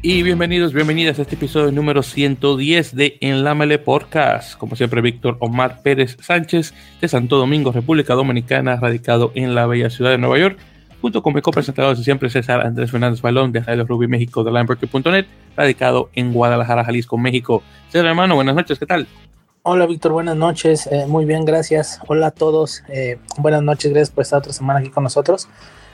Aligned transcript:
Y 0.00 0.22
bienvenidos, 0.22 0.72
bienvenidas 0.72 1.18
a 1.18 1.22
este 1.22 1.34
episodio 1.34 1.72
número 1.72 2.02
110 2.02 2.94
de 2.94 3.18
Enlámele 3.20 3.78
Podcast. 3.78 4.56
Como 4.56 4.76
siempre, 4.76 5.02
Víctor 5.02 5.36
Omar 5.40 5.82
Pérez 5.82 6.16
Sánchez 6.20 6.72
de 7.00 7.08
Santo 7.08 7.36
Domingo, 7.36 7.72
República 7.72 8.14
Dominicana, 8.14 8.76
radicado 8.76 9.32
en 9.34 9.54
la 9.54 9.66
bella 9.66 9.90
ciudad 9.90 10.12
de 10.12 10.18
Nueva 10.18 10.38
York, 10.38 10.58
junto 11.02 11.22
con 11.22 11.34
mi 11.34 11.42
copresentador 11.42 11.96
de 11.96 12.04
siempre, 12.04 12.30
César 12.30 12.64
Andrés 12.64 12.90
Fernández 12.90 13.20
Balón 13.20 13.52
de 13.52 13.60
Radio 13.60 13.84
Rubí 13.84 14.06
México 14.06 14.44
de 14.44 14.52
Limebreaker.net, 14.52 15.26
radicado 15.56 16.10
en 16.14 16.32
Guadalajara, 16.32 16.84
Jalisco, 16.84 17.18
México. 17.18 17.62
César, 17.88 18.06
hermano, 18.06 18.36
buenas 18.36 18.54
noches, 18.54 18.78
¿qué 18.78 18.86
tal? 18.86 19.06
Hola 19.70 19.84
Víctor, 19.84 20.12
buenas 20.12 20.34
noches, 20.34 20.86
eh, 20.90 21.04
muy 21.06 21.26
bien, 21.26 21.44
gracias. 21.44 22.00
Hola 22.06 22.28
a 22.28 22.30
todos, 22.30 22.82
eh, 22.88 23.18
buenas 23.36 23.62
noches, 23.62 23.92
gracias 23.92 24.08
por 24.08 24.22
estar 24.22 24.38
otra 24.38 24.54
semana 24.54 24.80
aquí 24.80 24.88
con 24.88 25.04
nosotros. 25.04 25.46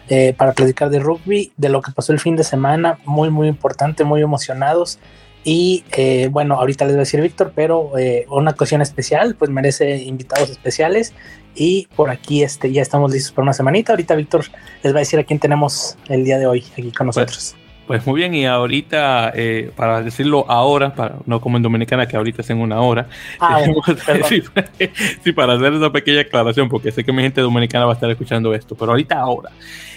Eh, 0.08 0.32
para 0.38 0.52
platicar 0.52 0.90
de 0.90 1.00
rugby, 1.00 1.52
de 1.56 1.70
lo 1.70 1.82
que 1.82 1.90
pasó 1.90 2.12
el 2.12 2.20
fin 2.20 2.36
de 2.36 2.44
semana, 2.44 3.00
muy, 3.04 3.30
muy 3.30 3.48
importante, 3.48 4.04
muy 4.04 4.22
emocionados. 4.22 5.00
Y 5.42 5.82
eh, 5.96 6.28
bueno, 6.30 6.54
ahorita 6.54 6.84
les 6.84 6.94
voy 6.94 6.98
a 6.98 7.00
decir 7.00 7.20
Víctor, 7.20 7.52
pero 7.52 7.98
eh, 7.98 8.26
una 8.30 8.52
ocasión 8.52 8.80
especial, 8.80 9.34
pues 9.34 9.50
merece 9.50 9.96
invitados 9.96 10.50
especiales. 10.50 11.12
Y 11.56 11.88
por 11.96 12.10
aquí 12.10 12.44
este, 12.44 12.70
ya 12.70 12.80
estamos 12.80 13.10
listos 13.12 13.32
para 13.32 13.42
una 13.42 13.54
semanita. 13.54 13.92
Ahorita 13.92 14.14
Víctor 14.14 14.44
les 14.84 14.94
va 14.94 14.98
a 14.98 15.00
decir 15.00 15.18
a 15.18 15.24
quién 15.24 15.40
tenemos 15.40 15.98
el 16.08 16.22
día 16.22 16.38
de 16.38 16.46
hoy 16.46 16.64
aquí 16.78 16.92
con 16.92 17.08
pues, 17.08 17.16
nosotros. 17.16 17.56
Pues, 17.86 18.06
muy 18.06 18.20
bien, 18.20 18.34
y 18.34 18.46
ahorita, 18.46 19.34
para 19.76 20.02
decirlo 20.02 20.46
ahora, 20.48 20.94
para, 20.94 21.16
no 21.26 21.40
como 21.40 21.58
en 21.58 21.62
Dominicana, 21.62 22.06
que 22.06 22.16
ahorita 22.16 22.40
es 22.42 22.50
en 22.50 22.58
una 22.58 22.80
hora, 22.80 23.08
ah, 23.40 23.60
sí, 25.22 25.32
para 25.32 25.54
hacer 25.54 25.74
esa 25.74 25.92
pequeña 25.92 26.22
aclaración, 26.22 26.68
porque 26.68 26.90
sé 26.92 27.04
que 27.04 27.12
mi 27.12 27.22
gente 27.22 27.40
dominicana 27.42 27.84
va 27.84 27.92
a 27.92 27.94
estar 27.94 28.10
escuchando 28.10 28.54
esto, 28.54 28.74
pero 28.74 28.92
ahorita 28.92 29.18
ahora. 29.18 29.50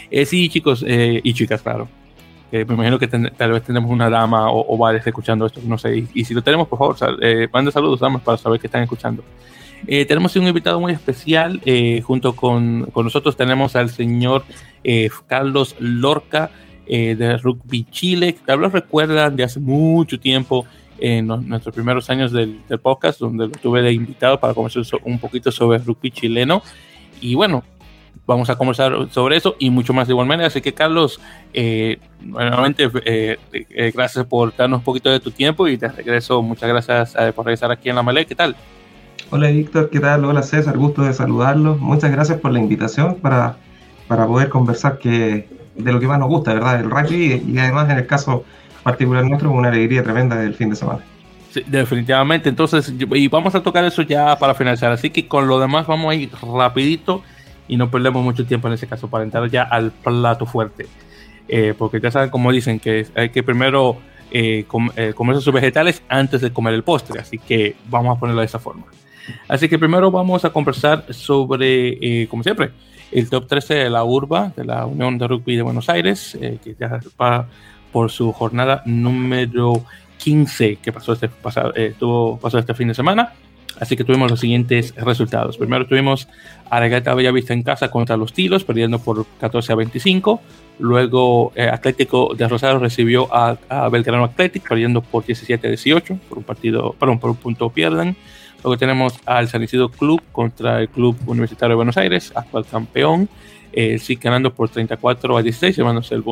Eh, 0.09 0.25
sí, 0.25 0.49
chicos 0.49 0.83
eh, 0.87 1.19
y 1.23 1.33
chicas, 1.33 1.61
claro. 1.61 1.87
me 2.51 2.61
imagino 2.61 2.97
que 2.97 3.07
tal 3.07 3.51
vez 3.51 3.63
tenemos 3.63 3.91
una 3.91 4.09
dama 4.09 4.49
o, 4.51 4.77
varias 4.77 5.05
escuchando 5.05 5.45
esto, 5.45 5.61
no 5.63 5.77
sé. 5.77 6.07
Y, 6.13 6.25
si 6.25 6.33
lo 6.33 6.41
tenemos, 6.41 6.67
por 6.67 6.79
favor, 6.79 7.17
eh, 7.21 7.47
manden 7.51 7.71
saludos, 7.71 7.99
damas, 7.99 8.21
para 8.21 8.37
saber 8.37 8.59
que 8.59 8.67
están 8.67 8.83
escuchando. 8.83 9.23
Eh, 9.85 10.05
tenemos 10.05 10.35
un 10.35 10.47
invitado 10.47 10.79
muy 10.79 10.93
especial. 10.93 11.61
junto 12.03 12.35
con, 12.35 12.85
con, 12.91 13.05
nosotros 13.05 13.35
tenemos 13.35 13.75
al 13.75 13.89
señor 13.89 14.43
Carlos 15.27 15.75
Lorca 15.79 16.49
de 16.87 17.37
Rugby 17.37 17.85
Chile. 17.91 18.37
Carlos 18.45 18.71
recuerda 18.71 19.29
de 19.29 19.43
hace 19.43 19.59
mucho 19.59 20.19
tiempo, 20.19 20.65
en 20.99 21.27
nuestros 21.27 21.73
primeros 21.75 22.09
años 22.09 22.31
del, 22.31 22.59
del, 22.67 22.79
podcast, 22.79 23.19
donde 23.19 23.47
lo 23.47 23.51
tuve 23.51 23.81
de 23.81 23.93
invitado 23.93 24.39
para 24.39 24.53
conversar 24.53 24.83
un 25.03 25.19
poquito 25.19 25.51
sobre 25.51 25.77
rugby 25.79 26.11
chileno. 26.11 26.63
Y 27.21 27.35
bueno, 27.35 27.63
vamos 28.25 28.49
a 28.49 28.55
conversar 28.55 28.93
sobre 29.11 29.37
eso 29.37 29.55
y 29.59 29.69
mucho 29.69 29.93
más 29.93 30.07
de 30.07 30.13
igual 30.13 30.27
manera. 30.27 30.47
Así 30.47 30.61
que, 30.61 30.73
Carlos, 30.73 31.19
eh, 31.53 31.97
nuevamente, 32.21 32.89
eh, 33.05 33.37
eh, 33.51 33.91
gracias 33.95 34.25
por 34.25 34.55
darnos 34.55 34.79
un 34.79 34.83
poquito 34.83 35.09
de 35.09 35.19
tu 35.19 35.31
tiempo 35.31 35.67
y 35.67 35.77
te 35.77 35.87
regreso. 35.87 36.41
Muchas 36.41 36.69
gracias 36.69 37.15
por 37.33 37.45
regresar 37.45 37.71
aquí 37.71 37.89
en 37.89 37.95
la 37.95 38.03
Malé. 38.03 38.25
¿Qué 38.25 38.35
tal? 38.35 38.55
Hola, 39.29 39.49
Víctor. 39.49 39.89
¿Qué 39.89 39.99
tal? 39.99 40.25
Hola, 40.25 40.43
César. 40.43 40.77
Gusto 40.77 41.03
de 41.03 41.13
saludarlos. 41.13 41.79
Muchas 41.79 42.11
gracias 42.11 42.39
por 42.39 42.51
la 42.51 42.59
invitación 42.59 43.15
para, 43.15 43.57
para 44.07 44.27
poder 44.27 44.49
conversar 44.49 44.99
que, 44.99 45.47
de 45.77 45.91
lo 45.91 45.99
que 45.99 46.07
más 46.07 46.19
nos 46.19 46.29
gusta, 46.29 46.53
¿verdad? 46.53 46.79
El 46.79 46.89
rugby 46.89 47.43
y 47.47 47.57
además, 47.59 47.89
en 47.89 47.97
el 47.97 48.07
caso 48.07 48.43
particular 48.83 49.23
nuestro, 49.25 49.51
una 49.51 49.69
alegría 49.69 50.03
tremenda 50.03 50.35
del 50.35 50.53
fin 50.53 50.69
de 50.69 50.75
semana. 50.75 50.99
Sí, 51.51 51.63
definitivamente. 51.65 52.49
Entonces, 52.49 52.93
y 52.97 53.27
vamos 53.27 53.55
a 53.55 53.61
tocar 53.61 53.83
eso 53.85 54.01
ya 54.01 54.37
para 54.37 54.53
finalizar. 54.53 54.91
Así 54.91 55.09
que 55.09 55.27
con 55.27 55.47
lo 55.47 55.59
demás 55.59 55.87
vamos 55.87 56.11
a 56.11 56.15
ir 56.15 56.29
rapidito 56.41 57.21
y 57.67 57.77
no 57.77 57.89
perdemos 57.89 58.23
mucho 58.23 58.45
tiempo 58.45 58.67
en 58.67 58.73
ese 58.73 58.87
caso 58.87 59.09
para 59.09 59.23
entrar 59.23 59.49
ya 59.49 59.63
al 59.63 59.91
plato 59.91 60.45
fuerte. 60.45 60.87
Eh, 61.47 61.73
porque 61.77 61.99
ya 62.01 62.11
saben 62.11 62.29
como 62.29 62.51
dicen 62.51 62.79
que 62.79 63.07
hay 63.15 63.29
que 63.29 63.41
primero 63.41 63.97
eh, 64.31 64.65
eh, 64.95 65.13
comer 65.15 65.37
sus 65.37 65.53
vegetales 65.53 66.03
antes 66.09 66.41
de 66.41 66.51
comer 66.51 66.73
el 66.73 66.83
postre, 66.83 67.21
así 67.21 67.37
que 67.37 67.75
vamos 67.89 68.17
a 68.17 68.19
ponerlo 68.19 68.41
de 68.41 68.47
esa 68.47 68.59
forma. 68.59 68.85
Así 69.47 69.69
que 69.69 69.79
primero 69.79 70.11
vamos 70.11 70.43
a 70.45 70.49
conversar 70.49 71.05
sobre, 71.13 72.27
como 72.27 72.43
siempre, 72.43 72.71
el 73.11 73.29
top 73.29 73.47
13 73.47 73.73
de 73.75 73.89
la 73.89 74.03
URBA, 74.03 74.53
de 74.55 74.65
la 74.65 74.85
Unión 74.85 75.17
de 75.17 75.27
Rugby 75.27 75.55
de 75.55 75.61
Buenos 75.61 75.89
Aires, 75.89 76.37
que 76.39 76.75
ya 76.79 76.99
va 77.19 77.47
por 77.91 78.11
su 78.11 78.31
jornada 78.33 78.83
número 78.85 79.83
15 80.17 80.77
que 80.77 80.91
pasó 80.91 81.13
este, 81.13 81.29
pasado, 81.29 81.73
tuvo, 81.97 82.37
pasó 82.37 82.57
este 82.59 82.73
fin 82.73 82.89
de 82.89 82.93
semana. 82.93 83.33
Así 83.79 83.95
que 83.95 84.03
tuvimos 84.03 84.31
los 84.31 84.39
siguientes 84.39 84.95
resultados. 84.95 85.57
Primero 85.57 85.85
tuvimos 85.85 86.27
a 86.69 86.79
Regata 86.79 87.13
Bellavista 87.13 87.53
en 87.53 87.63
casa 87.63 87.89
contra 87.89 88.17
los 88.17 88.33
Tilos, 88.33 88.63
perdiendo 88.63 88.99
por 88.99 89.25
14 89.39 89.73
a 89.73 89.75
25. 89.75 90.41
Luego 90.79 91.51
eh, 91.55 91.69
Atlético 91.71 92.33
de 92.35 92.47
Rosario 92.47 92.79
recibió 92.79 93.27
a, 93.31 93.57
Belgrano 93.89 94.23
Athletic, 94.23 94.67
perdiendo 94.67 95.01
por 95.01 95.25
17 95.25 95.67
a 95.67 95.69
18, 95.69 96.19
por 96.27 96.39
un 96.39 96.43
partido, 96.43 96.95
perdón, 96.99 97.19
por 97.19 97.29
un 97.29 97.35
punto 97.37 97.69
pierden. 97.69 98.15
Luego 98.63 98.77
tenemos 98.77 99.19
al 99.25 99.47
San 99.47 99.63
Isidro 99.63 99.89
Club 99.89 100.21
contra 100.31 100.81
el 100.81 100.89
Club 100.89 101.15
Universitario 101.25 101.73
de 101.73 101.75
Buenos 101.75 101.97
Aires, 101.97 102.31
actual 102.35 102.65
campeón, 102.65 103.29
eh, 103.71 103.99
sí 103.99 104.15
ganando 104.15 104.53
por 104.53 104.69
34 104.69 105.37
a 105.37 105.43
16, 105.43 105.77
llevándose 105.77 106.15
el, 106.15 106.23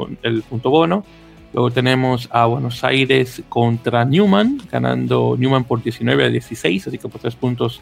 punto 0.42 0.70
bono. 0.70 1.06
Luego 1.54 1.72
tenemos 1.72 2.28
a 2.32 2.48
Buenos 2.48 2.84
Aires 2.84 3.44
contra 3.48 4.04
Newman, 4.04 4.60
ganando 4.72 5.36
Newman 5.38 5.64
por 5.64 5.82
19 5.82 6.26
a 6.26 6.30
16, 6.30 6.88
así 6.88 6.98
que 6.98 7.08
por 7.08 7.22
tres 7.22 7.36
puntos 7.36 7.82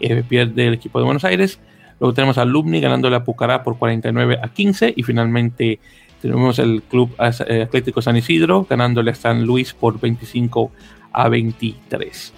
eh, 0.00 0.22
pierde 0.26 0.68
el 0.68 0.74
equipo 0.74 0.98
de 0.98 1.04
Buenos 1.04 1.24
Aires. 1.24 1.58
Luego 2.00 2.14
tenemos 2.14 2.38
a 2.38 2.44
Lumni 2.44 2.80
ganándole 2.80 3.16
a 3.16 3.24
Pucará 3.24 3.62
por 3.62 3.78
49 3.78 4.38
a 4.42 4.48
15 4.48 4.94
y 4.96 5.02
finalmente 5.02 5.78
tenemos 6.20 6.58
el 6.58 6.82
Club 6.82 7.14
eh, 7.18 7.62
Atlético 7.62 8.00
San 8.00 8.16
Isidro 8.16 8.66
ganándole 8.68 9.10
a 9.10 9.14
San 9.14 9.44
Luis 9.44 9.74
por 9.74 10.00
25 10.00 10.70
a 11.12 11.28
23. 11.28 12.32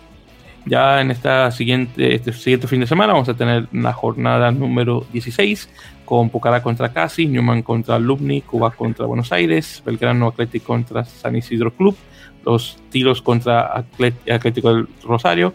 Ya 0.67 1.01
en 1.03 1.11
esta 1.11 1.51
siguiente, 1.51 2.15
este 2.15 2.33
siguiente 2.33 2.67
fin 2.67 2.81
de 2.81 2.87
semana 2.87 3.13
vamos 3.13 3.29
a 3.29 3.35
tener 3.35 3.69
la 3.73 3.93
jornada 3.93 4.51
número 4.51 5.07
16 5.13 5.69
con 6.07 6.31
Pucará 6.31 6.63
contra 6.63 6.91
Casi, 6.91 7.27
Newman 7.27 7.63
contra 7.63 7.99
Lubni, 7.99 8.41
Cuba 8.41 8.71
contra 8.71 9.05
Buenos 9.05 9.31
Aires, 9.31 9.83
Belgrano 9.85 10.29
Atlético 10.29 10.69
contra 10.69 11.05
San 11.05 11.37
Isidro 11.37 11.71
Club, 11.75 11.95
los 12.47 12.79
Tiros 12.91 13.21
contra 13.21 13.77
Atlético 13.77 14.75
del 14.75 14.89
Rosario 15.03 15.53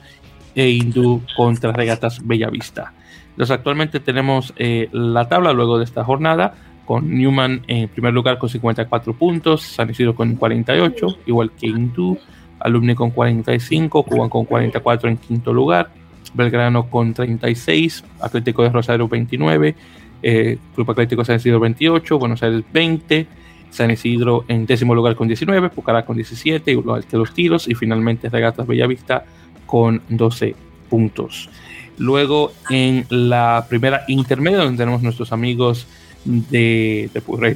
e 0.54 0.70
Hindú 0.70 1.24
contra 1.36 1.72
Regatas 1.72 2.26
Bellavista. 2.26 2.94
Entonces 3.32 3.56
actualmente 3.56 4.00
tenemos 4.00 4.54
eh, 4.58 4.90
la 4.92 5.28
tabla 5.28 5.54
luego 5.54 5.80
de 5.80 5.86
esta 5.86 6.04
jornada 6.04 6.54
con 6.86 7.16
Newman 7.16 7.64
en 7.68 7.88
primer 7.88 8.14
lugar 8.14 8.38
con 8.38 8.50
54 8.50 9.14
puntos, 9.14 9.62
San 9.62 9.90
Isidro 9.90 10.14
con 10.14 10.36
48, 10.36 11.20
igual 11.26 11.52
que 11.52 11.68
Hindú 11.68 12.20
Alumni 12.60 12.96
con 12.96 13.12
45, 13.12 14.04
Cuban 14.04 14.30
con 14.30 14.46
44 14.46 15.10
en 15.10 15.18
quinto 15.18 15.54
lugar, 15.54 15.90
Belgrano 16.34 16.90
con 16.90 17.14
36, 17.14 18.04
Atlético 18.22 18.64
de 18.64 18.70
Rosario 18.70 19.08
29, 19.08 19.76
eh, 20.22 20.58
Club 20.76 20.92
Atlético 20.92 21.24
San 21.24 21.38
Isidro 21.38 21.60
28, 21.60 22.20
Buenos 22.20 22.44
Aires 22.44 22.64
20, 22.72 23.28
San 23.70 23.92
Isidro 23.92 24.46
en 24.48 24.66
décimo 24.66 24.96
lugar 24.96 25.16
con 25.16 25.28
19, 25.28 25.70
Pucará 25.70 26.06
con 26.06 26.16
17, 26.16 26.72
igual 26.72 27.06
que 27.06 27.18
los 27.18 27.34
tiros, 27.34 27.68
y 27.68 27.76
finalmente 27.76 28.30
Regatas 28.30 28.68
Bellavista 28.68 29.26
con 29.66 30.02
12 30.10 30.56
puntos. 30.90 31.50
Luego 31.98 32.54
en 32.70 33.06
la 33.10 33.66
primera 33.70 34.04
intermedia, 34.08 34.60
donde 34.60 34.78
tenemos 34.78 35.02
nuestros 35.02 35.32
amigos 35.32 35.86
de, 36.26 37.10
de 37.14 37.20
eh, 37.20 37.56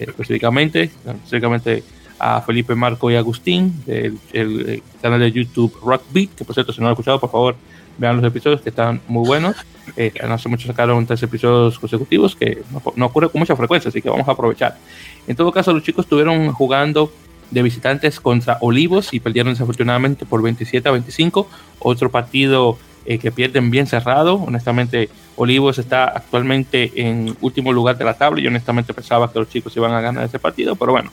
específicamente, 0.00 0.90
específicamente 1.06 1.82
a 2.22 2.40
Felipe, 2.40 2.76
Marco 2.76 3.10
y 3.10 3.16
Agustín 3.16 3.82
del 3.84 4.16
el 4.32 4.80
canal 5.02 5.18
de 5.18 5.32
YouTube 5.32 5.76
Rockbeat, 5.82 6.30
que 6.36 6.44
por 6.44 6.54
cierto, 6.54 6.72
si 6.72 6.78
no 6.78 6.84
lo 6.84 6.88
han 6.90 6.92
escuchado, 6.92 7.18
por 7.18 7.32
favor, 7.32 7.56
vean 7.98 8.16
los 8.16 8.24
episodios 8.24 8.60
que 8.60 8.68
están 8.68 9.00
muy 9.08 9.26
buenos. 9.26 9.56
Eh, 9.96 10.12
hace 10.22 10.48
mucho 10.48 10.68
sacaron 10.68 11.04
tres 11.04 11.20
episodios 11.24 11.80
consecutivos 11.80 12.36
que 12.36 12.62
no, 12.96 13.06
ocurre 13.06 13.28
con 13.28 13.40
mucha 13.40 13.56
frecuencia, 13.56 13.88
así 13.88 14.00
que 14.00 14.08
vamos 14.08 14.28
a 14.28 14.32
aprovechar. 14.32 14.78
En 15.26 15.34
todo 15.34 15.50
caso, 15.50 15.72
los 15.72 15.82
chicos 15.82 16.04
estuvieron 16.04 16.52
jugando 16.52 17.12
de 17.50 17.60
visitantes 17.60 18.20
contra 18.20 18.56
Olivos 18.60 19.12
y 19.12 19.18
perdieron 19.18 19.52
desafortunadamente 19.52 20.24
por 20.24 20.42
27 20.42 20.88
a 20.88 20.92
25. 20.92 21.48
Otro 21.80 22.08
partido 22.08 22.78
eh, 23.04 23.18
que 23.18 23.32
pierden 23.32 23.72
bien 23.72 23.88
cerrado. 23.88 24.36
Honestamente, 24.36 25.08
Olivos 25.34 25.80
está 25.80 26.04
actualmente 26.04 26.92
en 26.94 27.36
último 27.40 27.72
lugar 27.72 27.98
de 27.98 28.04
la 28.04 28.14
tabla 28.14 28.40
y 28.40 28.46
honestamente 28.46 28.94
pensaba 28.94 29.32
que 29.32 29.40
los 29.40 29.48
chicos 29.48 29.76
iban 29.76 29.92
a 29.92 30.00
ganar 30.00 30.24
ese 30.24 30.38
partido, 30.38 30.76
pero 30.76 30.92
bueno, 30.92 31.10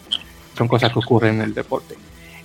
son 0.59 0.67
cosas 0.67 0.91
que 0.91 1.00
ocurren 1.00 1.35
en 1.35 1.41
el 1.41 1.53
deporte. 1.53 1.95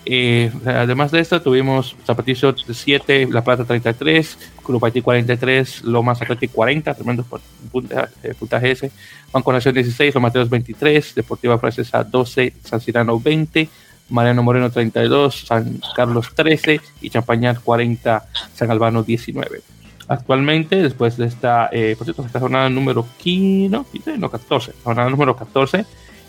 Eh, 0.07 0.53
además 0.65 1.11
de 1.11 1.19
esto, 1.19 1.43
tuvimos 1.43 1.97
Zapatillo 2.07 2.55
7, 2.57 3.27
La 3.31 3.43
Plata 3.43 3.65
33, 3.65 4.39
Club 4.65 4.85
Haití 4.85 5.03
43, 5.03 5.83
Lomas 5.83 6.23
Atlético 6.23 6.55
40, 6.55 6.95
tremendo 6.95 7.25
puntaje, 7.73 8.35
puntaje 8.39 8.71
ese, 8.71 8.91
Banco 9.33 9.53
Nación 9.53 9.75
16, 9.75 10.15
Los 10.15 10.23
Mateos 10.23 10.49
23, 10.49 11.17
Deportiva 11.17 11.59
Francesa 11.59 12.05
12, 12.05 12.53
San 12.63 12.81
Cirano 12.81 13.19
20, 13.19 13.69
Mariano 14.11 14.45
Moreno 14.45 14.71
32, 14.71 15.47
San 15.47 15.81
Carlos 15.97 16.31
13 16.37 16.81
y 17.01 17.11
Champañar 17.11 17.61
40, 17.61 18.29
San 18.55 18.71
Albano 18.71 19.03
19. 19.03 19.61
actualmente, 20.07 20.83
después 20.83 21.17
de 21.17 21.27
esta, 21.27 21.71
eh, 21.73 21.97
por 21.99 22.07
cierto, 22.07 22.25
esta 22.25 22.39
jornada 22.39 22.69
número 22.69 23.07
15, 23.19 23.71
no, 23.71 23.87
15, 23.91 24.19
no 24.19 24.31
14, 24.31 24.73
jornada 24.85 25.11
número 25.11 25.35
14. 25.35 25.85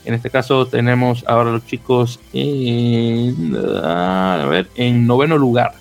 En 0.05 0.13
este 0.13 0.29
caso 0.29 0.67
tenemos 0.67 1.25
ahora 1.27 1.51
los 1.51 1.65
chicos 1.65 2.19
en, 2.31 3.57
a 3.83 4.45
ver, 4.47 4.69
en 4.75 5.07
noveno 5.07 5.37
lugar, 5.37 5.73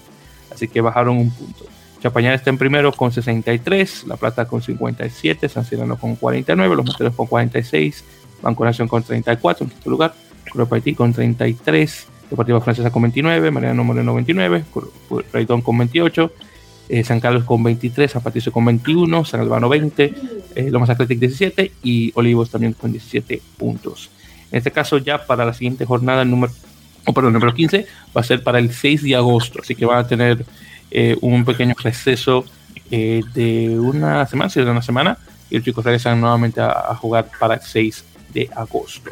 así 0.51 0.67
que 0.67 0.81
bajaron 0.81 1.19
un 1.19 1.31
punto. 1.31 1.67
Chapañán 2.03 2.35
está 2.35 2.51
en 2.51 2.59
primero 2.59 2.93
con 2.93 3.13
63, 3.13 4.05
La 4.07 4.17
Plata 4.17 4.47
con 4.47 4.63
57, 4.63 5.49
San 5.49 5.65
Cirano 5.65 5.97
con 5.97 6.17
49, 6.17 6.77
Los 6.77 6.87
Monteros 6.87 7.15
con 7.15 7.27
46, 7.27 8.05
Banco 8.43 8.65
Nación 8.65 8.89
con 8.89 9.03
34 9.03 9.65
en 9.65 9.71
quinto 9.71 9.91
lugar, 9.91 10.15
Club 10.45 10.73
Haití 10.73 10.95
con 10.95 11.13
33, 11.13 12.07
Deportiva 12.31 12.61
Francesa 12.61 12.91
con 12.91 13.03
29, 13.03 13.51
Mariano 13.51 13.85
Moreno 13.85 14.15
29, 14.15 14.65
Raidón 15.33 15.61
con 15.61 15.79
28, 15.79 16.33
eh, 16.89 17.05
San 17.05 17.21
Carlos 17.21 17.45
con 17.45 17.63
23, 17.63 18.11
San 18.11 18.23
Patricio 18.23 18.53
con 18.53 18.65
21, 18.65 19.25
San 19.25 19.41
Albano 19.41 19.69
20, 19.69 20.15
eh, 20.55 20.71
Lomas 20.71 20.91
Athletic 20.91 21.19
17 21.19 21.73
y 21.83 22.13
Olivos 22.15 22.51
también 22.51 22.73
con 22.73 22.93
17 22.93 23.41
puntos. 23.57 24.11
En 24.55 24.59
este 24.59 24.71
caso 24.71 24.99
ya 24.99 25.27
para 25.27 25.45
la 25.45 25.53
siguiente 25.53 25.85
jornada, 25.85 26.25
número, 26.25 26.53
oh, 27.07 27.13
perdón, 27.13 27.33
número 27.33 27.53
15 27.53 27.89
va 28.17 28.21
a 28.21 28.25
ser 28.25 28.45
para 28.45 28.61
el 28.61 28.73
6 28.73 29.03
de 29.03 29.17
agosto, 29.17 29.59
así 29.61 29.75
que 29.75 29.85
van 29.85 29.99
a 29.99 30.07
tener 30.07 30.47
eh, 30.93 31.17
un 31.23 31.45
pequeño 31.45 31.75
receso 31.83 32.45
de 32.89 33.77
una 33.81 34.25
semana, 34.27 34.49
si 34.51 34.61
de 34.61 34.71
una 34.71 34.81
semana, 34.81 35.19
y 35.51 35.57
los 35.57 35.65
chicos 35.65 35.85
regresan 35.85 36.21
nuevamente 36.21 36.61
a, 36.61 36.95
jugar 36.95 37.29
para 37.41 37.55
el 37.55 37.63
6 37.63 38.05
de 38.33 38.49
agosto. 38.55 39.11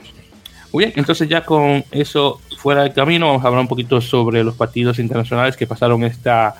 Muy 0.72 0.84
bien, 0.84 0.92
entonces 0.94 1.28
ya 1.28 1.44
con 1.44 1.84
eso 1.90 2.40
fuera 2.58 2.84
del 2.84 2.92
camino, 2.92 3.26
vamos 3.26 3.42
a 3.42 3.48
hablar 3.48 3.62
un 3.62 3.68
poquito 3.68 4.00
sobre 4.00 4.44
los 4.44 4.54
partidos 4.54 5.00
internacionales 5.00 5.56
que 5.56 5.66
pasaron 5.66 6.04
esta 6.04 6.54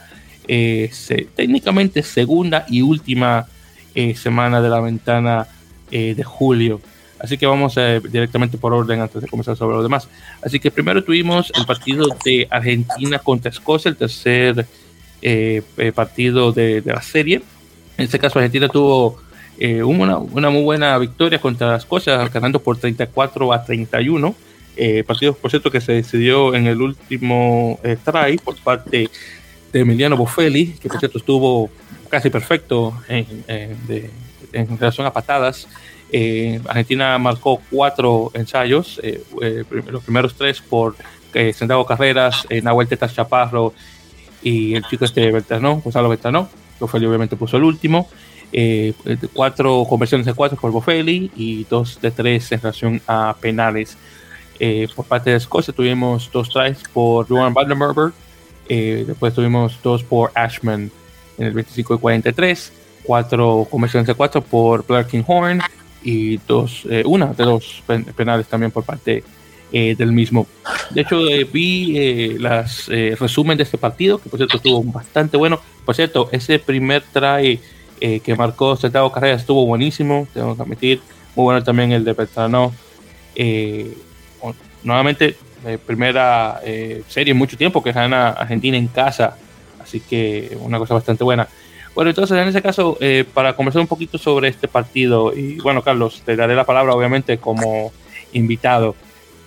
eh, 0.49 0.91
técnicamente 1.37 2.03
segunda 2.03 2.67
y 2.69 2.83
última 2.83 3.47
eh, 3.95 4.17
semana 4.17 4.61
de 4.61 4.69
la 4.69 4.81
ventana 4.81 5.47
eh, 5.93 6.15
de 6.17 6.25
julio. 6.25 6.81
Así 7.23 7.39
que 7.39 7.47
vamos 7.47 7.77
directamente 8.11 8.59
por 8.59 8.73
orden 8.73 9.01
antes 9.01 9.23
de 9.23 9.29
comenzar 9.29 9.57
sobre 9.57 9.77
lo 9.77 9.83
demás. 9.83 10.09
Así 10.43 10.59
que 10.59 10.71
primero 10.71 11.05
tuvimos 11.05 11.53
el 11.55 11.65
partido 11.65 12.07
de 12.25 12.49
Argentina 12.51 13.19
contra 13.21 13.51
Escocia, 13.51 13.91
el 13.91 13.97
tercer 13.97 14.67
partido 15.95 16.51
de, 16.51 16.81
de, 16.81 16.93
la 16.93 17.01
serie. 17.01 17.43
En 17.97 18.05
este 18.05 18.19
caso 18.19 18.41
Argentina 18.41 18.69
tuvo 18.69 19.23
una, 19.85 20.19
una, 20.19 20.51
muy 20.51 20.63
buena 20.63 20.99
victoria 20.99 21.41
contra 21.41 21.77
Escocia, 21.77 22.29
ganando 22.29 22.61
por 22.61 22.77
34 22.79 23.53
a 23.53 23.65
31. 23.65 24.35
partido, 25.07 25.35
por 25.35 25.51
cierto, 25.51 25.71
que 25.71 25.81
se 25.81 25.93
decidió 25.93 26.57
en 26.57 26.67
el 26.67 26.83
último 26.83 27.79
try 28.05 28.37
por 28.39 28.57
parte 28.57 29.09
de 29.73 29.81
Emiliano 29.81 30.17
Boffelli, 30.17 30.75
que 30.81 30.89
por 30.89 30.99
cierto 30.99 31.19
estuvo 31.19 31.71
casi 32.13 32.29
perfecto 32.29 32.95
en, 33.09 33.27
relación 34.79 35.07
a 35.07 35.13
patadas. 35.13 35.67
Eh, 36.13 36.61
Argentina 36.69 37.17
marcó 37.19 37.61
cuatro 37.71 38.31
ensayos, 38.35 39.01
eh, 39.03 39.23
eh, 39.41 39.65
los 39.91 40.05
primeros 40.05 40.35
tres 40.35 40.61
por 40.61 40.95
Santiago 41.55 41.87
Carreras, 41.87 42.47
Nahuel 42.63 42.87
Tetas 42.87 43.15
Chaparro 43.15 43.73
y 44.43 44.75
el 44.75 44.85
chico 44.85 45.07
este 45.07 45.33
Bertano, 45.33 45.81
Gonzalo 45.81 46.11
Bertano. 46.11 46.49
Boffelli 46.79 47.07
obviamente 47.07 47.37
puso 47.37 47.57
el 47.57 47.65
último. 47.65 48.09
cuatro 49.33 49.87
conversiones 49.89 50.27
de 50.27 50.35
cuatro 50.35 50.59
por 50.59 50.71
Boffelli 50.71 51.31
y 51.35 51.65
dos 51.65 51.99
de 52.03 52.11
tres 52.11 52.53
en 52.53 52.61
relación 52.61 53.01
a 53.07 53.35
penales. 53.41 53.97
por 54.95 55.07
parte 55.07 55.31
de 55.31 55.37
Escocia 55.37 55.73
tuvimos 55.73 56.31
dos 56.31 56.51
tries 56.51 56.83
por 56.93 57.27
Johan 57.27 57.55
Vandenberg 57.55 58.13
eh, 58.69 59.05
después 59.07 59.35
tuvimos 59.35 59.79
dos 59.83 60.03
por 60.03 60.31
Ashman 60.35 60.91
en 61.39 61.47
el 61.47 61.53
25 61.53 61.95
y 61.95 61.99
43, 61.99 62.73
cuatro 63.03 63.67
conversiones 63.71 64.07
de 64.07 64.15
cuatro 64.15 64.41
por 64.41 64.87
Blair 64.87 65.07
Horn 65.27 65.61
y 66.03 66.39
dos, 66.49 66.85
eh, 66.91 67.03
una 67.07 67.27
de 67.27 67.45
dos 67.45 67.83
penales 68.17 68.47
también 68.47 68.71
por 68.71 68.85
parte 68.85 69.23
eh, 69.73 69.95
del 69.97 70.13
mismo. 70.13 70.47
De 70.91 71.03
hecho, 71.03 71.21
vi 71.53 72.39
las 72.39 72.89
resumen 72.89 73.57
de 73.57 73.65
este 73.65 73.79
partido, 73.79 74.19
que 74.19 74.29
por 74.29 74.39
cierto 74.39 74.57
estuvo 74.57 74.83
bastante 74.83 75.37
bueno. 75.37 75.61
Por 75.85 75.95
cierto, 75.95 76.29
ese 76.33 76.59
primer 76.59 77.03
try 77.13 77.61
que 78.01 78.35
marcó 78.37 78.75
Santiago 78.77 79.13
Carrera 79.13 79.37
estuvo 79.37 79.65
buenísimo, 79.65 80.27
tengo 80.35 80.57
que 80.57 80.63
admitir. 80.63 81.01
Muy 81.37 81.45
bueno 81.45 81.63
también 81.63 81.93
el 81.93 82.05
de 82.05 82.15
Petrano. 82.15 82.73
nuevamente, 84.83 85.37
eh, 85.65 85.79
primera 85.79 86.61
eh, 86.65 87.05
serie 87.07 87.31
en 87.31 87.39
mucho 87.39 87.57
tiempo 87.57 87.85
que 87.85 87.93
gana 87.93 88.31
Argentina 88.31 88.77
en 88.77 88.89
casa, 88.89 89.37
así 89.81 90.01
que 90.01 90.57
una 90.61 90.79
cosa 90.79 90.95
bastante 90.95 91.23
buena. 91.23 91.47
Bueno, 91.95 92.11
entonces 92.11 92.37
en 92.39 92.49
ese 92.49 92.63
caso, 92.63 92.97
eh, 93.01 93.25
para 93.35 93.55
conversar 93.55 93.83
un 93.83 93.89
poquito 93.89 94.17
sobre 94.19 94.49
este 94.49 94.67
partido, 94.67 95.37
y 95.37 95.59
bueno, 95.61 95.83
Carlos, 95.83 96.23
te 96.25 96.37
daré 96.37 96.55
la 96.55 96.65
palabra 96.65 96.95
obviamente 96.95 97.39
como 97.39 97.93
invitado. 98.33 98.95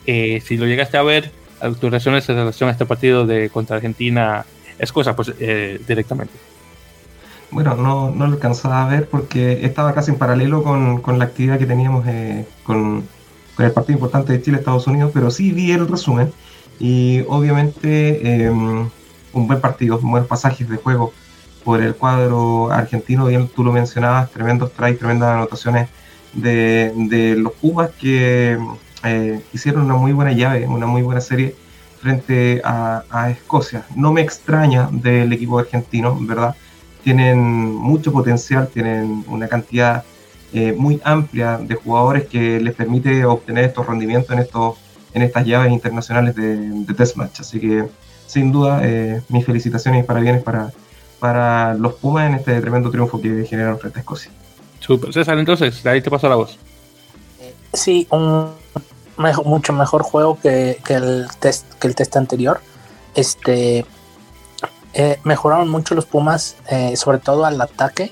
si 0.05 0.57
lo 0.57 0.65
llegaste 0.67 0.97
a 0.97 1.01
ver, 1.01 1.31
tus 1.79 1.89
reacciones 1.89 2.29
en 2.29 2.35
relación 2.35 2.69
a 2.69 2.73
este 2.73 2.85
partido 2.85 3.25
de 3.25 3.49
contra 3.49 3.77
Argentina, 3.77 4.45
es 4.77 4.91
cosa 4.91 5.15
pues 5.15 5.33
directamente. 5.87 6.33
Bueno, 7.49 7.75
no, 7.75 8.11
no 8.11 8.27
lo 8.27 8.33
alcanzaba 8.33 8.83
a 8.83 8.87
ver 8.87 9.07
porque 9.07 9.65
estaba 9.65 9.93
casi 9.93 10.11
en 10.11 10.17
paralelo 10.17 10.61
con, 10.61 11.01
con 11.01 11.17
la 11.17 11.25
actividad 11.25 11.57
que 11.57 11.65
teníamos 11.65 12.05
con, 12.63 13.03
con 13.55 13.65
el 13.65 13.71
partido 13.71 13.97
importante 13.97 14.33
de 14.33 14.41
Chile-Estados 14.41 14.85
Unidos, 14.87 15.11
pero 15.13 15.31
sí 15.31 15.51
vi 15.51 15.71
el 15.71 15.87
resumen 15.87 16.31
y 16.79 17.23
obviamente 17.27 18.45
em, 18.45 18.89
un 19.33 19.47
buen 19.47 19.61
partido, 19.61 19.97
buenos 19.99 20.27
pasajes 20.27 20.67
de 20.69 20.77
juego 20.77 21.13
por 21.65 21.81
el 21.81 21.95
cuadro 21.95 22.71
argentino, 22.71 23.25
bien 23.25 23.49
tú 23.49 23.63
lo 23.63 23.73
mencionabas, 23.73 24.31
tremendos 24.31 24.71
tries, 24.73 24.99
tremendas 24.99 25.33
anotaciones 25.33 25.89
de, 26.31 26.93
de 26.95 27.35
los 27.35 27.53
Pumas 27.53 27.89
que 27.99 28.57
eh, 29.03 29.41
hicieron 29.51 29.85
una 29.85 29.95
muy 29.95 30.13
buena 30.13 30.31
llave, 30.31 30.67
una 30.67 30.85
muy 30.85 31.01
buena 31.01 31.21
serie 31.21 31.55
frente 31.99 32.61
a, 32.63 33.03
a, 33.09 33.31
Escocia. 33.31 33.83
No 33.95 34.13
me 34.13 34.21
extraña 34.21 34.89
del 34.91 35.33
equipo 35.33 35.57
argentino, 35.57 36.15
¿verdad? 36.21 36.55
Tienen 37.03 37.39
mucho 37.73 38.11
potencial, 38.11 38.67
tienen 38.67 39.25
una 39.27 39.47
cantidad 39.47 40.03
eh, 40.53 40.71
muy 40.77 41.01
amplia 41.03 41.57
de 41.57 41.73
jugadores 41.73 42.27
que 42.27 42.59
les 42.59 42.75
permite 42.75 43.25
obtener 43.25 43.65
estos 43.65 43.87
rendimientos 43.87 44.31
en, 44.31 44.39
estos, 44.39 44.75
en 45.13 45.23
estas 45.23 45.45
llaves 45.47 45.71
internacionales 45.71 46.35
de, 46.35 46.57
de 46.85 46.93
test 46.93 47.15
match. 47.15 47.39
Así 47.39 47.59
que, 47.59 47.87
sin 48.27 48.51
duda, 48.51 48.81
eh, 48.83 49.21
mis 49.29 49.43
felicitaciones 49.43 50.03
y 50.03 50.07
parabienes 50.07 50.43
para, 50.43 50.71
para 51.19 51.73
los 51.73 51.93
Pumas 51.95 52.27
en 52.27 52.35
este 52.35 52.59
tremendo 52.61 52.91
triunfo 52.91 53.21
que 53.21 53.45
generaron 53.45 53.79
frente 53.79 53.99
a 53.99 54.01
Escocia. 54.01 54.31
Super, 54.79 55.13
César, 55.13 55.37
entonces, 55.37 55.81
de 55.83 55.89
ahí 55.89 56.01
te 56.01 56.09
paso 56.09 56.29
la 56.29 56.35
voz. 56.35 56.57
Sí, 57.73 58.07
un 58.11 58.51
mucho 59.45 59.73
mejor 59.73 60.03
juego 60.03 60.39
que, 60.39 60.79
que, 60.83 60.95
el 60.95 61.27
test, 61.39 61.65
que 61.75 61.87
el 61.87 61.95
test 61.95 62.15
anterior. 62.17 62.59
Este, 63.15 63.85
eh, 64.93 65.19
mejoraron 65.23 65.69
mucho 65.69 65.95
los 65.95 66.05
Pumas, 66.05 66.57
sobre 66.95 67.19
todo 67.19 67.45
al 67.45 67.59
ataque. 67.59 68.11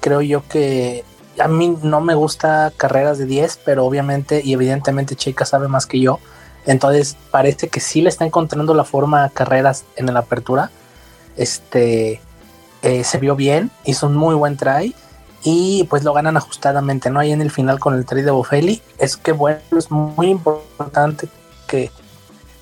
Creo 0.00 0.22
yo 0.22 0.46
que 0.48 1.04
a 1.38 1.48
mí 1.48 1.76
no 1.82 2.00
me 2.00 2.14
gusta 2.14 2.72
carreras 2.76 3.18
de 3.18 3.26
10, 3.26 3.60
pero 3.64 3.84
obviamente 3.84 4.40
y 4.44 4.52
evidentemente 4.52 5.16
Chica 5.16 5.44
sabe 5.44 5.68
más 5.68 5.86
que 5.86 6.00
yo. 6.00 6.18
Entonces 6.66 7.16
parece 7.30 7.68
que 7.68 7.80
sí 7.80 8.02
le 8.02 8.10
está 8.10 8.24
encontrando 8.24 8.74
la 8.74 8.84
forma 8.84 9.24
a 9.24 9.30
carreras 9.30 9.84
en 9.96 10.12
la 10.12 10.20
apertura. 10.20 10.70
Este 11.36 12.20
eh, 12.82 13.04
se 13.04 13.18
vio 13.18 13.36
bien, 13.36 13.70
hizo 13.84 14.06
un 14.06 14.16
muy 14.16 14.34
buen 14.34 14.56
try 14.56 14.94
y 15.42 15.84
pues 15.84 16.04
lo 16.04 16.12
ganan 16.12 16.36
ajustadamente, 16.36 17.10
¿no? 17.10 17.20
Ahí 17.20 17.32
en 17.32 17.42
el 17.42 17.50
final 17.50 17.78
con 17.78 17.94
el 17.94 18.04
try 18.04 18.22
de 18.22 18.30
Bofelli. 18.30 18.82
Es 18.98 19.16
que 19.16 19.32
bueno, 19.32 19.60
es 19.76 19.90
muy 19.90 20.28
importante 20.28 21.28
que, 21.66 21.90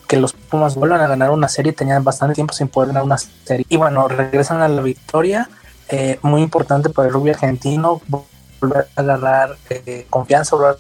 que 0.07 0.17
los 0.17 0.33
Pumas 0.33 0.75
vuelvan 0.75 1.01
a 1.01 1.07
ganar 1.07 1.31
una 1.31 1.49
serie. 1.49 1.73
Tenían 1.73 2.05
bastante 2.05 2.35
tiempo 2.35 2.55
sin 2.55 2.69
poder 2.69 2.89
ganar 2.89 3.05
una 3.05 3.19
serie. 3.19 3.67
Y 3.69 3.77
bueno, 3.77 4.07
regresan 4.09 4.61
a 4.61 4.69
la 4.69 4.83
victoria. 4.83 5.49
Eh, 5.89 6.19
muy 6.23 6.43
importante 6.43 6.91
para 6.91 7.09
el 7.09 7.15
rugby 7.15 7.31
argentino 7.31 8.01
volver 8.09 8.89
a 8.95 9.01
agarrar 9.01 9.57
eh, 9.71 10.07
confianza, 10.11 10.55
volver 10.55 10.77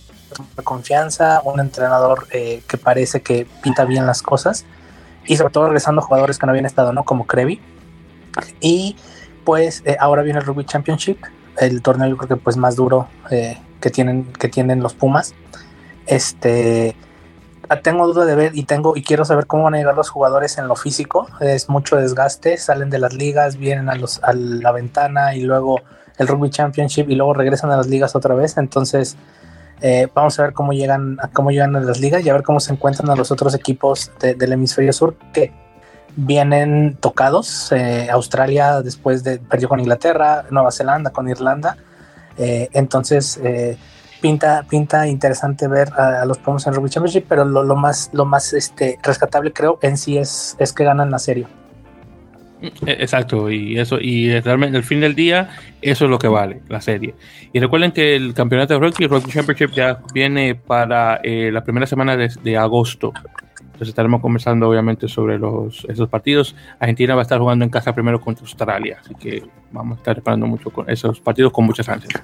a 0.56 0.62
confianza, 0.62 1.40
un 1.44 1.60
entrenador 1.60 2.28
que 2.28 2.78
parece 2.82 3.22
que 3.22 3.46
pinta 3.62 3.86
bien 3.86 4.06
las 4.06 4.20
cosas 4.20 4.66
y 5.28 5.36
sobre 5.36 5.52
todo 5.52 5.66
regresando 5.66 6.02
jugadores 6.02 6.38
que 6.38 6.46
no 6.46 6.50
habían 6.50 6.66
estado, 6.66 6.92
¿no? 6.92 7.04
Como 7.04 7.26
Crevi. 7.26 7.60
Y 8.60 8.96
pues 9.48 9.82
eh, 9.86 9.96
ahora 9.98 10.20
viene 10.20 10.40
el 10.40 10.44
Rugby 10.44 10.66
Championship, 10.66 11.16
el 11.56 11.80
torneo 11.80 12.06
yo 12.06 12.18
creo 12.18 12.28
que 12.28 12.36
pues 12.36 12.58
más 12.58 12.76
duro 12.76 13.08
que, 13.30 13.90
tienen, 13.90 14.30
que 14.34 14.50
tienen 14.50 14.82
los 14.82 14.92
Pumas. 14.92 15.34
Este 16.04 16.94
tengo 17.82 18.06
duda 18.06 18.26
de 18.26 18.34
ver 18.34 18.52
y 18.54 18.64
tengo 18.64 18.94
y 18.94 19.02
quiero 19.02 19.24
saber 19.24 19.46
cómo 19.46 19.62
van 19.62 19.76
a 19.76 19.78
llegar 19.78 19.94
los 19.94 20.10
jugadores 20.10 20.58
en 20.58 20.68
lo 20.68 20.76
físico. 20.76 21.28
Es 21.40 21.70
mucho 21.70 21.96
desgaste, 21.96 22.58
salen 22.58 22.90
de 22.90 22.98
las 22.98 23.14
ligas, 23.14 23.56
vienen 23.56 23.88
a 23.88 23.94
los 23.94 24.22
a 24.22 24.34
la 24.34 24.70
ventana 24.70 25.34
y 25.34 25.40
luego 25.40 25.80
el 26.18 26.28
Rugby 26.28 26.50
Championship 26.50 27.08
y 27.08 27.14
luego 27.14 27.32
regresan 27.32 27.70
a 27.70 27.78
las 27.78 27.86
ligas 27.86 28.14
otra 28.14 28.34
vez. 28.34 28.58
Entonces, 28.58 29.16
eh, 29.80 30.08
vamos 30.14 30.38
a 30.38 30.42
ver 30.42 30.52
cómo 30.52 30.74
llegan, 30.74 31.16
a 31.22 31.28
cómo 31.28 31.52
llegan 31.52 31.74
a 31.74 31.80
las 31.80 32.00
ligas 32.00 32.22
y 32.22 32.28
a 32.28 32.34
ver 32.34 32.42
cómo 32.42 32.60
se 32.60 32.74
encuentran 32.74 33.08
a 33.08 33.16
los 33.16 33.30
otros 33.30 33.54
equipos 33.54 34.12
del 34.20 34.52
hemisferio 34.52 34.92
sur, 34.92 35.16
que 35.32 35.54
vienen 36.16 36.96
tocados. 37.00 37.72
Eh, 37.72 38.08
Australia 38.10 38.82
después 38.82 39.24
de 39.24 39.38
perdió 39.38 39.68
con 39.68 39.80
Inglaterra, 39.80 40.44
Nueva 40.50 40.70
Zelanda 40.70 41.10
con 41.10 41.28
Irlanda. 41.28 41.76
Eh, 42.36 42.68
entonces 42.72 43.40
pinta, 44.20 44.64
pinta 44.68 45.06
interesante 45.06 45.68
ver 45.68 45.92
a, 45.94 46.24
los 46.24 46.38
Pumas 46.38 46.66
en 46.66 46.74
Rugby 46.74 46.90
Championship, 46.90 47.24
pero 47.28 47.44
lo, 47.44 47.76
más, 47.76 48.10
lo 48.12 48.24
más 48.24 48.52
este, 48.52 48.98
rescatable 49.02 49.52
creo 49.52 49.78
en 49.82 49.96
sí 49.96 50.18
es, 50.18 50.56
es 50.58 50.72
que 50.72 50.84
ganan 50.84 51.10
la 51.10 51.18
serie. 51.18 51.46
E, 52.60 52.70
exacto, 52.86 53.50
y 53.50 53.78
eso, 53.78 53.98
y 54.00 54.40
realmente 54.40 54.76
al 54.76 54.82
fin 54.82 55.00
del 55.00 55.14
día, 55.14 55.50
eso 55.80 56.06
es 56.06 56.10
lo 56.10 56.18
que 56.18 56.28
vale, 56.28 56.62
la 56.68 56.80
serie. 56.80 57.14
Y 57.52 57.60
recuerden 57.60 57.92
que 57.92 58.16
el 58.16 58.34
campeonato 58.34 58.74
de 58.74 58.80
rugby, 58.80 59.06
Rugby 59.06 59.30
Championship, 59.30 59.70
ya 59.72 60.00
viene 60.12 60.54
para 60.54 61.20
eh, 61.22 61.50
la 61.52 61.62
primera 61.62 61.86
semana 61.86 62.16
de 62.16 62.56
agosto. 62.56 63.12
Entonces 63.78 63.90
estaremos 63.90 64.20
conversando 64.20 64.68
obviamente 64.68 65.06
sobre 65.06 65.38
los, 65.38 65.86
esos 65.88 66.08
partidos. 66.08 66.56
Argentina 66.80 67.14
va 67.14 67.20
a 67.20 67.22
estar 67.22 67.38
jugando 67.38 67.64
en 67.64 67.70
casa 67.70 67.94
primero 67.94 68.20
contra 68.20 68.42
Australia, 68.42 68.98
así 69.00 69.14
que 69.14 69.44
vamos 69.70 69.98
a 69.98 70.00
estar 70.00 70.18
esperando 70.18 70.48
mucho 70.48 70.70
con 70.70 70.90
esos 70.90 71.20
partidos 71.20 71.52
con 71.52 71.64
muchas 71.64 71.88
ansias. 71.88 72.20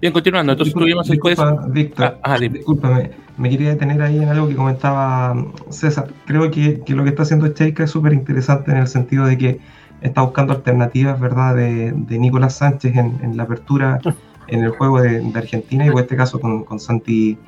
Bien, 0.00 0.12
continuando. 0.12 0.50
Entonces 0.50 0.74
tuvimos 0.74 1.08
disculpa, 1.08 1.64
Víctor, 1.68 2.18
ah, 2.24 2.36
discúlpame, 2.40 3.12
me 3.36 3.48
quería 3.50 3.68
detener 3.68 4.02
ahí 4.02 4.16
en 4.16 4.28
algo 4.28 4.48
que 4.48 4.56
comentaba 4.56 5.36
César. 5.70 6.08
Creo 6.24 6.50
que, 6.50 6.80
que 6.80 6.94
lo 6.94 7.04
que 7.04 7.10
está 7.10 7.22
haciendo 7.22 7.46
Cheika 7.54 7.84
es 7.84 7.90
súper 7.92 8.12
interesante 8.12 8.72
en 8.72 8.78
el 8.78 8.88
sentido 8.88 9.26
de 9.26 9.38
que 9.38 9.60
está 10.00 10.22
buscando 10.22 10.54
alternativas, 10.54 11.20
¿verdad?, 11.20 11.54
de, 11.54 11.92
de 11.92 12.18
Nicolás 12.18 12.56
Sánchez 12.56 12.96
en, 12.96 13.16
en, 13.22 13.36
la 13.36 13.44
apertura 13.44 14.00
en 14.48 14.64
el 14.64 14.70
juego 14.70 15.00
de, 15.00 15.20
de 15.20 15.38
Argentina 15.38 15.86
y 15.86 15.88
en 15.88 15.98
este 15.98 16.16
caso 16.16 16.40
con, 16.40 16.64
con 16.64 16.80
Santi 16.80 17.38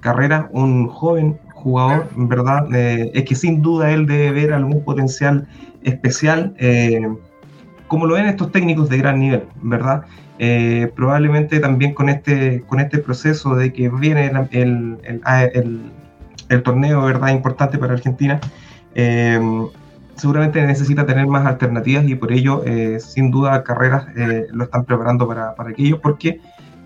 Carrera, 0.00 0.50
un 0.52 0.88
joven 0.88 1.38
jugador, 1.66 2.08
¿verdad? 2.14 2.72
Eh, 2.72 3.10
es 3.12 3.24
que 3.24 3.34
sin 3.34 3.60
duda 3.60 3.90
él 3.90 4.06
debe 4.06 4.30
ver 4.30 4.52
algún 4.52 4.84
potencial 4.84 5.48
especial, 5.82 6.54
eh, 6.58 7.08
como 7.88 8.06
lo 8.06 8.14
ven 8.14 8.26
estos 8.26 8.52
técnicos 8.52 8.88
de 8.88 8.98
gran 8.98 9.18
nivel, 9.18 9.42
¿verdad? 9.62 10.04
Eh, 10.38 10.92
probablemente 10.94 11.58
también 11.58 11.92
con 11.92 12.08
este, 12.08 12.62
con 12.68 12.78
este 12.78 12.98
proceso 12.98 13.56
de 13.56 13.72
que 13.72 13.88
viene 13.88 14.30
el, 14.52 14.98
el, 15.02 15.20
ah, 15.24 15.42
el, 15.42 15.90
el 16.50 16.62
torneo, 16.62 17.02
¿verdad? 17.02 17.30
Importante 17.30 17.78
para 17.78 17.94
Argentina, 17.94 18.38
seguramente 20.14 20.64
necesita 20.64 21.04
tener 21.04 21.26
más 21.26 21.46
alternativas 21.46 22.04
y 22.06 22.14
por 22.14 22.30
ello, 22.32 22.62
sin 23.00 23.32
duda, 23.32 23.64
carreras 23.64 24.06
lo 24.52 24.64
están 24.64 24.84
preparando 24.84 25.26
para, 25.26 25.56
para 25.56 25.70
aquello, 25.70 26.00
porque 26.00 26.40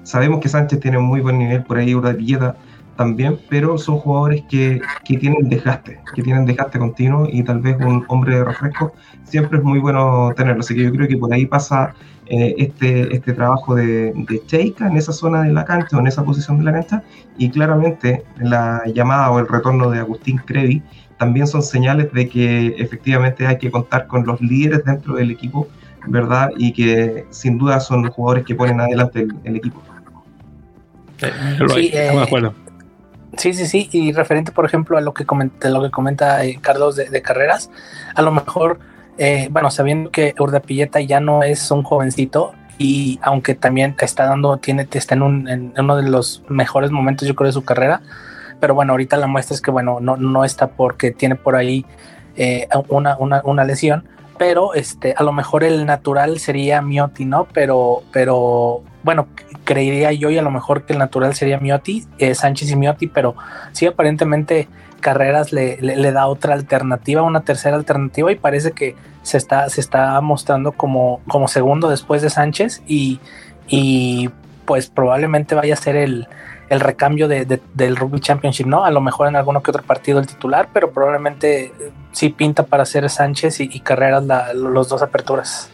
sabemos 0.05 0.41
que 0.41 0.49
Sánchez 0.49 0.81
tiene 0.81 0.97
un 0.97 1.05
muy 1.05 1.21
buen 1.21 1.39
nivel, 1.39 1.65
por 1.65 1.77
ahí 1.77 1.93
de 1.93 2.13
Villeta 2.15 2.57
también, 3.01 3.39
pero 3.49 3.79
son 3.79 3.97
jugadores 3.97 4.43
que, 4.47 4.79
que, 5.07 5.17
tienen 5.17 5.49
desgaste, 5.49 5.99
que 6.15 6.23
tienen 6.23 6.45
desgaste 6.45 6.79
continuo 6.79 7.27
y 7.33 7.43
tal 7.43 7.61
vez 7.61 7.79
un 7.81 8.05
hombre 8.09 8.37
de 8.37 8.45
refresco 8.45 8.93
siempre 9.25 9.57
es 9.57 9.65
muy 9.65 9.79
bueno 9.79 10.35
tenerlo. 10.37 10.61
Así 10.61 10.75
que 10.75 10.83
yo 10.83 10.93
creo 10.93 11.09
que 11.09 11.17
por 11.17 11.33
ahí 11.33 11.47
pasa 11.47 11.95
eh, 12.27 12.55
este, 12.59 13.17
este 13.17 13.33
trabajo 13.33 13.75
de, 13.75 14.13
de 14.15 14.43
Cheika 14.45 14.87
en 14.87 14.99
esa 14.99 15.15
zona 15.15 15.45
de 15.45 15.51
la 15.55 15.65
cancha 15.65 15.97
o 15.97 16.01
en 16.01 16.09
esa 16.09 16.23
posición 16.23 16.59
de 16.59 16.65
la 16.65 16.73
cancha 16.73 17.03
y 17.39 17.49
claramente 17.49 18.23
la 18.37 18.83
llamada 18.95 19.31
o 19.31 19.39
el 19.39 19.49
retorno 19.49 19.91
de 19.91 20.01
Agustín 20.01 20.37
Crevi 20.37 20.83
también 21.17 21.47
son 21.47 21.63
señales 21.63 22.13
de 22.13 22.29
que 22.29 22.75
efectivamente 22.77 23.47
hay 23.47 23.57
que 23.57 23.71
contar 23.71 24.09
con 24.09 24.27
los 24.27 24.43
líderes 24.43 24.85
dentro 24.85 25.15
del 25.15 25.31
equipo, 25.31 25.69
¿verdad? 26.07 26.51
Y 26.59 26.75
que 26.75 27.25
sin 27.31 27.57
duda 27.57 27.81
son 27.81 28.03
los 28.03 28.15
jugadores 28.15 28.45
que 28.45 28.55
ponen 28.55 28.79
adelante 28.79 29.21
el, 29.21 29.35
el 29.45 29.57
equipo. 29.57 29.83
Sí, 31.19 31.91
eh, 31.95 32.13
Sí, 33.37 33.55
sí, 33.55 33.67
sí. 33.67 33.89
Y 33.93 34.13
referente, 34.13 34.53
por 34.53 34.65
ejemplo, 34.65 34.99
a 34.99 35.01
lo 35.01 35.15
que 35.15 35.25
comenta, 35.25 35.69
lo 35.69 35.83
que 35.83 35.91
comenta 35.91 36.45
eh, 36.45 36.59
Carlos 36.61 36.97
de, 36.97 37.23
carreras, 37.23 37.71
a 38.15 38.23
lo 38.23 38.33
mejor, 38.33 38.79
eh, 39.19 39.49
bueno, 39.51 39.71
sabiendo 39.71 40.11
que 40.11 40.35
Urdapilleta 40.39 41.01
ya 41.01 41.21
no 41.21 41.43
es 41.43 41.71
un 41.71 41.83
jovencito 41.83 42.53
y 42.79 43.19
aunque 43.23 43.55
también 43.55 43.95
está 44.01 44.25
dando, 44.27 44.57
tiene, 44.57 44.89
está 44.91 45.15
en, 45.15 45.23
un, 45.23 45.49
en 45.49 45.73
uno 45.79 45.97
de 45.97 46.09
los 46.09 46.43
mejores 46.49 46.91
momentos, 46.91 47.29
yo 47.29 47.35
creo, 47.35 47.47
de 47.47 47.53
su 47.53 47.65
carrera. 47.65 48.03
Pero 48.59 48.75
bueno, 48.75 48.93
ahorita 48.93 49.17
la 49.17 49.27
muestra 49.27 49.55
es 49.55 49.61
que, 49.61 49.71
bueno, 49.71 50.01
no, 50.01 50.17
no 50.17 50.45
está 50.45 50.69
porque 50.69 51.13
tiene 51.13 51.35
por 51.37 51.57
ahí 51.57 51.87
eh, 52.37 52.69
una, 52.89 53.17
una, 53.19 53.43
una 53.45 53.65
lesión 53.65 54.05
pero 54.41 54.73
este, 54.73 55.13
a 55.19 55.23
lo 55.23 55.33
mejor 55.33 55.65
el 55.65 55.85
natural 55.85 56.39
sería 56.39 56.81
Mioti, 56.81 57.27
¿no? 57.27 57.47
Pero, 57.53 58.05
pero 58.11 58.81
bueno, 59.03 59.29
creería 59.65 60.13
yo 60.13 60.31
y 60.31 60.39
a 60.39 60.43
lo 60.43 60.51
mejor 60.51 60.85
que 60.85 60.93
el 60.93 60.99
natural 60.99 61.35
sería 61.35 61.59
Mioti, 61.59 62.07
eh, 62.19 62.35
Sánchez 62.35 62.71
y 62.71 62.77
Mioti, 62.77 63.07
pero 63.07 63.35
sí 63.73 63.87
aparentemente 63.87 64.69
Carreras 65.01 65.53
le, 65.53 65.79
le, 65.81 65.97
le, 65.97 66.13
da 66.13 66.27
otra 66.27 66.55
alternativa, 66.55 67.23
una 67.23 67.41
tercera 67.41 67.77
alternativa 67.77 68.31
y 68.31 68.37
parece 68.37 68.73
que 68.73 68.97
se 69.23 69.39
está, 69.39 69.69
se 69.71 69.81
está 69.81 70.21
mostrando 70.21 70.73
como, 70.73 71.21
como 71.27 71.49
segundo 71.49 71.89
después 71.89 72.23
de 72.23 72.31
Sánchez 72.31 72.83
y, 72.87 73.19
y 73.67 74.31
pues 74.67 74.89
probablemente 74.89 75.55
vaya 75.55 75.75
a 75.75 75.77
ser 75.77 75.97
el, 75.97 76.29
el 76.69 76.81
recambio 76.81 77.29
de, 77.29 77.45
de, 77.45 77.61
del 77.75 77.97
Rugby 77.97 78.21
Championship, 78.21 78.67
¿no? 78.67 78.85
A 78.85 78.91
lo 78.91 79.01
mejor 79.01 79.29
en 79.29 79.37
alguno 79.37 79.63
que 79.63 79.71
otro 79.71 79.83
partido 79.83 80.21
el 80.21 80.27
titular, 80.27 80.69
pero 80.73 80.93
probablemente 80.93 81.65
eh, 81.65 81.73
sí 82.13 82.29
pinta 82.29 82.65
para 82.65 82.85
ser 82.85 83.09
Sánchez 83.11 83.61
y, 83.61 83.71
y 83.73 83.81
Carreras 83.81 84.25
la, 84.25 84.53
los 84.55 84.89
dos 84.89 85.03
aperturas. 85.03 85.71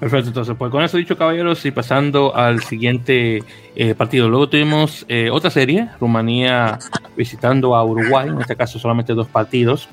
Perfecto, 0.00 0.28
entonces, 0.28 0.54
pues 0.56 0.70
con 0.70 0.82
eso 0.84 0.96
dicho, 0.96 1.18
caballeros, 1.18 1.64
y 1.66 1.72
pasando 1.72 2.34
al 2.36 2.62
siguiente 2.62 3.42
eh, 3.74 3.94
partido. 3.96 4.28
Luego 4.28 4.48
tuvimos 4.48 5.04
eh, 5.08 5.28
otra 5.30 5.50
serie, 5.50 5.88
Rumanía 6.00 6.78
visitando 7.16 7.74
a 7.74 7.84
Uruguay, 7.84 8.28
en 8.28 8.40
este 8.40 8.54
caso 8.54 8.78
solamente 8.78 9.12
dos 9.14 9.26
partidos. 9.26 9.88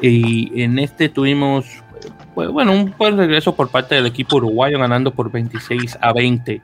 Y 0.00 0.62
en 0.62 0.78
este 0.78 1.10
tuvimos, 1.10 1.82
pues, 2.34 2.48
bueno, 2.48 2.72
un 2.72 2.94
buen 2.96 3.18
regreso 3.18 3.54
por 3.54 3.68
parte 3.68 3.94
del 3.94 4.06
equipo 4.06 4.36
uruguayo, 4.36 4.78
ganando 4.78 5.10
por 5.10 5.30
26 5.30 5.98
a 6.00 6.12
20. 6.14 6.62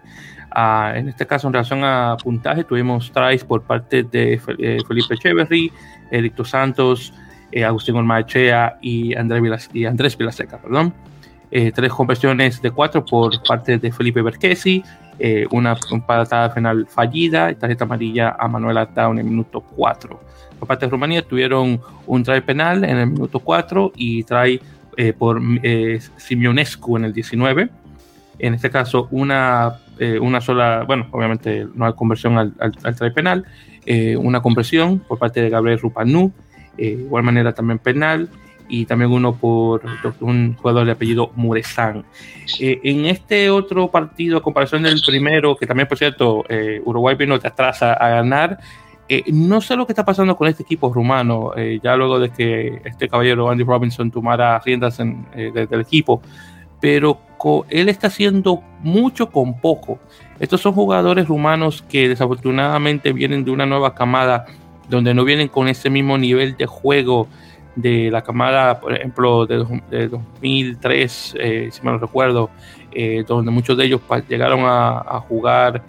Uh, 0.56 0.96
en 0.96 1.08
este 1.08 1.26
caso, 1.26 1.46
en 1.46 1.52
relación 1.52 1.84
a 1.84 2.16
puntaje, 2.22 2.64
tuvimos 2.64 3.12
tries 3.12 3.44
por 3.44 3.62
parte 3.62 4.02
de 4.02 4.40
eh, 4.58 4.78
Felipe 4.86 5.14
Echeverry, 5.14 5.70
Edicto 6.10 6.44
Santos, 6.44 7.12
eh, 7.52 7.64
Agustín 7.64 7.94
Vilas 8.02 9.70
y 9.72 9.84
Andrés 9.84 10.16
Vilaseca. 10.16 10.58
Perdón. 10.58 10.92
Eh, 11.50 11.72
tres 11.74 11.92
conversiones 11.92 12.62
de 12.62 12.70
cuatro 12.70 13.04
por 13.04 13.42
parte 13.42 13.78
de 13.78 13.92
Felipe 13.92 14.22
Berquesi, 14.22 14.82
eh, 15.18 15.46
una, 15.50 15.76
patada 16.06 16.50
final 16.50 16.86
fallida 16.88 17.50
y 17.50 17.56
tarjeta 17.56 17.84
amarilla 17.84 18.36
a 18.38 18.48
Manuel 18.48 18.78
Artao 18.78 19.12
en 19.12 19.18
el 19.18 19.24
minuto 19.24 19.60
4. 19.60 20.20
Por 20.58 20.68
parte 20.68 20.86
de 20.86 20.90
Rumanía 20.90 21.22
tuvieron 21.22 21.80
un 22.06 22.22
try 22.22 22.40
penal 22.40 22.84
en 22.84 22.96
el 22.96 23.06
minuto 23.08 23.40
4 23.40 23.92
y 23.96 24.22
try 24.24 24.60
por 25.18 25.40
Simionescu 26.18 26.98
en 26.98 27.04
el 27.06 27.14
19. 27.14 27.70
En 28.38 28.54
este 28.54 28.70
caso, 28.70 29.08
una 29.10 29.78
eh, 30.00 30.18
una 30.18 30.40
sola, 30.40 30.84
bueno, 30.86 31.06
obviamente 31.10 31.68
no 31.74 31.84
hay 31.84 31.92
conversión 31.92 32.38
al, 32.38 32.54
al, 32.58 33.12
penal, 33.12 33.44
eh, 33.84 34.16
una 34.16 34.40
conversión 34.40 34.98
por 35.00 35.18
parte 35.18 35.42
de 35.42 35.50
Gabriel 35.50 35.78
Rupanu, 35.78 36.32
eh, 36.78 36.96
igual 37.00 37.22
manera 37.22 37.52
también 37.52 37.78
penal, 37.78 38.30
y 38.70 38.86
también 38.86 39.10
uno 39.10 39.34
por 39.34 39.82
un 40.20 40.56
jugador 40.56 40.86
de 40.86 40.92
apellido 40.92 41.30
Muresan. 41.34 42.04
Eh, 42.58 42.80
en 42.84 43.06
este 43.06 43.50
otro 43.50 43.90
partido, 43.90 44.38
a 44.38 44.42
comparación 44.42 44.82
del 44.84 45.02
primero, 45.06 45.56
que 45.56 45.66
también, 45.66 45.88
por 45.88 45.98
cierto, 45.98 46.44
Uruguay 46.84 47.16
vino 47.16 47.38
de 47.38 47.48
atrás 47.48 47.82
a, 47.82 47.96
ganar, 47.96 48.58
no 49.26 49.60
sé 49.60 49.76
lo 49.76 49.86
que 49.86 49.92
está 49.92 50.04
pasando 50.04 50.36
con 50.36 50.48
este 50.48 50.62
equipo 50.62 50.92
rumano, 50.92 51.52
ya 51.82 51.96
luego 51.96 52.18
de 52.18 52.30
que 52.30 52.80
este 52.84 53.08
caballero 53.08 53.50
Andy 53.50 53.64
Robinson 53.64 54.10
tomara 54.10 54.58
riendas 54.60 55.00
en, 55.00 55.26
del 55.32 55.80
equipo, 55.80 56.22
pero 56.80 57.20
él 57.68 57.88
está 57.88 58.08
haciendo 58.08 58.62
mucho 58.80 59.30
con 59.30 59.60
poco. 59.60 59.98
Estos 60.38 60.60
son 60.60 60.72
jugadores 60.72 61.28
rumanos 61.28 61.82
que 61.82 62.08
desafortunadamente 62.08 63.12
vienen 63.12 63.44
de 63.44 63.50
una 63.50 63.66
nueva 63.66 63.94
camada 63.94 64.46
donde 64.88 65.14
no 65.14 65.24
vienen 65.24 65.48
con 65.48 65.68
ese 65.68 65.88
mismo 65.88 66.18
nivel 66.18 66.56
de 66.56 66.66
juego 66.66 67.28
de 67.76 68.10
la 68.10 68.22
camada, 68.22 68.80
por 68.80 68.92
ejemplo, 68.92 69.46
de, 69.46 69.64
de 69.90 70.08
2003, 70.08 71.36
eh, 71.38 71.68
si 71.70 71.82
me 71.82 71.92
lo 71.92 71.98
recuerdo, 71.98 72.50
eh, 72.92 73.24
donde 73.26 73.50
muchos 73.50 73.76
de 73.76 73.84
ellos 73.84 74.00
llegaron 74.28 74.60
a, 74.64 74.98
a 74.98 75.20
jugar, 75.20 75.82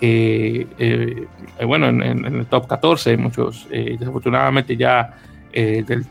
eh, 0.00 0.66
eh 0.78 1.26
bueno, 1.64 1.88
en, 1.88 2.02
en, 2.02 2.24
el 2.24 2.46
top 2.46 2.66
14, 2.66 3.16
muchos 3.16 3.66
desafortunadamente 3.70 4.76
ya 4.76 5.14
del 5.52 6.04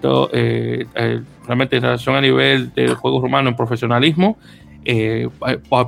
realmente 1.46 1.75
en 1.75 1.82
relación 1.82 2.15
a 2.15 2.22
nivel 2.22 2.74
del 2.74 2.96
juego 2.96 3.20
rumano 3.22 3.50
en 3.50 3.55
profesionalismo, 3.55 4.38
hay, 4.86 5.27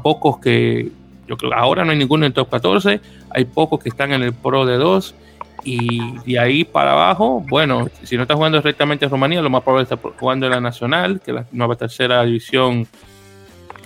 pocos 0.03 0.39
que, 0.39 0.91
yo 1.25 1.37
creo 1.37 1.53
ahora 1.53 1.85
no 1.85 1.91
hay 1.91 1.97
ninguno 1.97 2.25
en 2.25 2.31
el 2.31 2.33
top 2.33 2.49
14, 2.49 2.99
hay 3.29 3.45
pocos 3.45 3.81
que 3.81 3.89
están 3.89 4.11
en 4.11 4.23
el 4.23 4.33
Pro 4.33 4.65
de 4.65 4.75
2 4.75 5.15
y 5.63 6.17
de 6.19 6.39
ahí 6.39 6.63
para 6.63 6.91
abajo, 6.91 7.43
bueno, 7.47 7.87
si 8.03 8.15
no 8.15 8.23
está 8.23 8.35
jugando 8.35 8.59
directamente 8.59 9.05
en 9.05 9.11
Rumanía, 9.11 9.41
lo 9.41 9.49
más 9.49 9.63
probable 9.63 9.85
es 9.85 9.91
estar 9.91 10.11
jugando 10.17 10.45
en 10.45 10.51
la 10.51 10.61
Nacional, 10.61 11.21
que 11.23 11.31
es 11.31 11.35
la 11.35 11.45
nueva 11.51 11.75
tercera 11.75 12.23
división 12.23 12.87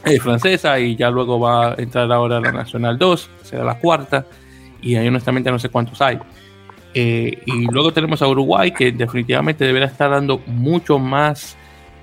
eh, 0.06 0.20
francesa, 0.20 0.80
y 0.80 0.96
ya 0.96 1.10
luego 1.10 1.40
va 1.40 1.72
a 1.72 1.76
entrar 1.78 2.12
ahora 2.12 2.40
la 2.40 2.52
Nacional 2.52 2.98
2, 2.98 3.30
será 3.44 3.64
la 3.64 3.80
cuarta, 3.80 4.26
y 4.82 4.96
ahí 4.96 5.08
honestamente 5.08 5.52
no 5.52 5.60
sé 5.60 5.70
cuántos 5.70 6.02
hay. 6.02 6.20
Eh, 6.94 7.44
y 7.46 7.72
luego 7.72 7.94
tenemos 7.94 8.22
a 8.22 8.28
Uruguay, 8.28 8.72
que 8.72 8.92
definitivamente 8.92 9.64
deberá 9.64 9.86
estar 9.86 10.10
dando 10.10 10.42
mucho 10.48 11.00
más 11.00 11.56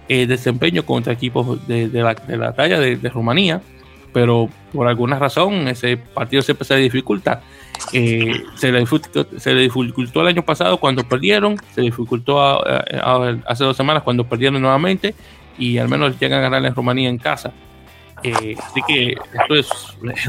desempeño 0.08 0.84
contra 0.86 1.12
equipos 1.12 1.66
de, 1.66 1.88
la, 1.88 2.14
talla 2.52 2.78
de, 2.78 2.96
Rumanía, 3.08 3.60
pero 4.12 4.48
por 4.72 4.86
alguna 4.86 5.18
razón 5.18 5.66
ese 5.66 5.96
partido 5.96 6.42
siempre 6.42 6.64
se 6.64 6.76
dificulta. 6.76 7.42
Se, 7.90 8.72
le 8.72 8.80
dificultó, 8.80 9.26
se, 9.38 10.20
el 10.20 10.26
año 10.26 10.44
pasado 10.44 10.78
cuando 10.78 11.04
perdieron, 11.04 11.56
se 11.74 11.80
dificultó 11.82 12.40
hace 13.46 13.64
dos 13.64 13.76
semanas 13.76 14.02
cuando 14.02 14.24
perdieron 14.24 14.60
nuevamente 14.60 15.14
y 15.58 15.78
al 15.78 15.88
menos 15.88 16.18
llegan 16.18 16.40
a 16.40 16.42
ganar 16.42 16.64
en 16.64 16.74
Rumanía 16.74 17.08
en 17.08 17.18
casa. 17.18 17.52
así 18.18 18.80
que 18.86 19.16
esto 19.34 19.54
es 19.54 19.68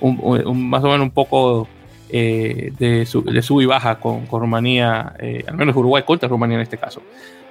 un, 0.00 0.68
más 0.70 0.82
o 0.84 0.88
menos 0.88 1.02
un 1.02 1.10
poco 1.10 1.68
eh, 2.10 2.72
de, 2.78 3.04
su, 3.04 3.22
de 3.22 3.42
sub 3.42 3.60
y 3.60 3.66
baja 3.66 3.98
con, 3.98 4.26
Rumanía, 4.26 5.14
eh, 5.18 5.44
al 5.46 5.56
menos 5.56 5.76
Uruguay 5.76 6.02
contra 6.04 6.28
Rumanía 6.28 6.56
en 6.56 6.62
este 6.62 6.78
caso. 6.78 7.02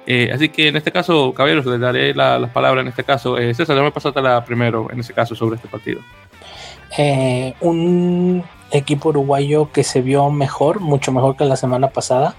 Eh, 0.06 0.30
así 0.32 0.48
que 0.48 0.68
en 0.68 0.76
este 0.76 0.90
caso, 0.90 1.34
caballeros, 1.34 1.66
les 1.66 1.78
daré 1.78 2.14
las 2.14 2.50
palabras 2.50 2.82
en 2.82 2.88
este 2.88 3.04
caso. 3.04 3.36
César, 3.36 3.68
déjame 3.68 3.92
pasarte 3.92 4.20
la 4.22 4.44
primero 4.44 4.88
en 4.90 5.00
este 5.00 5.12
caso 5.12 5.34
sobre 5.34 5.56
este 5.56 5.68
partido. 5.68 6.00
un 7.60 8.42
equipo 8.70 9.10
uruguayo 9.10 9.70
que 9.72 9.84
se 9.84 10.00
vio 10.02 10.30
mejor, 10.30 10.80
mucho 10.80 11.12
mejor 11.12 11.36
que 11.36 11.44
la 11.44 11.56
semana 11.56 11.88
pasada, 11.88 12.34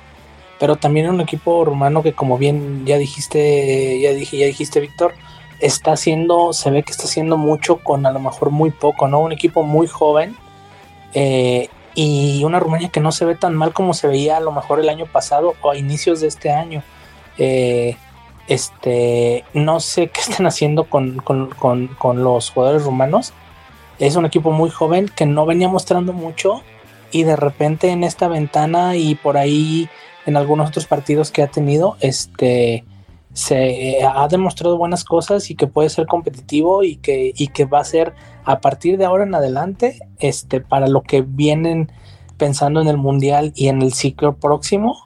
pero 0.60 0.76
también 0.76 1.10
un 1.10 1.22
equipo 1.22 1.64
rumano 1.66 2.04
que 2.04 2.14
como 2.14 2.38
bien 2.38 2.86
ya 2.86 2.98
dijiste, 2.98 4.00
ya 4.02 4.12
dije, 4.12 4.38
ya 4.38 4.46
dijiste 4.46 4.80
Víctor, 4.80 5.14
está 5.60 5.94
haciendo, 5.94 6.54
se 6.54 6.70
ve 6.72 6.84
que 6.84 6.92
está 6.92 7.04
haciendo 7.04 7.38
mucho 7.38 7.78
con 7.78 8.06
a 8.06 8.12
lo 8.12 8.20
mejor 8.20 8.50
muy 8.50 8.72
poco, 8.72 9.08
¿no? 9.08 9.20
Un 9.20 9.32
equipo 9.32 9.64
muy 9.64 9.88
joven 9.88 10.36
eh, 11.14 11.70
y 11.96 12.44
una 12.44 12.60
Rumania 12.60 12.90
que 12.90 13.00
no 13.00 13.12
se 13.12 13.26
ve 13.26 13.36
tan 13.36 13.56
mal 13.56 13.74
como 13.74 13.94
se 13.94 14.08
veía 14.08 14.38
a 14.38 14.42
lo 14.42 14.52
mejor 14.52 14.80
el 14.80 14.90
año 14.90 15.06
pasado 15.06 15.56
o 15.62 15.72
a 15.72 15.78
inicios 15.78 16.22
de 16.22 16.28
este 16.28 16.52
año. 16.52 16.84
Eh, 17.38 17.98
este, 18.48 19.46
no 19.54 19.80
sé 19.80 20.10
qué 20.10 20.22
están 20.22 20.46
haciendo 20.46 20.86
con, 20.86 21.18
con, 21.18 22.24
los 22.24 22.50
jugadores 22.52 22.84
rumanos. 22.84 23.34
Es 24.00 24.16
un 24.16 24.26
equipo 24.26 24.52
muy 24.52 24.70
joven 24.70 25.10
que 25.14 25.26
no 25.26 25.46
venía 25.46 25.68
mostrando 25.68 26.14
mucho 26.14 26.62
y 27.12 27.24
de 27.24 27.36
repente 27.36 27.90
en 27.90 28.04
esta 28.04 28.28
ventana 28.28 28.96
y 28.96 29.16
por 29.16 29.38
ahí 29.38 29.90
en 30.26 30.38
algunos 30.38 30.70
otros 30.70 30.86
partidos 30.86 31.32
que 31.32 31.44
ha 31.44 31.48
tenido, 31.48 31.98
este, 32.00 32.86
se 33.34 34.00
eh, 34.00 34.04
ha 34.04 34.28
demostrado 34.28 34.78
buenas 34.78 35.04
cosas 35.04 35.50
y 35.50 35.56
que 35.56 35.68
puede 35.68 35.90
ser 35.90 36.08
competitivo 36.08 36.84
y 36.84 36.98
que, 36.98 37.34
y 37.36 37.48
que 37.48 37.66
va 37.66 37.80
a 37.80 37.84
ser 37.84 38.14
a 38.46 38.62
partir 38.62 38.98
de 38.98 39.06
ahora 39.06 39.24
en 39.24 39.36
adelante 39.36 40.00
este, 40.20 40.62
para 40.62 40.88
lo 40.88 41.02
que 41.02 41.22
vienen 41.22 41.92
pensando 42.38 42.82
en 42.82 42.88
el 42.88 42.98
mundial 42.98 43.52
y 43.56 43.68
en 43.68 43.82
el 43.82 43.94
ciclo 43.94 44.36
próximo 44.36 45.06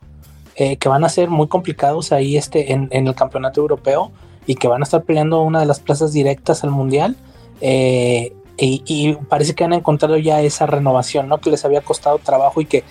eh, 0.55 0.77
que 0.77 0.87
van 0.87 1.03
a 1.03 1.09
ser 1.09 1.29
muy 1.29 1.47
complicados 1.47 2.11
ahí 2.11 2.37
este, 2.37 2.73
en, 2.73 2.89
el 2.91 3.15
campeonato 3.15 3.59
europeo 3.59 4.11
y 4.45 4.55
que 4.55 4.67
van 4.67 4.81
a 4.81 4.85
estar 4.85 5.03
peleando 5.03 5.41
una 5.41 5.59
de 5.59 5.65
las 5.65 5.79
plazas 5.79 6.13
directas 6.13 6.63
al 6.63 6.69
mundial 6.69 7.15
eh, 7.59 8.33
y, 8.57 9.15
parece 9.29 9.55
que 9.55 9.63
han 9.63 9.73
encontrado 9.73 10.17
ya 10.17 10.41
esa 10.41 10.65
renovación 10.65 11.27
¿no? 11.27 11.39
que 11.39 11.49
les 11.49 11.65
había 11.65 11.81
costado 11.81 12.19
trabajo 12.19 12.61
y 12.61 12.65
que, 12.65 12.83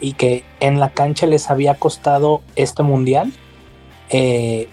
y 0.00 0.14
que 0.14 0.44
en 0.60 0.80
la 0.80 0.90
cancha 0.90 1.26
les 1.26 1.50
había 1.50 1.74
costado 1.74 2.40
este 2.56 2.82
mundial 2.82 3.32
eh, 4.12 4.68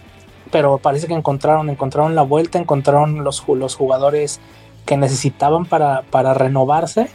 pero 0.51 0.77
parece 0.77 1.07
que 1.07 1.13
encontraron, 1.13 1.69
encontraron 1.69 2.13
la 2.15 2.23
vuelta, 2.23 2.59
encontraron 2.59 3.23
los, 3.23 3.47
los 3.47 3.75
jugadores 3.75 4.39
que 4.85 4.97
necesitaban 4.97 5.65
para, 5.65 6.03
para 6.03 6.33
renovarse. 6.33 7.09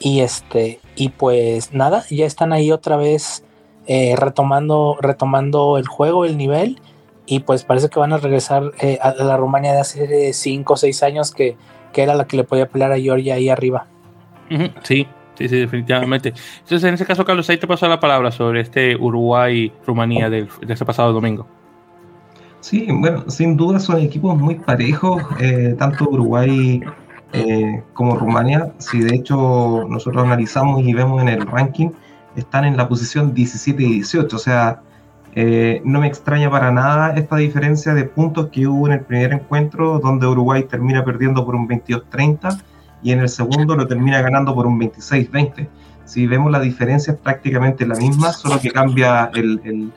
Y 0.00 0.20
este, 0.20 0.80
y 0.96 1.10
pues 1.10 1.72
nada, 1.72 2.04
ya 2.10 2.26
están 2.26 2.52
ahí 2.52 2.70
otra 2.72 2.96
vez 2.96 3.44
eh, 3.86 4.14
retomando, 4.16 4.98
retomando 5.00 5.78
el 5.78 5.86
juego, 5.86 6.24
el 6.24 6.36
nivel. 6.36 6.80
Y 7.26 7.40
pues 7.40 7.64
parece 7.64 7.88
que 7.88 8.00
van 8.00 8.12
a 8.12 8.18
regresar 8.18 8.72
eh, 8.80 8.98
a 9.00 9.12
la 9.14 9.36
Rumania 9.36 9.72
de 9.72 9.80
hace 9.80 10.32
5 10.32 10.72
o 10.72 10.76
6 10.76 11.02
años 11.04 11.30
que, 11.30 11.56
que, 11.94 12.02
era 12.02 12.14
la 12.14 12.26
que 12.26 12.36
le 12.36 12.44
podía 12.44 12.68
pelear 12.68 12.92
a 12.92 12.98
Georgia 12.98 13.36
ahí 13.36 13.48
arriba. 13.48 13.86
Sí, 14.82 15.06
sí, 15.38 15.48
sí, 15.48 15.56
definitivamente. 15.56 16.34
Entonces, 16.58 16.84
en 16.84 16.94
ese 16.94 17.06
caso, 17.06 17.24
Carlos, 17.24 17.48
ahí 17.48 17.56
te 17.56 17.66
paso 17.66 17.88
la 17.88 17.98
palabra 18.00 18.30
sobre 18.30 18.60
este 18.60 18.94
Uruguay-Rumanía 18.96 20.28
de 20.28 20.48
ese 20.68 20.84
pasado 20.84 21.14
domingo. 21.14 21.46
Sí, 22.64 22.88
bueno, 22.90 23.28
sin 23.28 23.58
duda 23.58 23.78
son 23.78 24.00
equipos 24.00 24.38
muy 24.38 24.54
parejos, 24.54 25.22
eh, 25.38 25.76
tanto 25.78 26.08
Uruguay 26.08 26.80
eh, 27.34 27.82
como 27.92 28.16
Rumania. 28.16 28.72
Si 28.78 29.00
de 29.00 29.16
hecho 29.16 29.84
nosotros 29.86 30.24
analizamos 30.24 30.82
y 30.82 30.94
vemos 30.94 31.20
en 31.20 31.28
el 31.28 31.46
ranking, 31.46 31.90
están 32.36 32.64
en 32.64 32.78
la 32.78 32.88
posición 32.88 33.34
17 33.34 33.82
y 33.82 33.86
18. 33.96 34.34
O 34.34 34.38
sea, 34.38 34.80
eh, 35.36 35.82
no 35.84 36.00
me 36.00 36.06
extraña 36.06 36.48
para 36.48 36.70
nada 36.70 37.14
esta 37.16 37.36
diferencia 37.36 37.92
de 37.92 38.04
puntos 38.04 38.50
que 38.50 38.68
hubo 38.68 38.86
en 38.86 38.92
el 38.92 39.00
primer 39.00 39.32
encuentro, 39.32 39.98
donde 39.98 40.28
Uruguay 40.28 40.62
termina 40.62 41.04
perdiendo 41.04 41.44
por 41.44 41.56
un 41.56 41.68
22-30 41.68 42.62
y 43.02 43.10
en 43.10 43.18
el 43.18 43.28
segundo 43.28 43.74
lo 43.74 43.86
termina 43.88 44.22
ganando 44.22 44.54
por 44.54 44.66
un 44.66 44.78
26-20. 44.78 45.68
Si 46.04 46.26
vemos 46.28 46.52
la 46.52 46.60
diferencia 46.60 47.14
es 47.14 47.18
prácticamente 47.18 47.84
la 47.84 47.96
misma, 47.96 48.32
solo 48.32 48.60
que 48.60 48.70
cambia 48.70 49.30
el, 49.34 49.92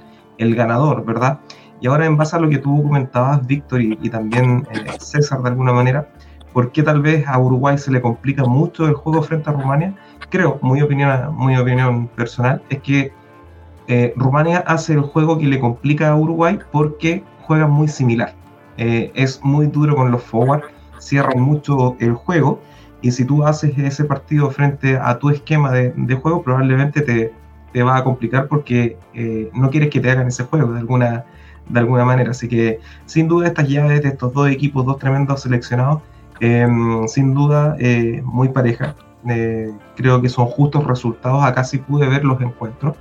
ganador, 0.56 1.06
¿verdad? 1.06 1.40
Y 1.82 1.88
ahora 1.88 2.08
en 2.08 2.18
base 2.18 2.36
a 2.36 2.40
lo 2.40 2.50
que 2.50 2.58
tú 2.58 2.82
comentabas, 2.82 3.46
Víctor, 3.46 3.82
y, 3.82 4.10
también 4.10 4.68
eh, 4.72 4.92
César 5.00 5.44
de 5.44 5.50
alguna 5.50 5.74
manera, 5.74 6.10
¿por 6.52 6.72
qué 6.72 6.82
tal 6.82 7.02
vez 7.02 7.28
a 7.28 7.38
Uruguay 7.38 7.78
se 7.78 7.92
le 7.92 8.02
complica 8.02 8.44
mucho 8.46 8.88
el 8.88 8.96
juego 8.96 9.22
frente 9.22 9.52
a 9.52 9.54
Rumania? 9.54 9.94
Creo, 10.32 10.58
muy 10.64 10.82
opinión, 10.82 11.36
muy 11.36 11.56
opinión 11.56 12.08
personal, 12.08 12.64
es 12.70 12.82
que 12.82 13.14
eh, 13.88 14.14
Rumania 14.16 14.60
hace 14.60 14.94
el 14.94 15.02
juego 15.02 15.38
que 15.38 15.46
le 15.46 15.60
complica 15.60 16.10
a 16.10 16.16
Uruguay 16.16 16.60
porque 16.72 17.24
juega 17.42 17.68
muy 17.68 17.88
similar. 17.88 18.34
Eh, 18.78 19.12
es 19.16 19.42
muy 19.44 19.68
duro 19.68 19.96
con 19.96 20.12
los 20.12 20.22
forward, 20.24 20.64
cierran 21.00 21.42
mucho 21.42 21.96
el 22.00 22.14
juego 22.14 22.60
y 23.02 23.12
si 23.12 23.26
tú 23.26 23.46
haces 23.46 23.78
ese 23.78 24.04
partido 24.04 24.50
frente 24.52 24.98
a 24.98 25.18
tu 25.20 25.30
esquema 25.30 25.72
de, 25.72 26.16
juego, 26.16 26.44
probablemente 26.44 27.02
te, 27.02 27.34
te, 27.72 27.84
va 27.84 27.98
a 27.98 28.04
complicar 28.04 28.48
porque 28.48 28.98
no 29.54 29.70
quieres 29.70 29.90
que 29.90 30.00
te 30.00 30.12
hagan 30.12 30.28
ese 30.28 30.44
juego 30.44 30.74
de 30.74 30.80
alguna 30.80 31.26
de 31.70 31.80
alguna 31.80 32.06
manera. 32.06 32.32
Así 32.32 32.48
que 32.48 32.80
sin 33.06 33.28
duda 33.28 33.48
estas 33.48 33.68
llaves 33.68 34.02
de 34.02 34.10
estos 34.10 34.34
dos 34.34 34.50
equipos, 34.50 34.86
dos 34.86 34.98
tremendos 35.00 35.42
seleccionados, 35.42 36.02
sin 37.08 37.34
duda 37.34 37.76
eh, 37.80 38.22
muy 38.24 38.50
pareja. 38.50 38.96
Eh, 39.30 39.72
creo 39.96 40.22
que 40.22 40.30
son 40.30 40.46
justos 40.48 40.86
resultados. 40.86 41.44
Acá 41.44 41.64
sí 41.64 41.78
pude 41.80 42.08
ver 42.08 42.24
los 42.24 42.40
encuentros. 42.42 42.96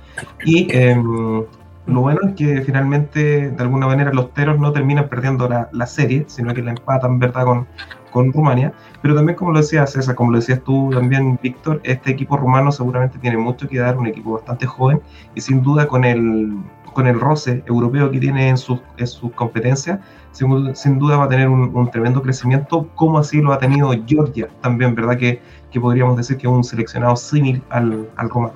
Y 0.45 0.67
em, 0.75 1.45
lo 1.85 2.01
bueno 2.01 2.19
es 2.27 2.33
que 2.35 2.61
finalmente, 2.61 3.51
de 3.51 3.63
alguna 3.63 3.87
manera, 3.87 4.11
los 4.11 4.33
teros 4.33 4.59
no 4.59 4.71
terminan 4.71 5.07
perdiendo 5.07 5.47
la, 5.47 5.87
serie, 5.87 6.25
sino 6.27 6.53
que 6.53 6.61
la 6.61 6.71
empatan, 6.71 7.19
¿verdad?, 7.19 7.45
con, 7.45 7.67
con 8.11 8.33
Rumania. 8.33 8.73
Pero 9.01 9.15
también, 9.15 9.37
como 9.37 9.51
lo 9.51 9.59
decías 9.59 9.91
César, 9.93 10.15
como 10.15 10.31
lo 10.31 10.39
decías 10.39 10.61
tú 10.63 10.89
también, 10.91 11.39
Víctor, 11.41 11.79
este 11.83 12.11
equipo 12.11 12.35
rumano 12.35 12.71
seguramente 12.71 13.19
tiene 13.19 13.37
mucho 13.37 13.67
que 13.67 13.79
dar, 13.79 13.97
un 13.97 14.07
equipo 14.07 14.33
bastante 14.33 14.65
joven 14.65 15.01
y 15.35 15.41
sin 15.41 15.61
duda 15.61 15.87
con 15.87 16.03
el, 16.03 16.57
con 16.97 17.05
el 17.05 17.19
roce 17.19 17.63
europeo 17.67 18.09
que 18.09 18.19
tiene 18.19 18.49
en 18.49 18.57
sus, 18.57 18.79
competencias, 19.35 19.99
sin, 20.31 20.97
duda 20.97 21.17
va 21.17 21.25
a 21.25 21.29
tener 21.29 21.47
un, 21.47 21.91
tremendo 21.91 22.23
crecimiento, 22.23 22.89
como 22.95 23.19
así 23.19 23.39
lo 23.39 23.53
ha 23.53 23.59
tenido 23.59 23.91
Georgia 24.07 24.47
también, 24.61 24.95
¿verdad? 24.95 25.15
Que, 25.15 25.39
podríamos 25.79 26.17
decir 26.17 26.37
que 26.37 26.47
es 26.47 26.53
un 26.53 26.63
seleccionado 26.63 27.15
similar 27.15 27.61
al, 27.69 28.07
al 28.15 28.29
romano. 28.29 28.53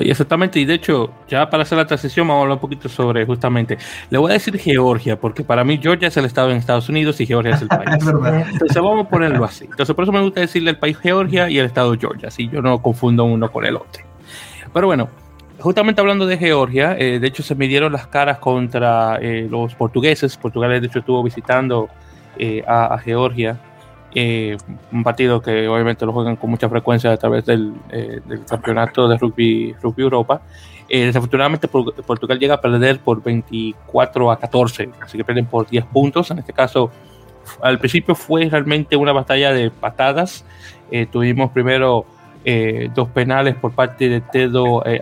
exactamente, 0.00 0.60
y 0.60 0.64
de 0.64 0.74
hecho, 0.74 1.10
ya 1.28 1.48
para 1.50 1.62
hacer 1.62 1.78
la 1.78 1.86
transición 1.86 2.26
vamos 2.26 2.40
a 2.40 2.42
hablar 2.42 2.56
un 2.56 2.60
poquito 2.60 2.88
sobre 2.88 3.24
justamente, 3.26 3.78
le 4.10 4.18
voy 4.18 4.30
a 4.30 4.34
decir 4.34 4.58
Georgia, 4.58 5.18
porque 5.18 5.44
para 5.44 5.64
mí 5.64 5.78
Georgia 5.82 6.08
es 6.08 6.16
el 6.16 6.24
estado 6.24 6.50
en 6.50 6.56
Estados 6.56 6.88
Unidos 6.88 7.20
y 7.20 7.26
Georgia 7.26 7.54
es 7.54 7.62
el 7.62 7.68
país. 7.68 7.88
Entonces 7.90 8.76
vamos 8.76 9.06
a 9.06 9.08
ponerlo 9.08 9.44
así. 9.44 9.64
Entonces 9.64 9.94
por 9.94 10.04
eso 10.04 10.12
me 10.12 10.20
gusta 10.20 10.40
decirle 10.40 10.70
el 10.70 10.78
país 10.78 10.98
Georgia 10.98 11.48
y 11.48 11.58
el 11.58 11.66
estado 11.66 11.96
Georgia, 11.98 12.28
así 12.28 12.48
yo 12.48 12.62
no 12.62 12.80
confundo 12.80 13.24
uno 13.24 13.50
con 13.50 13.64
el 13.64 13.76
otro. 13.76 14.04
Pero 14.72 14.86
bueno, 14.86 15.08
justamente 15.58 16.00
hablando 16.00 16.26
de 16.26 16.38
Georgia, 16.38 16.96
eh, 16.98 17.18
de 17.18 17.26
hecho 17.26 17.42
se 17.42 17.54
midieron 17.54 17.92
las 17.92 18.06
caras 18.06 18.38
contra 18.38 19.18
eh, 19.20 19.46
los 19.50 19.74
portugueses. 19.74 20.36
Portugal, 20.36 20.80
de 20.80 20.86
hecho, 20.86 21.00
estuvo 21.00 21.22
visitando 21.22 21.88
eh, 22.38 22.62
a, 22.66 22.98
Georgia. 22.98 23.58
Un 24.14 25.04
partido 25.04 25.40
que 25.40 25.68
obviamente 25.68 26.04
lo 26.06 26.12
juegan 26.12 26.36
con 26.36 26.50
mucha 26.50 26.68
frecuencia 26.68 27.12
a 27.12 27.16
través 27.16 27.44
del, 27.44 27.74
campeonato 28.48 29.08
de 29.08 29.18
rugby, 29.18 29.74
rugby 29.80 30.02
Europa. 30.02 30.40
desafortunadamente, 30.88 31.68
Portugal 31.68 32.38
llega 32.38 32.54
a 32.54 32.60
perder 32.60 33.00
por 33.00 33.22
24 33.22 34.30
a 34.30 34.38
14, 34.38 34.90
así 35.00 35.18
que 35.18 35.24
pierden 35.24 35.46
por 35.46 35.68
10 35.68 35.84
puntos. 35.86 36.30
En 36.30 36.38
este 36.38 36.52
caso, 36.52 36.90
al 37.62 37.78
principio 37.78 38.14
fue 38.14 38.48
realmente 38.48 38.96
una 38.96 39.12
batalla 39.12 39.52
de 39.52 39.70
patadas. 39.70 40.44
tuvimos 41.10 41.50
primero 41.50 42.06
eh, 42.44 42.88
dos 42.94 43.08
penales 43.08 43.56
por 43.56 43.72
parte 43.72 44.08
de 44.08 44.20
Tedo 44.20 44.82
eh, 44.86 45.00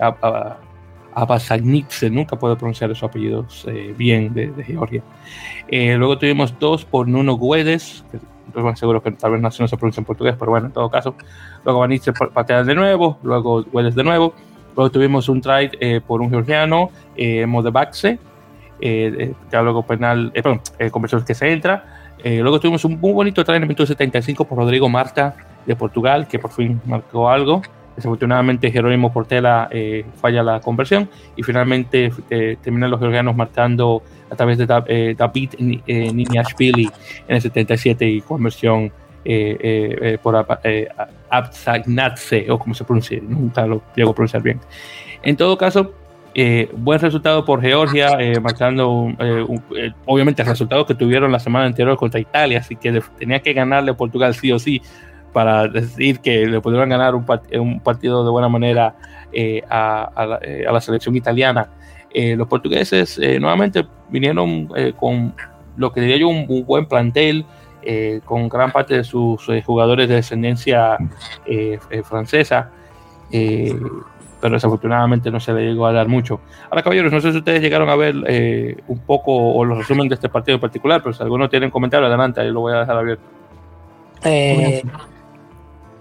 nunca 2.11 2.37
puedo 2.37 2.57
pronunciar 2.57 2.91
esos 2.91 3.05
apellidos 3.05 3.65
eh, 3.69 3.95
bien 3.97 4.35
de, 4.35 4.53
Georgia. 4.65 5.03
Eh, 5.69 5.95
luego 5.97 6.19
tuvimos 6.19 6.59
dos 6.59 6.85
por 6.85 7.09
Nuno 7.09 7.39
Guedes, 7.39 8.05
que 8.53 8.61
estoy 8.61 8.77
seguro 8.77 9.03
que 9.03 9.13
tal 9.13 9.33
vez 9.33 9.41
no, 9.41 9.51
se 9.51 9.77
pronuncia 9.77 10.01
en 10.01 10.05
portugués, 10.05 10.35
pero 10.39 10.51
bueno, 10.51 10.67
en 10.67 10.73
todo 10.73 10.91
caso. 10.91 11.15
Luego 11.65 11.81
Vanitze 11.81 12.13
patea 12.13 12.65
de 12.65 12.75
nuevo, 12.75 13.19
luego 13.23 13.65
Guedes 13.65 13.95
de 13.95 14.05
nuevo. 14.05 14.35
Luego 14.77 14.91
tuvimos 14.91 15.29
un 15.29 15.41
try 15.41 15.71
por 16.07 16.21
un 16.21 16.31
georgiano, 16.31 16.91
Modebaxe. 17.47 18.19
ya 18.81 19.63
luego 19.63 19.83
penal, 19.83 20.31
perdón, 20.35 20.61
conversión 20.91 21.25
que 21.25 21.35
se 21.35 21.51
entra. 21.51 22.13
luego 22.23 22.61
tuvimos 22.61 22.85
un 22.85 23.01
muy 23.01 23.13
bonito 23.13 23.43
try 23.43 23.57
en 23.57 23.63
el 23.63 23.69
minuto 23.69 23.87
75 23.87 24.45
por 24.45 24.59
Rodrigo 24.59 24.89
Marta 24.89 25.35
de 25.65 25.75
Portugal, 25.75 26.29
que 26.29 26.39
por 26.39 26.51
fin 26.51 26.81
marcó 26.85 27.29
algo. 27.29 27.63
Desafortunadamente 27.97 28.71
Jerónimo 28.71 29.11
Portela 29.11 29.69
eh, 29.73 30.05
falla 30.21 30.43
la 30.43 30.61
conversión 30.61 31.09
y 31.35 31.43
finalmente 31.43 32.13
eh, 32.29 32.59
terminan 32.63 32.91
los 32.91 33.01
georgianos 33.01 33.35
marcando 33.35 34.03
a 34.31 34.37
través 34.37 34.59
de 34.59 34.67
eh, 34.89 35.15
David 35.17 35.55
eh, 35.59 36.13
Niniashvili 36.13 36.91
en 37.27 37.37
el 37.37 37.41
77 37.41 38.07
y 38.07 38.21
conversión 38.21 38.93
por 40.23 40.37
Abzagnatse 41.31 42.49
o 42.49 42.59
como 42.61 42.75
se 42.77 42.85
pronuncia, 42.85 43.19
nunca 43.21 43.67
lo 43.67 43.83
llego 43.97 44.13
a 44.13 44.15
pronunciar 44.15 44.41
bien. 44.41 44.61
En 45.21 45.37
todo 45.37 45.59
caso, 45.59 45.95
buen 46.77 47.01
resultado 47.01 47.45
por 47.45 47.61
Georgia, 47.61 48.17
marcando 48.41 49.13
obviamente 50.05 50.43
el 50.43 50.49
resultado 50.49 50.87
que 50.87 50.95
tuvieron 50.95 51.33
la 51.33 51.41
semana 51.41 51.67
anterior 51.67 51.97
contra 51.97 52.21
Italia, 52.21 52.61
así 52.61 52.77
que 52.77 53.03
tenía 53.19 53.41
que 53.41 53.53
ganarle 53.53 53.91
a 53.91 53.97
Portugal 53.97 54.33
sí 54.33 54.53
o 54.53 54.61
sí 54.61 54.81
para 55.37 55.69
decir 55.69 56.21
que 56.21 56.47
le 56.47 56.63
pudieron 56.63 56.89
ganar 56.89 57.15
un, 57.15 57.27
un 57.61 57.81
partido 57.81 58.25
de 58.25 58.31
buena 58.31 58.49
manera 58.49 58.95
eh, 59.35 59.63
a, 59.69 60.39
eh, 60.41 60.65
a, 60.67 60.73
la, 60.73 60.81
selección 60.81 61.15
italiana. 61.15 61.69
Eh, 62.09 62.35
los 62.37 62.49
portugueses 62.49 63.21
nuevamente 63.39 63.87
vinieron 64.09 64.67
con 64.99 65.35
lo 65.77 65.93
que 65.93 66.01
diría 66.01 66.17
yo 66.17 66.29
un, 66.29 66.65
buen 66.65 66.87
plantel, 66.87 67.45
con 68.25 68.49
gran 68.49 68.73
parte 68.73 68.95
de 68.97 69.05
sus 69.05 69.47
jugadores 69.67 70.09
de 70.09 70.15
descendencia 70.15 70.97
francesa, 72.05 72.71
pero 73.31 74.55
desafortunadamente 74.55 75.31
no 75.31 75.39
se 75.39 75.53
le 75.53 75.67
llegó 75.67 75.85
a 75.87 75.93
dar 75.93 76.09
mucho. 76.09 76.41
Ahora, 76.71 76.83
caballeros, 76.83 77.13
no 77.13 77.21
sé 77.21 77.33
si 77.33 77.37
ustedes 77.37 77.61
llegaron 77.61 77.91
a 77.91 77.97
ver 77.97 78.15
un 78.89 79.01
poco 79.01 79.37
o 79.37 79.63
los 79.67 79.77
resumen 79.77 80.09
de 80.09 80.15
este 80.15 80.31
partido 80.31 80.55
en 80.55 80.63
particular, 80.63 81.03
pero 81.03 81.13
si 81.13 81.23
alguno 81.23 81.51
tienen 81.51 81.71
comentario, 81.71 82.07
adelante, 82.07 82.41
ahí 82.41 82.51
lo 82.51 82.61
voy 82.61 82.73
a 82.73 82.79
dejar 82.79 82.97
abierto. 82.97 83.37
Eh, 84.25 84.83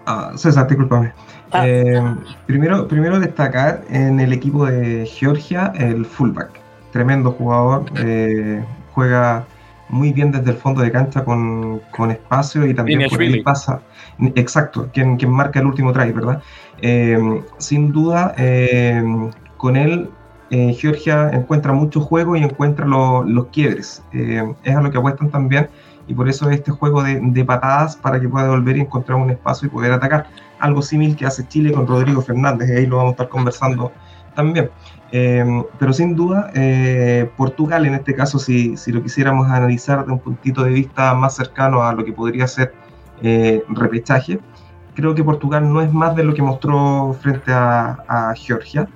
Ah, 0.05 0.31
César, 0.35 0.67
discúlpame. 0.67 1.11
Ah. 1.51 1.67
Eh, 1.67 2.01
primero, 2.45 2.87
primero 2.87 3.19
destacar 3.19 3.83
en 3.89 4.19
el 4.19 4.33
equipo 4.33 4.65
de 4.65 5.05
Georgia 5.05 5.73
el 5.75 6.05
fullback. 6.05 6.49
Tremendo 6.91 7.31
jugador, 7.31 7.85
eh, 7.97 8.63
juega 8.93 9.45
muy 9.89 10.13
bien 10.13 10.31
desde 10.31 10.51
el 10.51 10.57
fondo 10.57 10.81
de 10.81 10.91
cancha 10.91 11.23
con, 11.23 11.81
espacio 12.09 12.65
y 12.65 12.73
también 12.73 13.09
por 13.09 13.19
ahí 13.19 13.41
pasa. 13.41 13.81
Exacto, 14.35 14.89
quien, 14.93 15.17
quien 15.17 15.31
marca 15.31 15.59
el 15.59 15.65
último 15.65 15.91
try, 15.91 16.11
¿verdad? 16.11 16.41
Eh, 16.81 17.43
sin 17.57 17.91
duda, 17.91 18.33
con 19.57 19.75
él 19.75 20.09
Georgia 20.49 21.29
encuentra 21.33 21.73
mucho 21.73 21.99
juego 21.99 22.35
y 22.35 22.43
encuentra 22.43 22.85
los 22.85 23.47
quiebres. 23.47 24.03
es 24.11 24.75
a 24.75 24.81
lo 24.81 24.89
que 24.89 24.97
apuestan 24.97 25.29
también 25.29 25.67
y 26.07 26.13
por 26.13 26.29
eso 26.29 26.49
este 26.49 26.71
juego 26.71 27.03
de, 27.03 27.45
patadas 27.45 27.95
para 27.95 28.19
que 28.19 28.29
pueda 28.29 28.49
volver 28.49 28.77
y 28.77 28.81
encontrar 28.81 29.17
un 29.17 29.29
espacio 29.29 29.67
y 29.67 29.71
poder 29.71 29.91
atacar. 29.91 30.27
Algo 30.59 30.81
similar 30.81 31.17
que 31.17 31.25
hace 31.25 31.47
Chile 31.47 31.71
con 31.71 31.87
Rodrigo 31.87 32.21
Fernández, 32.21 32.69
y 32.69 32.73
ahí 32.73 32.85
lo 32.85 32.97
vamos 32.97 33.11
a 33.11 33.13
estar 33.13 33.29
conversando 33.29 33.91
también. 34.35 34.69
Em, 35.11 35.63
pero 35.79 35.93
sin 35.93 36.15
duda, 36.15 36.51
eh, 36.55 37.29
Portugal 37.37 37.85
en 37.85 37.95
este 37.95 38.13
caso, 38.13 38.39
si, 38.39 38.75
si, 38.77 38.91
lo 38.91 39.01
quisiéramos 39.01 39.47
analizar 39.49 40.05
de 40.05 40.11
un 40.11 40.19
puntito 40.19 40.63
de 40.63 40.71
vista 40.71 41.13
más 41.13 41.35
cercano 41.35 41.83
a 41.83 41.93
lo 41.93 42.03
que 42.03 42.11
podría 42.11 42.47
ser 42.47 42.73
eh, 43.21 43.63
repechaje, 43.69 44.39
creo 44.93 45.15
que 45.15 45.23
Portugal 45.23 45.71
no 45.71 45.81
es 45.81 45.91
más 45.93 46.15
de 46.15 46.23
lo 46.23 46.33
que 46.33 46.41
mostró 46.41 47.15
frente 47.21 47.51
a, 47.53 48.33
Georgia. 48.35 48.87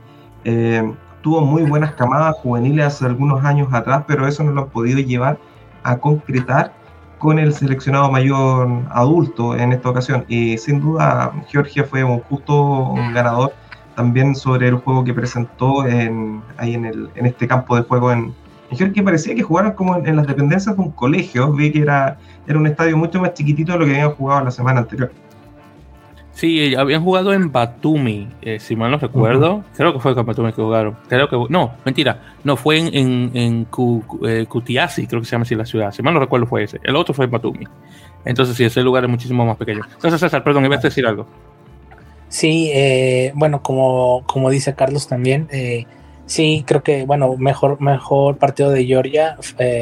Em, 0.44 0.96
tuvo 1.22 1.42
muy 1.42 1.64
buenas 1.64 1.94
camadas 1.96 2.36
juveniles 2.38 2.86
hace 2.86 3.06
algunos 3.06 3.44
años 3.44 3.74
atrás, 3.74 4.04
pero 4.08 4.28
eso 4.28 4.44
no 4.44 4.52
lo 4.52 4.64
han 4.64 4.70
podido 4.70 5.00
llevar 5.00 5.38
a 5.84 5.98
concretar 5.98 6.74
con 7.20 7.38
el 7.38 7.54
seleccionado 7.54 8.10
mayor 8.10 8.68
adulto 8.90 9.56
en 9.56 9.74
esta 9.74 9.90
ocasión. 9.90 10.26
Y 10.28 10.58
sin 10.58 10.80
duda, 10.80 11.32
Georgia 11.50 11.84
fue 11.84 12.04
un 12.04 12.22
justo 12.22 12.96
ganador 13.14 13.54
también 13.96 14.34
sobre 14.34 14.70
el 14.70 14.76
juego 14.76 15.04
que 15.04 15.14
presentó 15.14 15.86
en, 15.86 16.42
ahí 16.58 16.74
en, 16.74 16.86
el, 16.86 17.10
en 17.16 17.26
este 17.26 17.48
campo 17.48 17.76
de 17.76 17.84
juego 17.84 18.12
en, 18.12 18.34
Georgia. 18.72 19.04
Parecía 19.04 19.36
que 19.36 19.42
jugaron 19.42 19.74
como 19.74 19.98
en, 19.98 20.16
las 20.16 20.28
dependencias 20.28 20.76
de 20.76 20.82
un 20.82 20.92
colegio. 20.92 21.52
Vi 21.52 21.72
que 21.72 21.82
era, 21.82 22.18
era 22.48 22.58
un 22.58 22.68
estadio 22.68 22.96
mucho 22.98 23.20
más 23.20 23.34
chiquitito 23.34 23.74
de 23.74 23.80
lo 23.80 23.86
que 23.86 23.92
habían 23.92 24.12
jugado 24.12 24.46
la 24.46 24.52
semana 24.52 24.80
anterior. 24.80 25.12
Sí, 26.40 26.74
habían 26.74 27.04
jugado 27.04 27.34
en 27.34 27.52
Batumi, 27.52 28.30
eh, 28.42 28.62
si 28.62 28.74
mal 28.74 28.90
no 28.92 28.98
recuerdo. 28.98 29.66
Creo 29.76 29.92
que 29.92 30.00
fue 30.00 30.16
con 30.16 30.26
Batumi 30.26 30.54
que 30.54 30.62
jugaron. 30.62 30.96
Creo 31.10 31.28
que 31.28 31.36
no, 31.50 31.74
mentira. 31.84 32.34
No, 32.46 32.56
fue 32.56 32.78
en, 32.78 32.96
en, 32.96 33.32
en 33.34 33.68
eh, 34.26 34.46
Kutiasi, 34.48 35.06
creo 35.06 35.20
que 35.20 35.26
se 35.26 35.34
llama 35.34 35.42
así 35.42 35.56
la 35.56 35.66
ciudad. 35.66 35.92
Si 35.92 36.02
mal 36.02 36.14
no 36.14 36.22
recuerdo 36.22 36.48
fue 36.48 36.64
ese. 36.64 36.80
El 36.82 36.96
otro 36.96 37.14
fue 37.14 37.26
en 37.26 37.32
Batumi. 37.32 37.66
Entonces 38.24 38.56
sí, 38.56 38.64
ese 38.64 38.82
lugar 38.84 39.04
es 39.04 39.10
muchísimo 39.10 39.46
más 39.46 39.58
pequeño. 39.58 39.82
Entonces 39.96 40.18
César, 40.18 40.42
perdón, 40.42 40.64
ibas 40.64 40.80
a 40.80 40.84
decir 40.84 41.06
algo. 41.06 41.28
Sí, 42.30 42.72
eh, 42.74 43.34
bueno, 43.36 43.62
como, 43.62 44.24
como 44.26 44.50
dice 44.50 44.74
Carlos 44.76 45.10
también, 45.10 45.50
sí, 46.26 46.64
creo 46.66 46.84
que, 46.84 47.04
bueno, 47.06 47.36
mejor, 47.38 47.82
mejor 47.82 48.38
partido 48.38 48.72
de 48.72 48.86
Georgia. 48.86 49.36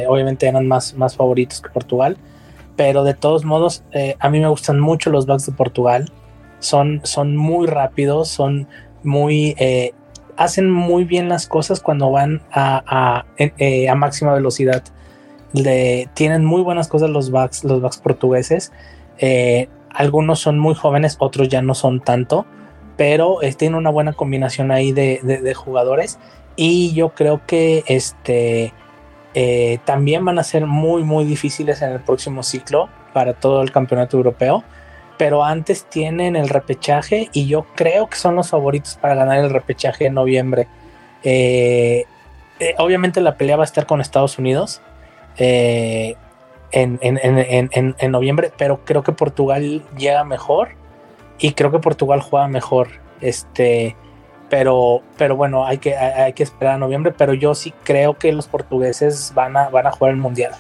obviamente 0.08 0.48
eran 0.48 0.68
más, 0.68 0.96
más 0.96 1.16
favoritos 1.16 1.62
que 1.62 1.70
Portugal. 1.70 2.18
Pero 2.76 3.04
de 3.04 3.14
todos 3.14 3.46
modos, 3.46 3.84
a 4.20 4.30
mí 4.32 4.40
me 4.40 4.48
gustan 4.48 4.80
mucho 4.80 5.12
los 5.12 5.28
backs 5.28 5.46
de 5.46 5.52
Portugal 5.52 6.12
son, 6.60 7.02
son 7.04 7.36
muy 7.36 7.68
rápidos, 7.68 8.30
son 8.30 8.68
muy... 9.04 9.56
Eh, 9.58 9.94
hacen 10.36 10.70
muy 10.70 11.04
bien 11.04 11.30
las 11.30 11.48
cosas 11.48 11.80
cuando 11.80 12.12
van 12.12 12.42
a, 12.52 13.26
eh, 13.38 13.92
máxima 13.96 14.34
velocidad. 14.34 14.84
tienen 16.14 16.46
muy 16.46 16.62
buenas 16.62 16.88
cosas 16.88 17.10
los 17.10 17.32
backs, 17.32 17.64
los 17.64 17.82
backs 17.82 17.98
portugueses. 17.98 18.72
Eh, 19.18 19.68
algunos 19.90 20.40
son 20.40 20.60
muy 20.60 20.76
jóvenes, 20.76 21.16
otros 21.20 21.50
ya 21.50 21.64
no 21.64 21.74
son 21.74 22.02
tanto, 22.02 22.46
pero 22.98 23.40
tienen 23.58 23.76
una 23.76 23.90
buena 23.90 24.14
combinación 24.14 24.70
ahí 24.70 24.92
de, 24.92 25.54
jugadores. 25.56 26.20
Y 26.56 26.94
yo 26.94 27.10
creo 27.10 27.42
que 27.48 27.84
este, 27.88 28.74
también 29.86 30.24
van 30.24 30.38
a 30.38 30.44
ser 30.44 30.68
muy, 30.68 31.04
muy 31.04 31.26
difíciles 31.26 31.82
en 31.82 31.94
el 31.94 32.00
próximo 32.02 32.44
ciclo 32.44 32.90
para 33.12 33.34
todo 33.34 33.64
el 33.64 33.72
campeonato 33.72 34.18
europeo 34.18 34.64
pero 35.18 35.44
antes 35.44 35.86
tienen 35.86 36.36
el 36.36 36.50
repechaje 36.50 37.30
y 37.34 37.48
yo 37.48 37.66
creo 37.76 38.08
que 38.08 38.18
son 38.18 38.36
los 38.36 38.50
favoritos 38.50 38.98
para 39.02 39.16
ganar 39.16 39.40
el 39.40 39.50
repechaje 39.50 40.06
en 40.06 40.14
noviembre. 40.14 40.68
Eh, 41.24 42.06
eh, 42.60 42.76
obviamente 42.78 43.22
la 43.22 43.36
pelea 43.36 43.56
va 43.56 43.64
a 43.64 43.66
estar 43.66 43.86
con 43.86 44.02
Estados 44.02 44.38
Unidos 44.38 44.82
eh, 45.38 46.16
en, 46.72 48.12
noviembre, 48.12 48.52
pero 48.58 48.84
creo 48.86 49.04
que 49.04 49.12
Portugal 49.12 49.84
llega 49.98 50.24
mejor 50.24 50.70
y 51.40 51.54
creo 51.54 51.72
que 51.72 51.80
Portugal 51.80 52.22
juega 52.22 52.48
mejor. 52.48 52.90
Este, 53.22 53.96
pero, 54.50 55.02
pero 55.18 55.36
bueno, 55.36 55.66
hay 55.66 55.80
que, 55.80 55.96
hay, 55.96 56.34
que 56.34 56.44
esperar 56.44 56.76
a 56.76 56.78
noviembre, 56.78 57.14
pero 57.18 57.34
yo 57.34 57.56
sí 57.56 57.74
creo 57.84 58.18
que 58.18 58.32
los 58.32 58.48
portugueses 58.48 59.34
van 59.34 59.58
a, 59.58 59.70
van 59.70 59.88
a 59.88 59.92
jugar 59.92 60.14
el 60.14 60.18
mundial. 60.18 60.54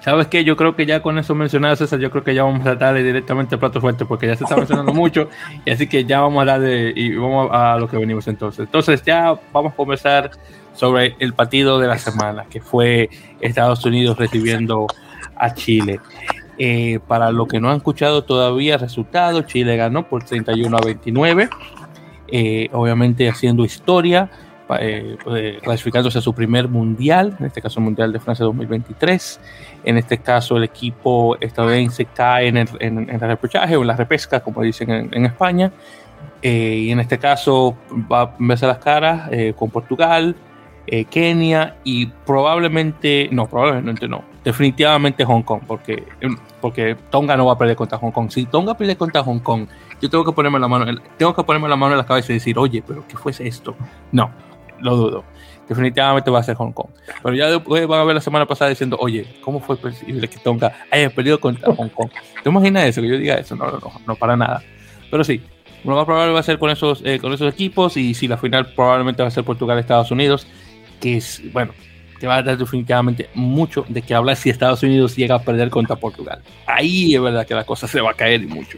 ¿Sabes 0.00 0.28
qué? 0.28 0.44
Yo 0.44 0.56
creo 0.56 0.74
que 0.74 0.86
ya 0.86 1.02
con 1.02 1.18
eso 1.18 1.34
mencionado, 1.34 1.76
César, 1.76 1.98
yo 1.98 2.10
creo 2.10 2.24
que 2.24 2.34
ya 2.34 2.42
vamos 2.42 2.66
a 2.66 2.74
darle 2.74 3.02
directamente 3.02 3.54
el 3.56 3.58
plato 3.58 3.80
fuerte 3.80 4.06
porque 4.06 4.26
ya 4.26 4.34
se 4.34 4.44
está 4.44 4.56
mencionando 4.56 4.94
mucho. 4.94 5.28
Y 5.64 5.70
así 5.70 5.86
que 5.86 6.04
ya 6.04 6.20
vamos 6.20 6.42
a 6.42 6.46
darle 6.46 6.92
y 6.96 7.14
vamos 7.14 7.50
a 7.52 7.76
lo 7.76 7.86
que 7.86 7.98
venimos 7.98 8.26
entonces. 8.26 8.60
Entonces 8.60 9.02
ya 9.02 9.38
vamos 9.52 9.74
a 9.74 9.76
conversar 9.76 10.30
sobre 10.72 11.16
el 11.18 11.34
partido 11.34 11.78
de 11.78 11.88
la 11.88 11.98
semana, 11.98 12.46
que 12.48 12.62
fue 12.62 13.10
Estados 13.40 13.84
Unidos 13.84 14.16
recibiendo 14.16 14.86
a 15.36 15.52
Chile. 15.52 16.00
Eh, 16.56 17.00
para 17.06 17.30
los 17.30 17.48
que 17.48 17.60
no 17.60 17.70
han 17.70 17.78
escuchado 17.78 18.24
todavía 18.24 18.74
el 18.74 18.80
resultado, 18.80 19.42
Chile 19.42 19.76
ganó 19.76 20.08
por 20.08 20.24
31 20.24 20.76
a 20.76 20.80
29, 20.80 21.48
eh, 22.28 22.68
obviamente 22.72 23.28
haciendo 23.28 23.64
historia 23.64 24.30
eh, 24.80 25.16
clasificándose 25.62 26.18
a 26.18 26.20
su 26.20 26.34
primer 26.34 26.68
mundial, 26.68 27.36
en 27.38 27.46
este 27.46 27.60
caso 27.60 27.80
el 27.80 27.84
Mundial 27.84 28.12
de 28.12 28.20
Francia 28.20 28.44
2023. 28.44 29.40
En 29.84 29.96
este 29.96 30.18
caso 30.18 30.56
el 30.56 30.64
equipo 30.64 31.36
estadounidense 31.40 32.04
cae 32.04 32.48
en 32.48 32.56
el, 32.58 32.68
en, 32.80 33.10
el 33.10 33.20
repechaje 33.20 33.76
o 33.76 33.80
en 33.80 33.86
la 33.86 33.96
repesca, 33.96 34.40
como 34.40 34.62
dicen 34.62 35.10
en, 35.12 35.26
España. 35.26 35.72
Eh, 36.42 36.84
y 36.86 36.90
en 36.90 37.00
este 37.00 37.18
caso 37.18 37.76
va 38.10 38.22
a 38.22 38.34
verse 38.38 38.66
las 38.66 38.78
caras 38.78 39.28
eh, 39.30 39.52
con 39.56 39.70
Portugal, 39.70 40.34
eh, 40.86 41.04
Kenia 41.04 41.76
y 41.84 42.06
probablemente, 42.06 43.28
no, 43.30 43.46
probablemente 43.46 44.08
no, 44.08 44.24
definitivamente 44.42 45.24
Hong 45.24 45.42
Kong, 45.42 45.60
porque, 45.66 46.04
porque 46.60 46.96
Tonga 47.10 47.36
no 47.36 47.46
va 47.46 47.52
a 47.52 47.58
perder 47.58 47.76
contra 47.76 47.98
Hong 47.98 48.10
Kong. 48.10 48.30
Si 48.30 48.46
Tonga 48.46 48.76
pierde 48.76 48.96
contra 48.96 49.22
Hong 49.22 49.38
Kong, 49.38 49.66
yo 50.00 50.10
tengo 50.10 50.24
que 50.24 50.32
ponerme 50.32 50.58
la 50.58 50.66
mano, 50.66 50.86
tengo 51.16 51.34
que 51.34 51.44
ponerme 51.44 51.68
la 51.68 51.76
mano 51.76 51.92
en 51.92 51.98
la 51.98 52.06
cabeza 52.06 52.32
y 52.32 52.36
decir, 52.36 52.58
oye, 52.58 52.82
pero 52.86 53.04
¿qué 53.06 53.16
fuese 53.16 53.46
esto? 53.46 53.76
No, 54.12 54.30
lo 54.80 54.96
dudo. 54.96 55.24
Definitivamente 55.68 56.30
va 56.30 56.40
a 56.40 56.42
ser 56.42 56.56
Hong 56.56 56.72
Kong. 56.72 56.88
Pero 57.22 57.34
ya 57.34 57.58
van 57.86 58.00
a 58.00 58.04
ver 58.04 58.16
la 58.16 58.20
semana 58.20 58.44
pasada 58.44 58.70
diciendo, 58.70 58.96
oye, 59.00 59.24
¿cómo 59.40 59.60
fue 59.60 59.76
posible 59.76 60.26
que 60.26 60.38
Tonga 60.38 60.72
haya 60.90 61.10
perdido 61.10 61.38
contra 61.38 61.72
Hong 61.72 61.88
Kong? 61.88 62.10
¿Te 62.42 62.48
imaginas 62.50 62.86
eso? 62.86 63.00
Que 63.00 63.08
yo 63.08 63.16
diga 63.16 63.34
eso. 63.36 63.54
No, 63.54 63.70
no, 63.70 63.92
no, 64.04 64.16
para 64.16 64.36
nada. 64.36 64.62
Pero 65.10 65.22
sí, 65.22 65.40
lo 65.84 65.94
más 65.94 66.04
probable 66.04 66.32
va 66.32 66.40
a 66.40 66.42
ser 66.42 66.58
con 66.58 66.70
esos, 66.70 67.02
eh, 67.04 67.18
con 67.20 67.32
esos 67.32 67.52
equipos 67.52 67.96
y 67.96 68.14
si 68.14 68.26
la 68.26 68.36
final 68.36 68.72
probablemente 68.74 69.22
va 69.22 69.28
a 69.28 69.30
ser 69.30 69.44
Portugal-Estados 69.44 70.10
Unidos, 70.10 70.46
que 71.00 71.18
es, 71.18 71.40
bueno, 71.52 71.72
que 72.18 72.26
va 72.26 72.36
a 72.36 72.42
dar 72.42 72.58
definitivamente 72.58 73.30
mucho 73.34 73.84
de 73.88 74.02
que 74.02 74.14
hablar 74.14 74.36
si 74.36 74.50
Estados 74.50 74.82
Unidos 74.82 75.16
llega 75.16 75.36
a 75.36 75.38
perder 75.38 75.70
contra 75.70 75.96
Portugal. 75.96 76.42
Ahí 76.66 77.14
es 77.14 77.22
verdad 77.22 77.46
que 77.46 77.54
la 77.54 77.64
cosa 77.64 77.86
se 77.86 78.00
va 78.00 78.10
a 78.10 78.14
caer 78.14 78.42
y 78.42 78.46
mucho. 78.46 78.76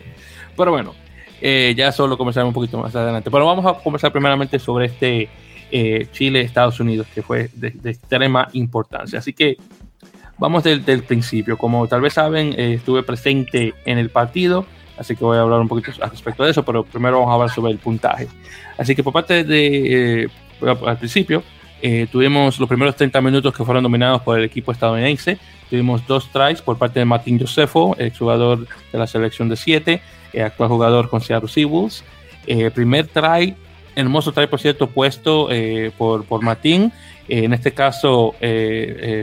Pero 0.57 0.71
bueno, 0.71 0.95
eh, 1.41 1.75
ya 1.77 1.91
solo 1.91 2.17
comenzaremos 2.17 2.51
un 2.51 2.55
poquito 2.55 2.79
más 2.79 2.95
adelante. 2.95 3.31
Pero 3.31 3.45
vamos 3.45 3.67
a 3.67 3.83
conversar 3.83 4.13
primeramente 4.13 4.59
sobre 4.61 4.87
este 4.87 5.29
eh, 5.73 6.07
Chile-Estados 6.13 6.79
Unidos, 6.81 7.07
que 7.15 7.23
fue 7.23 7.51
de, 7.55 7.73
extrema 7.91 8.49
importancia. 8.53 9.19
Así 9.19 9.33
que 9.33 9.57
vamos 10.39 10.63
del, 10.63 11.03
principio. 11.03 11.57
Como 11.57 11.89
tal 11.89 12.03
vez 12.03 12.13
saben, 12.13 12.55
eh, 12.59 12.75
estuve 12.75 13.03
presente 13.03 13.75
en 13.87 13.99
el 13.99 14.11
partido, 14.11 14.67
así 14.99 15.17
que 15.17 15.25
voy 15.25 15.39
a 15.39 15.41
hablar 15.41 15.61
un 15.61 15.69
poquito 15.69 15.91
al 16.03 16.11
respecto 16.11 16.45
de 16.45 16.51
eso, 16.51 16.63
pero 16.63 16.85
primero 16.85 17.19
vamos 17.19 17.31
a 17.31 17.35
hablar 17.35 17.51
sobre 17.51 17.73
el 17.73 17.79
puntaje. 17.79 18.29
Así 18.77 18.95
que 18.95 19.03
por 19.03 19.13
parte 19.13 19.45
de, 19.45 20.31
al 20.87 20.99
principio, 20.99 21.43
eh, 21.81 22.07
tuvimos 22.13 22.61
los 22.61 22.69
primeros 22.69 22.95
30 22.95 23.21
minutos 23.21 23.53
que 23.53 23.65
fueron 23.65 23.83
dominados 23.83 24.23
por 24.23 24.39
el 24.39 24.45
equipo 24.45 24.73
estadounidense. 24.73 25.39
Tuvimos 25.69 26.07
dos 26.07 26.31
tries 26.31 26.63
por 26.63 26.79
parte 26.79 27.01
de 27.01 27.07
Martín 27.07 27.41
Josefo, 27.41 27.97
jugador 28.19 28.69
de 28.93 28.99
la 28.99 29.07
selección 29.07 29.49
de 29.49 29.57
7, 29.57 30.03
eh, 30.33 30.43
actual 30.43 30.69
jugador 30.69 31.09
con 31.09 31.21
Seattle 31.21 31.49
Seawolves. 31.49 32.05
Eh, 32.47 32.71
primer 32.71 33.07
try, 33.07 33.55
hermoso 33.97 34.33
try 34.33 34.47
por 34.47 34.61
cierto, 34.61 34.89
puesto 34.89 35.49
por, 35.99 36.25
por 36.25 36.43
Martín. 36.43 36.93
en 37.29 37.53
este 37.53 37.73
caso 37.73 38.35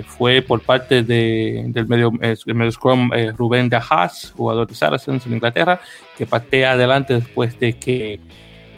fue 0.05 0.41
por 0.41 0.62
parte 0.62 1.03
de, 1.03 1.65
del 1.67 1.88
medio, 1.88 2.12
medio 2.12 2.71
scrum 2.71 3.12
Rubén 3.36 3.69
de 3.69 3.77
Haas, 3.77 4.34
jugador 4.36 4.67
de 4.67 4.75
Saracens 4.75 5.25
en 5.25 5.34
Inglaterra, 5.34 5.82
que 6.17 6.25
patea 6.25 6.73
adelante 6.73 7.13
después 7.13 7.60
de 7.60 7.73
que 7.73 8.19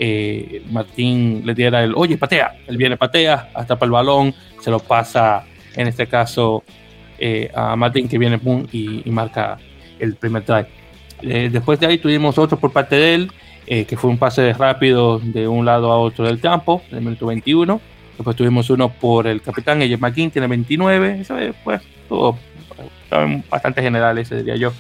eh, 0.03 0.63
Martín 0.71 1.43
le 1.45 1.53
diera 1.53 1.83
el, 1.83 1.93
oye, 1.95 2.17
patea, 2.17 2.55
él 2.65 2.75
viene, 2.75 2.97
patea, 2.97 3.51
hasta 3.53 3.77
el 3.79 3.91
balón, 3.91 4.33
se 4.59 4.71
lo 4.71 4.79
pasa, 4.79 5.43
en 5.75 5.87
este 5.87 6.07
caso, 6.07 6.63
eh, 7.19 7.51
a 7.53 7.75
Martín 7.75 8.07
que 8.07 8.17
viene 8.17 8.39
y, 8.71 9.03
marca 9.11 9.59
el 9.99 10.15
primer 10.15 10.43
try. 10.43 10.65
Eh, 11.21 11.49
después 11.51 11.79
de 11.79 11.85
ahí 11.85 11.99
tuvimos 11.99 12.39
otro 12.39 12.57
por 12.57 12.71
parte 12.71 12.95
de 12.95 13.13
él, 13.13 13.31
que 13.65 13.97
fue 13.97 14.09
un 14.09 14.17
pase 14.17 14.53
rápido 14.53 15.19
de 15.19 15.47
un 15.47 15.65
lado 15.65 15.91
a 15.91 15.97
otro 15.97 16.25
del 16.25 16.39
campo, 16.39 16.81
en 16.89 16.97
el 16.97 17.03
minuto 17.03 17.27
21. 17.27 17.79
Después 18.17 18.35
tuvimos 18.35 18.69
uno 18.69 18.89
por 18.89 19.27
el 19.27 19.41
capitán, 19.41 19.81
ella 19.81 19.97
McKean, 19.97 20.29
tiene 20.29 20.47
29. 20.47 21.21
Eso 21.21 21.35
pues, 21.63 21.81
todo 22.07 22.37
bastante 23.49 23.81
general 23.81 24.17
ese, 24.17 24.37
diría 24.37 24.55
yo. 24.55 24.73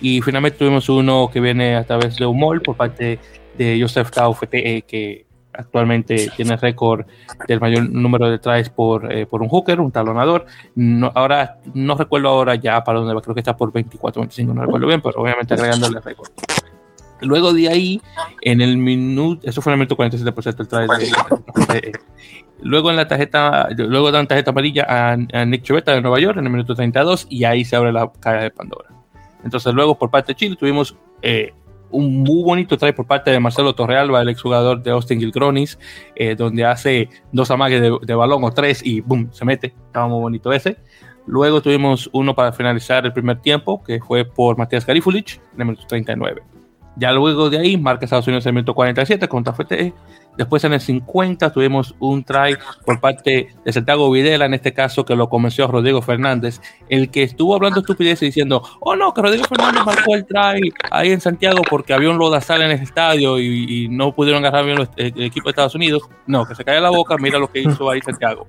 Y 0.00 0.20
finalmente 0.20 0.58
tuvimos 0.58 0.88
uno 0.88 1.30
que 1.32 1.40
viene 1.40 1.76
a 1.76 1.84
través 1.84 2.16
de 2.16 2.26
un 2.26 2.38
mall 2.38 2.60
por 2.60 2.76
parte 2.76 3.18
de 3.56 3.78
Joseph 3.80 4.10
Tau 4.10 4.36
e, 4.52 4.82
que 4.82 5.26
actualmente 5.52 6.30
tiene 6.36 6.56
récord 6.56 7.06
del 7.48 7.60
mayor 7.60 7.88
número 7.88 8.30
de 8.30 8.38
tries 8.38 8.68
por, 8.68 9.10
eh, 9.10 9.26
por 9.26 9.42
un 9.42 9.48
hooker, 9.48 9.80
un 9.80 9.90
talonador. 9.90 10.44
No, 10.74 11.10
ahora 11.14 11.58
no 11.72 11.96
recuerdo 11.96 12.28
ahora 12.28 12.56
ya 12.56 12.84
para 12.84 12.98
dónde 12.98 13.14
va, 13.14 13.22
creo 13.22 13.34
que 13.34 13.40
está 13.40 13.56
por 13.56 13.72
24, 13.72 14.20
25, 14.20 14.52
no 14.52 14.62
recuerdo 14.62 14.86
bien, 14.86 15.00
pero 15.00 15.20
obviamente 15.20 15.54
agregándole 15.54 16.00
récord. 16.00 16.28
Luego 17.20 17.52
de 17.52 17.68
ahí, 17.68 18.02
en 18.42 18.60
el 18.60 18.76
minuto, 18.76 19.48
eso 19.48 19.62
fue 19.62 19.72
en 19.72 19.80
el 19.80 19.86
minuto 19.86 19.96
47% 19.96 20.60
el 20.60 20.68
try. 20.68 21.92
luego 22.62 22.90
en 22.90 22.96
la 22.96 23.08
tarjeta, 23.08 23.68
luego 23.76 24.10
dan 24.10 24.26
tarjeta 24.26 24.50
amarilla 24.50 24.86
a, 24.88 25.16
Nick 25.46 25.62
Chivetta 25.62 25.92
de 25.92 26.02
Nueva 26.02 26.20
York 26.20 26.38
en 26.38 26.44
el 26.44 26.50
minuto 26.50 26.74
32 26.74 27.26
y 27.30 27.44
ahí 27.44 27.64
se 27.64 27.76
abre 27.76 27.92
la 27.92 28.10
caja 28.20 28.42
de 28.42 28.50
Pandora. 28.50 28.90
Entonces 29.44 29.72
luego 29.72 29.96
por 29.96 30.10
parte 30.10 30.32
de 30.32 30.36
Chile 30.36 30.56
tuvimos 30.56 30.96
eh, 31.22 31.52
un 31.90 32.22
muy 32.22 32.42
bonito 32.42 32.76
try 32.76 32.92
por 32.92 33.06
parte 33.06 33.30
de 33.30 33.40
Marcelo 33.40 33.74
Torrealba, 33.74 34.20
el 34.20 34.28
exjugador 34.28 34.82
de 34.82 34.90
Austin 34.90 35.18
Gilcronis, 35.18 35.78
eh, 36.14 36.34
donde 36.34 36.64
hace 36.64 37.08
dos 37.32 37.50
amagues 37.50 37.80
de, 37.80 38.14
balón 38.14 38.44
o 38.44 38.50
tres 38.52 38.84
y 38.84 39.00
boom, 39.00 39.28
se 39.32 39.44
mete. 39.44 39.74
Estaba 39.86 40.08
muy 40.08 40.20
bonito 40.20 40.52
ese. 40.52 40.76
Luego 41.26 41.60
tuvimos 41.60 42.08
uno 42.12 42.34
para 42.34 42.52
finalizar 42.52 43.04
el 43.04 43.12
primer 43.12 43.40
tiempo, 43.40 43.82
que 43.82 44.00
fue 44.00 44.24
por 44.24 44.56
Matías 44.56 44.86
Garifulich, 44.86 45.40
en 45.54 45.60
el 45.60 45.66
minuto 45.66 45.86
39. 45.88 46.55
Ya 46.96 47.12
luego 47.12 47.50
de 47.50 47.58
ahí, 47.58 47.76
marca 47.76 48.06
Estados 48.06 48.26
Unidos 48.26 48.46
en 48.46 48.50
el 48.50 48.54
minuto 48.54 48.74
47 48.74 49.28
contra 49.28 49.52
FTE. 49.52 49.92
Después 50.36 50.64
en 50.64 50.72
el 50.72 50.80
50 50.80 51.52
tuvimos 51.52 51.94
un 51.98 52.24
try 52.24 52.56
por 52.84 53.00
parte 53.00 53.48
de 53.64 53.72
Santiago 53.72 54.10
Videla, 54.10 54.44
en 54.44 54.54
este 54.54 54.72
caso 54.72 55.04
que 55.04 55.14
lo 55.14 55.28
convenció 55.28 55.66
Rodrigo 55.66 56.02
Fernández, 56.02 56.60
el 56.88 57.10
que 57.10 57.22
estuvo 57.22 57.54
hablando 57.54 57.80
estupidez 57.80 58.22
y 58.22 58.26
diciendo, 58.26 58.62
oh 58.80 58.96
no, 58.96 59.12
que 59.14 59.22
Rodrigo 59.22 59.44
Fernández 59.44 59.84
marcó 59.84 60.14
el 60.14 60.26
try 60.26 60.72
ahí 60.90 61.12
en 61.12 61.20
Santiago 61.20 61.62
porque 61.68 61.94
había 61.94 62.10
un 62.10 62.18
lodazal 62.18 62.62
en 62.62 62.70
el 62.70 62.82
estadio 62.82 63.38
y, 63.38 63.88
no 63.88 64.12
pudieron 64.12 64.44
agarrar 64.44 64.66
bien 64.66 64.88
el, 64.96 65.22
equipo 65.22 65.44
de 65.44 65.50
Estados 65.50 65.74
Unidos. 65.74 66.02
No, 66.26 66.46
que 66.46 66.54
se 66.54 66.64
calla 66.64 66.80
la 66.80 66.90
boca, 66.90 67.16
mira 67.18 67.38
lo 67.38 67.50
que 67.50 67.60
hizo 67.60 67.88
ahí 67.90 68.00
Santiago. 68.00 68.46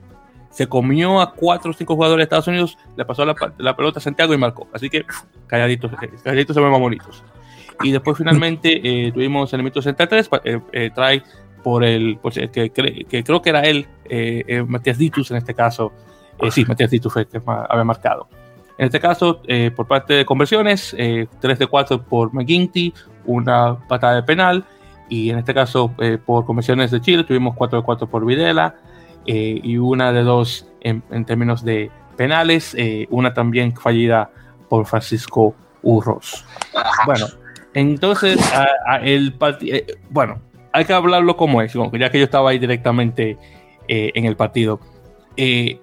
Se 0.50 0.68
comió 0.68 1.22
a 1.22 1.34
cuatro 1.34 1.72
o 1.72 1.74
cinco 1.74 1.96
jugadores 1.96 2.22
de 2.22 2.24
Estados 2.24 2.48
Unidos, 2.48 2.78
le 2.96 3.06
pasó 3.06 3.24
la, 3.26 3.36
pelota 3.76 4.00
a 4.00 4.02
Santiago 4.02 4.34
y 4.34 4.38
marcó. 4.38 4.68
Así 4.74 4.90
que 4.90 5.06
calladitos, 5.46 5.92
calladitos 6.24 6.54
se 6.54 6.62
ven 6.62 6.72
más 6.72 6.80
bonitos. 6.80 7.24
Y 7.82 7.92
después 7.92 8.18
finalmente 8.18 8.82
eh, 8.84 9.12
tuvimos 9.12 9.54
en 9.54 9.60
el 9.60 9.64
minuto 9.64 9.82
63, 9.82 10.30
eh, 10.44 10.60
eh, 10.72 10.90
try 10.94 11.22
por 11.68 11.84
el, 11.84 12.18
que, 12.54 12.70
que, 12.72 13.24
creo 13.26 13.42
que 13.42 13.50
era 13.50 13.60
él, 13.60 13.88
eh, 14.06 14.42
eh, 14.48 14.64
Matías 14.64 14.98
Ditus 14.98 15.32
en 15.32 15.38
este 15.38 15.54
caso, 15.54 15.92
eh, 16.40 16.50
sí, 16.50 16.64
Matías 16.66 16.90
Ditus 16.90 17.12
fue 17.12 17.24
el 17.24 17.28
que 17.28 17.42
había 17.46 17.84
marcado. 17.84 18.30
En 18.78 18.86
este 18.86 19.02
caso, 19.02 19.42
por 19.76 19.86
parte 19.86 20.14
de 20.14 20.26
conversiones, 20.26 20.96
3 20.96 21.60
de 21.60 21.68
4 21.68 22.04
por 22.04 22.32
McGuinty, 22.32 22.94
una 23.26 23.78
patada 23.88 24.16
de 24.16 24.24
penal, 24.24 24.64
y 25.10 25.30
en 25.30 25.40
este 25.40 25.54
caso, 25.54 25.92
por 26.26 26.46
conversiones 26.46 26.92
de 26.92 27.02
Chile, 27.02 27.26
tuvimos 27.26 27.54
4 27.56 27.80
de 27.80 27.84
4 27.84 28.08
por 28.08 28.24
Videla, 28.24 28.76
y 29.26 29.78
una 29.78 30.14
de 30.14 30.22
2 30.22 30.68
en, 30.82 31.26
términos 31.26 31.66
de 31.66 31.92
penales, 32.16 32.78
una 33.10 33.34
también 33.34 33.76
fallida 33.76 34.30
por 34.70 34.86
Francisco 34.86 35.56
Urros. 35.82 36.46
Bueno, 37.08 37.26
entonces, 37.78 38.40
el 39.04 39.34
partido, 39.34 39.78
bueno, 40.10 40.42
hay 40.74 40.86
que 40.86 40.94
hablarlo 40.94 41.38
como 41.38 41.62
es, 41.62 41.74
ya 41.74 42.10
que 42.10 42.20
yo 42.20 42.26
estaba 42.26 42.50
ahí 42.50 42.60
directamente 42.60 43.38
eh, 43.88 44.12
en 44.16 44.26
el 44.26 44.36
partido. 44.36 44.80
Eh, 45.36 45.80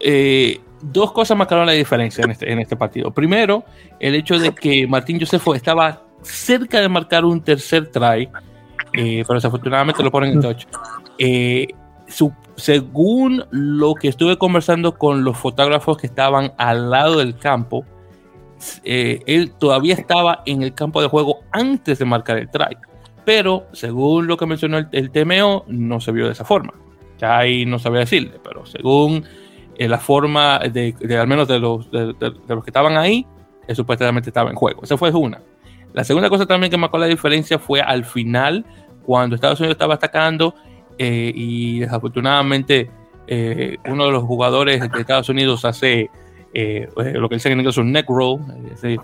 eh, 0.00 0.60
dos 0.80 1.12
cosas 1.12 1.36
marcaron 1.36 1.66
la 1.66 1.72
diferencia 1.72 2.24
en 2.24 2.30
este, 2.30 2.50
en 2.50 2.58
este 2.58 2.76
partido. 2.76 3.10
Primero, 3.10 3.64
el 4.00 4.14
hecho 4.14 4.38
de 4.38 4.52
que 4.52 4.86
Martín 4.86 5.18
Josefo 5.20 5.54
estaba 5.54 6.02
cerca 6.22 6.80
de 6.80 6.88
marcar 6.88 7.24
un 7.24 7.42
tercer 7.42 7.90
try, 7.90 8.28
pero 8.92 9.34
desafortunadamente 9.34 10.02
lo 10.02 10.10
ponen 10.10 10.32
en 10.32 10.40
touch. 10.40 10.66
según 12.56 13.44
lo 13.50 13.94
que 13.94 14.08
estuve 14.08 14.36
conversando 14.38 14.96
con 14.96 15.24
los 15.24 15.36
fotógrafos 15.36 15.96
que 15.96 16.06
estaban 16.06 16.52
al 16.58 16.90
lado 16.90 17.18
del 17.18 17.36
campo, 17.36 17.84
él 18.84 19.52
todavía 19.58 19.94
estaba 19.94 20.42
en 20.46 20.62
el 20.62 20.74
campo 20.74 21.02
de 21.02 21.08
juego 21.08 21.40
antes 21.52 21.98
de 21.98 22.04
marcar 22.04 22.38
el 22.38 22.50
try 22.50 22.76
pero 23.24 23.66
según 23.72 24.26
lo 24.26 24.36
que 24.36 24.46
mencionó 24.46 24.78
el, 24.90 25.10
TMO, 25.10 25.64
no 25.68 26.00
se 26.00 26.12
vio 26.12 26.26
de 26.26 26.32
esa 26.32 26.44
forma. 26.44 26.74
Ya 27.18 27.38
ahí 27.38 27.64
no 27.64 27.78
sabía 27.78 28.00
decirle, 28.00 28.40
pero 28.42 28.66
según 28.66 29.24
eh, 29.76 29.88
la 29.88 29.98
forma 29.98 30.58
de, 30.58 30.94
al 31.18 31.28
menos 31.28 31.46
de 31.46 31.58
los, 31.58 31.86
que 31.88 32.62
estaban 32.66 32.96
ahí, 32.96 33.26
eh, 33.68 33.74
supuestamente 33.74 34.30
estaba 34.30 34.50
en 34.50 34.56
juego. 34.56 34.82
Esa 34.82 34.96
fue 34.96 35.10
una. 35.10 35.40
La 35.92 36.04
segunda 36.04 36.28
cosa 36.28 36.46
también 36.46 36.70
que 36.70 36.76
marcó 36.76 36.98
la 36.98 37.06
diferencia 37.06 37.58
fue 37.58 37.80
al 37.80 38.04
final, 38.04 38.64
cuando 39.04 39.36
Estados 39.36 39.60
Unidos 39.60 39.74
estaba 39.74 39.94
atacando 39.94 40.54
eh, 40.98 41.32
y 41.34 41.80
desafortunadamente 41.80 42.90
uno 43.86 44.06
de 44.06 44.12
los 44.12 44.24
jugadores 44.24 44.80
de 44.80 45.00
Estados 45.00 45.28
Unidos 45.30 45.64
hace 45.64 46.10
lo 46.54 47.28
que 47.28 47.36
dicen 47.36 47.52
en 47.52 47.60
inglés 47.60 47.78
un 47.78 47.92
neck 47.92 48.08
roll, 48.08 48.40
es 48.72 48.82
decir, 48.82 49.00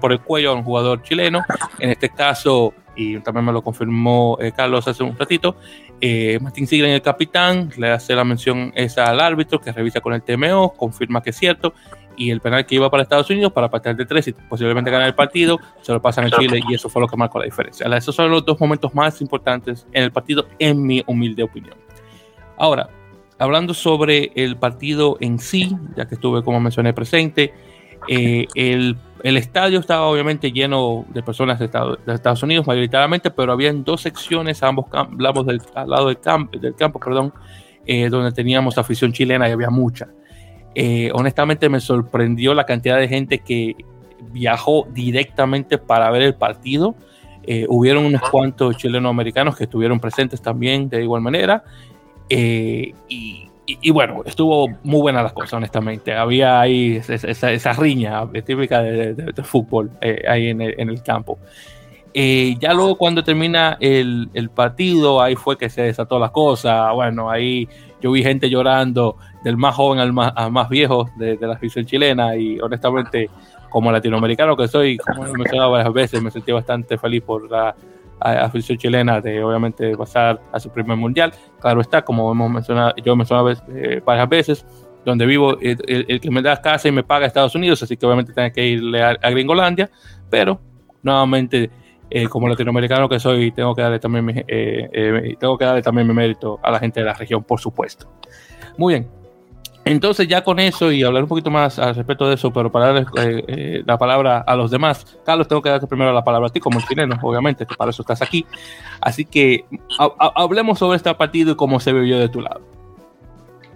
por 0.00 0.12
el 0.12 0.20
cuello 0.20 0.50
a 0.50 0.54
un 0.54 0.64
jugador 0.64 1.02
chileno. 1.02 1.42
En 1.78 1.90
este 1.90 2.08
caso, 2.08 2.74
y 2.96 3.18
también 3.20 3.44
me 3.44 3.52
lo 3.52 3.62
confirmó 3.62 4.36
eh, 4.40 4.52
Carlos 4.52 4.88
hace 4.88 5.02
un 5.02 5.16
ratito, 5.16 5.56
eh, 6.00 6.38
Martín 6.40 6.66
Siglen, 6.66 6.90
el 6.90 7.02
capitán, 7.02 7.70
le 7.76 7.90
hace 7.90 8.14
la 8.14 8.24
mención 8.24 8.72
esa 8.74 9.04
al 9.06 9.20
árbitro 9.20 9.60
que 9.60 9.72
revisa 9.72 10.00
con 10.00 10.12
el 10.12 10.22
TMO, 10.22 10.74
confirma 10.74 11.22
que 11.22 11.30
es 11.30 11.36
cierto, 11.36 11.74
y 12.16 12.30
el 12.30 12.40
penal 12.40 12.64
que 12.66 12.74
iba 12.74 12.90
para 12.90 13.02
Estados 13.02 13.28
Unidos 13.30 13.52
para 13.52 13.70
patear 13.70 13.94
de 13.94 14.06
tres 14.06 14.26
y 14.28 14.32
posiblemente 14.32 14.90
ganar 14.90 15.06
el 15.06 15.14
partido, 15.14 15.60
se 15.82 15.92
lo 15.92 16.00
pasan 16.00 16.24
a 16.24 16.30
Chile 16.30 16.60
y 16.66 16.74
eso 16.74 16.88
fue 16.88 17.02
lo 17.02 17.08
que 17.08 17.16
marcó 17.16 17.38
la 17.38 17.44
diferencia. 17.44 17.86
Esos 17.94 18.14
son 18.14 18.30
los 18.30 18.44
dos 18.44 18.58
momentos 18.58 18.94
más 18.94 19.20
importantes 19.20 19.86
en 19.92 20.02
el 20.02 20.10
partido, 20.10 20.48
en 20.58 20.82
mi 20.82 21.04
humilde 21.06 21.42
opinión. 21.42 21.76
Ahora, 22.56 22.88
hablando 23.38 23.74
sobre 23.74 24.32
el 24.34 24.56
partido 24.56 25.16
en 25.20 25.38
sí, 25.38 25.76
ya 25.96 26.06
que 26.06 26.14
estuve, 26.14 26.42
como 26.42 26.60
mencioné, 26.60 26.92
presente, 26.92 27.52
eh, 28.08 28.46
el, 28.54 28.96
el, 29.22 29.36
estadio 29.36 29.80
estaba 29.80 30.06
obviamente 30.06 30.52
lleno 30.52 31.04
de 31.08 31.22
personas 31.22 31.58
de, 31.58 31.66
Estados 32.06 32.42
Unidos 32.42 32.66
mayoritariamente, 32.66 33.30
pero 33.30 33.52
había 33.52 33.72
dos 33.72 34.02
secciones, 34.02 34.62
ambos 34.62 34.86
hablamos 34.92 35.46
del 35.46 35.60
al 35.74 35.90
lado 35.90 36.06
del, 36.08 36.20
campo, 36.20 36.58
del 36.58 36.74
campo, 36.74 37.00
perdón, 37.00 37.32
eh, 37.84 38.08
donde 38.08 38.32
teníamos 38.32 38.78
afición 38.78 39.12
chilena 39.12 39.48
y 39.48 39.52
había 39.52 39.70
mucha. 39.70 40.08
Eh, 40.74 41.10
honestamente 41.14 41.68
me 41.68 41.80
sorprendió 41.80 42.54
la 42.54 42.64
cantidad 42.64 42.98
de 42.98 43.08
gente 43.08 43.38
que 43.38 43.76
viajó 44.30 44.86
directamente 44.92 45.78
para 45.78 46.10
ver 46.10 46.22
el 46.22 46.34
partido. 46.34 46.94
hubieron 47.68 48.04
unos 48.04 48.22
cuantos 48.30 48.76
chilenos 48.76 49.10
americanos 49.10 49.56
que 49.56 49.64
estuvieron 49.64 50.00
presentes 50.00 50.42
también 50.42 50.88
de 50.88 51.02
igual 51.02 51.22
manera. 51.22 51.64
Y 52.28 53.46
y, 53.68 53.90
bueno, 53.90 54.22
estuvo 54.24 54.68
muy 54.84 55.00
buena 55.00 55.22
las 55.22 55.32
cosas, 55.32 55.54
honestamente. 55.54 56.14
Había 56.14 56.60
ahí 56.60 57.00
esa, 57.08 57.72
riña 57.72 58.24
típica 58.44 58.80
de, 58.80 59.42
fútbol 59.42 59.90
eh, 60.00 60.22
ahí 60.28 60.48
en 60.50 60.60
el, 60.60 61.02
campo. 61.02 61.38
Eh, 62.14 62.56
ya 62.60 62.72
luego 62.72 62.96
cuando 62.96 63.24
termina 63.24 63.76
el, 63.80 64.50
partido, 64.54 65.20
ahí 65.20 65.34
fue 65.34 65.58
que 65.58 65.68
se 65.68 65.82
desató 65.82 66.20
la 66.20 66.28
cosa. 66.28 66.92
Bueno, 66.92 67.28
ahí 67.28 67.68
yo 68.00 68.12
vi 68.12 68.22
gente 68.22 68.48
llorando 68.48 69.16
del 69.42 69.56
más 69.56 69.74
joven 69.74 69.98
al 69.98 70.12
más, 70.12 70.32
más 70.52 70.68
viejo 70.68 71.10
de, 71.16 71.36
la 71.40 71.54
afición 71.54 71.86
chilena 71.86 72.36
y 72.36 72.60
honestamente 72.60 73.28
como 73.68 73.90
latinoamericano 73.90 74.56
que 74.56 74.68
soy, 74.68 74.96
como 74.96 75.26
he 75.26 75.32
mencionado 75.32 75.72
varias 75.72 75.92
veces, 75.92 76.22
me 76.22 76.30
sentí 76.30 76.52
bastante 76.52 76.96
feliz 76.98 77.22
por 77.22 77.50
la 77.50 77.74
afición 78.20 78.78
chilena 78.78 79.20
de 79.20 79.42
obviamente 79.42 79.96
pasar 79.96 80.40
a 80.52 80.60
su 80.60 80.70
primer 80.70 80.96
mundial. 80.96 81.32
Claro 81.60 81.80
está, 81.80 82.02
como 82.02 82.30
hemos 82.30 82.50
mencionado, 82.50 82.94
yo 83.04 83.12
he 83.12 83.16
mencionado 83.16 83.50
eh, 83.50 84.02
varias 84.04 84.28
veces, 84.28 84.66
donde 85.04 85.26
vivo, 85.26 85.56
el, 85.60 86.20
que 86.20 86.30
me 86.30 86.42
da 86.42 86.60
casa 86.60 86.88
y 86.88 86.92
me 86.92 87.02
paga 87.02 87.26
Estados 87.26 87.54
Unidos, 87.54 87.82
así 87.82 87.96
que 87.96 88.06
obviamente 88.06 88.32
tengo 88.32 88.52
que 88.52 88.66
irle 88.66 89.02
a, 89.02 89.14
Gringolandia, 89.30 89.90
pero 90.28 90.60
nuevamente, 91.02 91.70
eh, 92.10 92.28
como 92.28 92.48
latinoamericano 92.48 93.08
que 93.08 93.20
soy, 93.20 93.52
tengo 93.52 93.74
que 93.74 93.82
darle 93.82 93.98
también 93.98 94.44
eh, 94.48 95.36
tengo 95.38 95.56
que 95.56 95.64
darle 95.64 95.82
también 95.82 96.08
mi 96.08 96.14
mérito 96.14 96.58
a 96.62 96.70
la 96.70 96.78
gente 96.80 97.00
de 97.00 97.06
la 97.06 97.14
región, 97.14 97.44
por 97.44 97.60
supuesto. 97.60 98.08
Muy 98.78 98.94
bien, 98.94 99.08
entonces, 99.86 100.26
ya 100.26 100.42
con 100.42 100.58
eso 100.58 100.90
y 100.90 101.04
hablar 101.04 101.22
un 101.22 101.28
poquito 101.28 101.48
más 101.48 101.78
al 101.78 101.94
respecto 101.94 102.28
de 102.28 102.34
eso, 102.34 102.52
pero 102.52 102.72
para 102.72 102.86
darle 102.86 103.06
eh, 103.18 103.44
eh, 103.46 103.82
la 103.86 103.96
palabra 103.96 104.38
a 104.38 104.56
los 104.56 104.72
demás, 104.72 105.16
Carlos, 105.24 105.46
tengo 105.46 105.62
que 105.62 105.70
darte 105.70 105.86
primero 105.86 106.12
la 106.12 106.24
palabra 106.24 106.48
a 106.48 106.50
ti 106.50 106.58
como 106.58 106.80
chileno, 106.80 107.16
obviamente, 107.22 107.64
que 107.64 107.76
para 107.76 107.92
eso 107.92 108.02
estás 108.02 108.20
aquí. 108.20 108.44
Así 109.00 109.24
que 109.24 109.64
hablemos 110.34 110.80
sobre 110.80 110.96
este 110.96 111.14
partido 111.14 111.52
y 111.52 111.54
cómo 111.54 111.78
se 111.78 111.92
vivió 111.92 112.18
de 112.18 112.28
tu 112.28 112.40
lado. 112.40 112.62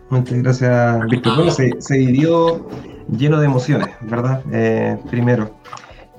Muchas 0.09 0.43
gracias, 0.43 1.09
Víctor. 1.09 1.49
Se, 1.53 1.81
se 1.81 1.99
vivió 1.99 2.69
lleno 3.17 3.39
de 3.39 3.47
emociones, 3.47 3.91
¿verdad? 4.01 4.43
Eh, 4.53 4.99
primero, 5.09 5.55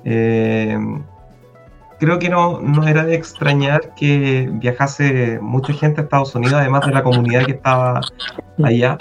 creo 0.05 2.17
que 2.17 2.29
no, 2.29 2.61
no 2.61 2.87
era 2.87 3.03
de 3.03 3.15
extrañar 3.15 3.93
que 3.95 4.49
viajase 4.53 5.37
mucha 5.41 5.73
gente 5.73 5.99
a 5.99 6.03
Estados 6.05 6.33
Unidos, 6.33 6.61
además 6.61 6.85
de 6.85 6.93
la 6.93 7.03
comunidad 7.03 7.43
que 7.43 7.51
estaba 7.51 7.99
allá 8.63 8.97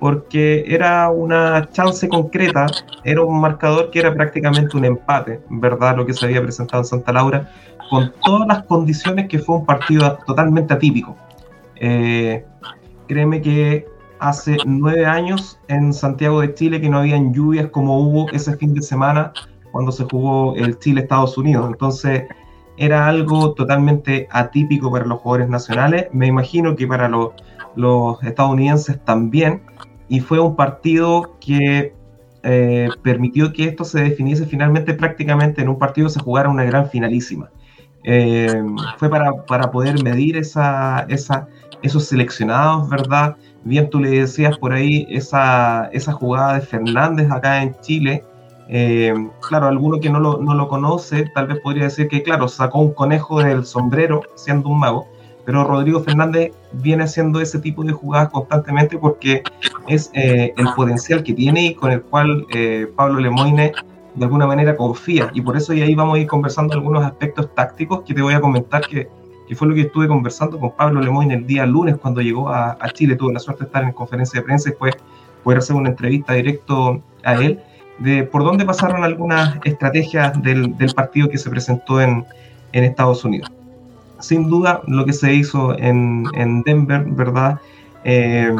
porque 0.00 0.64
era 0.66 1.10
una 1.10 1.68
chance 1.70 2.08
concreta, 2.08 2.66
era 3.04 3.22
un 3.22 3.40
marcador 3.40 3.90
que 3.90 4.00
era 4.00 4.14
prácticamente 4.14 4.76
un 4.76 4.84
empate, 4.84 5.40
¿verdad? 5.48 5.96
Lo 5.96 6.06
que 6.06 6.12
se 6.12 6.26
había 6.26 6.42
presentado 6.42 6.82
en 6.82 6.86
Santa 6.86 7.12
Laura, 7.12 7.50
con 7.90 8.12
todas 8.24 8.46
las 8.48 8.64
condiciones 8.64 9.28
que 9.28 9.38
fue 9.38 9.56
un 9.56 9.66
partido 9.66 10.18
totalmente 10.26 10.74
atípico. 10.74 11.16
Eh, 11.76 12.44
créeme 13.06 13.40
que 13.40 13.86
hace 14.18 14.56
nueve 14.66 15.06
años 15.06 15.58
en 15.68 15.92
Santiago 15.92 16.40
de 16.40 16.54
Chile 16.54 16.80
que 16.80 16.88
no 16.88 16.98
habían 16.98 17.32
lluvias 17.32 17.68
como 17.70 17.98
hubo 18.00 18.30
ese 18.30 18.56
fin 18.56 18.74
de 18.74 18.82
semana 18.82 19.32
cuando 19.72 19.92
se 19.92 20.04
jugó 20.04 20.56
el 20.56 20.78
Chile-Estados 20.78 21.36
Unidos. 21.36 21.66
Entonces 21.68 22.24
era 22.76 23.06
algo 23.06 23.54
totalmente 23.54 24.28
atípico 24.30 24.90
para 24.90 25.06
los 25.06 25.20
jugadores 25.20 25.48
nacionales, 25.48 26.06
me 26.12 26.26
imagino 26.26 26.76
que 26.76 26.86
para 26.86 27.08
los, 27.08 27.30
los 27.74 28.22
estadounidenses 28.22 29.02
también 29.04 29.62
y 30.08 30.20
fue 30.20 30.38
un 30.38 30.56
partido 30.56 31.36
que 31.40 31.94
eh, 32.42 32.88
permitió 33.02 33.52
que 33.52 33.64
esto 33.64 33.84
se 33.84 34.00
definiese 34.00 34.46
finalmente 34.46 34.94
prácticamente 34.94 35.62
en 35.62 35.68
un 35.68 35.78
partido 35.78 36.08
se 36.08 36.20
jugara 36.20 36.48
una 36.48 36.64
gran 36.64 36.88
finalísima. 36.88 37.50
Eh, 38.04 38.62
fue 38.98 39.10
para, 39.10 39.32
para, 39.46 39.68
poder 39.72 40.00
medir 40.04 40.36
esa, 40.36 41.06
esa, 41.08 41.48
esos 41.82 42.04
seleccionados, 42.06 42.88
¿verdad? 42.88 43.36
Bien 43.64 43.90
tú 43.90 43.98
le 43.98 44.10
decías 44.10 44.56
por 44.58 44.72
ahí 44.72 45.08
esa, 45.10 45.88
esa 45.92 46.12
jugada 46.12 46.54
de 46.54 46.60
Fernández 46.60 47.28
acá 47.32 47.62
en 47.62 47.74
Chile. 47.80 48.24
Eh, 48.68 49.14
claro, 49.40 49.66
alguno 49.66 50.00
que 50.00 50.10
no 50.10 50.18
lo, 50.18 50.38
no 50.38 50.54
lo 50.54 50.68
conoce 50.68 51.30
tal 51.34 51.46
vez 51.46 51.60
podría 51.60 51.84
decir 51.84 52.08
que, 52.08 52.22
claro, 52.22 52.48
sacó 52.48 52.80
un 52.80 52.92
conejo 52.92 53.40
del 53.40 53.64
sombrero 53.64 54.22
siendo 54.34 54.68
un 54.68 54.80
mago, 54.80 55.06
pero 55.44 55.62
Rodrigo 55.62 56.00
Fernández 56.00 56.52
viene 56.72 57.04
haciendo 57.04 57.40
ese 57.40 57.60
tipo 57.60 57.84
de 57.84 57.92
jugadas 57.92 58.30
constantemente 58.30 58.98
porque 58.98 59.44
es 59.86 60.10
eh, 60.12 60.52
el 60.56 60.66
potencial 60.74 61.22
que 61.22 61.32
tiene 61.32 61.66
y 61.66 61.74
con 61.74 61.92
el 61.92 62.02
cual 62.02 62.44
eh, 62.52 62.88
Pablo 62.96 63.20
Lemoine 63.20 63.72
de 64.16 64.24
alguna 64.24 64.46
manera 64.46 64.76
confía. 64.76 65.30
Y 65.34 65.40
por 65.40 65.56
eso 65.56 65.72
y 65.72 65.82
ahí 65.82 65.94
vamos 65.94 66.16
a 66.16 66.20
ir 66.20 66.26
conversando 66.26 66.74
algunos 66.74 67.04
aspectos 67.04 67.54
tácticos 67.54 68.02
que 68.02 68.12
te 68.12 68.22
voy 68.22 68.34
a 68.34 68.40
comentar 68.40 68.82
que, 68.82 69.08
que 69.46 69.54
fue 69.54 69.68
lo 69.68 69.74
que 69.74 69.82
estuve 69.82 70.08
conversando 70.08 70.58
con 70.58 70.72
Pablo 70.72 71.00
Lemoine 71.00 71.34
el 71.34 71.46
día 71.46 71.64
lunes 71.64 71.96
cuando 71.96 72.20
llegó 72.20 72.48
a, 72.48 72.76
Chile. 72.92 73.14
Tuve 73.14 73.32
la 73.32 73.38
suerte 73.38 73.64
de 73.64 73.66
estar 73.66 73.84
en 73.84 73.92
conferencia 73.92 74.40
de 74.40 74.44
prensa 74.44 74.68
y 74.68 74.72
después 74.72 74.94
poder 75.44 75.58
hacer 75.58 75.76
una 75.76 75.90
entrevista 75.90 76.32
directo 76.32 77.00
a 77.22 77.34
él 77.34 77.60
de 77.98 78.24
por 78.24 78.44
dónde 78.44 78.64
pasaron 78.64 79.04
algunas 79.04 79.58
estrategias 79.64 80.40
del, 80.42 80.76
del 80.76 80.94
partido 80.94 81.28
que 81.28 81.38
se 81.38 81.50
presentó 81.50 82.00
en, 82.00 82.24
en 82.72 82.84
Estados 82.84 83.24
Unidos 83.24 83.50
sin 84.20 84.48
duda 84.48 84.82
lo 84.86 85.04
que 85.04 85.12
se 85.12 85.34
hizo 85.34 85.76
en, 85.78 86.24
Denver, 86.64 87.04
¿verdad? 87.06 87.58
Eh, 88.04 88.54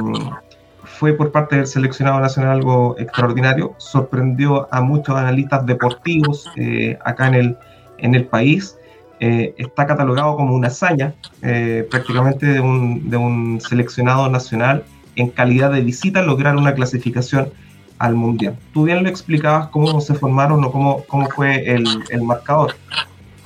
fue 0.85 1.13
por 1.13 1.31
parte 1.31 1.57
del 1.57 1.67
seleccionado 1.67 2.21
nacional 2.21 2.53
algo 2.53 2.97
extraordinario, 2.99 3.75
sorprendió 3.79 4.69
a 4.73 4.81
muchos 4.81 5.17
analistas 5.17 5.67
deportivos 5.67 6.49
eh, 6.57 6.99
acá 7.05 7.29
en 7.29 7.35
el, 7.35 7.57
en 7.99 8.15
el 8.15 8.27
país. 8.27 8.77
Eh, 9.19 9.55
está 9.57 9.87
catalogado 9.87 10.37
como 10.37 10.55
una 10.55 10.69
hazaña 10.69 11.15
prácticamente 11.91 12.47
de 12.47 12.61
un, 12.61 13.09
de 13.09 13.17
un, 13.17 13.61
seleccionado 13.61 14.29
nacional 14.29 14.85
en 15.15 15.31
calidad 15.31 15.73
de 15.73 15.81
visita 15.81 16.21
lograr 16.21 16.57
una 16.57 16.75
clasificación 16.75 17.49
al 17.99 18.15
mundial. 18.15 18.57
Tú 18.73 18.85
bien 18.85 19.03
lo 19.03 19.09
explicabas 19.09 19.69
cómo 19.69 20.01
se 20.01 20.15
formaron 20.15 20.65
o 20.65 20.71
cómo, 20.71 21.05
cómo 21.07 21.29
fue 21.31 21.71
el, 21.71 21.85
el 22.11 22.23
marcador 22.23 22.75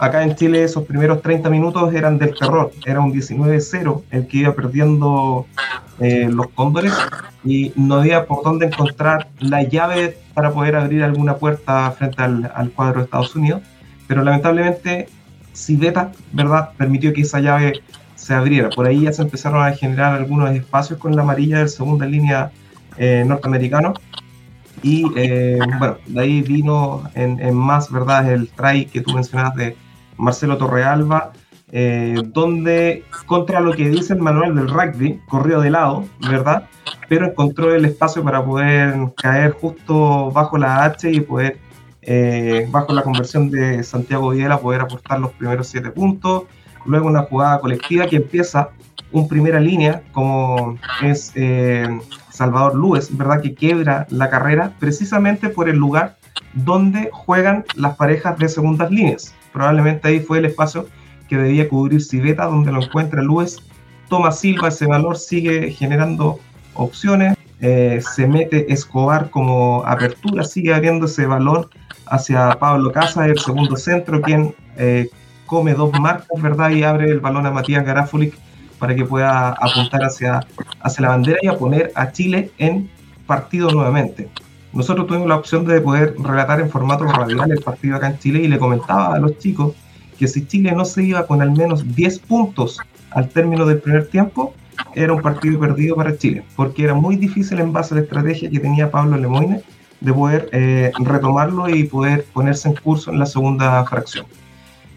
acá 0.01 0.23
en 0.23 0.35
Chile 0.35 0.65
esos 0.65 0.85
primeros 0.85 1.21
30 1.21 1.51
minutos 1.51 1.93
eran 1.93 2.19
del 2.19 2.35
terror, 2.35 2.73
era 2.87 3.01
un 3.01 3.13
19-0 3.13 4.03
el 4.11 4.27
que 4.27 4.39
iba 4.39 4.55
perdiendo 4.55 5.47
eh, 6.01 6.29
los 6.33 6.49
cóndores 6.49 6.95
y 7.45 7.73
no 7.77 7.97
había 7.97 8.27
por 8.27 8.43
dónde 8.43 8.67
encontrar 8.67 9.29
la 9.39 9.63
llave 9.63 10.17
para 10.33 10.53
poder 10.53 10.77
abrir 10.77 11.03
alguna 11.03 11.37
puerta 11.37 11.91
frente 11.91 12.23
al, 12.23 12.71
cuadro 12.75 13.01
de 13.01 13.05
Estados 13.05 13.37
Unidos, 13.37 13.61
pero 14.09 14.25
lamentablemente 14.25 15.09
Civeta, 15.53 16.13
¿verdad?, 16.33 16.71
permitió 16.79 17.13
que 17.13 17.21
esa 17.21 17.41
llave 17.41 17.83
se 18.15 18.33
abriera. 18.33 18.71
Por 18.71 18.87
ahí 18.87 19.03
ya 19.03 19.13
se 19.13 19.21
empezaron 19.21 19.63
a 19.63 19.73
generar 19.73 20.15
algunos 20.15 20.51
espacios 20.55 20.99
con 20.99 21.15
la 21.15 21.23
amarilla 21.23 21.59
del 21.59 21.69
segunda 21.69 22.07
línea 22.07 22.51
eh, 22.97 23.25
norteamericano. 23.27 23.95
Y 24.83 25.05
eh, 25.17 25.59
bueno, 25.79 25.97
de 26.07 26.21
ahí 26.21 26.43
vino 26.43 27.03
en, 27.15 27.41
en, 27.41 27.55
más, 27.55 27.91
¿verdad? 27.91 28.31
El 28.33 28.49
try 28.49 28.87
que 28.87 29.01
tú 29.01 29.13
mencionabas 29.13 29.55
de, 29.57 29.77
Marcelo 30.21 30.59
Torrealba, 30.59 31.33
eh, 31.73 32.23
donde 32.27 33.05
contra 33.27 33.61
lo 33.61 33.73
que 33.73 33.89
dice 33.89 34.13
el 34.13 34.21
manual 34.21 34.55
del 34.55 34.69
rugby, 34.69 35.21
corrió 35.29 35.61
de 35.61 35.71
lado, 35.71 36.05
¿verdad? 36.29 36.69
Pero 37.09 37.27
encontró 37.27 37.75
el 37.75 37.85
espacio 37.85 38.23
para 38.23 38.45
poder 38.45 38.95
caer 39.17 39.53
justo 39.53 40.31
bajo 40.31 40.59
la 40.59 40.85
H 40.85 41.11
y 41.11 41.21
poder, 41.21 41.59
eh, 42.03 42.69
bajo 42.71 42.93
la 42.93 43.03
conversión 43.03 43.51
de 43.51 43.83
Santiago 43.83 44.31
Videla, 44.31 44.61
poder 44.61 44.83
aportar 44.83 45.21
los 45.21 45.33
primeros 45.33 45.69
siete 45.69 45.91
puntos. 45.91 46.45
Luego 46.87 47.09
una 47.09 47.23
jugada 47.23 47.61
colectiva 47.61 48.07
que 48.07 48.17
empieza 48.17 48.71
un 49.13 49.29
primera 49.29 49.61
línea, 49.61 50.03
como 50.13 50.79
es 51.03 51.33
Salvador 52.41 52.75
Luis, 52.75 53.17
¿verdad? 53.17 53.41
Que 53.43 53.55
quiebra 53.55 54.07
la 54.11 54.31
carrera 54.31 54.73
precisamente 54.79 55.49
por 55.51 55.69
el 55.69 55.77
lugar 55.77 56.17
donde 56.55 57.11
juegan 57.13 57.65
las 57.77 57.97
parejas 57.97 58.39
de 58.39 58.49
segundas 58.49 58.91
líneas 58.91 59.35
probablemente 59.53 60.09
ahí 60.09 60.21
fue 60.21 60.39
el 60.39 60.47
espacio 60.47 60.87
que 61.29 61.37
debía 61.37 61.69
cubrir 61.69 62.03
Civeta, 62.03 62.47
donde 62.47 62.73
lo 62.73 62.83
encuentra 62.83 63.23
Luis. 63.23 63.59
Toma 64.09 64.33
Silva 64.33 64.69
ese 64.69 64.87
valor, 64.87 65.17
sigue 65.17 65.71
generando 65.71 66.41
opciones. 66.75 67.37
Eh, 67.61 68.01
se 68.15 68.27
mete 68.27 68.73
Escobar 68.73 69.31
como 69.31 69.85
apertura, 69.85 70.45
sigue 70.45 70.75
abriendo 70.75 71.07
ese 71.07 71.27
balón 71.27 71.67
hacia 72.07 72.59
Pablo 72.59 72.91
Casa, 72.91 73.27
el 73.27 73.39
segundo 73.39 73.77
centro, 73.77 74.21
quien 74.23 74.55
eh, 74.77 75.09
come 75.47 75.75
dos 75.75 75.93
marcas, 76.01 76.41
¿verdad? 76.41 76.71
Y 76.71 76.83
abre 76.83 77.11
el 77.11 77.21
balón 77.21 77.47
a 77.47 77.51
Matías 77.51 77.85
Garafulic 77.85 78.35
para 78.81 78.97
que 78.97 79.05
pueda 79.05 79.51
apuntar 79.51 80.03
hacia, 80.03 80.41
hacia 80.81 81.03
la 81.03 81.09
bandera 81.11 81.39
y 81.43 81.47
a 81.47 81.57
poner 81.57 81.93
a 81.95 82.11
Chile 82.11 82.51
en 82.59 82.91
partido 83.27 83.71
nuevamente 83.71 84.29
nosotros 84.73 85.07
tuvimos 85.07 85.29
la 85.29 85.37
opción 85.37 85.65
de 85.65 85.81
poder 85.81 86.15
relatar 86.19 86.61
en 86.61 86.71
formato 86.71 87.05
radial 87.05 87.51
el 87.51 87.61
partido 87.61 87.97
acá 87.97 88.09
en 88.09 88.19
Chile 88.19 88.41
y 88.41 88.49
le 88.49 88.59
comentaba 88.59 89.15
a 89.15 89.19
los 89.19 89.37
chicos 89.39 89.75
que 90.19 90.29
si 90.29 90.47
Chile 90.47 90.73
no 90.73 90.85
se 90.85 91.03
iba 91.03 91.27
con 91.27 91.43
al 91.43 91.51
menos 91.51 91.95
10 91.97 92.19
puntos 92.21 92.79
al 93.11 93.29
término 93.29 93.67
del 93.67 93.81
primer 93.81 94.07
tiempo, 94.09 94.55
era 94.95 95.13
un 95.13 95.23
partido 95.23 95.59
perdido 95.59 95.97
para 95.97 96.17
Chile, 96.17 96.45
porque 96.57 96.85
era 96.85 96.95
muy 96.95 97.17
difícil 97.17 97.59
en 97.59 97.73
base 97.73 97.95
a 97.95 97.97
la 97.97 98.03
estrategia 98.03 98.51
que 98.51 98.61
tenía 98.61 98.91
Pablo 98.91 99.17
Lemoine 99.17 99.63
de 100.01 100.13
poder 100.13 100.49
eh, 100.53 100.93
retomarlo 101.01 101.69
y 101.69 101.85
poder 101.85 102.25
ponerse 102.33 102.69
en 102.69 102.77
curso 102.77 103.11
en 103.11 103.19
la 103.19 103.27
segunda 103.27 103.85
fracción. 103.85 104.27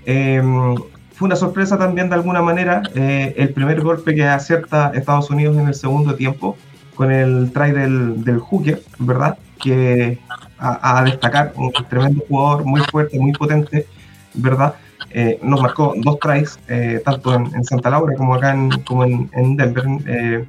Em, 0.06 0.76
fue 1.14 1.28
una 1.28 1.36
sorpresa 1.36 1.78
también 1.78 2.10
de 2.10 2.16
alguna 2.16 2.42
manera 2.42 2.82
eh, 2.96 3.34
el 3.38 3.54
primer 3.54 3.82
golpe 3.82 4.16
que 4.16 4.26
acierta 4.26 4.92
Estados 4.94 5.30
Unidos 5.30 5.58
en 5.58 5.68
el 5.68 5.76
segundo 5.76 6.16
tiempo, 6.16 6.58
con 6.96 7.12
el 7.12 7.52
try 7.54 7.72
del, 7.72 8.24
del 8.24 8.40
Hooker, 8.40 8.82
¿verdad? 9.00 9.38
Que 9.62 10.20
a, 10.58 11.04
destacar, 11.04 11.54
un 11.56 11.72
tremendo 11.90 12.24
jugador, 12.28 12.66
muy 12.66 12.82
fuerte, 12.82 13.20
muy 13.20 13.34
potente, 13.34 13.86
¿verdad? 14.34 14.76
Eh, 15.10 15.40
nos 15.44 15.62
marcó 15.62 15.94
dos 15.98 16.20
tries, 16.20 16.58
eh, 16.68 17.02
tanto 17.04 17.36
en, 17.36 17.64
Santa 17.64 17.90
Laura 17.90 18.16
como 18.16 18.34
acá 18.34 18.54
en, 18.54 18.70
como 18.82 19.04
en, 19.04 19.58
Denver. 19.58 19.84
Eh, 20.08 20.46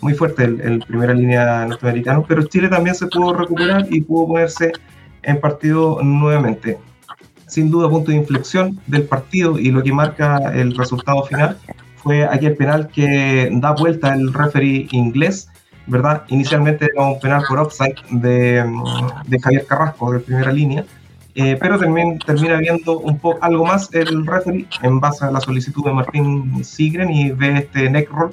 muy 0.00 0.14
fuerte 0.14 0.44
el, 0.44 0.84
primera 0.86 1.12
línea 1.12 1.66
norteamericano, 1.66 2.24
pero 2.26 2.42
Chile 2.44 2.68
también 2.68 2.94
se 2.94 3.06
pudo 3.06 3.34
recuperar 3.34 3.86
y 3.90 4.00
pudo 4.00 4.28
ponerse 4.28 4.72
en 5.22 5.40
partido 5.40 6.00
nuevamente. 6.02 6.78
Sin 7.48 7.70
duda, 7.70 7.88
punto 7.88 8.10
de 8.10 8.18
inflexión 8.18 8.78
del 8.86 9.02
partido 9.02 9.58
y 9.58 9.70
lo 9.70 9.82
que 9.82 9.92
marca 9.92 10.52
el 10.54 10.76
resultado 10.76 11.24
final 11.24 11.56
fue 11.96 12.24
aquel 12.24 12.56
penal 12.56 12.88
que 12.88 13.48
da 13.52 13.72
vuelta 13.72 14.14
el 14.14 14.32
referee 14.32 14.86
inglés 14.92 15.48
¿verdad? 15.88 16.24
Inicialmente 16.28 16.86
era 16.92 17.02
un 17.02 17.18
penal 17.18 17.42
por 17.48 17.58
offside 17.58 17.96
de, 18.10 18.64
de 19.26 19.40
Javier 19.40 19.66
Carrasco 19.66 20.12
de 20.12 20.20
primera 20.20 20.52
línea, 20.52 20.84
eh, 21.34 21.56
pero 21.58 21.78
también 21.78 22.18
termina 22.18 22.56
viendo 22.56 22.98
un 22.98 23.18
poco 23.18 23.38
algo 23.42 23.64
más 23.64 23.92
el 23.94 24.26
referee 24.26 24.66
en 24.82 25.00
base 25.00 25.24
a 25.24 25.30
la 25.30 25.40
solicitud 25.40 25.84
de 25.84 25.92
Martín 25.92 26.62
Sigren 26.62 27.10
y 27.10 27.30
ve 27.30 27.58
este 27.58 27.88
neck 27.88 28.10
roll, 28.10 28.32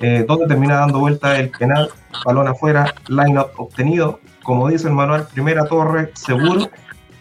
eh, 0.00 0.24
donde 0.26 0.46
termina 0.46 0.76
dando 0.76 1.00
vuelta 1.00 1.38
el 1.38 1.50
penal, 1.50 1.88
balón 2.24 2.48
afuera, 2.48 2.94
line-up 3.08 3.50
obtenido, 3.56 4.20
como 4.42 4.68
dice 4.68 4.88
el 4.88 4.94
manual, 4.94 5.26
primera 5.32 5.64
torre, 5.66 6.10
seguro, 6.14 6.70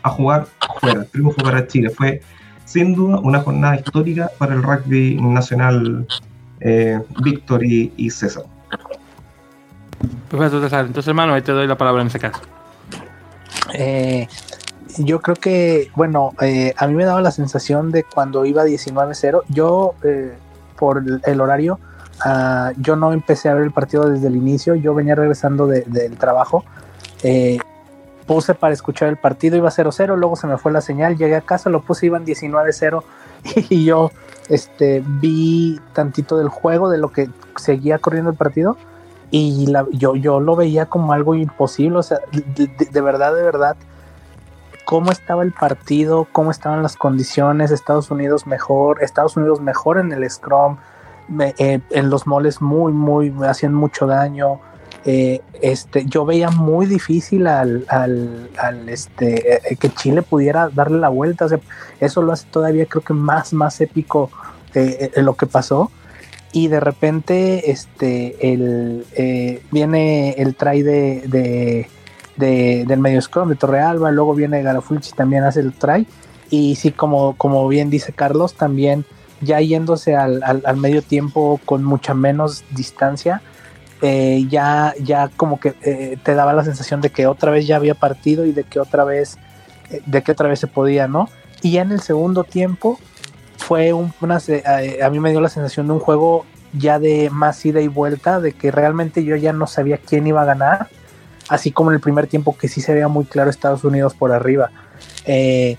a 0.03 0.09
jugar 0.09 0.47
fuera, 0.79 1.03
triunfo 1.05 1.41
para 1.43 1.67
Chile. 1.67 1.89
Fue 1.89 2.21
sin 2.65 2.95
duda 2.95 3.19
una 3.19 3.41
jornada 3.41 3.75
histórica 3.75 4.29
para 4.37 4.53
el 4.53 4.63
rugby 4.63 5.15
nacional 5.21 6.07
eh, 6.59 6.99
Víctor 7.21 7.63
y 7.63 8.09
César. 8.09 8.43
Perfecto, 10.29 10.63
Entonces, 10.65 11.07
hermano, 11.07 11.33
ahí 11.33 11.41
te 11.41 11.51
doy 11.51 11.67
la 11.67 11.77
palabra 11.77 12.01
en 12.01 12.07
ese 12.07 12.19
caso. 12.19 12.41
Eh, 13.73 14.27
yo 14.97 15.19
creo 15.21 15.35
que, 15.35 15.91
bueno, 15.95 16.33
eh, 16.41 16.73
a 16.77 16.87
mí 16.87 16.93
me 16.93 17.05
daba 17.05 17.21
la 17.21 17.31
sensación 17.31 17.91
de 17.91 18.03
cuando 18.03 18.45
iba 18.45 18.65
19-0, 18.65 19.43
yo 19.49 19.93
eh, 20.03 20.33
por 20.77 21.03
el 21.25 21.41
horario, 21.41 21.79
ah, 22.23 22.71
yo 22.77 22.95
no 22.95 23.13
empecé 23.13 23.49
a 23.49 23.53
ver 23.53 23.63
el 23.63 23.71
partido 23.71 24.09
desde 24.09 24.27
el 24.27 24.35
inicio, 24.35 24.75
yo 24.75 24.93
venía 24.93 25.15
regresando 25.15 25.67
del 25.67 26.17
trabajo, 26.17 26.63
puse 28.25 28.53
para 28.53 28.73
escuchar 28.73 29.09
el 29.09 29.17
partido, 29.17 29.57
iba 29.57 29.69
0-0, 29.69 30.15
luego 30.17 30.35
se 30.35 30.47
me 30.47 30.57
fue 30.57 30.71
la 30.71 30.81
señal, 30.81 31.17
llegué 31.17 31.35
a 31.35 31.41
casa, 31.41 31.69
lo 31.69 31.81
puse, 31.81 32.05
iban 32.05 32.25
19-0 32.25 33.03
y 33.69 33.85
yo 33.85 34.11
este, 34.49 35.03
vi 35.05 35.79
tantito 35.93 36.37
del 36.37 36.49
juego, 36.49 36.89
de 36.89 36.97
lo 36.97 37.09
que 37.09 37.29
seguía 37.57 37.99
corriendo 37.99 38.31
el 38.31 38.37
partido 38.37 38.77
y 39.31 39.73
yo, 39.93 40.15
yo 40.15 40.41
lo 40.41 40.57
veía 40.57 40.87
como 40.87 41.13
algo 41.13 41.35
imposible, 41.35 41.97
o 41.97 42.03
sea, 42.03 42.19
de, 42.31 43.01
verdad, 43.01 43.33
de 43.33 43.43
verdad, 43.43 43.77
cómo 44.83 45.09
estaba 45.09 45.43
el 45.43 45.53
partido, 45.53 46.27
cómo 46.33 46.51
estaban 46.51 46.83
las 46.83 46.97
condiciones, 46.97 47.71
Estados 47.71 48.11
Unidos 48.11 48.45
mejor, 48.45 49.01
Estados 49.01 49.37
Unidos 49.37 49.61
mejor 49.61 49.99
en 49.99 50.11
el 50.11 50.29
Scrum, 50.29 50.75
eh, 51.39 51.79
en 51.89 52.09
los 52.09 52.27
moles 52.27 52.61
muy, 52.61 52.91
muy, 52.91 53.31
me 53.31 53.47
hacían 53.47 53.73
mucho 53.73 54.05
daño. 54.05 54.59
Eh, 55.03 55.41
este, 55.61 56.05
yo 56.05 56.25
veía 56.25 56.51
muy 56.51 56.85
difícil 56.85 57.47
al, 57.47 57.85
al, 57.87 58.49
al 58.57 58.87
este, 58.87 59.55
eh, 59.55 59.75
que 59.75 59.89
Chile 59.89 60.21
pudiera 60.21 60.69
darle 60.69 60.99
la 60.99 61.09
vuelta. 61.09 61.47
Eso 61.99 62.21
lo 62.21 62.31
hace 62.31 62.45
todavía 62.51 62.85
creo 62.85 63.03
que 63.03 63.13
más, 63.13 63.53
más 63.53 63.81
épico 63.81 64.29
lo 65.17 65.35
que 65.35 65.47
pasó 65.47 65.91
y 66.53 66.67
de 66.67 66.79
repente 66.79 67.71
este 67.71 68.53
el, 68.53 69.05
eh, 69.15 69.61
viene 69.71 70.31
el 70.31 70.55
try 70.55 70.81
de, 70.81 71.87
del 72.37 72.99
medio 72.99 73.21
scrum 73.21 73.49
de 73.49 73.55
Torrealba, 73.55 74.11
luego 74.11 74.33
viene 74.33 74.61
Garofulci 74.61 75.11
también 75.13 75.43
hace 75.43 75.61
el 75.61 75.73
try 75.73 76.07
y 76.49 76.75
sí 76.75 76.91
como, 76.91 77.35
como 77.37 77.67
bien 77.67 77.89
dice 77.89 78.11
Carlos 78.13 78.55
también 78.55 79.05
ya 79.41 79.59
yéndose 79.61 80.15
al, 80.15 80.63
medio 80.77 81.01
tiempo 81.01 81.59
con 81.65 81.83
mucha 81.83 82.13
menos 82.13 82.63
distancia 82.71 83.41
eh, 84.01 84.45
ya, 84.49 84.93
ya 85.01 85.29
como 85.29 85.59
que 85.59 85.75
eh, 85.81 86.17
te 86.23 86.33
daba 86.35 86.53
la 86.53 86.63
sensación 86.63 87.01
de 87.01 87.09
que 87.09 87.27
otra 87.27 87.51
vez 87.51 87.67
ya 87.67 87.75
había 87.75 87.95
partido 87.95 88.45
y 88.45 88.51
de 88.51 88.63
que 88.63 88.79
otra 88.79 89.03
vez 89.03 89.37
de 90.05 90.21
que 90.21 90.31
otra 90.31 90.47
vez 90.47 90.59
se 90.59 90.67
podía, 90.67 91.07
¿no? 91.07 91.27
Y 91.61 91.71
ya 91.71 91.81
en 91.81 91.91
el 91.91 92.01
segundo 92.01 92.43
tiempo 92.43 92.97
fue 93.57 93.93
un, 93.93 94.13
una, 94.21 94.37
a, 94.37 95.09
mí 95.09 95.19
me 95.19 95.31
dio 95.31 95.41
la 95.41 95.49
sensación 95.49 95.87
de 95.87 95.93
un 95.93 95.99
juego 95.99 96.45
ya 96.73 96.99
de 96.99 97.29
más 97.29 97.63
ida 97.65 97.81
y 97.81 97.87
vuelta, 97.87 98.39
de 98.39 98.53
que 98.53 98.71
realmente 98.71 99.23
yo 99.23 99.35
ya 99.35 99.53
no 99.53 99.67
sabía 99.67 99.97
quién 99.97 100.25
iba 100.25 100.41
a 100.41 100.45
ganar, 100.45 100.87
así 101.49 101.71
como 101.71 101.91
en 101.91 101.95
el 101.95 102.01
primer 102.01 102.27
tiempo 102.27 102.57
que 102.57 102.67
sí 102.67 102.81
se 102.81 102.93
veía 102.93 103.07
muy 103.07 103.25
claro 103.25 103.49
Estados 103.49 103.83
Unidos 103.83 104.13
por 104.13 104.31
arriba. 104.31 104.71
Eh, 105.25 105.77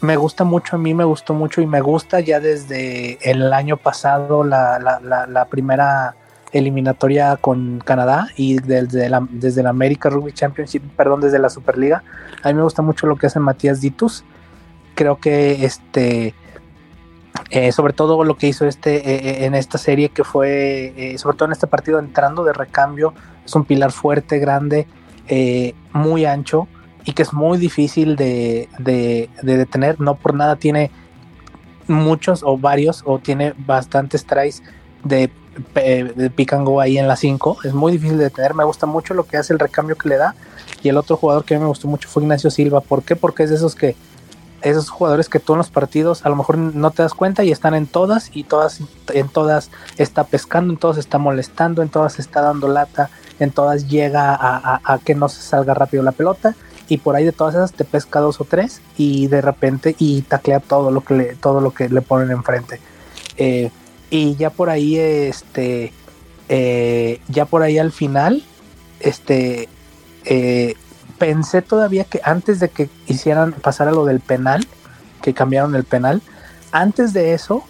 me 0.00 0.16
gusta 0.16 0.44
mucho, 0.44 0.76
a 0.76 0.78
mí 0.78 0.94
me 0.94 1.04
gustó 1.04 1.34
mucho 1.34 1.60
y 1.60 1.66
me 1.66 1.80
gusta 1.80 2.20
ya 2.20 2.38
desde 2.38 3.18
el 3.28 3.52
año 3.52 3.76
pasado 3.76 4.44
la, 4.44 4.78
la, 4.78 5.44
primera 5.46 6.14
eliminatoria 6.52 7.36
con 7.36 7.80
Canadá 7.84 8.28
y 8.36 8.58
desde 8.58 9.08
la, 9.08 9.26
desde 9.30 9.62
la 9.62 9.70
America 9.70 10.08
Rugby 10.08 10.32
Championship, 10.32 10.82
perdón, 10.96 11.20
desde 11.20 11.38
la 11.38 11.50
Superliga. 11.50 12.02
A 12.42 12.48
mí 12.48 12.54
me 12.54 12.62
gusta 12.62 12.82
mucho 12.82 13.06
lo 13.06 13.16
que 13.16 13.26
hace 13.26 13.40
Matías 13.40 13.80
Ditus. 13.80 14.24
Creo 14.94 15.16
que 15.16 15.64
este 15.64 16.34
eh, 17.50 17.70
sobre 17.70 17.92
todo 17.92 18.24
lo 18.24 18.36
que 18.36 18.48
hizo 18.48 18.66
este 18.66 18.96
eh, 18.96 19.02
eh, 19.42 19.44
en 19.44 19.54
esta 19.54 19.78
serie 19.78 20.08
que 20.08 20.24
fue 20.24 21.14
sobre 21.18 21.36
todo 21.36 21.46
en 21.46 21.52
este 21.52 21.66
partido 21.66 21.98
entrando 21.98 22.42
de 22.44 22.52
recambio 22.52 23.14
es 23.44 23.54
un 23.54 23.64
pilar 23.64 23.92
fuerte 23.92 24.38
grande 24.38 24.88
muy 25.92 26.24
ancho 26.24 26.66
y 27.04 27.12
que 27.12 27.22
es 27.22 27.32
muy 27.32 27.58
difícil 27.58 28.16
de, 28.16 28.68
detener 29.42 30.00
no 30.00 30.16
por 30.16 30.34
nada 30.34 30.56
tiene 30.56 30.90
muchos 31.86 32.42
o 32.42 32.58
varios 32.58 33.02
o 33.04 33.18
tiene 33.18 33.54
bastantes 33.58 34.24
tries 34.24 34.62
de, 35.04 35.30
de 35.30 35.30
pick 36.34 36.52
and 36.52 36.66
go 36.66 36.80
ahí 36.80 36.98
en 36.98 37.08
la 37.08 37.16
5 37.16 37.58
es 37.64 37.72
muy 37.72 37.92
difícil 37.92 38.18
de 38.18 38.24
detener. 38.24 38.54
Me 38.54 38.64
gusta 38.64 38.86
mucho 38.86 39.14
lo 39.14 39.24
que 39.24 39.36
hace 39.36 39.52
el 39.52 39.58
recambio 39.58 39.96
que 39.96 40.08
le 40.08 40.16
da. 40.16 40.34
Y 40.82 40.88
el 40.88 40.96
otro 40.96 41.16
jugador 41.16 41.44
que 41.44 41.54
a 41.54 41.58
mí 41.58 41.62
me 41.62 41.68
gustó 41.68 41.88
mucho 41.88 42.08
fue 42.08 42.22
Ignacio 42.22 42.50
Silva. 42.50 42.80
¿por 42.80 43.02
qué? 43.02 43.16
porque 43.16 43.44
es 43.44 43.50
de 43.50 43.56
esos 43.56 43.74
que 43.74 43.96
esos 44.62 44.88
jugadores 44.88 45.28
que 45.28 45.38
tú 45.38 45.52
en 45.52 45.58
los 45.58 45.70
partidos 45.70 46.24
a 46.24 46.28
lo 46.28 46.36
mejor 46.36 46.58
no 46.58 46.90
te 46.90 47.02
das 47.02 47.14
cuenta 47.14 47.44
y 47.44 47.52
están 47.52 47.74
en 47.74 47.86
todas 47.86 48.30
y 48.34 48.44
todas 48.44 48.80
en 49.12 49.28
todas 49.28 49.70
está 49.96 50.24
pescando, 50.24 50.72
en 50.72 50.78
todas 50.78 50.96
está 50.96 51.18
molestando, 51.18 51.82
en 51.82 51.88
todas 51.88 52.18
está 52.18 52.40
dando 52.40 52.66
lata, 52.66 53.10
en 53.38 53.50
todas 53.50 53.88
llega 53.88 54.36
a, 54.38 54.98
que 55.04 55.14
no 55.14 55.28
se 55.28 55.42
salga 55.42 55.74
rápido 55.74 56.02
la 56.02 56.12
pelota. 56.12 56.54
Y 56.88 56.98
por 56.98 57.16
ahí 57.16 57.24
de 57.24 57.32
todas 57.32 57.56
esas 57.56 57.72
te 57.72 57.84
pesca 57.84 58.20
dos 58.20 58.40
o 58.40 58.44
tres 58.44 58.80
y 58.96 59.26
de 59.26 59.40
repente 59.40 59.96
y 59.98 60.22
taclea 60.22 60.60
todo 60.60 60.92
lo 60.92 61.00
que 61.00 61.14
le, 61.14 61.34
todo 61.34 61.60
lo 61.60 61.72
que 61.72 61.88
le 61.88 62.00
ponen 62.00 62.30
enfrente. 62.30 62.80
Eh, 63.36 63.70
y 64.16 64.34
ya 64.36 64.48
por 64.48 64.70
ahí 64.70 64.96
este 64.96 65.92
eh, 66.48 67.20
ya 67.28 67.44
por 67.44 67.62
ahí 67.62 67.76
al 67.76 67.92
final 67.92 68.42
este 69.00 69.68
eh, 70.24 70.74
pensé 71.18 71.60
todavía 71.60 72.04
que 72.04 72.20
antes 72.24 72.58
de 72.58 72.70
que 72.70 72.88
hicieran 73.06 73.52
pasar 73.52 73.92
lo 73.92 74.06
del 74.06 74.20
penal, 74.20 74.66
que 75.22 75.34
cambiaron 75.34 75.74
el 75.74 75.84
penal, 75.84 76.22
antes 76.72 77.12
de 77.12 77.34
eso, 77.34 77.62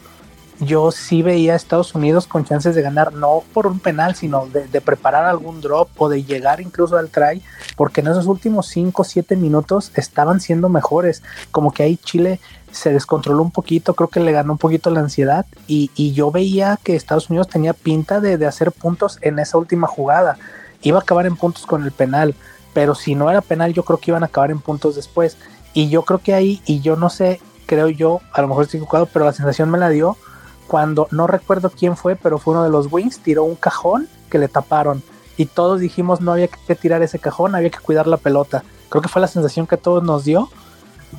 yo 0.61 0.91
sí 0.91 1.23
veía 1.23 1.53
a 1.53 1.57
Estados 1.57 1.95
Unidos 1.95 2.27
con 2.27 2.45
chances 2.45 2.75
de 2.75 2.83
ganar, 2.83 3.13
no 3.13 3.43
por 3.53 3.67
un 3.67 3.79
penal, 3.79 4.15
sino 4.15 4.47
de, 4.47 4.81
preparar 4.81 5.25
algún 5.25 5.61
drop 5.61 5.89
o 5.97 6.09
de 6.09 6.25
llegar 6.25 6.61
incluso 6.61 6.97
al 6.97 7.11
try, 7.11 7.43
porque 7.77 8.01
en 8.01 8.09
esos 8.09 8.27
últimos 8.27 8.69
5 8.69 9.03
o 9.03 9.05
7 9.05 9.37
minutos 9.37 9.93
estaban 9.95 10.41
siendo 10.41 10.69
mejores. 10.69 11.23
Como 11.51 11.73
que 11.73 11.83
ahí 11.83 11.97
Chile 11.97 12.41
se 12.71 12.93
descontroló 12.93 13.43
un 13.43 13.51
poquito, 13.51 13.95
creo 13.95 14.09
que 14.09 14.21
le 14.21 14.33
ganó 14.33 14.53
un 14.53 14.59
poquito 14.59 14.91
la 14.91 15.01
ansiedad 15.01 15.47
y, 15.67 15.91
yo 16.13 16.31
veía 16.31 16.79
que 16.83 16.97
Estados 16.97 17.31
Unidos 17.31 17.49
tenía 17.49 17.73
pinta 17.73 18.21
de, 18.21 18.39
de 18.39 18.47
hacer 18.47 18.73
puntos 18.73 19.19
en 19.23 19.39
esa 19.39 19.59
última 19.59 19.87
jugada. 19.87 20.39
Iba 20.83 20.99
a 20.99 21.03
acabar 21.03 21.27
en 21.27 21.37
puntos 21.37 21.67
con 21.67 21.85
el 21.85 21.93
penal 21.93 22.35
pero 22.77 22.95
si 22.95 23.15
no 23.15 23.31
era 23.31 23.41
penal 23.41 23.73
yo 23.73 23.85
creo 23.85 23.99
que 23.99 24.11
iban 24.11 24.23
a 24.23 24.27
acabar 24.27 24.51
en 24.51 24.59
puntos 24.59 24.97
después. 24.97 25.39
Y 25.73 25.89
yo 25.89 26.03
creo 26.03 26.19
que 26.19 26.35
ahí, 26.35 26.61
y 26.67 26.81
yo 26.81 26.97
no 26.97 27.09
sé, 27.09 27.41
creo 27.65 27.89
yo, 27.89 28.21
a 28.35 28.43
lo 28.43 28.49
mejor 28.49 28.65
estoy 28.65 28.77
equivocado, 28.77 29.07
pero 29.07 29.25
la 29.25 29.33
sensación 29.33 29.71
me 29.71 29.79
la 29.79 29.89
dio 29.89 30.19
cuando, 30.67 31.09
no 31.11 31.27
recuerdo 31.27 31.71
quién 31.71 31.97
fue, 31.97 32.17
pero 32.17 32.39
fue 32.39 32.55
uno 32.55 32.65
de 32.65 32.71
los 32.71 32.93
Wings, 32.93 33.21
tiró 33.21 33.45
un 33.45 33.57
cajón 33.57 34.09
que 34.31 34.39
le 34.39 34.49
taparon. 34.49 35.03
Y 35.37 35.47
todos 35.47 35.81
dijimos 35.81 36.21
no 36.21 36.33
había 36.33 36.49
que 36.49 36.75
tirar 36.75 37.03
ese 37.03 37.19
cajón, 37.19 37.55
había 37.55 37.71
que 37.71 37.79
cuidar 37.79 38.07
la 38.07 38.17
pelota. 38.17 38.65
Creo 38.89 39.03
que 39.03 39.09
fue 39.09 39.21
la 39.21 39.29
sensación 39.29 39.67
que 39.67 39.77
todos 39.77 40.03
nos 40.03 40.25
dio, 40.25 40.49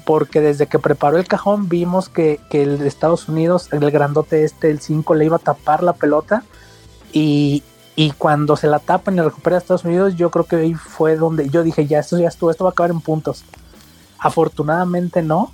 porque 0.06 0.42
desde 0.42 0.68
que 0.68 0.80
preparó 0.80 1.18
el 1.18 1.28
cajón 1.28 1.70
vimos 1.70 2.10
que, 2.10 2.40
que 2.50 2.64
el 2.64 2.82
Estados 2.86 3.30
Unidos, 3.30 3.70
el 3.72 3.90
grandote 3.92 4.44
este, 4.44 4.70
el 4.70 4.80
5, 4.80 5.16
le 5.16 5.26
iba 5.26 5.36
a 5.38 5.40
tapar 5.40 5.84
la 5.84 5.94
pelota. 5.94 6.44
Y, 7.14 7.64
y 7.96 8.12
cuando 8.12 8.56
se 8.56 8.68
la 8.68 8.80
tapan 8.80 9.16
y 9.16 9.18
la 9.18 9.24
recupera 9.24 9.58
Estados 9.58 9.84
Unidos, 9.84 10.16
yo 10.16 10.30
creo 10.30 10.46
que 10.46 10.58
ahí 10.58 10.74
fue 10.74 11.16
donde 11.16 11.50
yo 11.50 11.64
dije, 11.64 11.88
ya 11.88 12.00
esto 12.00 12.18
ya 12.20 12.28
estuvo, 12.28 12.52
esto 12.52 12.64
va 12.64 12.70
a 12.70 12.74
acabar 12.74 12.92
en 12.92 13.02
puntos. 13.02 13.44
Afortunadamente 14.20 15.22
no. 15.22 15.52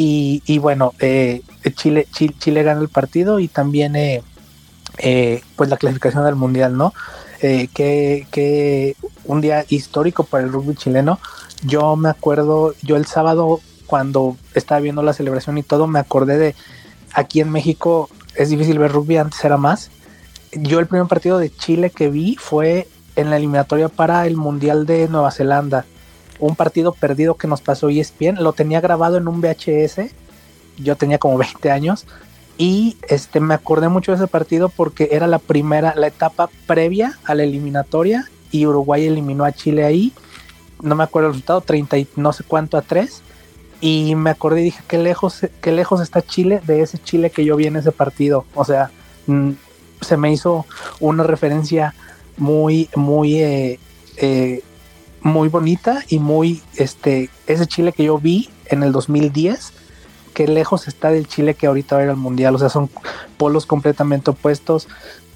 Y, 0.00 0.58
bueno, 0.58 0.94
eh, 1.00 1.42
Chile, 1.74 2.06
Chile, 2.12 2.62
gana 2.62 2.80
el 2.80 2.88
partido 2.88 3.40
y 3.40 3.48
también 3.48 3.96
eh, 3.96 4.22
eh, 4.98 5.42
pues 5.56 5.68
la 5.70 5.76
clasificación 5.76 6.24
del 6.24 6.36
mundial, 6.36 6.76
¿no? 6.76 6.92
eh, 7.40 7.68
que, 7.72 8.96
un 9.24 9.40
día 9.40 9.64
histórico 9.68 10.24
para 10.24 10.44
el 10.44 10.52
rugby 10.52 10.74
chileno. 10.74 11.18
Yo 11.62 11.96
me 11.96 12.08
acuerdo, 12.08 12.74
yo 12.82 12.96
el 12.96 13.06
sábado 13.06 13.60
cuando 13.86 14.36
estaba 14.54 14.80
viendo 14.80 15.02
la 15.02 15.12
celebración 15.12 15.58
y 15.58 15.62
todo, 15.62 15.86
me 15.86 15.98
acordé 15.98 16.38
de 16.38 16.54
aquí 17.12 17.40
en 17.40 17.50
México 17.50 18.08
es 18.34 18.50
difícil 18.50 18.78
ver 18.78 18.92
rugby, 18.92 19.16
antes 19.16 19.44
era 19.44 19.56
más. 19.56 19.90
Yo 20.52 20.78
el 20.78 20.86
primer 20.86 21.08
partido 21.08 21.38
de 21.38 21.50
Chile 21.50 21.90
que 21.90 22.08
vi 22.08 22.36
fue 22.36 22.88
en 23.16 23.30
la 23.30 23.36
eliminatoria 23.36 23.88
para 23.88 24.26
el 24.26 24.36
Mundial 24.36 24.86
de 24.86 25.08
Nueva 25.08 25.30
Zelanda. 25.30 25.84
Un 26.38 26.56
partido 26.56 26.92
perdido 26.92 27.34
que 27.34 27.48
nos 27.48 27.60
pasó 27.60 27.88
ESPN, 27.88 28.42
lo 28.42 28.52
tenía 28.52 28.80
grabado 28.80 29.16
en 29.16 29.28
un 29.28 29.40
VHS, 29.40 30.12
yo 30.78 30.96
tenía 30.96 31.18
como 31.18 31.38
20 31.38 31.70
años, 31.70 32.06
y 32.58 32.96
este, 33.08 33.38
me 33.38 33.54
acordé 33.54 33.88
mucho 33.88 34.10
de 34.10 34.16
ese 34.16 34.26
partido 34.26 34.68
porque 34.68 35.10
era 35.12 35.28
la 35.28 35.38
primera, 35.38 35.94
la 35.94 36.08
etapa 36.08 36.50
previa 36.66 37.16
a 37.24 37.36
la 37.36 37.44
eliminatoria 37.44 38.28
y 38.50 38.66
Uruguay 38.66 39.06
eliminó 39.06 39.44
a 39.44 39.52
Chile 39.52 39.84
ahí. 39.84 40.12
No 40.82 40.96
me 40.96 41.04
acuerdo 41.04 41.28
el 41.28 41.34
resultado, 41.34 41.60
30 41.60 41.98
y 41.98 42.08
no 42.16 42.32
sé 42.32 42.42
cuánto 42.42 42.76
a 42.76 42.82
3. 42.82 43.22
Y 43.80 44.16
me 44.16 44.30
acordé 44.30 44.62
y 44.62 44.64
dije, 44.64 44.82
qué 44.88 44.98
lejos, 44.98 45.46
qué 45.60 45.70
lejos 45.70 46.00
está 46.00 46.20
Chile 46.20 46.60
de 46.66 46.82
ese 46.82 46.98
Chile 46.98 47.30
que 47.30 47.44
yo 47.44 47.54
vi 47.54 47.66
en 47.66 47.76
ese 47.76 47.92
partido. 47.92 48.44
O 48.56 48.64
sea, 48.64 48.90
mm, 49.28 49.52
se 50.00 50.16
me 50.16 50.32
hizo 50.32 50.66
una 50.98 51.22
referencia 51.22 51.94
muy, 52.36 52.88
muy, 52.96 53.40
eh, 53.40 53.78
eh, 54.16 54.62
muy 55.22 55.48
bonita 55.48 56.04
y 56.08 56.18
muy, 56.18 56.62
este, 56.76 57.30
ese 57.46 57.66
Chile 57.66 57.92
que 57.92 58.04
yo 58.04 58.18
vi 58.18 58.50
en 58.66 58.82
el 58.82 58.92
2010 58.92 59.72
qué 60.38 60.46
lejos 60.46 60.86
está 60.86 61.10
del 61.10 61.26
Chile 61.26 61.54
que 61.54 61.66
ahorita 61.66 61.96
va 61.96 62.02
a 62.02 62.04
ir 62.04 62.10
al 62.10 62.16
Mundial. 62.16 62.54
O 62.54 62.58
sea, 62.60 62.68
son 62.68 62.88
polos 63.38 63.66
completamente 63.66 64.30
opuestos. 64.30 64.86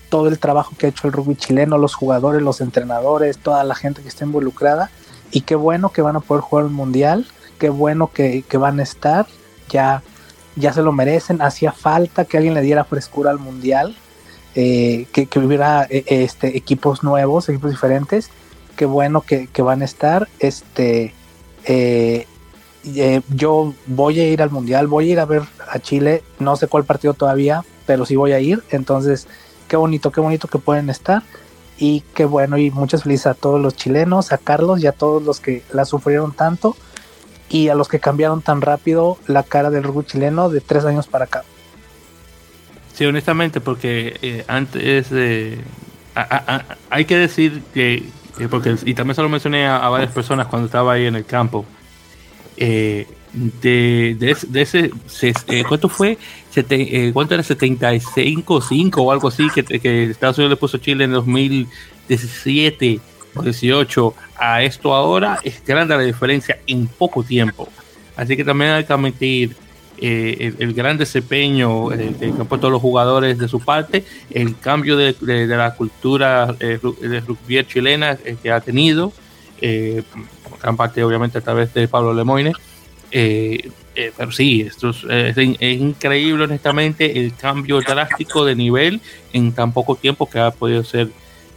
Todo 0.09 0.29
el 0.29 0.39
trabajo 0.39 0.77
que 0.79 0.87
ha 0.87 0.89
hecho 0.91 1.09
el 1.09 1.13
rugby 1.13 1.35
chileno, 1.35 1.77
los 1.77 1.97
jugadores, 1.97 2.41
los 2.41 2.61
entrenadores, 2.61 3.39
toda 3.39 3.65
la 3.65 3.75
gente 3.75 4.01
que 4.01 4.07
está 4.07 4.25
involucrada. 4.25 4.93
Y 5.33 5.41
qué 5.41 5.57
bueno 5.57 5.89
que 5.89 6.03
van 6.03 6.15
a 6.15 6.21
poder 6.21 6.43
jugar 6.43 6.67
el 6.67 6.71
Mundial. 6.71 7.27
Qué 7.59 7.69
bueno 7.69 8.13
que, 8.13 8.45
van 8.53 8.79
a 8.79 8.85
estar. 8.85 9.27
Ya, 9.71 10.05
ya 10.55 10.73
se 10.73 10.83
lo 10.83 10.93
merecen. 10.93 11.43
Hacía 11.43 11.73
falta 11.73 12.25
que 12.25 12.37
alguien 12.37 12.55
le 12.55 12.61
diera 12.61 12.85
frescura 12.85 13.33
al 13.33 13.41
Mundial. 13.41 13.97
Eh, 14.55 15.09
que, 15.13 15.27
hubiera 15.41 15.85
eh, 15.91 16.05
este, 16.07 16.57
equipos 16.57 17.03
nuevos, 17.03 17.49
equipos 17.49 17.73
diferentes. 17.73 18.31
Qué 18.83 18.87
bueno 18.87 19.21
que, 19.21 19.63
van 19.63 19.81
a 19.81 19.85
estar. 19.85 20.29
Este, 20.41 21.15
eh, 21.67 22.27
eh, 22.97 23.21
yo 23.29 23.75
voy 23.87 24.19
a 24.19 24.29
ir 24.29 24.43
al 24.43 24.51
mundial, 24.51 24.89
voy 24.89 25.09
a 25.09 25.13
ir 25.13 25.21
a 25.21 25.25
ver 25.25 25.43
a 25.71 25.79
Chile, 25.79 26.25
no 26.41 26.57
sé 26.57 26.67
cuál 26.67 26.85
partido 26.85 27.15
todavía, 27.15 27.65
pero 27.87 28.05
sí 28.05 28.17
voy 28.17 28.33
a 28.33 28.41
ir, 28.41 28.65
entonces 28.71 29.29
qué 29.69 29.77
bonito, 29.77 30.11
qué 30.11 30.21
bonito 30.21 30.49
que 30.49 30.59
pueden 30.59 30.91
estar 30.91 31.23
y 31.79 32.03
qué 32.13 32.25
bueno 32.25 32.59
y 32.59 32.73
muchas 32.73 33.05
felicidades 33.05 33.39
a 33.39 33.41
todos 33.41 33.61
los 33.61 33.77
chilenos, 33.77 34.33
a 34.33 34.39
Carlos 34.39 34.83
y 34.83 34.89
a 34.89 34.93
todos 34.93 35.23
los 35.23 35.39
que 35.39 35.63
la 35.73 35.85
sufrieron 35.85 36.33
tanto 36.33 36.75
y 37.49 37.69
a 37.69 37.77
los 37.77 37.87
que 37.87 38.01
cambiaron 38.01 38.43
tan 38.43 38.63
rápido 38.63 39.17
la 39.29 39.45
cara 39.45 39.71
del 39.71 39.85
rugby 39.85 40.07
chileno 40.07 40.51
de 40.51 40.61
tres 40.61 40.85
años 40.85 41.07
para 41.07 41.27
acá. 41.27 41.45
Sí, 42.95 43.05
honestamente, 43.07 43.61
porque 43.61 44.19
eh, 44.23 44.45
antes 44.49 45.09
de... 45.09 45.61
hay 46.91 47.05
que 47.05 47.17
decir 47.17 47.63
que, 47.73 48.11
y 48.39 48.95
también 48.95 49.15
se 49.15 49.23
lo 49.23 49.29
mencioné 49.29 49.67
a 49.67 49.89
varias 49.89 50.13
personas 50.13 50.47
cuando 50.47 50.67
estaba 50.67 50.95
ahí 50.95 51.07
en 51.07 51.17
el 51.17 51.25
campo, 51.25 51.65
eh, 52.57 53.07
de, 53.33 54.17
de, 54.19 54.63
ese, 54.63 54.91
eh, 55.49 55.65
¿cuánto 55.67 55.89
fue? 55.89 56.19
Eh, 56.55 57.11
¿Cuánto 57.15 57.35
era? 57.35 57.43
75, 57.43 58.61
5 58.61 59.03
o 59.03 59.11
algo 59.11 59.29
así 59.29 59.49
que, 59.51 59.65
que 59.65 60.05
Estados 60.05 60.37
Unidos 60.39 60.51
le 60.51 60.57
puso 60.57 60.79
Chile 60.79 61.05
en 61.05 61.13
2017 61.13 63.01
o 63.35 63.43
18 63.43 64.15
a 64.37 64.63
esto 64.63 64.95
ahora, 64.95 65.39
es 65.43 65.65
grande 65.65 65.97
la 65.97 66.03
diferencia 66.03 66.59
en 66.67 66.87
poco 66.87 67.23
tiempo. 67.23 67.69
Así 68.17 68.37
que 68.37 68.45
también 68.45 68.73
hay 68.73 68.85
que 68.85 68.93
admitir 68.93 69.57
el, 70.03 70.75
gran 70.75 70.99
desempeño 70.99 71.89
que 71.89 72.33
han 72.39 72.47
puesto 72.47 72.69
los 72.71 72.83
jugadores 72.83 73.39
de 73.39 73.49
su 73.49 73.61
parte, 73.61 74.05
el 74.31 74.59
cambio 74.59 74.97
de, 74.97 75.15
la 75.47 75.75
cultura 75.75 76.53
de 76.53 77.23
rugby 77.27 77.65
chilena 77.67 78.17
que 78.17 78.51
ha 78.51 78.61
tenido, 78.61 79.13
gran 80.61 80.77
parte 80.77 81.03
obviamente 81.05 81.39
a 81.39 81.41
través 81.41 81.73
de 81.75 81.89
Pablo 81.89 82.13
Lemoine. 82.15 82.53
Eh, 83.11 83.71
eh, 83.95 84.11
pero 84.17 84.33
sí, 84.33 84.63
esto 84.63 84.91
es, 84.91 85.37
increíble 85.37 86.45
honestamente 86.45 87.21
el 87.21 87.35
cambio 87.37 87.81
drástico 87.83 88.45
de 88.45 88.57
nivel 88.57 89.03
en 89.35 89.53
tan 89.53 89.73
poco 89.73 89.97
tiempo 89.97 90.31
que 90.31 90.39
ha 90.39 90.51
podido 90.51 90.83
ser 90.83 91.11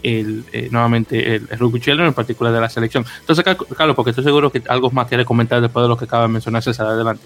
el, 0.03 0.43
eh, 0.51 0.67
nuevamente 0.69 1.35
el, 1.35 1.47
el 1.49 1.57
rugby 1.57 1.79
chileno, 1.79 2.05
en 2.05 2.13
particular 2.13 2.53
de 2.53 2.59
la 2.59 2.69
selección. 2.69 3.05
Entonces, 3.21 3.45
Carlos, 3.75 3.95
porque 3.95 4.09
estoy 4.09 4.25
seguro 4.25 4.51
que 4.51 4.61
algo 4.67 4.91
más 4.91 5.07
quiere 5.07 5.23
comentar 5.23 5.61
después 5.61 5.83
de 5.83 5.89
lo 5.89 5.97
que 5.97 6.05
acaba 6.05 6.23
de 6.23 6.29
mencionar 6.29 6.61
César, 6.61 6.87
adelante. 6.87 7.25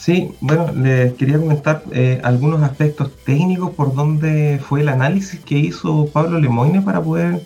Sí, 0.00 0.32
bueno, 0.40 0.72
les 0.72 1.12
quería 1.12 1.38
comentar 1.38 1.82
algunos 2.22 2.62
aspectos 2.62 3.10
técnicos 3.24 3.72
por 3.72 3.94
donde 3.94 4.58
fue 4.66 4.80
el 4.80 4.88
análisis 4.88 5.40
que 5.40 5.58
hizo 5.58 6.06
Pablo 6.06 6.38
Lemoine 6.38 6.80
para 6.80 7.02
poder 7.02 7.42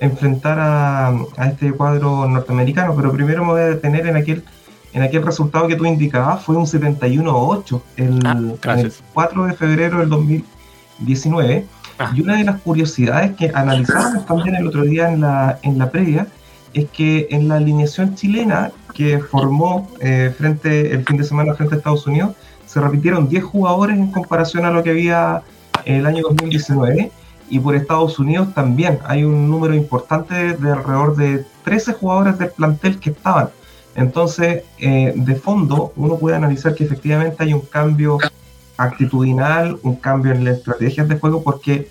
enfrentar 0.00 0.58
a, 0.60 1.16
este 1.46 1.72
cuadro 1.72 2.28
norteamericano, 2.28 2.94
pero 2.94 3.10
primero 3.12 3.44
me 3.44 3.52
voy 3.52 3.60
a 3.62 3.66
detener 3.66 4.06
en 4.06 4.16
aquel, 4.16 4.44
en 4.92 5.02
aquel 5.02 5.24
resultado 5.24 5.66
que 5.66 5.76
tú 5.76 5.86
indicabas, 5.86 6.42
fue 6.42 6.56
un 6.56 6.66
71-8 6.66 7.80
el, 7.96 8.20
ah, 8.24 8.74
el 8.78 8.92
4 9.12 9.46
de 9.46 9.54
febrero 9.54 9.98
del 10.00 10.08
2019. 10.08 11.66
Ah. 11.98 12.12
Y 12.14 12.20
una 12.20 12.36
de 12.36 12.44
las 12.44 12.60
curiosidades 12.60 13.34
que 13.36 13.50
analizamos 13.54 14.26
también 14.26 14.56
el 14.56 14.66
otro 14.66 14.82
día 14.82 15.10
en 15.10 15.20
la, 15.20 15.58
en 15.62 15.78
la 15.78 15.90
previa 15.90 16.26
es 16.74 16.90
que 16.90 17.28
en 17.30 17.48
la 17.48 17.56
alineación 17.56 18.14
chilena 18.14 18.72
que 18.92 19.18
formó 19.18 19.90
eh, 20.00 20.34
frente 20.36 20.92
el 20.92 21.04
fin 21.04 21.16
de 21.16 21.24
semana 21.24 21.54
frente 21.54 21.74
a 21.74 21.78
Estados 21.78 22.06
Unidos, 22.06 22.34
se 22.66 22.80
repitieron 22.80 23.28
10 23.28 23.44
jugadores 23.44 23.96
en 23.96 24.10
comparación 24.10 24.64
a 24.64 24.70
lo 24.70 24.82
que 24.82 24.90
había 24.90 25.42
el 25.84 26.06
año 26.06 26.22
2019 26.22 27.10
y 27.48 27.58
por 27.58 27.74
Estados 27.74 28.18
Unidos 28.18 28.52
también 28.54 28.98
hay 29.06 29.24
un 29.24 29.48
número 29.50 29.74
importante 29.74 30.56
de 30.56 30.72
alrededor 30.72 31.16
de 31.16 31.44
13 31.64 31.92
jugadores 31.92 32.38
del 32.38 32.50
plantel 32.50 32.98
que 32.98 33.10
estaban. 33.10 33.50
Entonces, 33.94 34.64
eh, 34.78 35.12
de 35.14 35.34
fondo, 35.36 35.92
uno 35.96 36.16
puede 36.16 36.36
analizar 36.36 36.74
que 36.74 36.84
efectivamente 36.84 37.42
hay 37.44 37.54
un 37.54 37.60
cambio 37.60 38.18
actitudinal, 38.76 39.78
un 39.82 39.96
cambio 39.96 40.32
en 40.32 40.44
las 40.44 40.58
estrategias 40.58 41.08
de 41.08 41.18
juego, 41.18 41.42
porque 41.42 41.88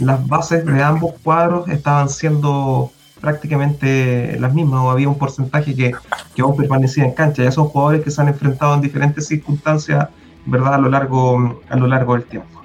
las 0.00 0.26
bases 0.26 0.66
de 0.66 0.82
ambos 0.82 1.14
cuadros 1.22 1.68
estaban 1.68 2.10
siendo 2.10 2.92
prácticamente 3.20 4.36
las 4.38 4.54
mismas, 4.54 4.80
o 4.80 4.90
había 4.90 5.08
un 5.08 5.18
porcentaje 5.18 5.74
que, 5.74 5.92
que 6.34 6.42
aún 6.42 6.56
permanecía 6.56 7.04
en 7.04 7.12
cancha. 7.12 7.42
Ya 7.42 7.52
son 7.52 7.66
jugadores 7.66 8.02
que 8.02 8.10
se 8.10 8.20
han 8.20 8.28
enfrentado 8.28 8.74
en 8.74 8.80
diferentes 8.80 9.26
circunstancias, 9.26 10.08
¿verdad?, 10.46 10.74
a 10.74 10.78
lo 10.78 10.88
largo, 10.88 11.60
a 11.68 11.76
lo 11.76 11.86
largo 11.86 12.14
del 12.14 12.24
tiempo. 12.24 12.62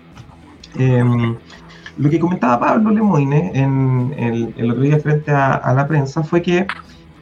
Em, 0.76 1.36
lo 1.98 2.10
que 2.10 2.20
comentaba 2.20 2.60
Pablo 2.60 2.90
Lemoine 2.90 3.52
en, 3.54 4.14
el 4.58 4.72
otro 4.72 4.82
día 4.82 5.00
frente 5.00 5.32
a, 5.32 5.74
la 5.76 5.88
prensa 5.88 6.24
fue 6.24 6.42
que 6.42 6.66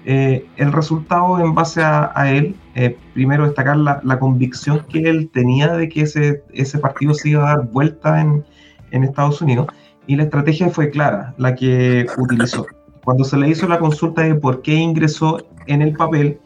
eh, 0.05 0.45
el 0.57 0.71
resultado 0.71 1.39
en 1.39 1.53
base 1.53 1.81
a, 1.83 2.31
él, 2.31 2.55
eh, 2.75 2.97
primero 3.13 3.45
destacar 3.45 3.77
la, 3.77 4.19
convicción 4.19 4.85
que 4.89 5.09
él 5.09 5.29
tenía 5.31 5.73
de 5.73 5.89
que 5.89 6.01
ese, 6.01 6.43
ese 6.53 6.79
partido 6.79 7.13
se 7.13 7.29
iba 7.29 7.43
a 7.43 7.57
dar 7.57 7.67
vuelta 7.67 8.21
en, 8.21 8.45
Estados 8.91 9.41
Unidos 9.41 9.67
y 10.05 10.17
la 10.17 10.23
estrategia 10.23 10.69
fue 10.69 10.89
clara, 10.89 11.33
la 11.37 11.55
que 11.55 12.05
utilizó. 12.17 12.67
Cuando 13.03 13.23
se 13.23 13.37
le 13.37 13.49
hizo 13.49 13.67
la 13.67 13.79
consulta 13.79 14.21
de 14.21 14.35
por 14.35 14.61
qué 14.61 14.75
ingresó 14.75 15.39
en 15.67 15.81
el 15.81 15.93
papel 15.93 16.39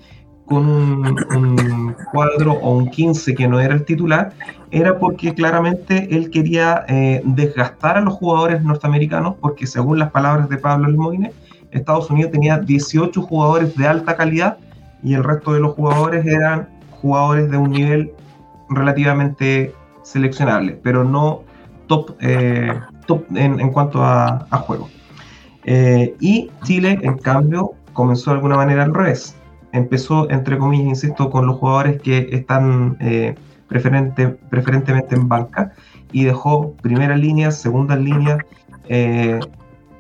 con 0.46 0.70
un, 0.70 1.96
cuadro 2.12 2.54
o 2.54 2.78
un 2.78 2.90
15 2.90 3.34
que 3.34 3.48
no 3.48 3.60
era 3.60 3.74
el 3.74 3.84
titular, 3.84 4.32
era 4.72 5.00
porque 5.00 5.34
claramente 5.34 6.08
él 6.16 6.30
quería 6.30 6.86
eh, 6.88 7.22
desgastar 7.26 7.98
a 7.98 8.02
los 8.02 8.14
jugadores 8.14 8.62
norteamericanos, 8.62 9.36
porque 9.42 9.66
según 9.66 10.00
las 10.00 10.12
palabras 10.12 10.48
de 10.50 10.58
Pablo 10.58 10.90
Lemoine, 10.90 11.32
Estados 11.72 12.10
Unidos 12.10 12.32
tenía 12.32 12.58
18 12.58 13.22
jugadores 13.22 13.76
de 13.76 13.88
alta 13.88 14.16
calidad 14.16 14.58
y 15.04 15.14
el 15.14 15.24
resto 15.24 15.54
de 15.54 15.60
los 15.60 15.74
jugadores 15.74 16.26
eran 16.26 16.70
jugadores 17.02 17.50
de 17.52 17.58
un 17.58 17.72
nivel 17.72 18.12
relativamente 18.70 19.74
seleccionable, 20.04 20.80
pero 20.82 21.04
no 21.04 21.44
top, 21.88 22.16
eh, 22.22 22.74
top 23.06 23.24
en, 23.36 23.72
cuanto 23.72 24.04
a, 24.04 24.48
juego. 24.66 24.90
Eh, 25.66 26.16
y 26.20 26.50
Chile, 26.64 27.00
en 27.02 27.18
cambio, 27.18 27.72
comenzó 27.94 28.32
de 28.32 28.38
alguna 28.38 28.56
manera 28.56 28.84
al 28.84 28.94
revés. 28.94 29.36
Empezó, 29.72 30.30
entre 30.30 30.58
comillas, 30.58 30.88
insisto, 30.88 31.30
con 31.30 31.46
los 31.48 31.58
jugadores 31.58 32.02
que 32.02 32.30
están 32.32 32.98
preferente, 33.68 34.28
preferentemente 34.50 35.16
en 35.16 35.28
banca, 35.28 35.74
y 36.12 36.24
dejó 36.24 36.74
primeras 36.82 37.20
líneas, 37.20 37.58
segundas 37.60 38.00
líneas, 38.00 38.38
eh, 38.88 39.40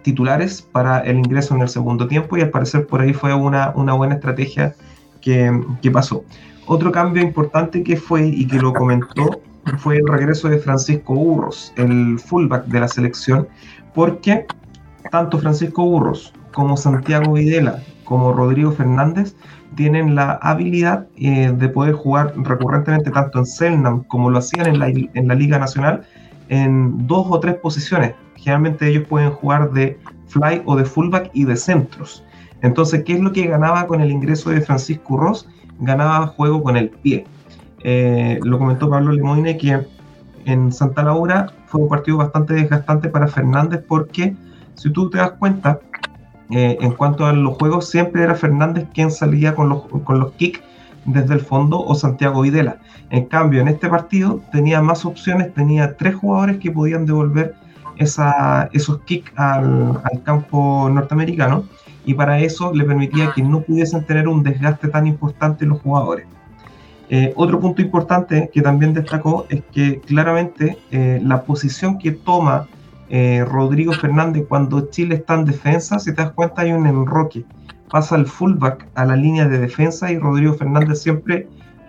titulares 0.02 0.62
para 0.62 1.00
el 1.00 1.18
ingreso 1.18 1.56
en 1.56 1.62
el 1.62 1.70
segundo 1.70 2.08
tiempo, 2.08 2.38
y 2.38 2.42
al 2.42 2.52
parecer 2.52 2.88
por 2.88 3.02
ahí 3.02 3.14
fue 3.14 3.34
una, 3.34 3.74
una 3.76 3.94
buena 3.94 4.16
estrategia 4.16 4.74
que, 5.20 5.52
que 5.82 5.92
pasó. 5.92 6.24
Otro 6.68 6.92
cambio 6.92 7.22
importante 7.22 7.84
que 7.84 7.98
fue 7.98 8.28
y 8.28 8.48
que 8.48 8.58
lo 8.58 8.74
comentó 8.74 9.42
fue 9.80 9.98
el 9.98 10.08
regreso 10.08 10.48
de 10.48 10.60
Francisco 10.60 11.14
Urros, 11.14 11.74
el 11.76 12.20
fullback 12.20 12.66
de 12.66 12.80
la 12.80 12.88
selección, 12.88 13.48
porque 13.94 14.46
tanto 15.16 15.40
Francisco 15.40 15.86
Burros 15.86 16.34
como 16.54 16.76
Santiago 16.76 17.34
Videla 17.34 17.80
como 18.04 18.34
Rodrigo 18.34 18.72
Fernández 18.74 19.34
tienen 19.76 20.14
la 20.14 20.34
habilidad 20.42 21.08
eh, 21.16 21.54
de 21.58 21.70
poder 21.70 21.94
jugar 21.94 22.34
recurrentemente 22.36 23.12
tanto 23.12 23.40
en 23.40 23.46
Selnam 23.46 24.04
como 24.04 24.30
lo 24.30 24.40
hacían 24.40 24.68
en 24.68 24.80
la, 24.80 24.90
en 24.90 25.28
la 25.28 25.36
Liga 25.36 25.58
Nacional 25.58 26.04
en 26.50 27.08
dos 27.08 27.28
o 27.30 27.40
tres 27.40 27.56
posiciones. 27.56 28.14
Generalmente 28.36 28.90
ellos 28.90 29.06
pueden 29.08 29.32
jugar 29.32 29.72
de 29.72 29.98
fly 30.28 30.62
o 30.66 30.76
de 30.76 30.84
fullback 30.84 31.32
y 31.34 31.46
de 31.46 31.56
centros. 31.56 32.22
Entonces, 32.62 33.04
¿qué 33.06 33.14
es 33.14 33.22
lo 33.22 33.32
que 33.32 33.48
ganaba 33.48 33.88
con 33.88 34.02
el 34.02 34.12
ingreso 34.12 34.50
de 34.50 34.60
Francisco 34.60 35.18
Ross? 35.18 35.48
Ganaba 35.80 36.28
juego 36.28 36.62
con 36.62 36.76
el 36.76 36.90
pie. 36.90 37.26
Eh, 37.84 38.40
lo 38.44 38.60
comentó 38.60 38.90
Pablo 38.90 39.14
Lemoine 39.14 39.58
que 39.58 39.80
en 40.46 40.72
Santa 40.72 41.04
Laura 41.04 41.48
fue 41.68 41.82
un 41.82 41.90
partido 41.90 42.18
bastante 42.18 42.54
desgastante 42.54 43.10
para 43.10 43.28
Fernández 43.28 43.84
porque, 43.88 44.36
si 44.76 44.92
tú 44.92 45.10
te 45.10 45.18
das 45.18 45.32
cuenta, 45.32 45.80
eh, 46.52 46.78
en 46.80 46.92
cuanto 46.92 47.26
a 47.26 47.34
los 47.34 47.58
juegos, 47.58 47.90
siempre 47.90 48.24
era 48.24 48.36
Fernández 48.36 48.86
quien 48.94 49.12
salía 49.12 49.56
con 49.56 49.70
los, 49.70 49.84
con 50.04 50.20
los 50.20 50.32
kicks 50.34 50.62
desde 51.06 51.34
el 51.36 51.40
fondo 51.40 51.80
o 51.80 51.96
Santiago 51.96 52.42
Videla. 52.42 52.78
En 53.10 53.26
cambio, 53.26 53.62
en 53.62 53.68
este 53.68 53.90
partido 53.90 54.42
tenía 54.52 54.82
más 54.82 55.06
opciones, 55.06 55.54
tenía 55.54 55.96
tres 55.98 56.16
jugadores 56.16 56.58
que 56.58 56.72
podían 56.72 57.06
devolver 57.06 57.56
esos 57.98 59.00
kicks 59.06 59.32
al, 59.38 60.02
al, 60.04 60.24
campo 60.24 60.90
norteamericano 60.90 61.66
y 62.06 62.14
para 62.14 62.40
eso 62.40 62.74
le 62.74 62.84
permitía 62.84 63.32
que 63.34 63.42
no 63.42 63.62
pudiesen 63.62 64.04
tener 64.06 64.28
un 64.28 64.44
desgaste 64.44 64.90
tan 64.90 65.08
importante 65.08 65.66
los 65.66 65.82
jugadores. 65.82 66.28
Eh, 67.10 67.34
otro 67.36 67.60
punto 67.60 67.82
importante 67.82 68.50
que 68.52 68.62
también 68.62 68.94
destacó 68.94 69.46
es 69.50 69.62
que 69.72 70.02
claramente 70.02 70.78
eh, 70.92 71.20
la 71.24 71.44
posición 71.44 72.00
que 72.00 72.12
toma 72.12 72.68
eh, 73.10 73.46
Rodrigo 73.48 73.94
Fernández 73.94 74.46
cuando 74.48 74.90
Chile 74.90 75.16
está 75.16 75.36
en 75.36 75.46
defensa, 75.46 76.00
si 76.00 76.14
te 76.14 76.22
das 76.22 76.32
cuenta 76.32 76.64
hay 76.64 76.72
un 76.72 76.88
enroque, 76.88 77.46
pasa 77.90 78.16
el 78.16 78.26
fullback 78.26 78.88
a 78.96 79.06
la 79.06 79.16
línea 79.16 79.48
de 79.48 79.60
defensa 79.60 80.12
y 80.12 80.18
Rodrigo 80.18 80.54
Fernández 80.54 81.02
siempre 81.02 81.48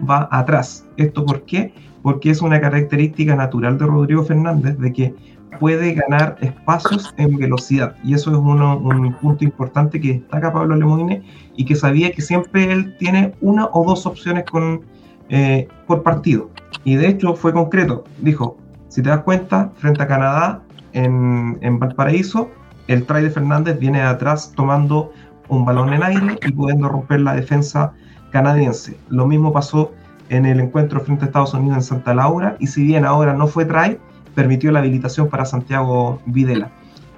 va 0.08 0.28
atrás. 0.30 0.86
¿Esto 0.96 1.24
por 1.24 1.42
qué? 1.42 1.72
Porque 2.02 2.30
es 2.30 2.42
una 2.42 2.60
característica 2.60 3.34
natural 3.34 3.78
de 3.78 3.86
Rodrigo 3.86 4.24
Fernández 4.24 4.78
de 4.78 4.92
que 4.92 5.14
puede 5.58 5.94
ganar 5.94 6.36
espacios 6.40 7.14
en 7.16 7.36
velocidad 7.38 7.96
y 8.04 8.12
eso 8.14 8.30
es 8.30 8.36
uno, 8.36 8.76
un 8.78 9.14
punto 9.14 9.44
importante 9.44 10.00
que 10.00 10.14
destaca 10.14 10.52
Pablo 10.52 10.76
Lemoine 10.76 11.22
y 11.56 11.64
que 11.64 11.74
sabía 11.74 12.12
que 12.12 12.20
siempre 12.20 12.70
él 12.70 12.94
tiene 12.98 13.32
una 13.40 13.66
o 13.72 13.84
dos 13.84 14.04
opciones 14.04 14.44
con, 14.44 14.82
eh, 15.30 15.66
por 15.86 16.02
partido 16.02 16.50
y 16.84 16.96
de 16.96 17.08
hecho 17.08 17.34
fue 17.34 17.54
concreto, 17.54 18.04
dijo, 18.20 18.58
si 18.88 19.02
te 19.02 19.08
das 19.08 19.22
cuenta, 19.22 19.72
frente 19.76 20.02
a 20.02 20.06
Canadá 20.06 20.62
en, 20.96 21.58
en 21.60 21.78
Valparaíso, 21.78 22.50
el 22.88 23.04
try 23.04 23.22
de 23.22 23.30
Fernández 23.30 23.78
viene 23.78 24.00
atrás 24.02 24.52
tomando 24.56 25.12
un 25.48 25.64
balón 25.64 25.92
en 25.92 26.02
aire 26.02 26.38
y 26.44 26.52
pudiendo 26.52 26.88
romper 26.88 27.20
la 27.20 27.34
defensa 27.34 27.92
canadiense. 28.30 28.96
Lo 29.08 29.26
mismo 29.26 29.52
pasó 29.52 29.92
en 30.28 30.46
el 30.46 30.58
encuentro 30.60 31.00
frente 31.00 31.24
a 31.24 31.26
Estados 31.26 31.54
Unidos 31.54 31.76
en 31.76 31.82
Santa 31.82 32.14
Laura 32.14 32.56
y 32.58 32.66
si 32.66 32.84
bien 32.84 33.04
ahora 33.04 33.32
no 33.34 33.46
fue 33.46 33.64
try, 33.64 33.98
permitió 34.34 34.72
la 34.72 34.80
habilitación 34.80 35.28
para 35.28 35.44
Santiago 35.44 36.20
Videla. 36.26 36.70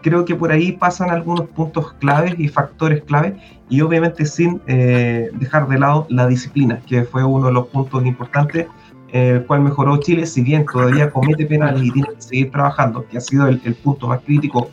Creo 0.03 0.25
que 0.25 0.35
por 0.35 0.53
ahí 0.53 0.73
pasan 0.73 1.11
algunos 1.11 1.49
puntos 1.49 1.93
claves 1.95 2.35
y 2.39 2.49
factores 2.49 3.03
claves 3.03 3.35
y 3.69 3.81
obviamente 3.81 4.25
sin 4.27 4.61
eh, 4.67 5.31
dejar 5.35 5.69
de 5.69 5.79
lado 5.79 6.07
la 6.09 6.27
disciplina, 6.27 6.81
que 6.87 7.03
fue 7.05 7.25
uno 7.25 7.49
de 7.49 7.53
los 7.53 7.67
puntos 7.69 8.05
importantes 8.07 8.67
el 9.13 9.45
cual 9.47 9.63
mejoró 9.63 9.97
Chile, 9.99 10.27
si 10.27 10.43
bien 10.43 10.67
todavía 10.71 11.11
comete 11.11 11.47
penales 11.47 11.83
y 11.83 11.91
tiene 11.91 12.09
que 12.15 12.23
seguir 12.23 12.51
trabajando, 12.51 13.07
que 13.07 13.19
ha 13.19 13.21
sido 13.21 13.47
el, 13.47 13.59
punto 13.83 14.09
más 14.09 14.21
crítico 14.21 14.71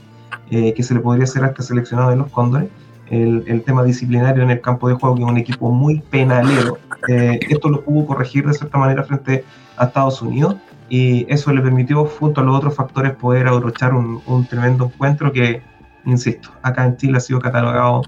eh, 0.49 0.73
que 0.73 0.83
se 0.83 0.93
le 0.93 0.99
podría 0.99 1.23
hacer 1.23 1.43
a 1.43 1.47
este 1.47 1.63
seleccionado 1.63 2.09
de 2.09 2.17
los 2.17 2.29
Cóndores, 2.31 2.69
el, 3.09 3.63
tema 3.65 3.83
disciplinario 3.83 4.43
en 4.43 4.51
el 4.51 4.61
campo 4.61 4.89
de 4.89 4.95
juego, 4.95 5.15
que 5.15 5.23
es 5.23 5.29
un 5.29 5.37
equipo 5.37 5.71
muy 5.71 5.99
penalero. 6.01 6.77
Eh, 7.07 7.39
esto 7.49 7.69
lo 7.69 7.81
pudo 7.83 8.07
corregir 8.07 8.45
de 8.45 8.53
cierta 8.53 8.77
manera 8.77 9.03
frente 9.03 9.45
a 9.77 9.85
Estados 9.85 10.21
Unidos 10.21 10.55
y 10.89 11.25
eso 11.31 11.53
le 11.53 11.61
permitió, 11.61 12.05
junto 12.05 12.41
a 12.41 12.43
los 12.43 12.57
otros 12.57 12.75
factores, 12.75 13.13
poder 13.13 13.47
abrochar 13.47 13.93
un, 13.93 14.21
un 14.25 14.45
tremendo 14.45 14.85
encuentro 14.85 15.31
que, 15.31 15.61
insisto, 16.05 16.49
acá 16.61 16.85
en 16.85 16.97
Chile 16.97 17.17
ha 17.17 17.21
sido 17.21 17.39
catalogado 17.39 18.01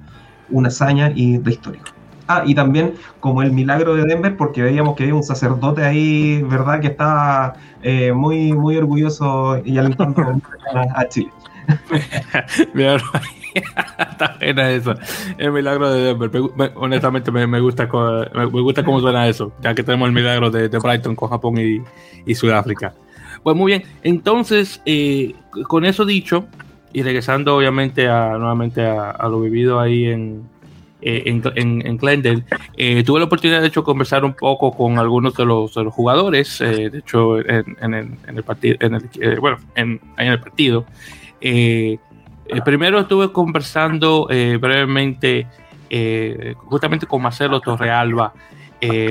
una 0.49 0.69
hazaña 0.69 1.11
y 1.13 1.37
de 1.37 1.51
histórico. 1.51 1.96
Ah, 2.27 2.43
y 2.45 2.53
también 2.55 2.93
como 3.19 3.41
el 3.41 3.51
milagro 3.51 3.95
de 3.95 4.03
Denver, 4.03 4.35
porque 4.35 4.61
veíamos 4.61 4.95
que 4.95 5.03
había 5.03 5.15
un 5.15 5.23
sacerdote 5.23 5.83
ahí, 5.83 6.43
¿verdad? 6.43 6.81
Que 6.81 6.87
estaba 6.87 7.53
eh, 7.81 8.11
muy, 8.11 8.53
muy 8.53 8.77
orgulloso 8.77 9.61
y 9.63 9.77
alentando 9.77 10.21
a, 10.73 10.99
a 10.99 11.07
Chile. 11.07 11.31
Está 14.11 14.35
buena 14.39 14.71
eso. 14.71 14.95
El 15.37 15.51
milagro 15.51 15.91
de 15.91 16.01
Denver. 16.01 16.31
honestamente 16.75 17.31
me, 17.31 17.59
gusta, 17.59 17.89
me, 18.33 18.45
gusta 18.45 18.83
cómo 18.83 18.99
suena 18.99 19.27
eso, 19.27 19.51
ya 19.61 19.73
que 19.73 19.83
tenemos 19.83 20.07
el 20.07 20.13
milagro 20.13 20.51
de, 20.51 20.67
Brighton 20.67 21.15
con 21.15 21.29
Japón 21.29 21.55
y, 22.25 22.35
Sudáfrica. 22.35 22.93
Pues 23.43 23.55
muy 23.55 23.71
bien, 23.71 23.83
entonces, 24.03 24.81
eh, 24.85 25.33
con 25.67 25.85
eso 25.85 26.05
dicho, 26.05 26.45
y 26.91 27.03
regresando 27.03 27.55
obviamente 27.55 28.07
a, 28.09 28.37
nuevamente 28.37 28.85
a 28.85 29.27
lo 29.29 29.39
vivido 29.39 29.79
ahí 29.79 30.05
en, 30.05 30.43
eh, 30.99 31.23
en, 31.25 31.81
en, 31.85 31.97
Glendale. 31.97 32.43
Eh, 32.75 33.03
tuve 33.03 33.19
la 33.19 33.25
oportunidad, 33.25 33.61
de 33.61 33.67
hecho, 33.67 33.83
conversar 33.83 34.25
un 34.25 34.33
poco 34.33 34.75
con 34.75 34.97
algunos 34.97 35.35
de 35.35 35.45
los, 35.45 35.75
de 35.75 35.83
los 35.83 35.93
jugadores, 35.93 36.59
eh, 36.59 36.89
de 36.89 36.97
hecho, 36.97 37.37
en, 37.37 38.17
el, 38.25 38.43
partido, 38.43 38.77
en 38.79 38.95
el, 38.95 39.39
bueno, 39.39 39.57
en, 39.75 40.01
en, 40.17 40.27
el 40.27 40.39
partido. 40.39 40.85
primero 42.65 42.99
estuve 42.99 43.31
conversando 43.31 44.25
brevemente 44.25 45.45
justamente 46.65 47.05
con 47.05 47.21
Marcelo 47.21 47.61
Torrealba. 47.61 48.33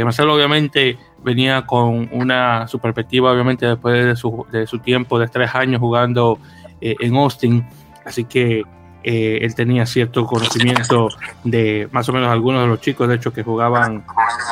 Marcelo 0.03 0.34
obviamente 0.34 0.99
venía 1.22 1.66
con 1.66 2.09
una 2.11 2.66
su 2.66 2.80
perspectiva, 2.80 3.30
obviamente, 3.30 3.64
después 3.64 4.05
de 4.05 4.16
su, 4.16 4.45
de 4.51 4.66
su 4.66 4.80
tiempo 4.80 5.20
de 5.20 5.28
tres 5.28 5.55
años 5.55 5.80
jugando 5.80 6.41
en 6.80 7.14
Austin. 7.14 7.64
Así 8.05 8.24
que 8.24 8.64
eh, 9.09 9.38
él 9.40 9.54
tenía 9.54 9.86
cierto 9.86 10.26
conocimiento 10.26 11.11
de 11.44 11.88
más 11.92 12.09
o 12.09 12.12
menos 12.12 12.28
algunos 12.28 12.62
de 12.62 12.66
los 12.66 12.80
chicos, 12.80 13.09
de 13.09 13.14
hecho, 13.14 13.32
que 13.32 13.44
jugaban 13.44 14.04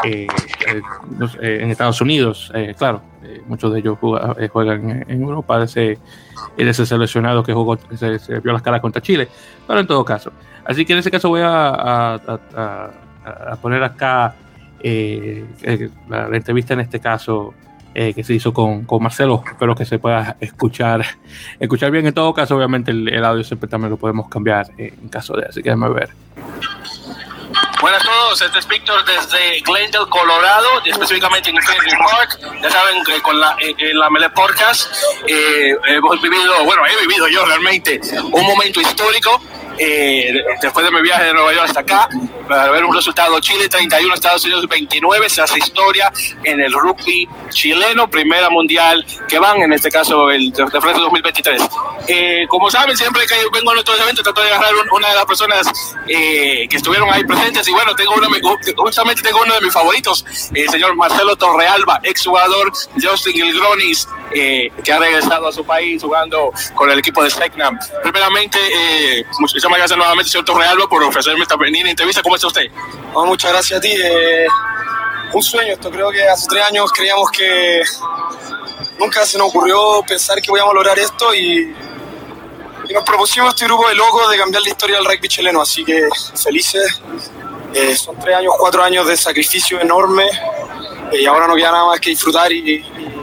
eh, 0.05 0.29
eh, 0.69 1.59
en 1.61 1.73
Estados 1.73 2.01
Unidos, 2.01 2.53
claro, 2.79 3.03
muchos 3.49 3.73
de 3.73 3.81
ellos 3.81 3.99
juegan 3.99 5.05
en 5.09 5.23
Europa, 5.23 5.61
ese, 5.65 5.99
ese 6.57 6.87
seleccionado 6.87 7.43
que 7.43 7.53
jugó, 7.53 7.77
se, 7.97 8.39
vio 8.39 8.53
las 8.53 8.63
caras 8.63 8.81
contra 8.81 9.03
Chile, 9.03 9.27
pero 9.67 9.81
en 9.81 9.89
todo 9.89 10.05
caso. 10.05 10.31
Así 10.65 10.85
que 10.85 10.93
en 10.93 11.01
ese 11.01 11.11
caso 11.11 11.31
voy 11.31 11.41
a, 11.43 12.15
a, 12.15 13.57
poner 13.61 13.83
acá 13.83 14.37
la, 14.81 16.29
la 16.29 16.37
entrevista 16.37 16.75
en 16.75 16.81
este 16.81 17.01
caso 17.01 17.55
eh, 17.95 18.13
que 18.15 18.25
se 18.25 18.35
hizo 18.35 18.53
con, 18.53 18.85
con, 18.85 19.03
Marcelo. 19.03 19.43
Espero 19.47 19.75
que 19.75 19.85
se 19.85 19.99
pueda 19.99 20.37
escuchar 20.41 21.05
escuchar 21.61 21.91
bien. 21.91 22.07
En 22.07 22.15
todo 22.15 22.35
caso, 22.35 22.57
obviamente, 22.57 22.91
el, 22.91 23.25
audio 23.25 23.45
siempre 23.45 23.69
también 23.69 23.91
lo 23.91 23.97
podemos 23.97 24.29
cambiar 24.29 24.71
en 24.77 25.09
caso 25.09 25.35
de. 25.37 25.47
Así 25.47 25.63
que 25.63 25.71
déjame 25.71 25.89
ver. 25.91 26.11
Buenas 27.81 28.03
a 28.03 28.05
todos, 28.05 28.41
este 28.41 28.59
es 28.59 28.67
Víctor 28.67 29.05
desde 29.05 29.61
Glendale, 29.61 30.09
Colorado, 30.09 30.69
específicamente 30.87 31.51
en 31.51 31.57
Kennedy 31.57 31.97
Park. 31.99 32.41
Ya 32.63 32.71
saben 32.71 33.05
que 33.05 33.21
con 33.21 33.39
la, 33.39 33.57
eh, 33.61 33.93
la 33.93 34.09
Mele 34.09 34.31
Podcast 34.31 34.91
eh, 35.27 35.77
hemos 35.89 36.23
vivido, 36.23 36.65
bueno, 36.65 36.83
he 36.87 37.07
vivido 37.07 37.29
yo 37.29 37.45
realmente 37.45 38.01
un 38.33 38.47
momento 38.47 38.81
histórico 38.81 39.41
eh, 39.79 40.33
después 40.61 40.85
de 40.85 40.93
mi 40.93 41.03
viaje 41.03 41.25
de 41.25 41.33
Nueva 41.35 41.53
York 41.53 41.67
hasta 41.69 41.81
acá, 41.81 42.09
para 42.49 42.71
ver 42.71 42.85
un 42.85 42.95
resultado 42.95 43.39
Chile 43.41 43.69
31, 43.69 44.15
Estados 44.15 44.45
Unidos 44.45 44.69
29, 44.69 45.29
se 45.29 45.43
hace 45.43 45.59
historia 45.59 46.13
en 46.45 46.61
el 46.61 46.73
rugby 46.73 47.29
chileno, 47.51 48.09
primera 48.09 48.51
mundial 48.51 49.05
que 49.29 49.39
van, 49.39 49.63
en 49.63 49.73
este 49.73 49.91
caso 49.91 50.31
el 50.31 50.53
de, 50.53 50.65
de 50.65 50.93
2023. 50.93 51.63
Eh, 52.07 52.47
como 52.49 52.71
saben, 52.71 52.97
siempre 52.97 53.27
que 53.27 53.35
vengo 53.53 53.71
a 53.71 53.75
nuestros 53.75 53.99
eventos 54.01 54.23
trato 54.23 54.43
de 54.43 54.49
agarrar 54.49 54.73
una 54.93 55.09
de 55.09 55.15
las 55.15 55.25
personas 55.25 55.67
eh, 56.07 56.67
que 56.69 56.77
estuvieron 56.77 57.13
ahí 57.13 57.25
presentes 57.25 57.67
y 57.67 57.73
bueno, 57.73 57.95
tengo 57.95 58.15
uno, 58.15 58.29
justamente 58.77 59.23
tengo 59.23 59.41
uno 59.43 59.55
de 59.55 59.61
mis 59.61 59.73
favoritos, 59.73 60.25
el 60.55 60.69
señor 60.69 60.95
Marcelo 60.97 61.37
Torrealba, 61.37 62.01
ex 62.03 62.25
jugador 62.25 62.73
de 62.95 63.09
Austin 63.09 63.33
Gilgronis, 63.33 64.09
que 64.33 64.93
ha 64.93 64.99
regresado 64.99 65.49
a 65.49 65.53
su 65.53 65.65
país 65.65 66.03
jugando 66.03 66.53
con 66.75 66.91
el 66.91 66.99
equipo 66.99 67.23
de 67.23 67.31
Stecknam. 67.31 67.79
Primeramente, 68.03 68.59
eh, 68.59 69.25
gracias 69.73 69.97
nuevamente, 69.97 70.31
señor 70.31 70.45
Torrealba, 70.45 70.89
por 70.89 71.03
ofrecerme 71.03 71.43
esta 71.43 71.57
venida 71.57 71.89
entrevista. 71.89 72.23
¿Cómo 72.23 72.35
está 72.35 72.47
usted? 72.47 72.71
muchas 73.15 73.53
gracias 73.53 73.79
a 73.79 73.81
ti. 73.81 73.93
Eh, 73.93 74.47
un 75.33 75.43
sueño 75.43 75.73
esto. 75.73 75.91
Creo 75.91 76.11
que 76.11 76.23
hace 76.29 76.47
tres 76.49 76.65
años 76.65 76.93
creíamos 76.93 77.31
que 77.31 77.83
nunca 78.99 79.25
se 79.25 79.39
nos 79.39 79.49
ocurrió 79.49 80.03
pensar 80.07 80.41
que 80.41 80.49
podíamos 80.49 80.75
lograr 80.75 80.99
esto 80.99 81.35
y, 81.35 81.75
nos 82.93 83.03
propusimos 83.03 83.49
este 83.55 83.65
grupo 83.65 83.89
de 83.89 83.95
locos 83.95 84.31
de 84.31 84.37
cambiar 84.37 84.63
la 84.63 84.69
historia 84.69 84.97
del 84.97 85.07
rugby 85.07 85.29
chileno. 85.29 85.63
Así 85.63 85.85
que 85.85 86.07
felices. 86.43 87.01
Eh, 87.73 87.97
son 87.97 88.17
tres 88.21 88.37
años, 88.37 88.55
cuatro 88.59 88.85
años 88.85 89.07
de 89.09 89.17
sacrificio 89.17 89.81
enorme 89.81 90.27
eh, 91.11 91.23
y 91.23 91.27
ahora 91.27 91.49
no 91.49 91.57
queda 91.57 91.73
nada 91.73 91.87
más 91.87 91.99
que 91.99 92.11
disfrutar 92.11 92.53
y, 92.53 92.59
y 92.59 93.14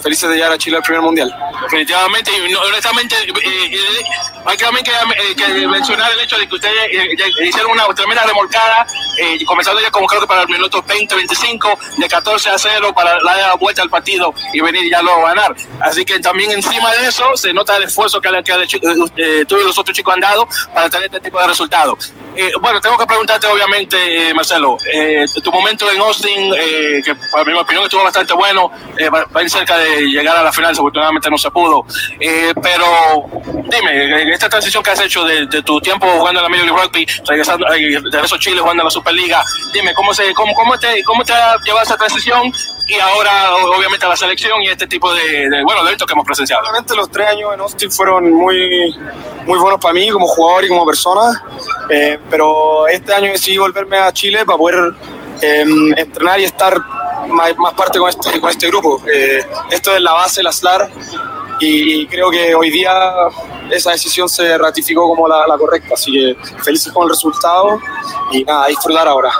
felices 0.00 0.28
de 0.28 0.36
llegar 0.36 0.52
a 0.52 0.58
Chile 0.58 0.76
al 0.76 0.82
primer 0.82 1.02
mundial. 1.02 1.34
Definitivamente, 1.62 2.30
y 2.32 2.54
honestamente, 2.54 3.14
eh, 3.16 3.32
eh, 3.44 4.04
hay 4.44 4.56
también 4.56 4.84
que, 4.84 5.66
mencionar 5.66 6.12
el 6.12 6.20
hecho 6.20 6.38
de 6.38 6.48
que 6.48 6.54
ustedes 6.54 6.74
hicieron 7.42 7.72
una 7.72 7.86
tremenda 7.94 8.24
remolcada, 8.24 8.86
comenzando 9.46 9.80
ya 9.80 9.90
como 9.90 10.06
creo 10.06 10.22
que 10.22 10.26
para 10.26 10.42
el 10.42 10.48
minuto 10.48 10.82
20, 10.82 11.14
25, 11.14 11.78
de 11.98 12.08
14 12.08 12.50
a 12.50 12.58
0 12.58 12.92
para 12.94 13.20
la 13.20 13.54
vuelta 13.54 13.82
al 13.82 13.90
partido 13.90 14.34
y 14.52 14.60
venir 14.60 14.90
ya 14.90 15.02
luego 15.02 15.26
a 15.26 15.34
ganar. 15.34 15.54
Así 15.80 16.04
que 16.04 16.18
también 16.20 16.50
encima 16.52 16.90
de 16.92 17.08
eso 17.08 17.36
se 17.36 17.52
nota 17.52 17.76
el 17.76 17.84
esfuerzo 17.84 18.20
que, 18.20 18.30
que 18.42 19.44
todos 19.46 19.64
los 19.64 19.78
otros 19.78 19.96
chicos 19.96 20.14
han 20.14 20.20
dado 20.20 20.48
para 20.74 20.88
tener 20.88 21.06
este 21.06 21.20
tipo 21.20 21.40
de 21.40 21.46
resultados. 21.46 22.12
bueno, 22.60 22.80
tengo 22.80 22.96
que 22.96 23.06
preguntarte 23.06 23.46
obviamente, 23.46 24.32
Marcelo, 24.34 24.76
tu 25.42 25.52
momento 25.52 25.90
en 25.90 26.00
Austin, 26.00 26.52
que 27.04 27.14
para 27.30 27.44
mi 27.44 27.52
opinión 27.52 27.84
estuvo 27.84 28.02
bastante 28.02 28.32
bueno, 28.32 28.70
va, 29.12 29.26
a 29.32 29.42
ir 29.42 29.50
cerca 29.50 29.76
de 29.78 29.89
llegar 30.02 30.36
a 30.36 30.42
la 30.42 30.52
final, 30.52 30.72
afortunadamente 30.72 31.30
no 31.30 31.38
se 31.38 31.50
pudo. 31.50 31.84
Eh, 32.18 32.52
pero 32.62 33.24
dime, 33.68 34.32
esta 34.32 34.48
transición 34.48 34.82
que 34.82 34.90
has 34.90 35.00
hecho 35.00 35.24
de, 35.24 35.46
tu 35.62 35.80
tiempo 35.80 36.06
jugando 36.06 36.40
en 36.40 36.44
la 36.44 36.48
Major 36.48 36.66
League 36.66 36.82
Rugby, 36.82 37.06
regresando 37.26 37.66
de 37.68 38.20
eso 38.24 38.38
Chile 38.38 38.60
jugando 38.60 38.82
en 38.82 38.86
la 38.86 38.90
Superliga, 38.90 39.44
dime, 39.72 39.92
¿cómo, 39.94 40.12
se, 40.14 40.32
cómo, 40.34 40.54
cómo, 40.54 40.78
te, 40.78 41.02
cómo 41.04 41.24
te 41.24 41.32
ha 41.32 41.56
llevado 41.64 41.84
esa 41.84 41.96
transición 41.96 42.52
y 42.86 42.94
ahora 42.98 43.54
obviamente 43.54 44.04
a 44.06 44.08
la 44.08 44.16
selección 44.16 44.60
y 44.62 44.68
este 44.68 44.86
tipo 44.86 45.12
de, 45.14 45.48
bueno, 45.64 45.82
de 45.82 45.88
eventos 45.88 46.06
que 46.06 46.12
hemos 46.12 46.26
presenciado? 46.26 46.62
Obviamente 46.62 46.94
los 46.96 47.10
tres 47.10 47.28
años 47.28 47.54
en 47.54 47.60
Austin 47.60 47.90
fueron 47.90 48.30
muy, 48.32 48.94
muy 49.46 49.58
buenos 49.58 49.80
para 49.80 49.94
mí 49.94 50.08
como 50.10 50.26
jugador 50.26 50.64
y 50.64 50.68
como 50.68 50.86
persona, 50.86 51.42
eh, 51.88 52.18
pero 52.28 52.88
este 52.88 53.14
año 53.14 53.32
decidí 53.32 53.58
volverme 53.58 53.98
a 53.98 54.12
Chile 54.12 54.44
para 54.44 54.58
poder 54.58 54.94
eh, 55.42 55.64
entrenar 55.96 56.40
y 56.40 56.44
estar 56.44 56.76
más, 57.28 57.52
parte 57.74 57.98
con 57.98 58.08
este, 58.08 58.40
con 58.40 58.50
este 58.50 58.66
grupo. 58.68 59.02
Eh, 59.12 59.44
esto 59.70 59.94
es 59.94 60.00
la 60.00 60.12
base, 60.12 60.42
la 60.42 60.52
SLAR, 60.52 60.90
y 61.60 62.06
creo 62.06 62.30
que 62.30 62.54
hoy 62.54 62.70
día 62.70 63.12
esa 63.70 63.92
decisión 63.92 64.28
se 64.28 64.56
ratificó 64.58 65.08
como 65.08 65.28
la, 65.28 65.44
correcta. 65.58 65.94
Así 65.94 66.12
que 66.12 66.36
felices 66.62 66.92
con 66.92 67.04
el 67.04 67.10
resultado 67.10 67.80
y 68.32 68.44
nada, 68.44 68.66
disfrutar 68.68 69.06
ahora. 69.08 69.30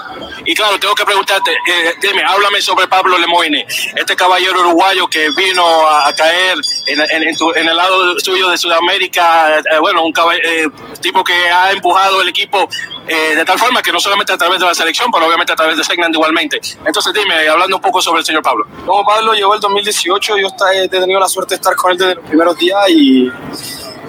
Y 0.44 0.54
claro, 0.54 0.78
tengo 0.78 0.94
que 0.94 1.04
preguntarte, 1.04 1.52
eh, 1.52 1.94
dime, 2.00 2.22
háblame 2.22 2.60
sobre 2.60 2.86
Pablo 2.88 3.18
Lemoine, 3.18 3.66
este 3.96 4.16
caballero 4.16 4.60
uruguayo 4.60 5.06
que 5.06 5.28
vino 5.36 5.64
a, 5.88 6.12
caer 6.12 6.58
en, 6.86 7.00
en, 7.00 7.68
el 7.68 7.76
lado 7.76 8.18
suyo 8.18 8.48
de 8.50 8.58
Sudamérica, 8.58 9.58
eh, 9.58 9.78
bueno, 9.80 10.04
un 10.04 10.12
eh, 10.44 10.68
tipo 11.00 11.22
que 11.22 11.34
ha 11.34 11.72
empujado 11.72 12.22
el 12.22 12.28
equipo 12.28 12.68
de 13.06 13.44
tal 13.44 13.58
forma 13.58 13.82
que 13.82 13.90
no 13.90 13.98
solamente 13.98 14.32
a 14.32 14.38
través 14.38 14.60
de 14.60 14.66
la 14.66 14.74
selección, 14.74 15.10
pero 15.10 15.26
obviamente 15.26 15.52
a 15.52 15.56
través 15.56 15.76
de 15.76 15.82
Segnan 15.82 16.14
igualmente. 16.14 16.60
Entonces 16.84 17.12
dime, 17.12 17.48
hablando 17.48 17.74
un 17.74 17.82
poco 17.82 18.00
sobre 18.00 18.20
el 18.20 18.24
señor 18.24 18.40
Pablo. 18.40 18.64
Como 18.86 19.04
Pablo 19.04 19.32
llegó 19.32 19.52
el 19.52 19.60
2018, 19.60 20.38
yo 20.38 20.48
he 20.72 20.88
tenido 20.88 21.18
la 21.18 21.26
suerte 21.26 21.54
de 21.54 21.56
estar 21.56 21.74
con 21.74 21.90
él 21.90 21.98
desde 21.98 22.09
los 22.16 22.26
primeros 22.26 22.56
días 22.56 22.88
y 22.88 23.30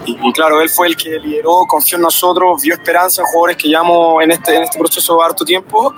y, 0.05 0.33
claro, 0.33 0.61
él 0.61 0.69
fue 0.69 0.87
el 0.87 0.95
que 0.95 1.19
lideró, 1.19 1.65
confió 1.67 1.97
en 1.97 2.03
nosotros, 2.03 2.61
vio 2.61 2.73
esperanza 2.73 3.21
en 3.21 3.27
jugadores 3.27 3.57
que 3.57 3.67
llevamos 3.67 4.23
en 4.23 4.31
este, 4.31 4.55
en 4.55 4.63
este 4.63 4.79
proceso 4.79 5.17
de 5.17 5.23
harto 5.23 5.45
tiempo 5.45 5.93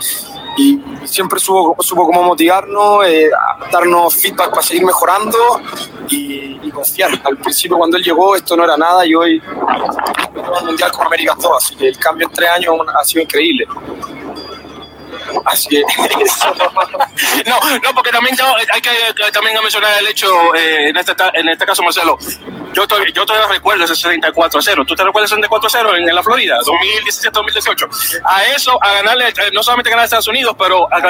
y 0.58 0.82
siempre 1.06 1.40
supo, 1.40 1.82
supo 1.82 2.06
cómo 2.06 2.24
motivarnos, 2.24 3.06
eh, 3.08 3.30
darnos 3.72 4.16
feedback 4.16 4.50
para 4.50 4.62
seguir 4.62 4.86
mejorando 4.86 5.38
y, 6.10 6.70
confiar. 6.72 7.12
Al 7.24 7.38
principio 7.38 7.78
cuando 7.78 7.98
él 7.98 8.04
llegó 8.04 8.36
esto 8.36 8.58
no 8.58 8.64
era 8.64 8.76
nada 8.76 9.06
y 9.06 9.14
hoy 9.14 9.40
el 9.40 10.66
Mundial 10.66 10.92
con 10.92 11.06
América 11.06 11.36
2, 11.40 11.52
así 11.56 11.76
que 11.76 11.90
el 11.90 11.98
cambio 12.00 12.28
en 12.28 12.34
tres 12.34 12.50
años 12.50 12.76
ha 13.00 13.04
sido 13.06 13.22
increíble. 13.22 13.68
Así 15.46 15.70
que 15.70 15.82
no, 17.46 17.60
no, 17.84 17.94
porque 17.94 18.12
también 18.12 18.36
hay 18.74 18.82
que 18.82 19.32
también 19.32 19.56
mencionar 19.62 20.00
el 20.00 20.08
hecho, 20.08 20.54
eh, 20.56 20.90
en, 20.90 20.98
este, 20.98 21.14
en 21.34 21.50
este 21.50 21.66
caso, 21.66 21.84
Marcelo, 21.84 22.18
yo 22.74 22.84
yo 23.14 23.26
todavía 23.26 23.48
recuerdo 23.48 23.86
ese 23.86 23.96
64 23.96 24.60
a 24.60 24.62
0. 24.62 24.84
¿Tú 24.86 24.96
te 24.96 25.04
recuerdas 25.04 25.32
ese 25.32 25.36
64 25.36 25.68
a 25.68 25.70
0 25.70 25.96
en, 25.98 26.16
la 26.16 26.24
Florida, 26.24 26.60
2017-2018? 26.60 28.22
A 28.26 28.46
eso, 28.48 28.78
a 28.82 28.94
ganarle, 28.94 29.30
eh, 29.30 29.52
no 29.54 29.64
solamente 29.64 29.90
ganar 29.90 30.04
a 30.04 30.06
Estados 30.06 30.28
Unidos, 30.28 30.56
pero 30.58 30.88
a 30.92 31.02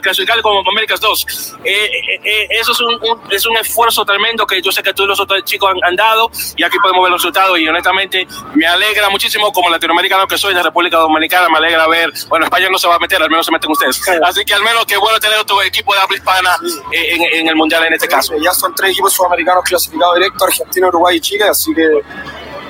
clasificar, 0.00 0.42
como 0.42 0.62
Américas 0.68 1.00
2. 1.00 1.26
Eh, 1.64 1.84
eh, 1.84 2.20
eh, 2.24 2.46
eso 2.50 2.72
es 2.72 2.80
un, 2.80 2.98
es 3.30 3.46
un 3.46 3.56
esfuerzo 3.56 4.04
tremendo 4.04 4.46
que 4.46 4.60
yo 4.62 4.70
sé 4.70 4.82
que 4.82 4.92
tú 4.92 5.04
y 5.04 5.06
los 5.06 5.18
otros 5.20 5.42
chicos 5.44 5.72
han, 5.82 5.96
dado 5.96 6.30
y 6.56 6.62
aquí 6.62 6.78
podemos 6.78 7.02
ver 7.02 7.10
los 7.10 7.20
resultados 7.20 7.58
y 7.58 7.66
honestamente 7.66 8.26
me 8.54 8.66
alegra 8.66 9.08
muchísimo 9.08 9.50
como 9.52 9.68
latinoamericano 9.68 10.28
que 10.28 10.38
soy 10.38 10.54
de 10.54 10.62
República 10.62 10.98
Dominicana, 10.98 11.48
me 11.48 11.58
alegra 11.58 11.88
ver, 11.88 12.12
bueno, 12.28 12.44
España 12.44 12.68
no 12.70 12.78
se 12.78 12.86
va 12.86 12.94
a 12.94 12.98
meter, 13.00 13.20
al 13.20 13.30
menos 13.30 13.44
se 13.44 13.50
meten 13.58 13.70
ustedes. 13.70 14.00
Así 14.22 14.44
que 14.44 14.54
al 14.54 14.62
menos 14.62 14.84
qué 14.86 14.96
bueno 14.96 15.18
tener 15.18 15.38
otro 15.38 15.62
equipo 15.62 15.94
de 15.94 16.00
habla 16.00 16.16
hispana 16.16 16.58
en, 16.92 17.22
en, 17.40 17.48
el 17.48 17.56
Mundial 17.56 17.84
en 17.86 17.94
este 17.94 18.08
caso. 18.08 18.34
Ya 18.42 18.52
son 18.52 18.74
tres 18.74 18.92
equipos 18.92 19.12
sudamericanos 19.12 19.64
clasificados 19.64 20.16
directo, 20.16 20.44
Argentina, 20.44 20.88
Uruguay 20.88 21.16
y 21.16 21.20
Chile, 21.20 21.44
así 21.48 21.74
que 21.74 21.88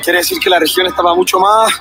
quiere 0.03 0.19
decir 0.19 0.39
que 0.39 0.51
la 0.51 0.59
región 0.59 0.87
estaba 0.87 1.15
mucho 1.15 1.39
más 1.39 1.73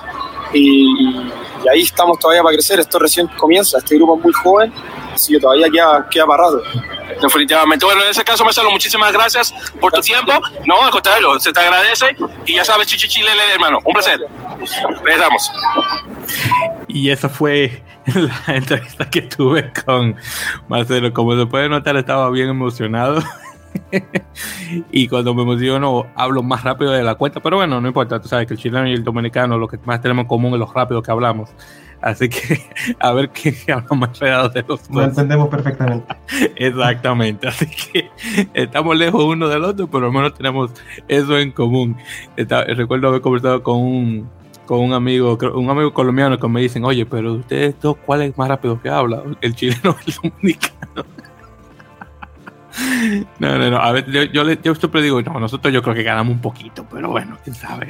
y, 0.54 1.32
ahí 1.72 1.82
estamos 1.82 2.20
todavía 2.20 2.44
para 2.44 2.54
crecer. 2.56 2.80
Esto 2.80 3.00
recién 3.00 3.28
comienza, 3.28 3.78
este 3.78 3.96
grupo 3.96 4.18
es 4.18 4.24
muy 4.24 4.34
joven, 4.34 4.74
así 5.14 5.34
que 5.34 5.40
todavía 5.40 5.68
queda, 5.70 6.08
queda 6.10 6.26
parado. 6.26 6.62
Definitivamente. 7.22 7.86
Bueno, 7.86 8.04
en 8.04 8.10
ese 8.10 8.24
caso, 8.24 8.44
Marcelo, 8.44 8.70
muchísimas 8.70 9.12
gracias 9.12 9.54
por 9.80 9.92
tu 9.92 10.02
tiempo. 10.02 10.32
No, 10.66 10.84
al 10.84 10.92
contrario, 10.92 11.40
se 11.40 11.52
te 11.52 11.60
agradece. 11.60 12.16
Y 12.46 12.56
ya 12.56 12.64
sabes, 12.64 12.88
Chichi 12.88 13.08
Chile, 13.08 13.30
hermano. 13.54 13.80
Un 13.84 13.94
placer. 13.94 14.20
Regresamos. 15.04 15.52
Y 16.88 17.10
esa 17.10 17.28
fue 17.28 17.84
la 18.16 18.56
entrevista 18.56 19.10
que 19.10 19.24
tuve 19.24 19.72
con 19.86 20.16
Marcelo. 20.68 21.14
Como 21.14 21.38
se 21.38 21.46
puede 21.46 21.70
notar, 21.70 21.98
estaba 21.98 22.30
bien 22.30 22.50
emocionado. 22.50 23.22
y 24.92 25.08
cuando 25.08 25.34
me 25.34 25.44
emociono 25.44 26.08
hablo 26.16 26.42
más 26.44 26.64
rápido 26.64 26.92
de 26.92 27.04
la 27.04 27.16
cuenta, 27.16 27.42
pero 27.42 27.58
bueno, 27.58 27.82
no 27.82 27.88
importa, 27.88 28.20
tú 28.20 28.28
sabes 28.28 28.48
que 28.48 28.54
el 28.54 28.60
chileno 28.60 28.88
y 28.88 28.94
el 28.94 29.04
dominicano 29.04 29.58
lo 29.58 29.68
que 29.68 29.78
más 29.86 30.02
tenemos 30.02 30.24
en 30.24 30.28
común 30.28 30.54
es 30.54 30.60
lo 30.60 30.72
rápido 30.72 31.02
que 31.02 31.12
hablamos. 31.12 31.50
Así 32.02 32.30
que 32.30 32.62
a 33.00 33.12
ver 33.12 33.30
qué 33.30 33.56
habla 33.72 33.96
más 33.96 34.20
real 34.20 34.52
de 34.54 34.62
los 34.62 34.88
dos. 34.88 34.96
Lo 34.96 35.04
entendemos 35.04 35.50
perfectamente. 35.50 36.16
Exactamente, 36.56 37.48
así 37.48 37.66
que 37.66 38.10
estamos 38.54 38.96
lejos 38.96 39.24
uno 39.24 39.48
del 39.48 39.64
otro, 39.64 39.88
pero 39.88 40.08
al 40.08 40.14
menos 40.14 40.34
tenemos 40.34 40.72
eso 41.08 41.38
en 41.38 41.52
común. 41.52 41.98
recuerdo 42.38 43.10
haber 43.10 43.22
conversado 43.22 43.64
con 43.64 43.82
un, 43.82 44.30
con 44.68 44.82
un 44.82 44.94
amigo, 44.94 45.38
un 45.56 45.70
amigo 45.70 45.92
colombiano 45.94 46.38
que 46.38 46.48
me 46.48 46.62
dicen, 46.62 46.86
oye, 46.86 47.06
pero 47.06 47.34
ustedes 47.34 47.76
dos, 47.82 47.98
¿cuál 48.06 48.22
es 48.22 48.38
más 48.38 48.50
rápido 48.50 48.80
que 48.80 48.90
habla? 48.90 49.24
¿El 49.42 49.56
chileno 49.56 49.92
o 49.92 49.98
el 50.06 50.14
dominicano? 50.14 51.06
No, 53.40 53.58
no, 53.58 53.72
no. 53.72 53.78
A 53.78 53.92
ver, 53.92 54.06
yo, 54.12 54.44
yo, 54.44 54.76
siempre 54.76 55.02
digo, 55.02 55.20
no, 55.24 55.40
nosotros 55.40 55.74
yo 55.74 55.82
creo 55.82 55.96
que 55.96 56.04
ganamos 56.04 56.34
un 56.34 56.42
poquito, 56.42 56.86
pero 56.92 57.10
bueno, 57.10 57.36
quién 57.44 57.56
sabe. 57.56 57.88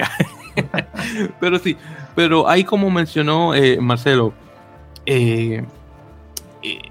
pero 1.41 1.59
sí, 1.59 1.75
pero 2.15 2.47
ahí 2.47 2.63
como 2.63 2.89
mencionó 2.89 3.53
eh, 3.53 3.79
Marcelo, 3.81 4.33
eh, 5.05 5.65
eh, 6.63 6.81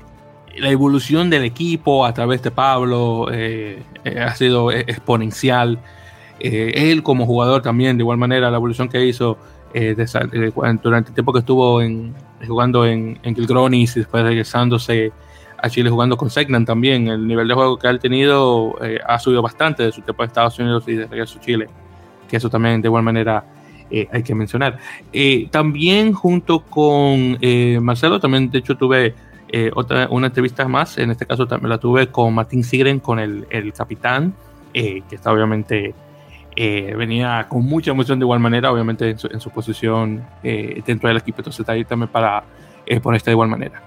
la 0.57 0.68
evolución 0.70 1.30
del 1.30 1.45
equipo 1.45 2.05
a 2.05 2.12
través 2.12 2.43
de 2.43 2.51
Pablo 2.51 3.28
ha 3.28 4.34
sido 4.34 4.72
exponencial. 4.72 5.78
él 6.39 7.03
como 7.03 7.24
jugador 7.24 7.62
también, 7.62 7.97
de 7.97 8.03
igual 8.03 8.18
manera, 8.18 8.51
la 8.51 8.57
evolución 8.57 8.89
que 8.89 9.05
hizo 9.07 9.39
durante 9.75 11.09
el 11.09 11.14
tiempo 11.14 11.33
que 11.33 11.41
estuvo 11.41 11.83
en, 11.83 12.14
jugando 12.47 12.87
en, 12.87 13.19
en 13.23 13.35
Gilgronis 13.35 13.97
y 13.97 14.01
después 14.01 14.23
regresándose 14.23 15.12
a 15.59 15.71
Chile 15.71 15.91
jugando 15.91 16.17
con 16.17 16.31
Segnan 16.31 16.64
también. 16.64 17.09
El 17.09 17.27
nivel 17.27 17.49
de 17.49 17.55
juego 17.55 17.79
que 17.79 17.89
ha 17.89 17.99
tenido 17.99 18.77
eh, 18.83 18.99
ha 19.07 19.19
subido 19.19 19.43
bastante 19.43 19.83
de 19.83 19.93
su 19.93 20.03
tiempo 20.03 20.23
en 20.23 20.29
Estados 20.29 20.59
Unidos 20.59 20.85
y 20.87 20.95
de 20.95 21.07
regreso 21.07 21.39
a 21.39 21.43
Chile, 21.43 21.69
que 22.29 22.37
eso 22.37 22.51
también 22.51 22.81
de 22.81 22.89
igual 22.89 23.03
manera 23.03 23.45
eh, 23.91 24.09
hay 24.12 24.23
que 24.23 24.35
mencionar. 24.35 24.79
Eh, 25.12 25.49
también 25.51 26.12
junto 26.12 26.61
con 26.61 27.39
Marcelo, 27.83 28.21
también 28.21 28.51
de 28.51 28.59
hecho 28.59 28.77
tuve 28.77 29.14
otra, 29.75 30.09
una 30.11 30.27
entrevista 30.27 30.67
más, 30.69 30.99
en 30.99 31.11
este 31.11 31.25
caso 31.25 31.47
también 31.47 31.71
la 31.71 31.79
tuve 31.79 32.09
con 32.09 32.35
Martín 32.35 32.62
Sigren, 32.62 33.01
con 33.01 33.19
el, 33.19 33.47
el 33.51 33.73
capitán, 33.73 34.35
que 34.73 35.05
está 35.11 35.33
obviamente... 35.33 35.95
venía 36.57 37.46
con 37.48 37.64
mucha 37.64 37.90
emoción 37.90 38.18
de 38.18 38.24
igual 38.24 38.40
manera, 38.40 38.72
obviamente 38.72 39.11
en 39.11 39.18
su, 39.18 39.28
en 39.28 39.40
su 39.40 39.50
posición 39.50 40.24
dentro 40.42 41.09
del 41.09 41.18
equipo, 41.18 41.38
entonces 41.40 41.61
está 41.61 41.72
ahí 41.72 41.84
también 41.84 42.11
para 42.11 42.42
ponerse 43.02 43.26
de 43.26 43.32
igual 43.32 43.48
manera. 43.48 43.82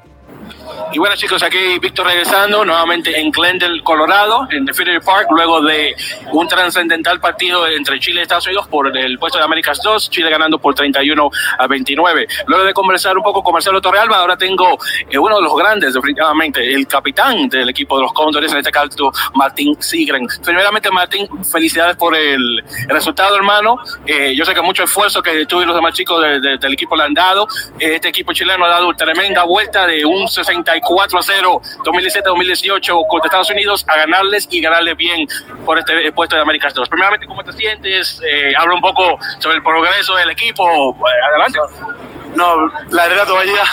Y 0.92 1.00
bueno 1.00 1.16
chicos, 1.16 1.44
aquí 1.44 1.80
Víctor 1.80 2.08
regresando 2.08 2.66
nuevamente 2.66 3.20
en 3.20 3.32
Glendale, 3.32 3.82
Colorado, 3.84 4.48
en 4.52 4.66
Definitive 4.66 5.02
Park, 5.02 5.28
luego 5.32 5.62
de 5.62 5.96
un 6.32 6.48
trascendental 6.48 7.20
partido 7.20 7.68
entre 7.68 8.00
Chile 8.00 8.22
y 8.22 8.24
Estados 8.24 8.48
Unidos 8.48 8.68
por 8.68 8.96
el 8.98 9.20
puesto 9.20 9.38
de 9.38 9.44
Américas 9.44 9.80
2, 9.84 10.10
Chile 10.10 10.30
ganando 10.30 10.60
por 10.60 10.74
31 10.74 11.30
a 11.58 11.68
29. 11.68 12.28
Luego 12.48 12.64
de 12.64 12.74
conversar 12.74 13.18
un 13.18 13.24
poco 13.24 13.44
con 13.44 13.54
Marcelo 13.54 13.82
Torrealba, 13.82 14.18
ahora 14.18 14.38
tengo 14.38 14.78
eh, 15.10 15.18
uno 15.18 15.38
de 15.38 15.42
los 15.44 15.56
grandes, 15.56 15.94
definitivamente, 15.94 16.74
el 16.74 16.88
capitán 16.88 17.48
del 17.50 17.70
equipo 17.70 17.98
de 17.98 18.04
los 18.04 18.14
Cóndores, 18.14 18.52
en 18.52 18.60
este 18.60 18.72
caso 18.72 19.12
Martín 19.36 19.76
Sigren. 19.82 20.28
Primeramente 20.44 20.90
Martín, 20.92 21.28
felicidades 21.44 21.96
por 21.96 22.16
el, 22.16 22.64
resultado 22.88 23.36
hermano. 23.36 23.78
Eh, 24.06 24.34
yo 24.36 24.46
sé 24.46 24.54
que 24.54 24.62
mucho 24.62 24.84
esfuerzo 24.84 25.22
que 25.22 25.46
tú 25.46 25.62
y 25.62 25.66
los 25.66 25.76
demás 25.76 25.94
chicos 25.94 26.22
del 26.22 26.74
equipo 26.74 26.96
le 26.96 27.04
han 27.04 27.14
dado. 27.14 27.48
este 27.78 28.10
equipo 28.10 28.34
chileno 28.34 28.66
ha 28.66 28.70
dado 28.70 28.92
tremenda 28.94 29.44
vuelta 29.44 29.86
de 29.86 30.06
un 30.06 30.28
60 30.28 30.68
Uruguay 30.70 30.82
4 30.82 31.20
a 31.20 31.24
0 31.24 31.61
2017-2018 31.84 33.07
contra 33.07 33.28
Estados 33.28 33.49
Unidos 33.49 33.86
a 33.88 33.97
ganarles 33.97 34.47
y 34.51 34.61
ganarles 34.61 34.95
bien 34.97 35.28
por 35.65 35.80
este 35.80 36.11
puesto 36.11 36.36
de 36.36 36.41
América 36.41 36.70
2. 36.74 36.89
Primeramente, 36.89 37.26
¿cómo 37.26 37.43
te 37.43 37.53
sientes? 37.53 38.22
Eh, 38.26 38.53
habla 38.57 38.76
un 38.76 38.82
poco 38.82 39.17
sobre 39.39 39.57
el 39.57 39.63
progreso 39.63 40.15
del 40.15 40.30
equipo. 40.32 40.95
Adelante. 41.30 41.59
No, 42.36 42.67
la 42.91 43.07
verdad 43.07 43.26
todavía, 43.26 43.63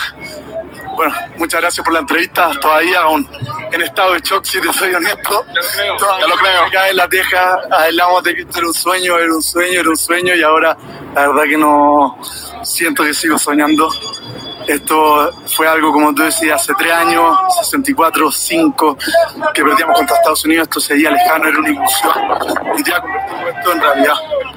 bueno, 0.97 1.15
muchas 1.37 1.61
gracias 1.61 1.85
por 1.85 1.93
la 1.93 2.01
entrevista, 2.01 2.51
todavía 2.59 3.01
aún 3.01 3.29
en 3.71 3.83
estado 3.83 4.15
de 4.15 4.21
shock, 4.21 4.45
si 4.45 4.61
te 4.61 4.73
soy 4.73 4.95
honesto. 4.95 5.45
Ya 5.55 6.27
lo 6.27 6.37
creo. 6.37 6.65
Acá 6.65 6.89
en 6.89 6.97
la 6.97 7.09
teja 7.09 7.61
hablamos 7.71 8.23
de 8.25 8.35
que 8.35 8.41
esto 8.43 8.59
era 8.59 8.67
un 8.69 8.75
sueño, 8.75 9.19
era 9.19 9.35
un 9.35 9.43
sueño, 9.43 9.81
era 9.81 9.91
un 9.91 9.97
sueño 9.97 10.35
y 10.35 10.43
ahora 10.43 10.77
la 11.15 11.29
verdad 11.29 11.45
que 11.45 11.59
no 11.59 12.19
siento 12.63 13.05
que 13.05 13.13
sigo 13.13 13.39
soñando. 13.39 13.91
Esto 14.67 15.31
fue 15.47 15.69
algo, 15.69 15.93
como 15.93 16.15
tú 16.15 16.23
decías, 16.23 16.61
hace 16.61 16.73
tres 16.79 16.93
años, 16.93 17.37
64, 17.61 18.31
5, 18.31 18.99
que 19.55 19.63
perdíamos 19.63 19.97
contra 19.97 20.17
Estados 20.17 20.45
Unidos, 20.45 20.65
esto 20.65 20.81
seguía 20.81 21.11
lejano, 21.11 21.49
era 21.49 21.59
una 21.59 21.71
ilusión. 21.71 22.13
Y 22.79 22.83
ya 22.85 23.01
convertimos 23.01 23.57
esto 23.57 23.73
en 23.73 23.81
realidad. 23.81 24.15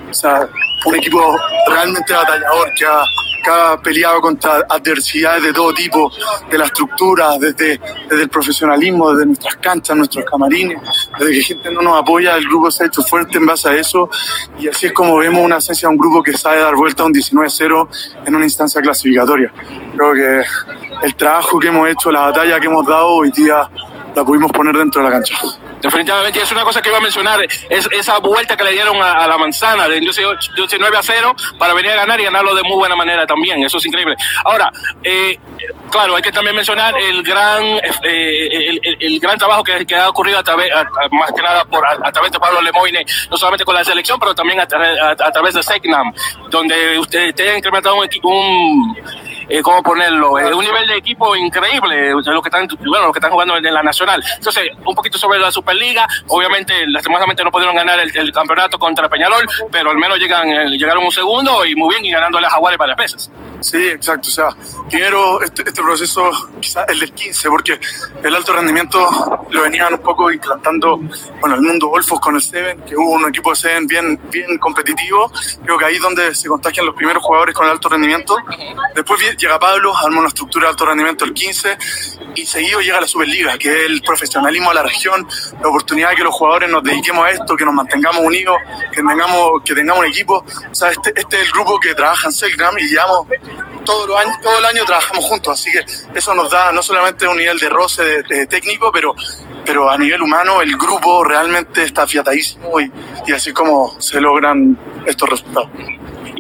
O 0.09 0.13
sea, 0.13 0.49
un 0.85 0.95
equipo 0.95 1.37
realmente 1.67 2.13
batallador 2.13 2.73
que 2.73 2.85
ha, 2.85 3.03
que 3.43 3.49
ha 3.49 3.77
peleado 3.77 4.21
contra 4.21 4.65
adversidades 4.69 5.43
de 5.43 5.53
todo 5.53 5.73
tipo, 5.73 6.11
de 6.49 6.57
la 6.57 6.65
estructura, 6.65 7.37
desde, 7.37 7.79
desde 8.09 8.23
el 8.23 8.29
profesionalismo, 8.29 9.11
desde 9.11 9.25
nuestras 9.27 9.55
canchas, 9.57 9.95
nuestros 9.97 10.25
camarines, 10.25 10.81
desde 11.19 11.33
que 11.33 11.41
gente 11.41 11.71
no 11.71 11.81
nos 11.81 11.99
apoya, 11.99 12.35
el 12.35 12.45
grupo 12.45 12.71
se 12.71 12.83
ha 12.83 12.87
hecho 12.87 13.03
fuerte 13.03 13.37
en 13.37 13.45
base 13.45 13.69
a 13.69 13.75
eso 13.75 14.09
y 14.57 14.67
así 14.67 14.87
es 14.87 14.93
como 14.93 15.17
vemos 15.17 15.43
una 15.43 15.57
esencia 15.57 15.87
de 15.87 15.93
un 15.93 15.99
grupo 15.99 16.23
que 16.23 16.33
sabe 16.33 16.61
dar 16.61 16.75
vuelta 16.75 17.03
a 17.03 17.05
un 17.05 17.13
19-0 17.13 17.87
en 18.25 18.35
una 18.35 18.45
instancia 18.45 18.81
clasificatoria. 18.81 19.51
Creo 19.99 20.13
que 20.13 21.05
el 21.07 21.15
trabajo 21.15 21.59
que 21.59 21.67
hemos 21.67 21.89
hecho, 21.89 22.09
la 22.09 22.21
batalla 22.21 22.57
que 22.57 22.67
hemos 22.67 22.87
dado 22.87 23.07
hoy 23.07 23.31
día 23.31 23.69
la 24.15 24.23
pudimos 24.23 24.49
poner 24.49 24.77
dentro 24.77 25.03
de 25.03 25.09
la 25.09 25.13
cancha. 25.13 25.35
Definitivamente, 25.81 26.41
es 26.41 26.51
una 26.51 26.63
cosa 26.63 26.81
que 26.81 26.89
iba 26.89 26.97
a 26.97 27.01
mencionar, 27.01 27.41
es 27.69 27.87
esa 27.91 28.17
vuelta 28.19 28.57
que 28.57 28.63
le 28.63 28.71
dieron 28.71 29.01
a, 29.01 29.13
a 29.13 29.27
la 29.27 29.37
manzana 29.37 29.87
de 29.87 29.99
19 29.99 30.97
a 30.97 31.01
0 31.01 31.35
para 31.57 31.73
venir 31.73 31.91
a 31.91 31.95
ganar 31.95 32.19
y 32.19 32.25
ganarlo 32.25 32.53
de 32.53 32.63
muy 32.63 32.75
buena 32.75 32.95
manera 32.95 33.25
también, 33.25 33.63
eso 33.63 33.77
es 33.77 33.85
increíble. 33.85 34.15
Ahora, 34.43 34.71
eh, 35.03 35.37
claro, 35.89 36.15
hay 36.15 36.21
que 36.21 36.31
también 36.31 36.55
mencionar 36.55 36.93
el 36.97 37.23
gran, 37.23 37.63
eh, 38.03 38.47
el, 38.51 38.81
el, 38.83 38.97
el, 38.99 39.19
gran 39.19 39.37
trabajo 39.37 39.63
que, 39.63 39.85
que, 39.85 39.95
ha 39.95 40.09
ocurrido 40.09 40.39
a 40.39 40.43
través, 40.43 40.71
a, 40.71 40.81
a, 40.81 41.09
más 41.11 41.31
que 41.31 41.41
nada 41.41 41.63
por, 41.65 41.85
a, 41.85 42.11
través 42.11 42.31
de 42.31 42.39
Pablo 42.39 42.61
Lemoyne, 42.61 43.05
no 43.29 43.37
solamente 43.37 43.63
con 43.63 43.75
la 43.75 43.83
selección, 43.83 44.19
pero 44.19 44.35
también 44.35 44.59
a, 44.59 44.67
través 44.67 45.53
de 45.53 45.63
Segnam, 45.63 46.13
donde 46.49 46.99
usted, 46.99 47.29
usted 47.29 47.53
ha 47.53 47.57
incrementado 47.57 47.95
un, 47.95 48.09
un 48.23 48.95
eh, 49.49 49.63
¿cómo 49.63 49.81
ponerlo? 49.81 50.37
Eh, 50.37 50.53
un 50.53 50.63
nivel 50.63 50.87
de 50.87 50.97
equipo 50.97 51.35
increíble, 51.35 52.11
los 52.11 52.41
que 52.43 52.49
están, 52.49 52.67
bueno, 52.85 53.05
los 53.05 53.13
que 53.13 53.19
están 53.19 53.31
jugando 53.31 53.57
en 53.57 53.63
la 53.73 53.81
nacional. 53.81 54.23
Entonces, 54.35 54.69
un 54.85 54.93
poquito 54.93 55.17
sobre 55.17 55.39
la 55.39 55.51
Superliga, 55.69 56.07
obviamente, 56.27 56.73
lastimosamente 56.87 57.43
no 57.43 57.51
pudieron 57.51 57.75
ganar 57.75 57.99
el, 57.99 58.15
el 58.17 58.31
campeonato 58.31 58.79
contra 58.79 59.07
Peñarol, 59.07 59.45
pero 59.71 59.91
al 59.91 59.97
menos 59.97 60.17
llegan, 60.17 60.49
eh, 60.49 60.69
llegaron 60.71 61.05
un 61.05 61.11
segundo 61.11 61.63
y 61.63 61.75
muy 61.75 61.89
bien 61.93 62.05
y 62.05 62.11
ganándole 62.11 62.47
a 62.47 62.49
Jaguares 62.49 62.79
varias 62.79 62.97
veces. 62.97 63.31
Sí, 63.61 63.87
exacto. 63.87 64.29
O 64.29 64.31
sea, 64.31 64.49
primero 64.89 65.41
este, 65.43 65.63
este 65.67 65.81
proceso, 65.81 66.31
quizás 66.59 66.85
el 66.89 66.99
del 66.99 67.13
15, 67.13 67.49
porque 67.49 67.79
el 68.23 68.35
alto 68.35 68.53
rendimiento 68.53 69.45
lo 69.49 69.61
venían 69.61 69.93
un 69.93 69.99
poco 69.99 70.31
implantando, 70.31 70.97
bueno, 71.39 71.55
el 71.55 71.61
mundo 71.61 71.87
golfos 71.87 72.19
con 72.19 72.35
el 72.35 72.41
Seven, 72.41 72.81
que 72.81 72.95
hubo 72.95 73.11
un 73.11 73.27
equipo 73.29 73.51
de 73.51 73.55
Seven 73.57 73.85
bien, 73.85 74.19
bien 74.31 74.57
competitivo. 74.57 75.31
Creo 75.63 75.77
que 75.77 75.85
ahí 75.85 75.95
es 75.95 76.01
donde 76.01 76.33
se 76.33 76.47
contagian 76.47 76.85
los 76.85 76.95
primeros 76.95 77.21
jugadores 77.21 77.53
con 77.53 77.65
el 77.65 77.73
alto 77.73 77.89
rendimiento. 77.89 78.35
Después 78.95 79.19
llega 79.37 79.59
Pablo, 79.59 79.95
arma 79.95 80.19
una 80.19 80.29
estructura 80.29 80.65
de 80.65 80.69
alto 80.71 80.85
rendimiento 80.85 81.25
el 81.25 81.33
15 81.33 81.77
y 82.35 82.45
seguido 82.45 82.79
llega 82.79 83.01
la 83.01 83.07
Superliga, 83.07 83.57
que 83.57 83.69
es 83.69 83.89
el 83.89 84.01
profesionalismo 84.01 84.69
de 84.69 84.75
la 84.75 84.83
región, 84.83 85.27
la 85.61 85.67
oportunidad 85.67 86.09
de 86.11 86.15
que 86.15 86.23
los 86.23 86.33
jugadores 86.33 86.69
nos 86.69 86.83
dediquemos 86.83 87.25
a 87.25 87.31
esto, 87.31 87.55
que 87.55 87.65
nos 87.65 87.73
mantengamos 87.73 88.21
unidos, 88.21 88.55
que 88.91 89.01
tengamos, 89.01 89.61
que 89.63 89.75
tengamos 89.75 89.99
un 89.99 90.09
equipo. 90.09 90.43
O 90.71 90.75
sea, 90.75 90.89
este, 90.89 91.13
este 91.15 91.37
es 91.37 91.47
el 91.47 91.51
grupo 91.51 91.79
que 91.79 91.93
trabaja 91.93 92.27
en 92.27 92.33
Selgram 92.33 92.77
y 92.79 92.87
llevamos 92.87 93.27
todo 93.85 94.05
el, 94.05 94.27
año, 94.27 94.37
todo 94.41 94.57
el 94.59 94.65
año 94.65 94.85
trabajamos 94.85 95.25
juntos, 95.25 95.59
así 95.59 95.71
que 95.71 95.83
eso 96.17 96.35
nos 96.35 96.49
da 96.51 96.71
no 96.71 96.81
solamente 96.81 97.27
un 97.27 97.37
nivel 97.37 97.57
de 97.57 97.69
roce 97.69 98.03
de, 98.23 98.47
técnico, 98.47 98.91
pero, 98.91 99.15
pero 99.65 99.89
a 99.89 99.97
nivel 99.97 100.21
humano 100.21 100.61
el 100.61 100.77
grupo 100.77 101.23
realmente 101.23 101.83
está 101.83 102.03
afiatadísimo 102.03 102.79
y, 102.79 102.91
y 103.25 103.31
así 103.31 103.51
como 103.51 103.99
se 103.99 104.21
logran 104.21 104.77
estos 105.05 105.29
resultados. 105.29 105.69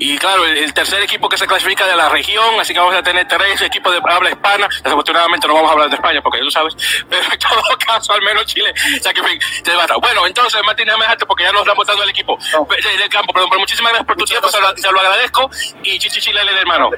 Y 0.01 0.17
claro, 0.17 0.45
el, 0.45 0.57
el, 0.57 0.73
tercer 0.73 1.01
equipo 1.01 1.27
que 1.27 1.37
se 1.37 1.45
clasifica 1.45 1.85
de 1.85 1.95
la 1.95 2.07
región, 2.07 2.59
así 2.59 2.73
que 2.73 2.79
vamos 2.79 2.95
a 2.95 3.03
tener 3.03 3.27
tres 3.27 3.61
equipos 3.61 3.91
de 3.91 3.99
habla 4.09 4.29
hispana. 4.29 4.67
Desafortunadamente 4.83 5.47
no 5.47 5.55
vamos 5.55 5.69
a 5.69 5.73
hablar 5.73 5.89
de 5.89 5.95
España, 5.95 6.21
porque 6.21 6.39
tú 6.39 6.49
sabes, 6.49 6.73
pero 7.09 7.21
en 7.31 7.39
todo 7.39 7.61
caso, 7.85 8.13
al 8.13 8.21
menos 8.21 8.45
Chile 8.45 8.73
se 8.75 9.75
va 9.75 9.85
Bueno, 9.99 10.25
entonces, 10.25 10.61
Martín, 10.65 10.85
déjame 10.85 11.03
dejarte 11.03 11.25
porque 11.25 11.43
ya 11.43 11.51
nos 11.51 11.61
estamos 11.61 11.85
dando 11.85 12.03
el 12.03 12.09
equipo 12.09 12.37
no. 12.53 12.65
del 12.65 13.09
campo. 13.09 13.33
Perdón, 13.33 13.49
pero 13.49 13.59
muchísimas 13.59 13.91
gracias 13.91 14.07
por 14.07 14.17
tu 14.17 14.25
tiempo, 14.25 14.47
se 14.49 14.61
lo, 14.61 14.77
se 14.77 14.91
lo 14.91 14.99
agradezco. 14.99 15.49
Y 15.83 15.99
Chichi 15.99 16.21
Chile, 16.21 16.41
hermano. 16.59 16.89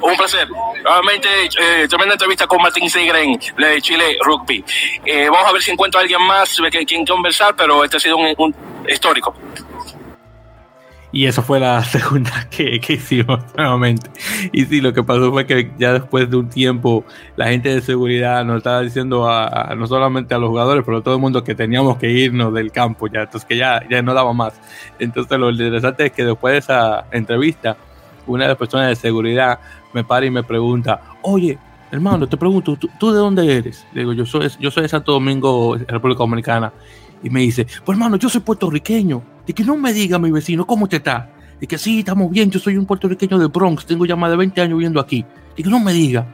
Un 0.00 0.16
placer. 0.16 0.48
Nuevamente, 0.82 1.28
eh, 1.58 1.86
tremenda 1.88 2.14
entrevista 2.14 2.46
con 2.46 2.60
Martín 2.60 2.90
Seigren 2.90 3.38
de 3.56 3.80
Chile 3.80 4.18
Rugby. 4.20 4.64
Eh, 5.04 5.28
vamos 5.30 5.48
a 5.48 5.52
ver 5.52 5.62
si 5.62 5.70
encuentro 5.70 5.98
a 5.98 6.02
alguien 6.02 6.20
más 6.22 6.58
que 6.70 6.84
quien 6.84 7.06
conversar, 7.06 7.54
pero 7.56 7.82
este 7.82 7.96
ha 7.96 8.00
sido 8.00 8.18
un, 8.18 8.34
un 8.36 8.54
histórico. 8.88 9.34
Y 11.12 11.26
eso 11.26 11.42
fue 11.42 11.60
la 11.60 11.82
segunda 11.84 12.48
que, 12.50 12.80
que, 12.80 12.94
hicimos 12.94 13.40
nuevamente. 13.56 14.10
Y 14.52 14.64
sí, 14.64 14.80
lo 14.80 14.92
que 14.92 15.02
pasó 15.02 15.30
fue 15.30 15.46
que 15.46 15.70
ya 15.78 15.92
después 15.92 16.28
de 16.30 16.36
un 16.36 16.48
tiempo, 16.48 17.04
la 17.36 17.48
gente 17.48 17.74
de 17.74 17.80
seguridad 17.80 18.44
nos 18.44 18.58
estaba 18.58 18.80
diciendo 18.80 19.28
a, 19.28 19.70
a, 19.70 19.74
no 19.74 19.86
solamente 19.86 20.34
a 20.34 20.38
los 20.38 20.50
jugadores, 20.50 20.84
pero 20.84 20.98
a 20.98 21.02
todo 21.02 21.14
el 21.14 21.20
mundo 21.20 21.44
que 21.44 21.54
teníamos 21.54 21.96
que 21.98 22.10
irnos 22.10 22.52
del 22.52 22.72
campo 22.72 23.06
ya. 23.06 23.22
Entonces 23.22 23.46
que 23.46 23.56
ya, 23.56 23.82
ya 23.88 24.02
no 24.02 24.14
daba 24.14 24.32
más. 24.32 24.60
Entonces 24.98 25.38
lo 25.38 25.50
interesante 25.50 26.06
es 26.06 26.12
que 26.12 26.24
después 26.24 26.52
de 26.52 26.58
esa 26.58 27.06
entrevista, 27.10 27.76
una 28.26 28.44
de 28.44 28.48
las 28.48 28.58
personas 28.58 28.88
de 28.88 28.96
seguridad 28.96 29.58
me 29.92 30.04
para 30.04 30.26
y 30.26 30.30
me 30.30 30.42
pregunta, 30.42 31.00
oye, 31.22 31.58
hermano, 31.90 32.26
te 32.28 32.36
pregunto, 32.36 32.76
¿tú, 32.76 32.90
¿tú 32.98 33.12
de 33.12 33.18
dónde 33.18 33.56
eres? 33.56 33.86
Le 33.92 34.00
digo, 34.00 34.12
yo 34.12 34.26
soy, 34.26 34.50
yo 34.60 34.70
soy 34.70 34.82
de 34.82 34.88
Santo 34.88 35.12
Domingo, 35.12 35.76
República 35.76 36.18
Dominicana. 36.18 36.72
Y 37.26 37.30
me 37.30 37.40
dice, 37.40 37.66
pues 37.84 37.96
hermano, 37.96 38.16
yo 38.18 38.28
soy 38.28 38.40
puertorriqueño. 38.40 39.20
De 39.44 39.52
que 39.52 39.64
no 39.64 39.76
me 39.76 39.92
diga 39.92 40.16
mi 40.16 40.30
vecino, 40.30 40.64
¿cómo 40.64 40.88
te 40.88 40.96
está? 40.98 41.28
De 41.60 41.66
que 41.66 41.76
sí, 41.76 41.98
estamos 41.98 42.30
bien, 42.30 42.52
yo 42.52 42.60
soy 42.60 42.76
un 42.76 42.86
puertorriqueño 42.86 43.36
de 43.36 43.46
Bronx, 43.48 43.84
tengo 43.84 44.06
ya 44.06 44.14
más 44.14 44.30
de 44.30 44.36
20 44.36 44.60
años 44.60 44.78
viviendo 44.78 45.00
aquí. 45.00 45.24
De 45.56 45.62
que 45.64 45.68
no 45.68 45.80
me 45.80 45.92
diga. 45.92 46.24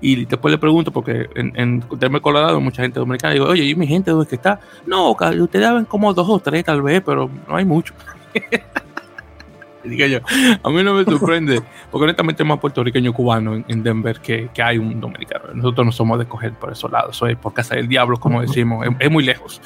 Y 0.00 0.24
después 0.24 0.52
le 0.52 0.58
pregunto, 0.58 0.92
porque 0.92 1.28
en, 1.34 1.52
en 1.56 1.84
Denver, 1.98 2.20
Colorado, 2.22 2.60
mucha 2.60 2.82
gente 2.82 3.00
dominicana, 3.00 3.34
digo, 3.34 3.46
oye, 3.46 3.64
¿y 3.64 3.74
mi 3.74 3.88
gente 3.88 4.12
dónde 4.12 4.24
es 4.24 4.28
que 4.28 4.36
está? 4.36 4.60
No, 4.86 5.10
ustedes 5.10 5.72
ven 5.72 5.84
como 5.84 6.14
dos 6.14 6.28
o 6.28 6.38
tres 6.38 6.64
tal 6.64 6.80
vez, 6.80 7.02
pero 7.04 7.28
no 7.48 7.56
hay 7.56 7.64
mucho. 7.64 7.92
Diga 9.82 10.06
yo, 10.06 10.18
a 10.62 10.70
mí 10.70 10.82
no 10.82 10.94
me 10.94 11.04
sorprende, 11.04 11.62
porque 11.90 12.04
honestamente 12.04 12.42
es 12.42 12.48
más 12.48 12.58
puertorriqueño 12.58 13.12
cubano 13.12 13.54
en, 13.54 13.64
en 13.68 13.82
Denver 13.84 14.20
que, 14.20 14.48
que, 14.52 14.62
hay 14.62 14.78
un 14.78 15.00
dominicano. 15.00 15.54
Nosotros 15.54 15.86
no 15.86 15.92
somos 15.92 16.18
de 16.18 16.26
coger 16.26 16.52
por 16.54 16.72
esos 16.72 16.90
lados, 16.90 17.16
soy 17.16 17.36
por 17.36 17.52
casa 17.52 17.76
del 17.76 17.86
diablo, 17.86 18.16
como 18.16 18.40
decimos, 18.40 18.84
es, 18.84 18.92
es 18.98 19.10
muy 19.10 19.24
lejos, 19.24 19.60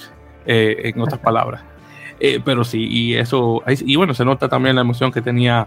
eh, 0.47 0.93
en 0.95 1.01
otras 1.01 1.21
palabras. 1.21 1.63
Eh, 2.19 2.41
pero 2.45 2.65
sí, 2.65 2.87
y 2.91 3.15
eso, 3.15 3.63
y 3.67 3.97
bueno, 3.97 4.13
se 4.15 4.25
nota 4.25 4.49
también 4.49 4.75
la 4.75 4.83
emoción 4.83 5.11
que 5.11 5.23
tenía 5.23 5.67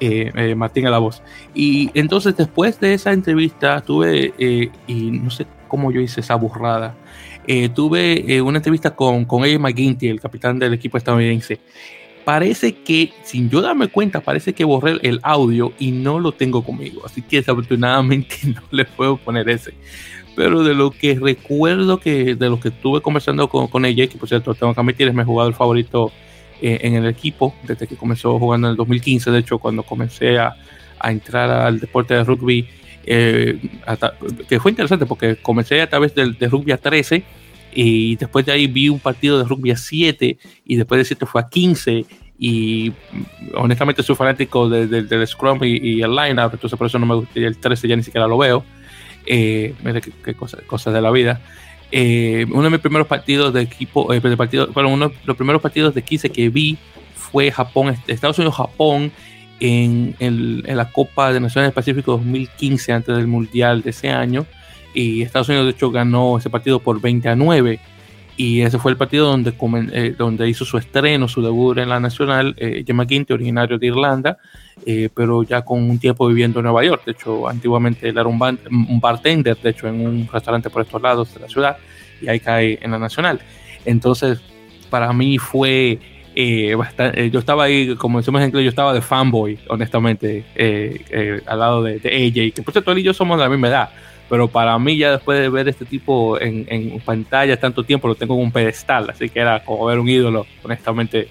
eh, 0.00 0.32
eh, 0.34 0.54
Martín 0.56 0.86
a 0.86 0.90
la 0.90 0.98
voz. 0.98 1.22
Y 1.54 1.90
entonces 1.94 2.36
después 2.36 2.80
de 2.80 2.94
esa 2.94 3.12
entrevista 3.12 3.80
tuve, 3.80 4.34
eh, 4.38 4.68
y 4.88 5.10
no 5.12 5.30
sé 5.30 5.46
cómo 5.68 5.92
yo 5.92 6.00
hice 6.00 6.20
esa 6.20 6.34
burrada, 6.34 6.96
tuve 7.74 8.40
una 8.40 8.58
entrevista 8.58 8.94
con, 8.94 9.26
con 9.26 9.44
Eddie 9.44 9.58
McGuinty, 9.58 10.08
el 10.08 10.20
capitán 10.20 10.58
del 10.58 10.74
equipo 10.74 10.96
estadounidense. 10.96 11.60
Parece 12.24 12.74
que, 12.74 13.12
sin 13.22 13.50
yo 13.50 13.60
darme 13.60 13.88
cuenta, 13.88 14.20
parece 14.20 14.54
que 14.54 14.64
borré 14.64 14.98
el 15.02 15.20
audio 15.22 15.72
y 15.78 15.92
no 15.92 16.18
lo 16.18 16.32
tengo 16.32 16.64
conmigo. 16.64 17.02
Así 17.04 17.22
que 17.22 17.36
desafortunadamente 17.36 18.36
no 18.44 18.62
le 18.70 18.84
puedo 18.86 19.16
poner 19.16 19.48
ese 19.48 19.74
pero 20.34 20.62
de 20.62 20.74
lo 20.74 20.90
que 20.90 21.14
recuerdo 21.14 21.98
que 21.98 22.34
de 22.34 22.48
lo 22.48 22.60
que 22.60 22.68
estuve 22.68 23.00
conversando 23.00 23.48
con, 23.48 23.68
con 23.68 23.84
ella, 23.84 24.06
que 24.06 24.18
por 24.18 24.28
cierto 24.28 24.54
tengo 24.54 24.74
que 24.74 24.80
admitir 24.80 25.08
es 25.08 25.14
mi 25.14 25.24
jugador 25.24 25.54
favorito 25.54 26.12
eh, 26.60 26.80
en 26.82 26.94
el 26.94 27.06
equipo 27.06 27.54
desde 27.62 27.86
que 27.86 27.96
comenzó 27.96 28.38
jugando 28.38 28.68
en 28.68 28.72
el 28.72 28.76
2015, 28.76 29.30
de 29.30 29.38
hecho 29.38 29.58
cuando 29.58 29.82
comencé 29.82 30.38
a, 30.38 30.54
a 30.98 31.12
entrar 31.12 31.50
al 31.50 31.80
deporte 31.80 32.14
de 32.14 32.24
rugby, 32.24 32.66
eh, 33.06 33.58
que 34.48 34.60
fue 34.60 34.70
interesante 34.70 35.06
porque 35.06 35.36
comencé 35.36 35.80
a 35.82 35.88
través 35.88 36.14
del 36.14 36.38
de 36.38 36.48
rugby 36.48 36.72
a 36.72 36.78
13 36.78 37.22
y 37.74 38.16
después 38.16 38.46
de 38.46 38.52
ahí 38.52 38.66
vi 38.66 38.88
un 38.88 39.00
partido 39.00 39.38
de 39.38 39.44
rugby 39.44 39.72
a 39.72 39.76
7 39.76 40.38
y 40.64 40.76
después 40.76 40.98
de 40.98 41.04
7 41.04 41.26
fue 41.26 41.40
a 41.40 41.48
15 41.48 42.06
y 42.38 42.92
honestamente 43.54 44.02
soy 44.02 44.16
fanático 44.16 44.68
del 44.68 45.08
de, 45.08 45.26
Scrum 45.26 45.62
y, 45.64 45.96
y 45.98 46.02
el 46.02 46.14
line-up, 46.14 46.50
entonces 46.52 46.76
por 46.76 46.86
eso 46.86 46.98
no 46.98 47.06
me 47.06 47.14
gustaría 47.14 47.48
el 47.48 47.58
13 47.58 47.88
ya 47.88 47.96
ni 47.96 48.02
siquiera 48.02 48.26
lo 48.26 48.38
veo 48.38 48.64
eh, 49.26 49.74
mira 49.82 50.00
qué, 50.00 50.10
qué 50.24 50.34
cosas 50.34 50.62
cosa 50.62 50.90
de 50.92 51.00
la 51.00 51.10
vida. 51.10 51.40
Eh, 51.92 52.46
uno 52.50 52.64
de 52.64 52.70
mis 52.70 52.80
primeros 52.80 53.06
partidos 53.06 53.52
de 53.54 53.62
equipo, 53.62 54.12
eh, 54.12 54.20
de 54.20 54.36
partido, 54.36 54.68
bueno, 54.72 54.88
uno 54.88 55.08
de 55.08 55.14
los 55.24 55.36
primeros 55.36 55.62
partidos 55.62 55.94
de 55.94 56.02
15 56.02 56.30
que 56.30 56.48
vi 56.48 56.76
fue 57.14 57.50
Japón, 57.50 57.96
Estados 58.06 58.38
Unidos-Japón 58.38 59.12
en, 59.60 60.16
en, 60.18 60.62
en, 60.66 60.76
la 60.76 60.90
Copa 60.90 61.32
de 61.32 61.40
Naciones 61.40 61.68
del 61.68 61.74
Pacífico 61.74 62.12
2015, 62.12 62.92
antes 62.92 63.16
del 63.16 63.26
Mundial 63.26 63.82
de 63.82 63.90
ese 63.90 64.10
año. 64.10 64.46
y 64.92 65.22
Estados 65.22 65.48
Unidos 65.48 65.66
de 65.66 65.72
hecho 65.72 65.90
ganó 65.90 66.38
ese 66.38 66.50
partido 66.50 66.80
por 66.80 67.00
20 67.00 67.28
a 67.28 67.36
9 67.36 67.78
y 68.36 68.62
ese 68.62 68.78
fue 68.78 68.90
el 68.90 68.96
partido 68.96 69.26
donde, 69.26 69.54
eh, 69.92 70.14
donde 70.16 70.48
hizo 70.48 70.64
su 70.64 70.76
estreno, 70.78 71.28
su 71.28 71.42
debut 71.42 71.78
en 71.78 71.88
la 71.88 72.00
nacional, 72.00 72.54
eh, 72.58 72.82
Gemma 72.86 73.06
originario 73.30 73.78
de 73.78 73.86
Irlanda, 73.86 74.38
eh, 74.86 75.08
pero 75.14 75.42
ya 75.42 75.62
con 75.62 75.82
un 75.88 75.98
tiempo 75.98 76.26
viviendo 76.28 76.60
en 76.60 76.64
Nueva 76.64 76.84
York. 76.84 77.02
De 77.04 77.12
hecho, 77.12 77.48
antiguamente 77.48 78.08
él 78.08 78.18
era 78.18 78.28
un, 78.28 78.40
un, 78.70 79.00
bartender, 79.00 79.56
de 79.56 79.70
hecho, 79.70 79.88
en 79.88 80.00
un 80.00 80.28
restaurante 80.30 80.70
por 80.70 80.82
estos 80.82 81.00
lados 81.00 81.34
de 81.34 81.40
la 81.40 81.48
ciudad, 81.48 81.76
y 82.20 82.28
ahí 82.28 82.40
cae 82.40 82.78
en 82.82 82.90
la 82.90 82.98
nacional. 82.98 83.40
Entonces, 83.84 84.40
para 84.90 85.12
mí 85.12 85.38
fue 85.38 85.98
eh, 86.34 86.74
bastante, 86.74 87.30
yo 87.30 87.38
estaba 87.38 87.64
ahí, 87.64 87.94
como 87.96 88.18
decimos 88.18 88.40
en 88.40 88.48
inglés, 88.48 88.64
yo 88.64 88.70
estaba 88.70 88.92
de 88.92 89.00
fanboy, 89.00 89.58
honestamente, 89.68 90.44
al 91.46 91.58
lado 91.58 91.82
de, 91.82 91.98
de, 91.98 92.08
AJ, 92.08 92.54
que 92.54 92.62
por 92.62 92.72
cierto 92.72 92.92
él 92.92 92.98
y 92.98 93.02
yo 93.02 93.14
somos 93.14 93.38
de 93.38 93.44
la 93.44 93.50
misma 93.50 93.68
edad 93.68 93.90
pero 94.28 94.48
para 94.48 94.78
mí 94.78 94.96
ya 94.96 95.12
después 95.12 95.38
de 95.38 95.48
ver 95.48 95.68
este 95.68 95.84
tipo 95.84 96.40
en, 96.40 96.66
en 96.68 96.98
pantalla 97.00 97.58
tanto 97.58 97.84
tiempo 97.84 98.08
lo 98.08 98.14
tengo 98.14 98.34
en 98.34 98.40
un 98.40 98.52
pedestal, 98.52 99.10
así 99.10 99.28
que 99.28 99.40
era 99.40 99.62
como 99.62 99.84
ver 99.84 99.98
un 99.98 100.08
ídolo, 100.08 100.46
honestamente, 100.62 101.28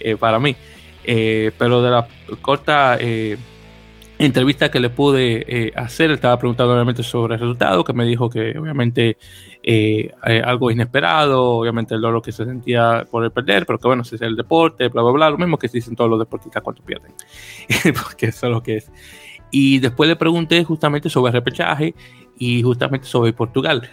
eh, 0.00 0.16
para 0.16 0.38
mí. 0.38 0.56
Eh, 1.04 1.50
pero 1.58 1.82
de 1.82 1.90
la 1.90 2.06
corta 2.40 2.96
eh, 3.00 3.36
entrevista 4.18 4.70
que 4.70 4.78
le 4.78 4.90
pude 4.90 5.72
hacer, 5.74 6.12
estaba 6.12 6.38
preguntando 6.38 6.74
obviamente 6.74 7.02
sobre 7.02 7.34
el 7.34 7.40
resultado, 7.40 7.82
que 7.82 7.92
me 7.92 8.04
dijo 8.04 8.30
que 8.30 8.56
obviamente 8.56 9.16
algo 10.44 10.70
inesperado, 10.70 11.42
obviamente 11.42 11.94
el 11.94 12.00
dolor 12.00 12.22
que 12.22 12.30
se 12.30 12.44
sentía 12.44 13.04
por 13.10 13.24
el 13.24 13.32
perder, 13.32 13.66
pero 13.66 13.78
que 13.78 13.88
bueno, 13.88 14.04
si 14.04 14.14
es 14.14 14.22
el 14.22 14.36
deporte, 14.36 14.88
bla, 14.88 15.02
bla, 15.02 15.12
bla, 15.12 15.30
lo 15.30 15.38
mismo 15.38 15.58
que 15.58 15.68
se 15.68 15.78
dicen 15.78 15.96
todos 15.96 16.10
los 16.10 16.20
deportistas 16.20 16.62
cuando 16.62 16.82
pierden, 16.82 17.12
porque 18.02 18.26
eso 18.26 18.46
es 18.46 18.52
lo 18.52 18.62
que 18.62 18.76
es. 18.76 18.90
Y 19.52 19.80
después 19.80 20.08
le 20.08 20.16
pregunté 20.16 20.64
justamente 20.64 21.10
sobre 21.10 21.28
el 21.28 21.34
repechaje 21.34 21.94
y 22.38 22.62
justamente 22.62 23.06
sobre 23.06 23.32
Portugal. 23.32 23.88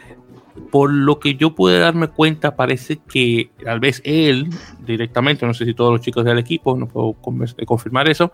Por 0.72 0.92
lo 0.92 1.20
que 1.20 1.36
yo 1.36 1.56
pude 1.56 1.80
darme 1.80 2.08
cuenta, 2.08 2.56
parece 2.56 2.98
que 2.98 3.52
tal 3.64 3.80
vez 3.80 4.02
él 4.04 4.50
directamente, 4.80 5.46
no 5.46 5.54
sé 5.54 5.66
si 5.66 5.74
todos 5.74 5.92
los 5.92 6.02
chicos 6.02 6.26
del 6.26 6.38
equipo, 6.38 6.76
no 6.78 6.88
puedo 6.88 7.16
eh, 7.58 7.66
confirmar 7.66 8.10
eso, 8.10 8.32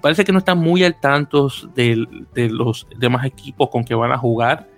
parece 0.00 0.24
que 0.24 0.32
no 0.32 0.38
están 0.38 0.58
muy 0.58 0.84
al 0.84 0.98
tanto 1.00 1.50
de, 1.74 2.06
los 2.50 2.86
demás 2.96 3.26
equipos 3.26 3.68
con 3.70 3.84
que 3.84 3.94
van 3.94 4.12
a 4.12 4.18
jugar. 4.18 4.68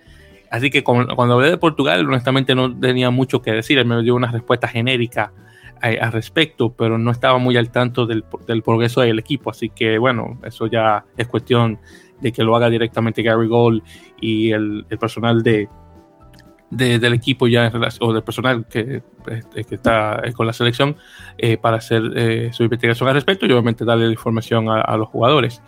Así 0.51 0.70
que 0.70 0.82
cuando 0.82 1.34
hablé 1.34 1.51
de 1.51 1.59
Portugal, 1.59 2.07
honestamente 2.07 2.55
no 2.55 2.74
tenía 2.74 3.11
mucho 3.11 3.43
que 3.43 3.53
decir, 3.53 3.78
él 3.78 3.84
me 3.84 4.03
dio 4.03 4.14
una 4.14 4.32
respuesta 4.32 4.66
genérica 4.66 5.32
al 5.80 6.12
respecto, 6.12 6.72
pero 6.72 6.99
no 6.99 7.11
estaba 7.11 7.39
muy 7.39 7.57
al 7.57 7.70
tanto 7.70 8.07
del, 8.07 8.24
progreso 8.62 9.01
del 9.01 9.18
equipo. 9.18 9.51
Así 9.51 9.70
que 9.70 9.99
bueno, 9.99 10.39
eso 10.45 10.66
ya 10.66 11.05
es 11.16 11.28
cuestión 11.28 11.78
de 12.20 12.32
que 12.32 12.43
lo 12.43 12.57
haga 12.57 12.68
directamente 12.68 13.22
Gary 13.22 13.47
Gold 13.47 13.82
y 14.20 14.51
el, 14.51 14.86
personal 14.99 15.43
de, 15.43 15.68
del 16.70 17.14
equipo 17.14 17.46
ya 17.46 17.66
en 17.66 17.72
relación, 17.72 18.08
o 18.08 18.12
del 18.12 18.22
personal 18.22 18.66
que, 18.66 19.02
este, 19.30 19.64
que 19.64 19.74
está 19.74 20.20
con 20.34 20.46
la 20.46 20.52
selección 20.52 20.96
eh, 21.38 21.56
para 21.56 21.78
hacer 21.78 22.02
eh, 22.14 22.50
su 22.52 22.62
investigación 22.62 23.08
al 23.08 23.14
respecto 23.14 23.46
y 23.46 23.52
obviamente 23.52 23.84
darle 23.84 24.06
la 24.06 24.12
información 24.12 24.68
a, 24.68 24.96
los 24.96 25.08
jugadores. 25.08 25.62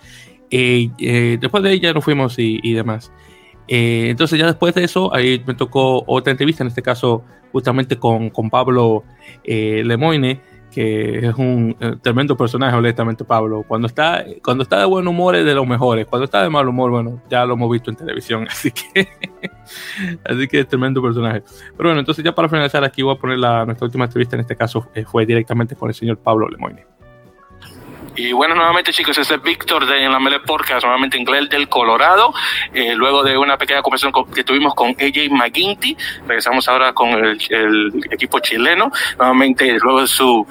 Eh, 0.50 1.38
después 1.40 1.62
de 1.62 1.72
ella 1.72 1.92
nos 1.92 2.04
fuimos 2.04 2.34
y, 2.38 2.72
demás. 2.74 3.12
entonces 3.68 4.38
ya 4.38 4.46
después 4.46 4.74
de 4.74 4.84
eso, 4.84 5.14
ahí 5.14 5.42
me 5.46 5.54
tocó 5.54 6.04
otra 6.06 6.32
entrevista, 6.32 6.64
en 6.64 6.68
este 6.68 6.82
caso 6.82 7.24
justamente 7.52 7.96
con, 7.96 8.30
con 8.30 8.50
Pablo 8.50 9.04
Lemoine, 9.44 10.40
que 10.70 11.26
es 11.26 11.34
un 11.34 11.76
eh, 11.80 11.96
tremendo 12.00 12.36
personaje, 12.36 12.76
honestamente, 12.76 13.24
Pablo. 13.24 13.64
Cuando 13.66 13.86
está, 13.86 14.24
cuando 14.42 14.62
está 14.62 14.78
de 14.78 14.84
buen 14.86 15.06
humor 15.06 15.36
es 15.36 15.44
de 15.44 15.54
los 15.54 15.66
mejores. 15.66 16.06
Cuando 16.06 16.24
está 16.24 16.42
de 16.42 16.50
mal 16.50 16.68
humor, 16.68 16.90
bueno, 16.90 17.22
ya 17.28 17.44
lo 17.44 17.54
hemos 17.54 17.70
visto 17.70 17.90
en 17.90 17.96
televisión, 17.96 18.46
así 18.50 18.70
que, 18.70 19.08
así 20.24 20.48
que 20.48 20.60
es 20.60 20.68
tremendo 20.68 21.02
personaje. 21.02 21.42
Pero 21.76 21.88
bueno, 21.88 22.00
entonces 22.00 22.24
ya 22.24 22.34
para 22.34 22.48
finalizar 22.48 22.84
aquí 22.84 23.02
voy 23.02 23.14
a 23.14 23.18
poner 23.18 23.38
nuestra 23.38 23.84
última 23.84 24.04
entrevista, 24.04 24.36
en 24.36 24.40
este 24.40 24.56
caso 24.56 24.88
eh, 24.94 25.04
fue 25.04 25.26
directamente 25.26 25.74
con 25.76 25.88
el 25.88 25.94
señor 25.94 26.18
Pablo 26.18 26.48
Lemoyne. 26.48 26.99
Y 28.20 28.32
bueno, 28.32 28.54
nuevamente 28.54 28.92
chicos, 28.92 29.16
este 29.16 29.36
es 29.36 29.42
Víctor 29.42 29.86
de 29.86 30.04
en 30.04 30.12
la 30.12 30.20
Mele 30.20 30.40
Podcast, 30.40 30.84
nuevamente 30.84 31.16
en 31.16 31.24
Glel 31.24 31.48
del 31.48 31.70
Colorado. 31.70 32.34
Eh, 32.74 32.94
luego 32.94 33.22
de 33.22 33.38
una 33.38 33.56
pequeña 33.56 33.80
conversación 33.80 34.12
que 34.26 34.44
tuvimos 34.44 34.74
con 34.74 34.90
AJ 34.90 35.30
McGinty, 35.30 35.96
regresamos 36.26 36.68
ahora 36.68 36.92
con 36.92 37.08
el 37.08 38.04
equipo 38.10 38.38
chileno. 38.40 38.92
Nuevamente, 39.16 39.72
luego 39.80 40.02
de 40.02 40.06
su 40.06 40.46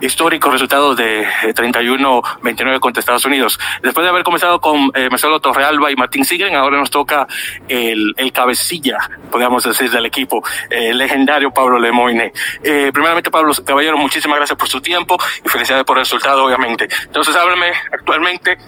histórico 0.00 0.50
resultado 0.50 0.94
de 0.94 1.26
31-29 1.54 2.76
eh, 2.76 2.80
contra 2.80 3.00
Estados 3.00 3.24
Unidos. 3.24 3.58
Después 3.82 4.04
de 4.04 4.10
haber 4.10 4.22
comenzado 4.22 4.60
con 4.60 4.90
eh, 4.94 5.08
Marcelo 5.10 5.40
Torrealba 5.40 5.90
y 5.90 5.96
Martín 5.96 6.24
Sigren, 6.24 6.54
ahora 6.54 6.78
nos 6.78 6.90
toca 6.90 7.26
el, 7.68 8.14
el 8.16 8.32
cabecilla, 8.32 8.98
podríamos 9.30 9.64
decir, 9.64 9.90
del 9.90 10.06
equipo, 10.06 10.42
el 10.68 10.98
legendario 10.98 11.50
Pablo 11.50 11.78
Lemoine. 11.78 12.32
Eh, 12.62 12.90
primeramente, 12.92 13.30
Pablo 13.30 13.52
Caballero, 13.64 13.96
muchísimas 13.96 14.38
gracias 14.38 14.58
por 14.58 14.68
su 14.68 14.80
tiempo 14.80 15.16
y 15.44 15.48
felicidades 15.48 15.84
por 15.84 15.98
el 15.98 16.02
resultado, 16.04 16.44
obviamente. 16.44 16.88
Entonces, 17.04 17.34
háblame 17.36 17.72
actualmente, 17.92 18.58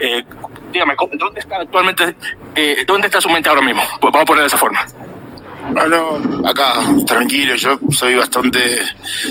eh, 0.00 0.24
dígame, 0.72 0.94
¿dónde 1.14 1.40
está 1.40 1.56
actualmente, 1.56 2.16
eh, 2.54 2.84
dónde 2.86 3.06
está 3.06 3.20
su 3.20 3.28
mente 3.28 3.48
ahora 3.48 3.62
mismo? 3.62 3.82
Pues 4.00 4.12
vamos 4.12 4.22
a 4.22 4.26
poner 4.26 4.42
de 4.42 4.46
esa 4.48 4.58
forma. 4.58 4.86
Bueno, 5.70 6.18
acá, 6.46 6.74
tranquilo, 7.06 7.54
yo 7.56 7.78
soy 7.90 8.14
bastante, 8.14 8.80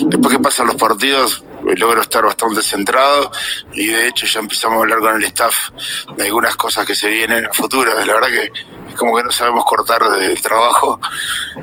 después 0.03 0.35
que 0.35 0.41
pasan 0.41 0.67
los 0.67 0.75
partidos, 0.75 1.43
logro 1.63 2.01
estar 2.01 2.23
bastante 2.23 2.61
centrado 2.61 3.31
y 3.73 3.87
de 3.87 4.07
hecho 4.07 4.25
ya 4.25 4.39
empezamos 4.39 4.77
a 4.77 4.81
hablar 4.81 4.99
con 4.99 5.15
el 5.15 5.23
staff 5.25 5.69
de 6.15 6.25
algunas 6.25 6.55
cosas 6.55 6.85
que 6.85 6.95
se 6.95 7.09
vienen 7.09 7.45
a 7.45 7.53
futuro. 7.53 7.91
La 7.93 8.13
verdad 8.13 8.29
que 8.29 8.51
es 8.89 8.95
como 8.95 9.15
que 9.15 9.23
no 9.23 9.31
sabemos 9.31 9.65
cortar 9.65 10.09
del 10.11 10.41
trabajo, 10.41 10.99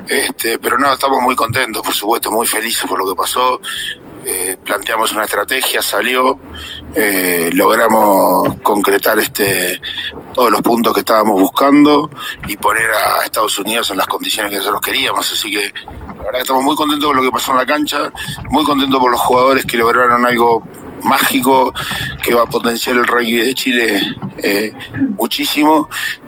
este, 0.07 0.59
pero 0.59 0.77
no, 0.77 0.93
estamos 0.93 1.21
muy 1.21 1.35
contentos, 1.35 1.81
por 1.81 1.93
supuesto, 1.93 2.31
muy 2.31 2.45
felices 2.45 2.85
por 2.87 2.99
lo 2.99 3.07
que 3.07 3.15
pasó. 3.15 3.59
Eh, 4.27 4.57
planteamos 4.63 5.11
una 5.13 5.25
estrategia, 5.25 5.83
salió, 5.83 6.39
eh, 6.95 7.51
logramos 7.53 8.55
concretar 8.63 9.19
este 9.19 9.79
todos 10.33 10.49
los 10.49 10.61
puntos 10.63 10.95
que 10.95 11.01
estábamos 11.01 11.39
buscando 11.39 12.09
y 12.47 12.57
poner 12.57 12.89
a 12.89 13.23
Estados 13.23 13.59
Unidos 13.59 13.91
en 13.91 13.97
las 13.97 14.07
condiciones 14.07 14.51
que 14.51 14.57
nosotros 14.57 14.81
queríamos. 14.81 15.31
Así 15.31 15.51
que 15.51 15.71
la 16.07 16.23
verdad 16.23 16.41
estamos 16.41 16.63
muy 16.63 16.75
contentos 16.75 17.07
con 17.07 17.17
lo 17.17 17.21
que 17.21 17.29
pasó 17.29 17.51
en 17.51 17.57
la 17.57 17.65
cancha, 17.67 18.11
muy 18.49 18.63
contentos 18.63 18.99
por 18.99 19.11
los 19.11 19.21
jugadores 19.21 19.63
que 19.63 19.77
lograron 19.77 20.25
algo 20.25 20.63
mágico 21.03 21.71
que 22.23 22.33
va 22.33 22.43
a 22.43 22.45
potenciar 22.47 22.95
el 22.95 23.05
rugby 23.05 23.37
de 23.37 23.53
Chile 23.53 24.01
eh, 24.37 24.73
muchísimo 25.17 25.87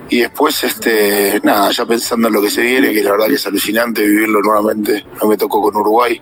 y 0.10 0.20
después 0.20 0.64
este 0.64 1.41
nada 1.43 1.72
ya 1.72 1.86
pensando 1.86 2.28
en 2.28 2.34
lo 2.36 2.41
que 2.41 2.50
se 2.52 2.62
viene 2.62 2.93
que 2.93 3.04
la 3.04 3.12
verdad 3.12 3.28
que 3.28 3.36
es 3.36 3.48
alucinante 3.48 4.06
vivirlo 4.06 4.39
nuevamente 4.41 5.06
no 5.20 5.28
me 5.28 5.36
tocó 5.36 5.62
con 5.62 5.76
Uruguay 5.76 6.22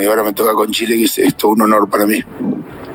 y 0.00 0.04
ahora 0.06 0.22
me 0.22 0.32
toca 0.32 0.52
con 0.52 0.70
Chile, 0.70 0.96
que 0.96 1.04
es 1.04 1.18
esto 1.18 1.48
un 1.48 1.62
honor 1.62 1.88
para 1.88 2.06
mí. 2.06 2.22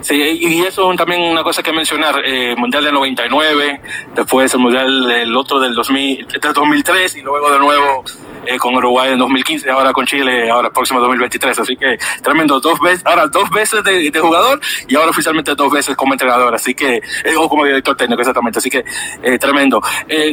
Sí, 0.02 0.16
y 0.16 0.62
eso 0.62 0.94
también 0.96 1.22
una 1.22 1.44
cosa 1.44 1.62
que 1.62 1.74
mencionar, 1.74 2.22
eh, 2.26 2.56
Mundial 2.58 2.86
del 2.86 2.94
99, 2.94 3.82
después 4.16 4.54
el 4.54 4.60
Mundial 4.60 5.12
el 5.12 5.36
otro 5.36 5.60
del 5.60 5.74
2000, 5.74 6.28
del 6.42 6.54
2003 6.54 7.16
y 7.18 7.22
luego 7.22 7.52
de 7.52 7.60
nuevo 7.60 8.04
eh, 8.50 8.58
con 8.58 8.76
Uruguay 8.76 9.12
en 9.12 9.20
2015, 9.20 9.70
ahora 9.70 9.94
con 9.94 10.06
Chile, 10.06 10.50
ahora 10.50 10.70
próximo 10.72 11.00
2023. 11.00 11.60
Así 11.60 11.76
que 11.76 11.98
tremendo, 12.22 12.60
dos 12.60 12.80
veces, 12.80 13.06
ahora 13.06 13.28
dos 13.28 13.50
veces 13.50 13.84
de, 13.84 14.12
jugador 14.20 14.60
y 14.88 14.96
ahora 14.96 15.12
oficialmente 15.12 15.56
dos 15.56 15.72
veces 15.72 15.96
como 15.96 16.14
entrenador, 16.14 16.54
así 16.54 16.74
que, 16.74 16.98
eh, 16.98 17.36
o 17.38 17.48
como 17.48 17.64
director 17.64 17.96
técnico, 17.96 18.22
exactamente. 18.22 18.60
Así 18.60 18.70
que 18.70 18.84
eh, 19.24 19.38
tremendo. 19.38 19.82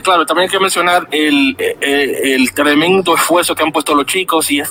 claro, 0.03 0.25
también 0.25 0.49
hay 0.49 0.51
que 0.51 0.59
mencionar 0.59 1.07
el, 1.11 1.57
el 1.59 2.53
tremendo 2.53 3.15
esfuerzo 3.15 3.55
que 3.55 3.63
han 3.63 3.73
puesto 3.73 3.95
los 3.95 4.07
chicos 4.07 4.51
y, 4.51 4.63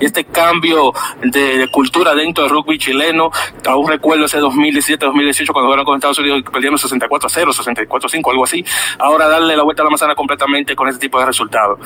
este 0.00 0.24
cambio 0.24 0.92
de, 1.22 1.68
cultura 1.70 2.14
dentro 2.14 2.44
del 2.44 2.52
rugby 2.52 2.78
chileno. 2.78 3.30
Aún 3.66 3.88
recuerdo 3.88 4.24
ese 4.24 4.40
2017-2018 4.40 5.52
cuando 5.52 5.66
jugaron 5.66 5.84
con 5.84 5.96
Estados 5.96 6.18
Unidos 6.18 6.42
perdieron 6.50 6.78
64 6.78 7.28
0, 7.28 7.52
64 7.52 8.08
5, 8.08 8.30
algo 8.30 8.44
así. 8.44 8.64
Ahora 8.98 9.28
darle 9.28 9.56
la 9.56 9.62
vuelta 9.62 9.82
a 9.82 9.84
la 9.84 9.90
manzana 9.90 10.14
completamente 10.14 10.74
con 10.74 10.88
ese 10.88 10.98
tipo 10.98 11.18
de 11.18 11.26
resultados. 11.26 11.78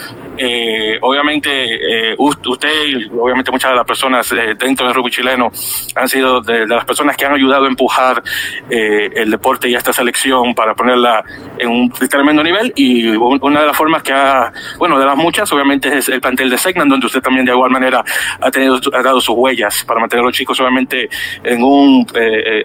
Obviamente 1.09 2.13
eh, 2.13 2.15
usted 2.19 2.87
y 2.87 3.07
obviamente 3.19 3.51
muchas 3.51 3.71
de 3.71 3.77
las 3.77 3.85
personas 3.85 4.31
eh, 4.33 4.55
dentro 4.59 4.87
del 4.87 4.95
rugby 4.95 5.11
chileno 5.11 5.51
han 5.95 6.09
sido 6.09 6.41
de, 6.41 6.67
las 6.67 6.85
personas 6.85 7.17
que 7.17 7.25
han 7.25 7.33
ayudado 7.33 7.65
a 7.65 7.69
empujar 7.69 8.23
eh, 8.71 9.11
el 9.15 9.31
deporte 9.31 9.69
y 9.69 9.75
esta 9.75 9.93
selección 9.93 10.55
para 10.55 10.75
ponerla 10.75 11.25
en 11.59 11.69
un 11.69 11.91
tremendo 11.91 12.43
nivel 12.43 12.73
y 12.77 13.07
una 13.09 13.61
de 13.61 13.67
las 13.67 13.77
formas 13.77 14.03
que 14.03 14.13
ha, 14.13 14.53
bueno, 14.79 14.99
de 14.99 15.07
las 15.07 15.17
muchas 15.17 15.51
obviamente 15.53 15.99
es 15.99 16.09
el 16.09 16.21
plantel 16.21 16.51
de 16.51 16.59
Segnan 16.59 16.89
donde 16.89 17.07
usted 17.07 17.21
también 17.21 17.45
de 17.45 17.53
igual 17.53 17.71
manera 17.71 18.05
ha 18.41 18.51
tenido 18.51 18.79
ha 18.93 19.03
dado 19.03 19.21
sus 19.21 19.37
huellas 19.37 19.85
para 19.85 20.01
mantener 20.01 20.23
a 20.23 20.27
los 20.27 20.37
chicos 20.37 20.61
obviamente 20.61 21.09
en 21.43 21.63
un 21.63 22.07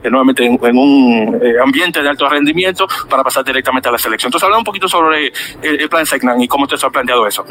nuevamente 0.03 0.45
en, 0.45 0.77
un 0.77 1.41
ambiente 1.61 2.01
de 2.01 2.09
alto 2.09 2.27
rendimiento 2.27 2.87
para 3.09 3.23
pasar 3.23 3.43
directamente 3.43 3.89
a 3.89 3.91
la 3.91 3.97
selección. 3.97 4.29
Entonces 4.29 4.45
habla 4.45 4.57
un 4.57 4.63
poquito 4.63 4.87
sobre 4.87 5.31
el, 5.61 5.89
plan 5.89 6.05
Segnan 6.05 6.41
y 6.41 6.47
cómo 6.47 6.63
usted 6.63 6.77
se 6.77 6.85
ha 6.85 6.89
planteado 6.89 7.27
eso. 7.27 7.45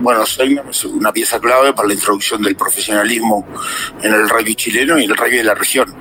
Bueno, 0.00 0.13
bueno, 0.14 0.26
Segnam 0.26 0.68
es 0.70 0.84
una 0.84 1.12
pieza 1.12 1.40
clave 1.40 1.72
para 1.72 1.88
la 1.88 1.94
introducción 1.94 2.40
del 2.40 2.54
profesionalismo 2.54 3.46
en 4.00 4.12
el 4.12 4.28
rugby 4.28 4.54
chileno 4.54 4.98
y 4.98 5.04
el 5.04 5.16
rugby 5.16 5.38
de 5.38 5.44
la 5.44 5.54
región. 5.54 5.92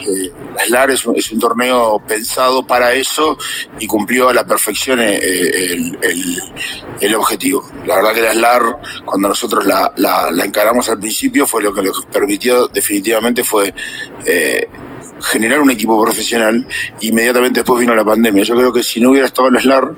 Eh, 0.00 0.32
la 0.56 0.64
SLAR 0.64 0.90
es 0.90 1.04
un, 1.04 1.38
torneo 1.38 2.02
pensado 2.06 2.66
para 2.66 2.94
eso 2.94 3.36
y 3.78 3.86
cumplió 3.86 4.30
a 4.30 4.34
la 4.34 4.46
perfección 4.46 5.00
eh, 5.02 5.20
el, 7.00 7.14
objetivo. 7.14 7.68
La 7.86 7.96
verdad 7.96 8.14
que 8.14 8.22
la 8.22 8.32
SLAR, 8.32 8.62
cuando 9.04 9.28
nosotros 9.28 9.66
la, 9.66 9.92
encaramos 10.42 10.88
al 10.88 10.98
principio, 10.98 11.46
fue 11.46 11.62
lo 11.62 11.74
que 11.74 11.82
nos 11.82 12.06
permitió 12.06 12.68
definitivamente 12.68 13.44
fue 13.44 13.74
eh, 14.24 14.68
generar 15.20 15.60
un 15.60 15.70
equipo 15.70 16.00
profesional. 16.02 16.66
Inmediatamente 17.00 17.60
después 17.60 17.80
vino 17.80 17.94
la 17.94 18.04
pandemia. 18.04 18.42
Yo 18.44 18.56
creo 18.56 18.72
que 18.72 18.82
si 18.82 19.00
no 19.00 19.10
hubiera 19.10 19.26
estado 19.26 19.48
el 19.48 19.60
SLAR, 19.60 19.94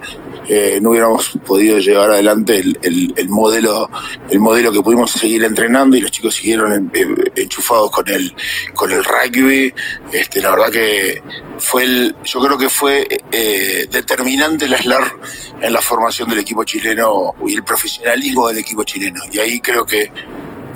eh, 0.48 0.80
no 0.82 0.90
hubiéramos 0.90 1.38
podido 1.46 1.78
llevar 1.78 2.10
adelante 2.10 2.58
el, 2.58 3.14
el, 3.16 3.28
modelo 3.28 3.88
el 4.28 4.40
modelo 4.40 4.72
que 4.72 4.82
pudimos 4.82 5.12
seguir 5.12 5.44
entrenando 5.44 5.96
y 5.96 6.00
los 6.00 6.10
chicos 6.10 6.34
siguieron 6.34 6.90
enchufados 7.36 7.92
con 7.92 8.08
el 8.08 8.34
con 8.74 8.90
el 8.90 9.04
rugby 9.04 9.72
este 10.10 10.40
la 10.40 10.50
verdad 10.50 10.70
que 10.70 11.22
fue 11.58 11.84
el 11.84 12.16
yo 12.24 12.40
creo 12.40 12.58
que 12.58 12.68
fue 12.68 13.06
eh, 13.30 13.86
determinante 13.88 14.64
el 14.64 14.76
SLAR 14.76 15.12
en 15.60 15.72
la 15.72 15.80
formación 15.80 16.28
del 16.28 16.40
equipo 16.40 16.64
chileno 16.64 17.34
y 17.46 17.54
el 17.54 17.62
profesionalismo 17.62 18.48
del 18.48 18.58
equipo 18.58 18.82
chileno 18.82 19.22
y 19.30 19.38
ahí 19.38 19.60
creo 19.60 19.86
que 19.86 20.10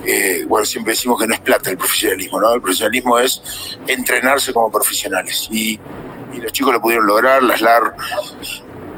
eh, 0.07 0.45
bueno, 0.47 0.65
siempre 0.65 0.93
decimos 0.93 1.21
que 1.21 1.27
no 1.27 1.35
es 1.35 1.41
plata 1.41 1.71
el 1.71 1.77
profesionalismo, 1.77 2.41
¿no? 2.41 2.55
El 2.55 2.61
profesionalismo 2.61 3.19
es 3.19 3.43
entrenarse 3.87 4.53
como 4.53 4.71
profesionales. 4.71 5.49
Y, 5.51 5.79
los 6.41 6.53
chicos 6.53 6.75
lo 6.75 6.83
pudieron 6.83 7.07
lograr, 7.07 7.43
la 7.43 7.57
SLAR 7.57 7.95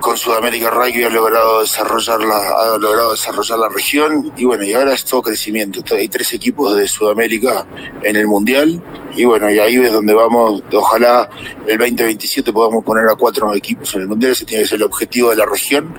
con 0.00 0.16
Sudamérica 0.16 0.70
Rugby 0.70 1.04
ha 1.04 1.08
logrado 1.08 1.60
desarrollar 1.60 2.20
la, 2.20 2.36
ha 2.36 2.78
logrado 2.78 3.12
desarrollar 3.12 3.58
la 3.58 3.68
región 3.68 4.32
y 4.36 4.44
bueno, 4.44 4.64
y 4.64 4.72
ahora 4.72 4.92
es 4.92 5.04
todo 5.04 5.22
crecimiento. 5.22 5.82
Hay 5.94 6.08
tres 6.08 6.32
equipos 6.32 6.76
de 6.76 6.88
Sudamérica 6.88 7.64
en 8.02 8.16
el 8.16 8.26
Mundial 8.26 8.82
y 9.14 9.24
bueno, 9.24 9.50
y 9.50 9.58
ahí 9.58 9.76
es 9.76 9.92
donde 9.92 10.14
vamos, 10.14 10.62
ojalá 10.72 11.28
el 11.66 11.78
2027 11.78 12.52
podamos 12.52 12.84
poner 12.84 13.08
a 13.08 13.14
cuatro 13.14 13.54
equipos 13.54 13.94
en 13.94 14.02
el 14.02 14.08
Mundial, 14.08 14.32
ese 14.32 14.44
tiene 14.44 14.64
que 14.64 14.68
ser 14.68 14.76
el 14.76 14.84
objetivo 14.84 15.30
de 15.30 15.36
la 15.36 15.46
región. 15.46 15.94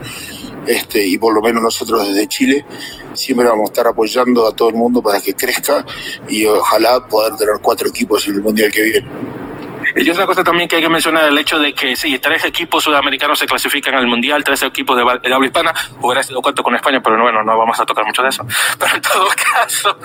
Este, 0.69 1.03
y 1.03 1.17
por 1.17 1.33
lo 1.33 1.41
menos 1.41 1.63
nosotros 1.63 2.07
desde 2.07 2.27
Chile 2.27 2.63
siempre 3.15 3.47
vamos 3.47 3.69
a 3.69 3.73
estar 3.73 3.87
apoyando 3.87 4.47
a 4.47 4.55
todo 4.55 4.69
el 4.69 4.75
mundo 4.75 5.01
para 5.01 5.19
que 5.19 5.33
crezca 5.33 5.83
y 6.27 6.45
ojalá 6.45 7.07
poder 7.07 7.35
tener 7.37 7.55
cuatro 7.59 7.89
equipos 7.89 8.27
en 8.27 8.35
el 8.35 8.43
Mundial 8.43 8.71
que 8.71 8.83
viene. 8.83 9.07
Y 10.01 10.09
otra 10.09 10.25
cosa 10.25 10.45
también 10.45 10.69
que 10.69 10.77
hay 10.77 10.81
que 10.81 10.87
mencionar 10.87 11.25
el 11.25 11.37
hecho 11.37 11.59
de 11.59 11.73
que 11.73 11.93
sí, 11.93 12.17
tres 12.19 12.45
equipos 12.45 12.85
sudamericanos 12.85 13.37
se 13.37 13.45
clasifican 13.45 13.95
al 13.95 14.07
Mundial, 14.07 14.45
tres 14.45 14.63
equipos 14.63 14.95
de, 14.95 15.01
habla 15.03 15.45
hispana, 15.45 15.73
hubiera 15.99 16.23
sido 16.23 16.41
cuento 16.41 16.63
con 16.63 16.73
España, 16.73 17.01
pero 17.03 17.21
bueno, 17.21 17.43
no 17.43 17.57
vamos 17.57 17.77
a 17.81 17.85
tocar 17.85 18.05
mucho 18.05 18.23
de 18.23 18.29
eso. 18.29 18.45
Pero 18.79 18.95
en 18.95 19.01
todo 19.01 19.27
caso, 19.53 19.99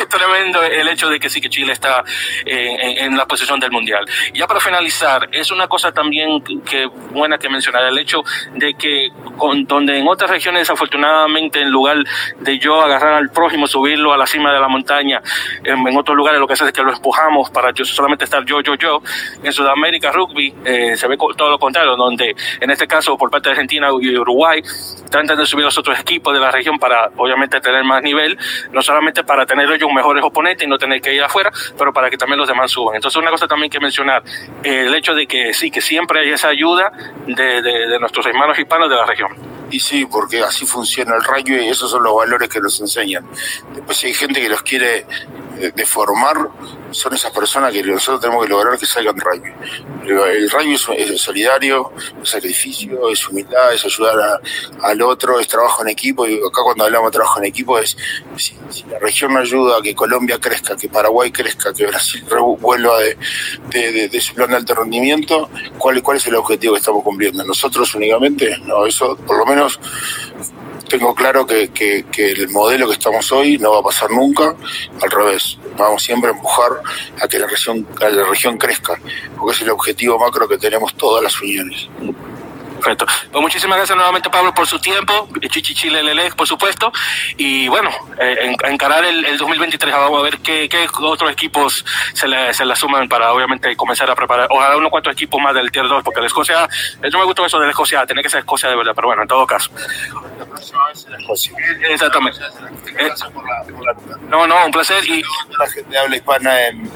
es 0.00 0.08
tremendo 0.08 0.62
el 0.62 0.86
hecho 0.88 1.08
de 1.08 1.18
que 1.18 1.28
sí 1.28 1.40
que 1.40 1.48
Chile 1.48 1.72
está 1.72 2.04
en, 2.46 3.16
la 3.16 3.26
posición 3.26 3.58
del 3.58 3.72
Mundial. 3.72 4.06
Ya 4.34 4.46
para 4.46 4.60
finalizar, 4.60 5.28
es 5.32 5.50
una 5.50 5.66
cosa 5.66 5.90
también 5.90 6.42
que 6.64 6.86
buena 7.10 7.36
que 7.36 7.48
mencionar, 7.48 7.84
el 7.86 7.98
hecho 7.98 8.22
de 8.54 8.74
que 8.74 9.08
con, 9.36 9.64
donde 9.64 9.98
en 9.98 10.06
otras 10.06 10.30
regiones, 10.30 10.70
afortunadamente, 10.70 11.60
en 11.60 11.70
lugar 11.70 11.96
de 12.38 12.58
yo 12.60 12.80
agarrar 12.80 13.14
al 13.14 13.30
prójimo, 13.30 13.66
subirlo 13.66 14.12
a 14.12 14.16
la 14.16 14.26
cima 14.28 14.52
de 14.52 14.60
la 14.60 14.68
montaña, 14.68 15.20
en, 15.64 15.86
en 15.86 15.98
otros 15.98 16.16
lugares 16.16 16.38
lo 16.38 16.46
que 16.46 16.52
hace 16.52 16.66
es 16.66 16.72
que 16.72 16.82
lo 16.82 16.92
empujamos 16.92 17.50
para 17.50 17.72
yo 17.72 17.84
solamente 17.84 18.24
estar 18.24 18.44
yo, 18.44 18.60
yo, 18.60 18.76
yo, 18.76 19.02
en 19.42 19.52
Sudamérica 19.52 20.12
Rugby 20.12 20.54
eh, 20.64 20.96
se 20.96 21.06
ve 21.06 21.16
todo 21.16 21.50
lo 21.50 21.58
contrario, 21.58 21.96
donde 21.96 22.34
en 22.60 22.70
este 22.70 22.86
caso 22.86 23.16
por 23.16 23.30
parte 23.30 23.48
de 23.48 23.52
Argentina 23.52 23.88
y 24.00 24.16
Uruguay 24.16 24.62
tratan 25.10 25.38
de 25.38 25.46
subir 25.46 25.64
los 25.64 25.76
otros 25.78 25.98
equipos 25.98 26.32
de 26.34 26.40
la 26.40 26.50
región 26.50 26.78
para 26.78 27.10
obviamente 27.16 27.60
tener 27.60 27.84
más 27.84 28.02
nivel, 28.02 28.38
no 28.72 28.82
solamente 28.82 29.24
para 29.24 29.46
tener 29.46 29.70
ellos 29.70 29.88
mejores 29.94 30.22
oponentes 30.24 30.66
y 30.66 30.70
no 30.70 30.78
tener 30.78 31.00
que 31.00 31.14
ir 31.14 31.22
afuera, 31.22 31.50
pero 31.76 31.92
para 31.92 32.10
que 32.10 32.16
también 32.16 32.38
los 32.38 32.48
demás 32.48 32.70
suban. 32.70 32.96
Entonces 32.96 33.20
una 33.20 33.30
cosa 33.30 33.46
también 33.46 33.70
que 33.70 33.80
mencionar, 33.80 34.22
eh, 34.62 34.84
el 34.86 34.94
hecho 34.94 35.14
de 35.14 35.26
que 35.26 35.54
sí, 35.54 35.70
que 35.70 35.80
siempre 35.80 36.20
hay 36.20 36.30
esa 36.30 36.48
ayuda 36.48 36.92
de, 37.26 37.62
de, 37.62 37.98
nuestros 38.00 38.26
hermanos 38.26 38.58
hispanos 38.58 38.88
de 38.88 38.96
la 38.96 39.04
región. 39.04 39.30
Y 39.70 39.78
sí, 39.78 40.06
porque 40.10 40.40
así 40.40 40.66
funciona 40.66 41.14
el 41.16 41.22
rugby 41.22 41.66
y 41.66 41.68
esos 41.68 41.90
son 41.90 42.02
los 42.02 42.14
valores 42.14 42.48
que 42.48 42.60
nos 42.60 42.80
enseñan. 42.80 43.24
Después 43.74 44.02
hay 44.04 44.14
gente 44.14 44.40
que 44.40 44.48
los 44.48 44.62
quiere 44.62 45.06
eh, 45.58 45.72
deformar, 45.74 46.36
son 46.90 47.14
esas 47.14 47.30
personas 47.32 47.72
que 47.72 47.82
nosotros 47.82 48.20
tenemos 48.20 48.44
que 48.44 48.50
lograr 48.50 48.78
que 48.78 48.86
salgan 48.86 49.16
de 49.16 49.22
rugby. 49.22 49.52
El 50.06 50.50
rugby 50.50 50.74
es, 50.74 51.20
solidario, 51.20 51.92
es 52.22 52.28
sacrificio, 52.28 53.08
es 53.08 53.28
humildad, 53.28 53.72
es 53.72 53.84
ayudar 53.84 54.40
al 54.82 55.02
otro, 55.02 55.38
es 55.38 55.48
trabajo 55.48 55.82
en 55.82 55.88
equipo. 55.88 56.26
Y 56.26 56.36
acá 56.36 56.62
cuando 56.62 56.84
hablamos 56.84 57.10
de 57.10 57.16
trabajo 57.16 57.38
en 57.38 57.46
equipo 57.46 57.78
es, 57.78 57.96
si, 58.36 58.56
la 58.90 58.98
región 58.98 59.36
ayuda 59.36 59.78
a 59.78 59.82
que 59.82 59.94
Colombia 59.94 60.38
crezca, 60.38 60.76
que 60.76 60.88
Paraguay 60.88 61.30
crezca, 61.30 61.72
que 61.72 61.86
Brasil 61.86 62.24
vuelva 62.58 62.98
de, 63.00 64.08
de, 64.08 64.20
su 64.20 64.34
plan 64.34 64.50
de 64.50 64.56
alto 64.56 64.74
rendimiento, 64.74 65.48
¿cuál, 65.78 66.02
¿cuál 66.02 66.16
es 66.16 66.26
el 66.26 66.34
objetivo 66.36 66.74
que 66.74 66.80
estamos 66.80 67.02
cumpliendo? 67.02 67.44
¿Nosotros 67.44 67.94
únicamente? 67.94 68.56
No, 68.64 68.86
eso 68.86 69.16
por 69.16 69.38
lo 69.38 69.46
menos 69.46 69.78
tengo 70.90 71.14
claro 71.14 71.46
que, 71.46 71.70
el 72.16 72.48
modelo 72.50 72.88
que 72.88 72.94
estamos 72.94 73.30
hoy 73.30 73.56
no 73.58 73.72
va 73.72 73.78
a 73.78 73.82
pasar 73.82 74.10
nunca, 74.10 74.56
al 75.00 75.10
revés, 75.10 75.56
vamos 75.78 76.02
siempre 76.02 76.30
a 76.30 76.34
empujar 76.34 76.72
a 77.22 77.28
que 77.28 77.38
la 77.38 77.46
región, 77.46 77.86
a 78.00 78.08
la 78.08 78.24
región 78.24 78.58
crezca, 78.58 79.00
porque 79.38 79.56
es 79.56 79.62
el 79.62 79.70
objetivo 79.70 80.18
macro 80.18 80.48
que 80.48 80.58
tenemos 80.58 80.92
todas 80.94 81.22
las 81.22 81.40
uniones. 81.40 81.88
Perfecto. 82.80 83.04
Pues 83.30 83.42
muchísimas 83.42 83.76
gracias 83.76 83.94
nuevamente, 83.94 84.30
Pablo, 84.30 84.54
por 84.54 84.66
su 84.66 84.78
tiempo. 84.78 85.28
Chichi 85.38 85.74
Chile 85.74 86.02
Lele, 86.02 86.30
por 86.32 86.46
supuesto. 86.46 86.90
Y 87.36 87.68
bueno, 87.68 87.90
eh, 88.18 88.54
encarar 88.64 89.04
el, 89.04 89.36
2023, 89.36 89.94
vamos 89.94 90.20
a 90.20 90.22
ver 90.22 90.38
qué, 90.38 90.66
qué 90.68 90.88
otros 91.02 91.30
equipos 91.30 91.84
se 92.14 92.26
le, 92.26 92.54
se 92.54 92.64
le 92.64 92.74
suman 92.74 93.06
para 93.08 93.32
obviamente 93.32 93.76
comenzar 93.76 94.10
a 94.10 94.14
preparar. 94.14 94.48
Ojalá 94.50 94.76
unos 94.78 94.90
cuantos 94.90 95.12
equipos 95.12 95.40
más 95.42 95.54
del 95.54 95.70
Tier 95.70 95.86
2, 95.86 96.02
porque 96.02 96.20
la 96.20 96.26
Escocia, 96.26 96.68
no 97.12 97.18
me 97.18 97.24
gustó 97.26 97.44
eso 97.44 97.58
de 97.58 97.66
la 97.66 97.70
Escocia, 97.70 98.06
tiene 98.06 98.22
que 98.22 98.30
ser 98.30 98.40
Escocia 98.40 98.70
de 98.70 98.76
verdad, 98.76 98.92
pero 98.94 99.08
bueno, 99.08 99.22
en 99.22 99.28
todo 99.28 99.46
caso. 99.46 99.70
La 100.38 100.46
próxima 100.46 100.86
vez 100.88 101.06
la 101.10 101.18
Escocia. 101.18 101.52
Exactamente. 101.90 102.40
no, 104.28 104.46
no, 104.46 104.64
un 104.64 104.72
placer. 104.72 105.04
Y 105.06 105.22
la 105.58 105.68
gente 105.68 105.98
habla 105.98 106.16
hispana 106.16 106.68
en, 106.68 106.90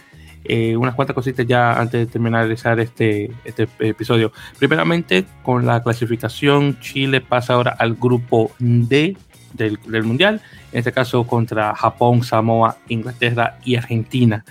eh, 0.44 0.76
unas 0.76 0.94
cuantas 0.94 1.14
cositas 1.14 1.46
ya 1.46 1.80
antes 1.80 2.06
de 2.06 2.06
terminar 2.06 2.50
este, 2.50 3.30
este 3.44 3.68
episodio. 3.80 4.32
Primeramente, 4.58 5.24
con 5.42 5.66
la 5.66 5.82
clasificación, 5.82 6.78
Chile 6.80 7.20
pasa 7.20 7.54
ahora 7.54 7.74
al 7.78 7.94
grupo 7.94 8.52
D 8.58 9.16
del, 9.52 9.78
del 9.86 10.04
Mundial, 10.04 10.40
en 10.72 10.78
este 10.78 10.92
caso 10.92 11.26
contra 11.26 11.74
Japón, 11.74 12.22
Samoa, 12.22 12.76
Inglaterra 12.88 13.58
y 13.64 13.76
Argentina. 13.76 14.44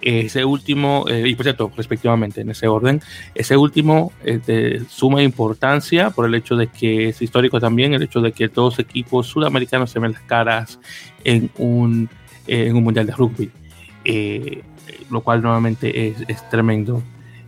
Ese 0.00 0.44
último, 0.44 1.06
eh, 1.08 1.26
y 1.26 1.34
por 1.34 1.44
cierto, 1.44 1.72
respectivamente, 1.74 2.42
en 2.42 2.50
ese 2.50 2.68
orden, 2.68 3.00
ese 3.34 3.56
último 3.56 4.12
es 4.22 4.44
de 4.44 4.82
suma 4.86 5.22
importancia 5.22 6.10
por 6.10 6.26
el 6.26 6.34
hecho 6.34 6.56
de 6.56 6.66
que 6.66 7.08
es 7.08 7.22
histórico 7.22 7.58
también, 7.58 7.94
el 7.94 8.02
hecho 8.02 8.20
de 8.20 8.32
que 8.32 8.50
todos 8.50 8.78
equipos 8.78 9.26
sudamericanos 9.28 9.90
se 9.90 10.00
ven 10.00 10.12
las 10.12 10.20
caras 10.20 10.78
en 11.24 11.50
un, 11.56 12.10
en 12.46 12.76
un 12.76 12.84
mundial 12.84 13.06
de 13.06 13.12
rugby, 13.12 13.50
eh, 14.04 14.62
lo 15.10 15.20
cual 15.20 15.42
nuevamente 15.42 16.08
es, 16.08 16.24
es 16.28 16.48
tremendo 16.50 17.02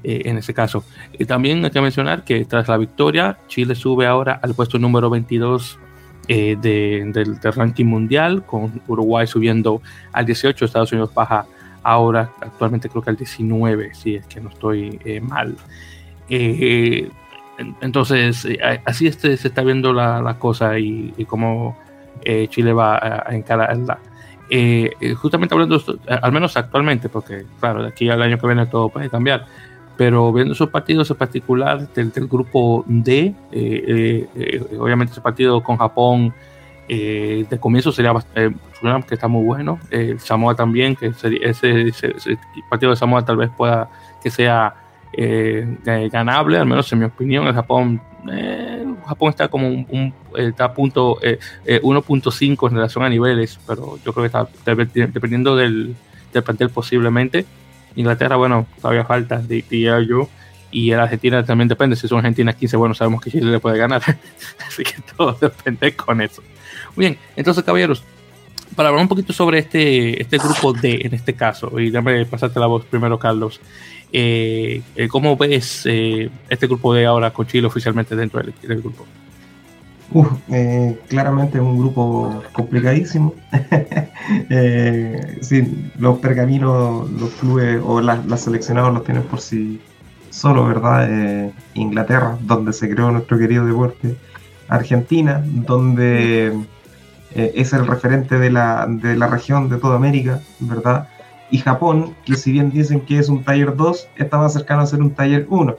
eh, 0.05 0.23
en 0.27 0.39
ese 0.39 0.55
caso. 0.55 0.85
Y 1.19 1.25
también 1.25 1.65
hay 1.65 1.71
que 1.71 1.81
mencionar 1.81 2.25
que 2.25 2.45
tras 2.45 2.69
la 2.69 2.77
victoria, 2.77 3.39
Chile 3.49 3.75
sube 3.75 4.07
ahora 4.07 4.39
al 4.43 4.55
puesto 4.55 4.79
número 4.79 5.11
22 5.11 5.79
de, 6.29 6.57
del, 6.61 7.13
del, 7.13 7.41
ranking 7.41 7.85
mundial, 7.85 8.45
con 8.45 8.83
Uruguay 8.89 9.27
subiendo 9.27 9.81
al 10.13 10.27
18, 10.27 10.65
Estados 10.65 10.91
Unidos 10.93 11.15
baja 11.15 11.47
ahora 11.87 12.33
actualmente 12.41 12.89
creo 12.89 13.01
que 13.01 13.11
al 13.11 13.17
19, 13.17 13.95
si 13.95 14.17
es 14.17 14.27
que 14.27 14.41
no 14.41 14.51
estoy 14.51 14.99
eh, 15.05 15.21
mal. 15.21 15.57
Eh, 16.29 17.09
entonces, 17.81 18.45
eh, 18.45 18.59
así 18.85 19.07
este, 19.07 19.37
se 19.37 19.49
está 19.49 19.63
viendo 19.63 19.93
la, 19.93 20.21
la 20.21 20.37
cosa 20.37 20.79
y, 20.81 21.15
y 21.17 21.25
cómo 21.25 21.79
Chile 22.49 22.73
va 22.73 22.97
a, 22.97 23.31
a 23.31 23.37
encararla. 23.37 24.01
Justamente 25.17 25.55
hablando, 25.55 25.81
al 26.09 26.33
menos 26.33 26.57
actualmente, 26.57 27.09
porque 27.09 27.45
claro, 27.61 27.83
de 27.83 27.89
aquí 27.89 28.09
al 28.09 28.23
año 28.23 28.39
que 28.39 28.47
viene 28.47 28.67
todo 28.67 28.89
puede 28.89 29.11
cambiar, 29.11 29.47
pero 29.97 30.33
viendo 30.33 30.53
esos 30.53 30.69
partidos 30.69 31.11
en 31.11 31.17
particular 31.17 31.89
del, 31.93 32.13
del 32.13 32.27
grupo 32.27 32.85
D, 32.87 33.35
obviamente 34.79 35.13
ese 35.13 35.21
partido 35.21 35.63
con 35.63 35.77
Japón, 35.77 36.33
eh, 36.89 37.45
de 37.49 37.59
comienzo 37.59 37.91
sería 37.91 38.15
eh, 38.35 38.53
que 39.09 39.15
está 39.15 39.29
muy 39.29 39.45
bueno. 39.45 39.79
Eh, 39.91 40.17
Samoa 40.19 40.55
también, 40.55 40.95
que 40.95 41.13
sería, 41.15 41.49
ese, 41.49 41.89
ese, 41.89 42.15
ese, 42.17 42.39
partido 42.71 42.91
de 42.91 42.97
Samoa 42.97 43.25
tal 43.25 43.37
vez 43.37 43.51
pueda 43.57 43.89
que 44.23 44.31
sea 44.31 44.75
eh, 45.13 45.79
ganable, 45.85 46.59
al 46.59 46.67
menos 46.67 46.93
en 46.93 47.01
mi 47.01 47.05
opinión. 47.07 47.47
El 47.47 47.55
Japón, 47.55 48.01
eh, 48.33 48.85
Japón 49.07 49.31
está 49.31 49.49
como 49.49 49.69
un, 49.69 49.87
un 49.91 50.15
está 50.37 50.67
a 50.67 50.75
punto 50.75 51.19
1.5 51.21 52.69
en 52.69 52.75
relación 52.75 53.05
a 53.05 53.09
niveles, 53.09 53.59
pero 53.67 53.99
yo 54.05 54.13
creo 54.13 54.23
que 54.23 54.27
está 54.27 54.49
dependiendo 54.65 55.57
del, 55.57 55.95
del 56.33 56.43
plantel 56.43 56.71
posiblemente. 56.71 57.47
Inglaterra, 57.95 58.37
bueno, 58.37 58.67
todavía 58.81 59.05
falta, 59.05 59.39
diría 59.39 60.01
yo 60.01 60.29
y 60.71 60.93
en 60.93 61.01
Argentina 61.01 61.45
también 61.45 61.69
depende. 61.69 61.97
Si 61.97 62.09
son 62.09 62.19
Argentina 62.19 62.53
15, 62.53 62.77
bueno, 62.77 62.95
sabemos 62.95 63.21
que 63.23 63.31
Chile 63.31 63.51
le 63.51 63.61
puede 63.61 63.79
ganar. 63.79 64.03
Así 64.69 64.83
que 64.83 64.95
todo 65.17 65.33
depende 65.41 65.95
con 65.95 66.21
eso. 66.21 66.43
Muy 66.95 67.07
bien, 67.07 67.19
entonces, 67.35 67.65
caballeros, 67.65 68.03
para 68.75 68.89
hablar 68.89 69.03
un 69.03 69.09
poquito 69.09 69.33
sobre 69.33 69.59
este, 69.59 70.21
este 70.21 70.39
grupo 70.39 70.73
D 70.73 71.01
en 71.03 71.15
este 71.15 71.35
caso, 71.35 71.79
y 71.79 71.91
déjame 71.91 72.25
pasarte 72.27 72.61
la 72.61 72.67
voz 72.67 72.85
primero, 72.85 73.19
Carlos. 73.19 73.61
Eh, 74.13 74.83
eh, 74.95 75.09
¿Cómo 75.09 75.37
ves 75.37 75.83
eh, 75.85 76.31
este 76.49 76.67
grupo 76.67 76.95
D 76.95 77.07
ahora 77.07 77.33
con 77.33 77.47
oficialmente 77.65 78.15
dentro 78.15 78.41
del, 78.41 78.81
grupo? 78.81 79.05
Uf, 80.13 80.29
eh, 80.49 80.99
claramente 81.09 81.59
es 81.59 81.65
un 81.65 81.79
grupo 81.79 82.43
complicadísimo. 82.53 83.35
eh, 84.51 85.39
sí, 85.41 85.91
los 85.99 86.19
pergaminos, 86.19 87.11
los 87.11 87.31
clubes 87.31 87.81
o 87.85 88.01
las, 88.01 88.41
seleccionados 88.41 88.95
los 88.95 89.05
tienen 89.05 89.25
por 89.25 89.41
sí 89.41 89.81
solo, 90.31 90.67
¿verdad? 90.67 91.09
Eh, 91.11 91.53
Inglaterra, 91.75 92.39
donde 92.41 92.73
se 92.73 92.89
creó 92.89 93.11
nuestro 93.11 93.39
querido 93.39 93.67
deporte. 93.67 94.17
Argentina, 94.69 95.43
donde 95.45 96.53
es 97.33 97.73
el 97.73 97.87
referente 97.87 98.39
de 98.39 98.51
la, 98.51 98.87
de 98.89 99.17
la 99.17 99.29
región 99.29 99.69
de 99.69 99.77
toda 99.77 99.95
América, 99.95 100.41
¿verdad? 100.59 101.09
Y 101.51 101.59
Japón, 101.59 102.15
que 102.25 102.35
si 102.35 102.53
bien 102.53 102.71
dicen 102.71 103.01
que 103.01 103.19
es 103.19 103.29
un 103.29 103.45
taller 103.45 103.77
2, 103.77 104.09
está 104.17 104.39
más 104.39 104.53
cercano 104.53 104.83
a 104.83 104.87
ser 104.87 105.01
un 105.01 105.13
taller 105.13 105.47
1. 105.49 105.77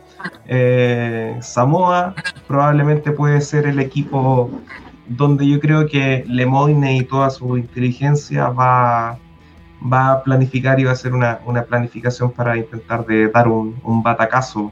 Eh, 0.48 1.38
Samoa 1.42 2.16
probablemente 2.48 3.12
puede 3.12 3.42
ser 3.42 3.68
el 3.68 3.80
equipo 3.80 4.50
donde 5.08 5.48
yo 5.48 5.60
creo 5.60 5.88
que 5.88 6.24
Lemoyne 6.28 6.98
y 6.98 7.04
toda 7.04 7.30
su 7.30 7.58
inteligencia 7.58 8.50
va, 8.50 9.18
va 9.82 10.12
a 10.12 10.24
planificar 10.24 10.80
y 10.80 10.86
va 10.86 10.92
a 10.92 10.94
hacer 10.94 11.14
una, 11.14 11.40
una 11.46 11.64
planificación 11.64 12.32
para 12.32 12.58
intentar 12.58 13.06
de 13.06 13.30
dar 13.30 13.48
un, 13.48 13.76
un, 13.84 14.04
batacazo 14.04 14.72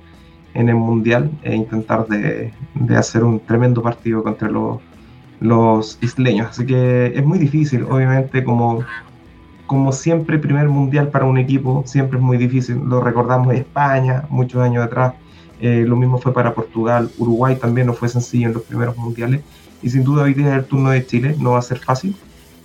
en 0.54 0.70
el 0.70 0.76
Mundial 0.76 1.32
e 1.44 1.56
intentar 1.56 2.08
de, 2.08 2.54
de 2.74 2.96
hacer 2.96 3.24
un 3.24 3.40
tremendo 3.40 3.82
partido 3.82 4.24
contra 4.24 4.50
los, 4.50 4.80
los 5.40 5.98
isleños. 6.02 6.50
Así 6.50 6.66
que 6.66 7.14
es 7.16 7.26
muy 7.26 7.40
difícil, 7.40 7.84
obviamente, 7.84 8.44
como, 8.44 8.84
como 9.66 9.92
siempre, 9.92 10.40
primer 10.40 10.70
Mundial 10.70 11.10
para 11.10 11.26
un 11.26 11.38
equipo, 11.38 11.84
siempre 11.86 12.18
es 12.18 12.24
muy 12.24 12.38
difícil. 12.38 12.82
Lo 12.86 13.02
recordamos 13.02 13.50
de 13.50 13.58
España, 13.58 14.24
muchos 14.30 14.62
años 14.62 14.86
atrás. 14.86 15.14
Eh, 15.60 15.86
lo 15.88 15.96
mismo 15.96 16.18
fue 16.18 16.34
para 16.34 16.54
Portugal, 16.54 17.10
Uruguay 17.18 17.56
también 17.56 17.88
no 17.88 17.94
fue 17.94 18.10
sencillo 18.10 18.48
en 18.48 18.54
los 18.54 18.64
primeros 18.64 18.98
mundiales. 18.98 19.42
Y 19.82 19.90
sin 19.90 20.04
duda 20.04 20.24
hoy 20.24 20.34
día 20.34 20.50
es 20.50 20.60
el 20.60 20.66
turno 20.66 20.90
de 20.90 21.06
Chile, 21.06 21.36
no 21.40 21.52
va 21.52 21.60
a 21.60 21.62
ser 21.62 21.80
fácil 21.80 22.16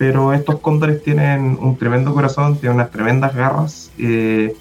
pero 0.00 0.32
estos 0.32 0.60
cóndores 0.60 1.02
tienen 1.02 1.58
un 1.60 1.76
tremendo 1.76 2.14
corazón, 2.14 2.56
tienen 2.56 2.76
unas 2.76 2.90
tremendas 2.90 3.34
garras 3.34 3.90
eh, 3.98 4.56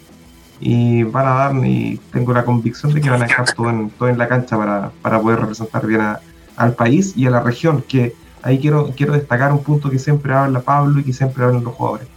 y 0.59 1.03
van 1.03 1.27
a 1.27 1.33
dar, 1.33 1.65
y 1.65 1.97
tengo 2.11 2.33
la 2.33 2.43
convicción 2.43 2.93
de 2.93 2.99
que 2.99 3.09
van 3.09 3.21
a 3.21 3.25
dejar 3.25 3.53
todo 3.53 3.69
en, 3.69 3.89
todo 3.89 4.09
en 4.09 4.17
la 4.17 4.27
cancha 4.27 4.57
para, 4.57 4.91
para 5.01 5.21
poder 5.21 5.39
representar 5.39 5.87
bien 5.87 6.01
a, 6.01 6.19
al 6.57 6.73
país 6.73 7.13
y 7.15 7.25
a 7.25 7.29
la 7.29 7.39
región, 7.39 7.81
que 7.87 8.13
ahí 8.41 8.59
quiero, 8.59 8.91
quiero 8.97 9.13
destacar 9.13 9.53
un 9.53 9.63
punto 9.63 9.89
que 9.89 9.97
siempre 9.97 10.33
habla 10.33 10.59
Pablo 10.59 10.99
y 10.99 11.05
que 11.05 11.13
siempre 11.13 11.41
hablan 11.45 11.63
los 11.63 11.73
jugadores. 11.73 12.09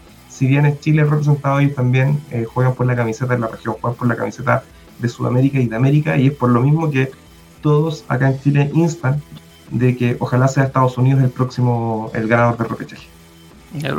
Si 0.43 0.48
bien 0.48 0.66
es 0.66 0.81
Chile 0.81 1.05
representado, 1.05 1.60
ellos 1.60 1.77
también 1.77 2.20
eh, 2.32 2.44
juegan 2.52 2.74
por 2.74 2.85
la 2.85 2.97
camiseta 2.97 3.35
de 3.35 3.39
la 3.39 3.47
región, 3.47 3.77
juegan 3.81 3.97
por 3.97 4.09
la 4.09 4.16
camiseta 4.16 4.64
de 4.98 5.09
Sudamérica 5.09 5.60
y 5.60 5.69
de 5.69 5.77
América, 5.77 6.16
y 6.16 6.27
es 6.27 6.32
por 6.32 6.51
lo 6.51 6.62
mismo 6.62 6.90
que 6.90 7.12
todos 7.60 8.05
acá 8.09 8.28
en 8.28 8.40
Chile 8.40 8.69
instan 8.74 9.23
de 9.70 9.97
que 9.97 10.16
ojalá 10.19 10.48
sea 10.48 10.64
Estados 10.64 10.98
Unidos 10.98 11.23
el 11.23 11.31
próximo, 11.31 12.10
el 12.12 12.27
ganador 12.27 12.59
del 12.59 12.70
repechaje. 12.70 13.06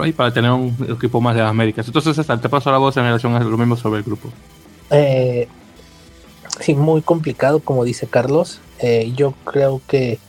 Ahí 0.01 0.11
para 0.11 0.33
tener 0.33 0.51
un 0.51 0.75
equipo 0.89 1.21
más 1.21 1.33
de 1.33 1.43
las 1.43 1.49
Américas. 1.49 1.87
Entonces, 1.87 2.13
César, 2.13 2.41
te 2.41 2.49
paso 2.49 2.69
la 2.73 2.77
voz 2.77 2.97
en 2.97 3.03
relación 3.03 3.33
a 3.37 3.39
lo 3.39 3.57
mismo 3.57 3.77
sobre 3.77 3.99
el 3.99 4.03
grupo. 4.03 4.27
Eh, 4.89 5.47
sí, 6.59 6.75
muy 6.75 7.01
complicado, 7.03 7.61
como 7.61 7.85
dice 7.85 8.05
Carlos. 8.05 8.59
Eh, 8.79 9.13
yo 9.15 9.33
creo 9.45 9.81
que 9.87 10.19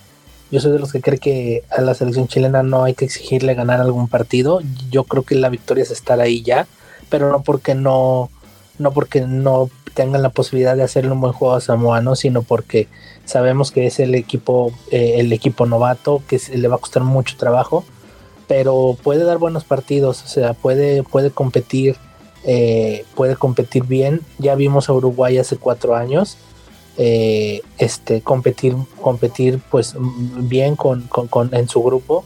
yo 0.55 0.61
soy 0.61 0.71
de 0.71 0.79
los 0.79 0.93
que 0.93 1.01
cree 1.01 1.19
que 1.19 1.65
a 1.69 1.81
la 1.81 1.95
selección 1.95 2.29
chilena 2.29 2.63
no 2.63 2.85
hay 2.85 2.95
que 2.95 3.05
exigirle 3.05 3.55
ganar 3.55 3.81
algún 3.81 4.07
partido. 4.07 4.61
Yo 4.89 5.03
creo 5.03 5.25
que 5.25 5.35
la 5.35 5.49
victoria 5.49 5.83
es 5.83 5.91
estar 5.91 6.21
ahí 6.21 6.43
ya, 6.43 6.69
pero 7.11 7.31
no 7.33 7.43
porque 7.43 7.75
no, 7.75 8.31
no 8.79 8.93
porque 8.93 9.23
no 9.23 9.69
tengan 9.95 10.23
la 10.23 10.31
posibilidad 10.31 10.77
de 10.77 10.85
hacerle 10.85 11.11
un 11.11 11.21
buen 11.21 11.33
juego 11.33 11.55
a 11.55 11.61
Samoa, 11.61 12.01
¿no? 12.01 12.15
sino 12.15 12.43
porque 12.43 12.87
sabemos 13.25 13.73
que 13.73 13.87
es 13.87 13.99
el 13.99 14.15
equipo, 14.15 14.73
eh, 14.93 15.17
el 15.19 15.33
equipo 15.33 15.67
novato, 15.67 16.23
que 16.29 16.41
le 16.55 16.69
va 16.69 16.77
a 16.77 16.79
costar 16.79 17.03
mucho 17.03 17.37
trabajo 17.37 17.85
pero 18.47 18.97
puede 19.03 19.25
dar 19.25 19.39
buenos 19.39 19.65
partidos, 19.65 20.23
o 20.23 20.27
sea, 20.27 20.53
puede, 20.55 21.03
puede 21.03 21.31
competir, 21.31 21.97
eh, 22.45 23.05
puede 23.15 23.37
competir 23.37 23.85
bien. 23.85 24.21
Ya 24.39 24.55
vimos 24.55 24.89
a 24.89 24.93
Uruguay 24.93 25.39
hace 25.39 25.57
cuatro 25.57 25.95
años, 25.95 26.37
eh, 26.97 27.63
este, 27.79 28.21
competir, 28.21 28.77
competir 29.01 29.61
pues 29.71 29.95
bien 29.99 30.77
con, 30.77 31.03
con, 31.09 31.55
en 31.55 31.69
su 31.69 31.83
grupo. 31.83 32.25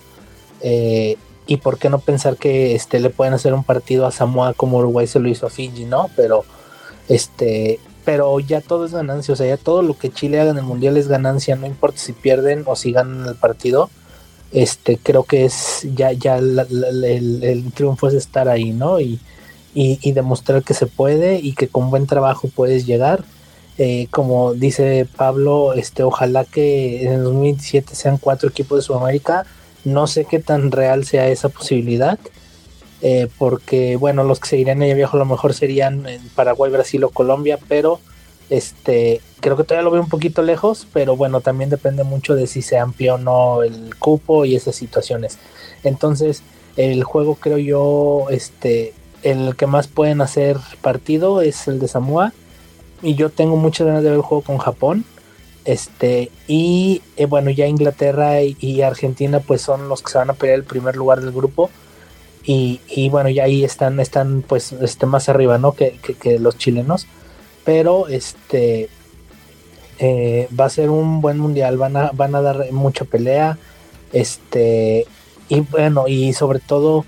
Eh, 0.60 1.16
y 1.46 1.56
por 1.58 1.78
qué 1.78 1.88
no 1.88 1.98
pensar 1.98 2.36
que 2.36 2.74
este, 2.74 3.00
le 3.00 3.10
pueden 3.10 3.32
hacer 3.32 3.54
un 3.54 3.64
partido 3.64 4.06
a 4.06 4.10
Samoa 4.10 4.52
como 4.52 4.78
Uruguay 4.78 5.06
se 5.06 5.18
lo 5.18 5.28
hizo 5.28 5.46
a 5.46 5.50
Fiji, 5.50 5.86
¿no? 5.86 6.10
Pero 6.14 6.44
este, 7.08 7.80
pero 8.04 8.38
ya 8.40 8.60
todo 8.60 8.84
es 8.84 8.92
ganancia, 8.92 9.32
o 9.32 9.36
sea, 9.36 9.46
ya 9.46 9.56
todo 9.56 9.80
lo 9.80 9.96
que 9.96 10.10
Chile 10.10 10.40
haga 10.40 10.50
en 10.50 10.58
el 10.58 10.64
mundial 10.64 10.98
es 10.98 11.08
ganancia, 11.08 11.56
no 11.56 11.66
importa 11.66 11.98
si 11.98 12.12
pierden 12.12 12.64
o 12.66 12.76
si 12.76 12.92
ganan 12.92 13.26
el 13.26 13.34
partido 13.34 13.88
este 14.52 14.98
creo 14.98 15.24
que 15.24 15.44
es 15.44 15.86
ya 15.94 16.12
ya 16.12 16.38
el, 16.38 17.72
triunfo 17.74 18.08
es 18.08 18.14
estar 18.14 18.48
ahí 18.48 18.72
no 18.72 19.00
y, 19.00 19.20
y, 19.74 20.12
demostrar 20.12 20.62
que 20.62 20.74
se 20.74 20.86
puede 20.86 21.38
y 21.38 21.52
que 21.52 21.68
con 21.68 21.90
buen 21.90 22.06
trabajo 22.06 22.48
puedes 22.54 22.86
llegar 22.86 23.24
eh, 23.78 24.08
como 24.10 24.54
dice 24.54 25.06
Pablo 25.16 25.72
este 25.72 26.02
ojalá 26.02 26.44
que 26.44 27.04
en 27.04 27.12
el 27.12 27.24
2017 27.24 27.94
sean 27.94 28.18
cuatro 28.18 28.48
equipos 28.48 28.78
de 28.78 28.82
Sudamérica 28.82 29.46
no 29.84 30.06
sé 30.06 30.24
qué 30.24 30.40
tan 30.40 30.70
real 30.70 31.04
sea 31.04 31.28
esa 31.28 31.48
posibilidad 31.48 32.18
eh, 33.00 33.28
porque 33.38 33.96
bueno 33.96 34.24
los 34.24 34.40
que 34.40 34.48
seguirían 34.48 34.82
allá 34.82 34.94
viejo 34.94 35.16
a 35.16 35.20
lo 35.20 35.26
mejor 35.26 35.54
serían 35.54 36.06
Paraguay 36.34 36.70
Brasil 36.70 37.04
o 37.04 37.10
Colombia 37.10 37.58
pero 37.68 38.00
este, 38.50 39.20
creo 39.40 39.56
que 39.56 39.64
todavía 39.64 39.84
lo 39.84 39.90
veo 39.90 40.02
un 40.02 40.08
poquito 40.08 40.42
lejos, 40.42 40.86
pero 40.92 41.16
bueno, 41.16 41.40
también 41.40 41.70
depende 41.70 42.02
mucho 42.04 42.34
de 42.34 42.46
si 42.46 42.62
se 42.62 42.78
amplió 42.78 43.14
o 43.14 43.18
no 43.18 43.62
el 43.62 43.94
cupo 43.98 44.44
y 44.44 44.56
esas 44.56 44.74
situaciones. 44.74 45.38
Entonces, 45.84 46.42
el 46.76 47.04
juego 47.04 47.34
creo 47.34 47.58
yo, 47.58 48.26
este, 48.30 48.94
el 49.22 49.54
que 49.56 49.66
más 49.66 49.86
pueden 49.88 50.20
hacer 50.20 50.56
partido 50.80 51.42
es 51.42 51.68
el 51.68 51.78
de 51.78 51.88
Samoa. 51.88 52.32
Y 53.02 53.14
yo 53.14 53.30
tengo 53.30 53.56
muchas 53.56 53.86
ganas 53.86 54.02
de 54.02 54.10
ver 54.10 54.18
el 54.18 54.22
juego 54.22 54.42
con 54.42 54.58
Japón. 54.58 55.04
Este, 55.64 56.30
y 56.46 57.02
eh, 57.16 57.26
bueno, 57.26 57.50
ya 57.50 57.66
Inglaterra 57.66 58.42
y, 58.42 58.80
Argentina 58.80 59.40
pues 59.40 59.60
son 59.60 59.88
los 59.88 60.02
que 60.02 60.12
se 60.12 60.18
van 60.18 60.30
a 60.30 60.32
pelear 60.32 60.58
el 60.58 60.64
primer 60.64 60.96
lugar 60.96 61.20
del 61.20 61.32
grupo. 61.32 61.70
Y, 62.50 63.10
bueno, 63.10 63.28
ya 63.28 63.44
ahí 63.44 63.62
están, 63.62 64.00
están 64.00 64.40
pues 64.40 64.72
este, 64.72 65.04
más 65.04 65.28
arriba, 65.28 65.58
¿no? 65.58 65.72
Que, 65.72 65.98
los 66.40 66.56
chilenos. 66.56 67.06
Pero 67.62 68.08
este 68.08 68.88
eh, 69.98 70.48
va 70.58 70.64
a 70.64 70.70
ser 70.70 70.88
un 70.88 71.20
buen 71.20 71.38
mundial, 71.38 71.76
van 71.76 71.98
a, 71.98 72.10
van 72.12 72.34
a 72.34 72.40
dar 72.40 72.72
mucha 72.72 73.04
pelea. 73.04 73.58
Este, 74.14 75.06
y 75.50 75.60
bueno, 75.60 76.08
y 76.08 76.32
sobre 76.32 76.60
todo 76.60 77.04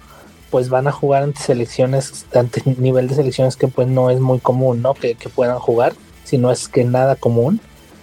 pues 0.51 0.68
van 0.68 0.89
a 0.89 0.93
jugar 0.93 1.22
ante 1.22 1.40
selecciones, 1.40 2.27
ante 2.35 2.62
nivel 2.78 3.09
de 3.09 3.14
selecciones 3.14 3.56
que 3.56 3.68
pues 3.68 3.89
no 3.89 4.10
es 4.10 4.20
muy 4.20 4.40
común, 4.40 4.82
¿no? 4.82 4.94
Que, 4.94 5.16
puedan 5.35 5.59
jugar, 5.59 5.94
si 6.24 6.39
no 6.39 6.51
es 6.51 6.68
que 6.68 6.85
nada 6.85 7.16
común. 7.16 7.60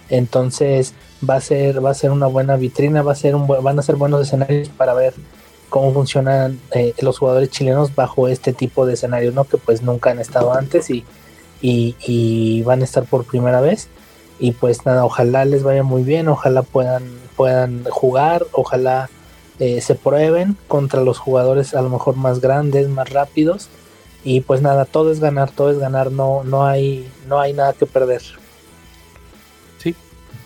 Entonces 0.08 0.94
va 1.28 1.36
a 1.36 1.40
ser, 1.40 1.84
va 1.84 1.90
a 1.90 1.94
ser 1.94 2.10
una 2.10 2.26
buena 2.26 2.56
vitrina, 2.56 3.02
va 3.02 3.12
a 3.12 3.16
ser 3.16 3.34
un 3.34 3.46
van 3.46 3.78
a 3.78 3.82
ser 3.82 3.96
buenos 3.96 4.22
escenarios 4.22 4.68
para 4.70 4.94
ver 4.94 5.14
cómo 5.68 5.92
funcionan 5.92 6.58
eh, 6.72 6.94
los 7.00 7.18
jugadores 7.18 7.50
chilenos 7.50 7.94
bajo 7.94 8.28
este 8.28 8.52
tipo 8.52 8.86
de 8.86 8.94
escenarios, 8.94 9.34
¿no? 9.34 9.44
Que 9.44 9.58
pues 9.58 9.82
nunca 9.82 10.10
han 10.10 10.18
estado 10.18 10.54
antes 10.54 10.88
y, 10.90 11.04
y, 11.60 11.94
y, 12.06 12.62
van 12.62 12.80
a 12.80 12.84
estar 12.84 13.04
por 13.04 13.24
primera 13.24 13.60
vez. 13.60 13.88
Y 14.38 14.52
pues 14.52 14.86
nada, 14.86 15.04
ojalá 15.04 15.44
les 15.44 15.62
vaya 15.62 15.82
muy 15.82 16.02
bien, 16.02 16.28
ojalá 16.28 16.62
puedan, 16.62 17.04
puedan 17.36 17.84
jugar, 17.84 18.46
ojalá 18.52 19.10
eh, 19.60 19.80
se 19.80 19.96
prueben 19.96 20.56
contra 20.68 21.02
los 21.02 21.18
jugadores 21.18 21.74
a 21.74 21.82
lo 21.82 21.90
mejor 21.90 22.16
más 22.16 22.40
grandes, 22.40 22.88
más 22.88 23.10
rápidos. 23.10 23.68
Y 24.24 24.40
pues 24.40 24.62
nada, 24.62 24.84
todo 24.84 25.10
es 25.10 25.20
ganar, 25.20 25.50
todo 25.50 25.70
es 25.70 25.78
ganar, 25.78 26.12
no, 26.12 26.44
no, 26.44 26.64
hay, 26.64 27.08
no 27.26 27.40
hay 27.40 27.52
nada 27.52 27.72
que 27.72 27.86
perder. 27.86 28.22
Sí, 29.78 29.94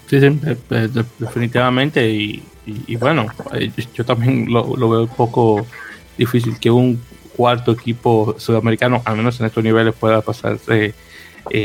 sí, 0.09 0.21
sí 0.21 0.39
definitivamente. 1.19 2.09
Y, 2.09 2.43
bueno, 2.97 3.27
eh, 3.53 3.71
yo 3.95 4.05
también 4.05 4.47
lo, 4.51 4.65
veo 4.65 5.03
un 5.03 5.09
poco 5.09 5.67
difícil 6.17 6.59
que 6.59 6.71
un 6.71 7.03
cuarto 7.37 7.73
equipo 7.73 8.37
sudamericano, 8.39 9.03
al 9.05 9.17
menos 9.17 9.41
en 9.41 9.47
estos 9.47 9.65
niveles, 9.65 9.95
pueda 9.95 10.21
pasar 10.21 10.59
eh, 10.69 10.93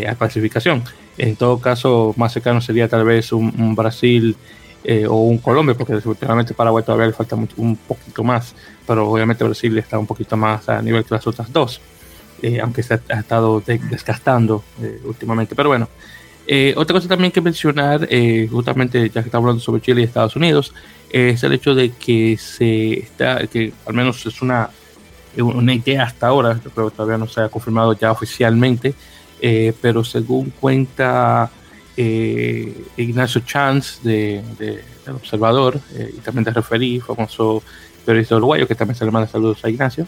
a 0.08 0.16
clasificación. 0.16 0.84
En 1.18 1.36
todo 1.36 1.60
caso, 1.60 2.14
más 2.18 2.34
cercano 2.34 2.62
sería 2.62 2.88
tal 2.88 3.06
vez 3.06 3.32
un 3.32 3.76
Brasil 3.76 4.36
eh, 4.84 5.06
o 5.08 5.16
un 5.16 5.40
Colombia, 5.40 5.76
porque 5.76 5.94
definitivamente 5.94 6.54
Paraguay 6.54 6.84
todavía 6.84 7.08
le 7.08 7.14
falta 7.14 7.36
un 7.36 7.76
poquito 7.76 8.24
más, 8.24 8.56
pero 8.86 9.10
obviamente 9.10 9.44
Brasil 9.44 9.78
está 9.78 9.98
un 9.98 10.06
poquito 10.06 10.38
más 10.38 10.70
a 10.70 10.82
nivel 10.82 11.04
que 11.04 11.14
las 11.16 11.26
otras 11.28 11.52
dos, 11.52 11.82
eh, 12.42 12.60
aunque 12.62 12.84
se 12.84 12.94
ha, 12.94 13.20
estado 13.20 13.62
desgastando 13.66 14.64
eh, 14.82 15.02
últimamente. 15.04 15.56
Pero 15.56 15.70
bueno, 15.70 15.90
otra 16.78 16.94
cosa 16.94 17.10
también 17.10 17.32
que 17.32 17.42
mencionar, 17.42 18.08
justamente 18.50 19.10
ya 19.10 19.22
que 19.22 19.28
estamos 19.28 19.44
hablando 19.44 19.62
sobre 19.62 19.82
Chile 19.82 20.02
y 20.02 20.04
Estados 20.06 20.38
Unidos, 20.38 20.74
es 21.10 21.44
el 21.44 21.52
hecho 21.52 21.76
de 21.76 21.92
que 21.92 22.38
se 22.38 23.00
está, 23.00 23.46
que 23.48 23.74
al 23.86 23.94
menos 23.94 24.26
es 24.26 24.42
una, 24.42 24.70
una 25.38 25.74
idea 25.74 26.04
hasta 26.04 26.28
ahora, 26.28 26.58
yo 26.64 26.70
creo 26.70 26.90
que 26.90 26.96
todavía 26.96 27.18
no 27.18 27.28
se 27.28 27.42
ha 27.42 27.50
confirmado 27.50 27.92
ya 27.92 28.14
oficialmente, 28.14 28.94
pero 29.82 30.06
según 30.06 30.54
cuenta 30.58 31.52
eh, 31.98 32.86
Ignacio 32.96 33.42
Chance 33.42 34.00
de, 34.04 34.44
de, 34.58 34.84
del 35.06 35.16
Observador 35.16 35.80
eh, 35.96 36.14
y 36.16 36.20
también 36.22 36.44
de 36.44 36.52
Referí, 36.52 37.00
famoso 37.00 37.64
periodista 38.06 38.36
uruguayo 38.38 38.68
que 38.68 38.76
también 38.76 38.96
se 38.96 39.04
le 39.04 39.12
manda 39.12 39.28
saludos 39.28 39.66
a 39.66 39.70
Ignacio. 39.70 40.08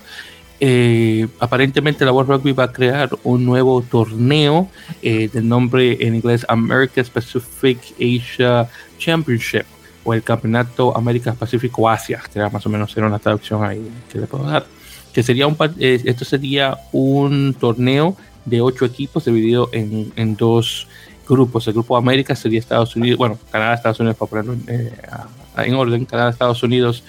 Eh, 0.62 1.28
aparentemente 1.40 2.06
la 2.06 2.12
World 2.12 2.32
Rugby 2.32 2.52
va 2.52 2.66
a 2.66 2.72
crear 2.72 3.10
un 3.24 3.46
nuevo 3.46 3.82
torneo 3.82 4.70
del 5.02 5.48
nombre 5.48 5.98
en 6.02 6.16
inglés 6.16 6.46
America 6.50 7.02
Pacific 7.12 7.80
Asia 8.00 8.70
Championship 8.98 9.66
o 10.04 10.14
el 10.14 10.24
Campeonato 10.24 10.96
América 10.96 11.34
Pacífico 11.34 11.90
Asia, 11.90 12.22
que 12.32 12.40
era 12.40 12.50
más 12.50 12.66
o 12.66 12.70
menos 12.70 12.96
era 12.96 13.08
una 13.08 13.20
traducción 13.20 13.64
ahí 13.64 13.90
que 14.12 14.20
le 14.20 14.28
puedo 14.28 14.44
dar. 14.44 14.66
Que 15.14 15.24
sería 15.24 15.48
un 15.48 15.58
esto 15.80 16.26
sería 16.26 16.78
un 16.92 17.56
torneo 17.60 18.16
de 18.46 18.62
ocho 18.62 18.86
equipos 18.86 19.26
dividido 19.26 19.70
en, 19.72 20.12
en 20.16 20.36
dos 20.36 20.88
grupos. 21.30 21.68
El 21.68 21.74
grupo 21.74 21.96
América 21.96 22.36
sería 22.36 22.60
Estados 22.60 22.96
Unidos, 22.96 23.18
bueno, 23.18 23.38
Canadá, 23.52 23.76
Estados 23.76 24.00
Unidos, 24.00 24.18
para 24.18 24.30
ponerlo 24.30 24.54
en, 24.54 24.64
eh, 24.68 25.74
orden, 25.74 26.06
Canadá, 26.06 26.32
Estados 26.32 26.62
Unidos, 26.64 27.04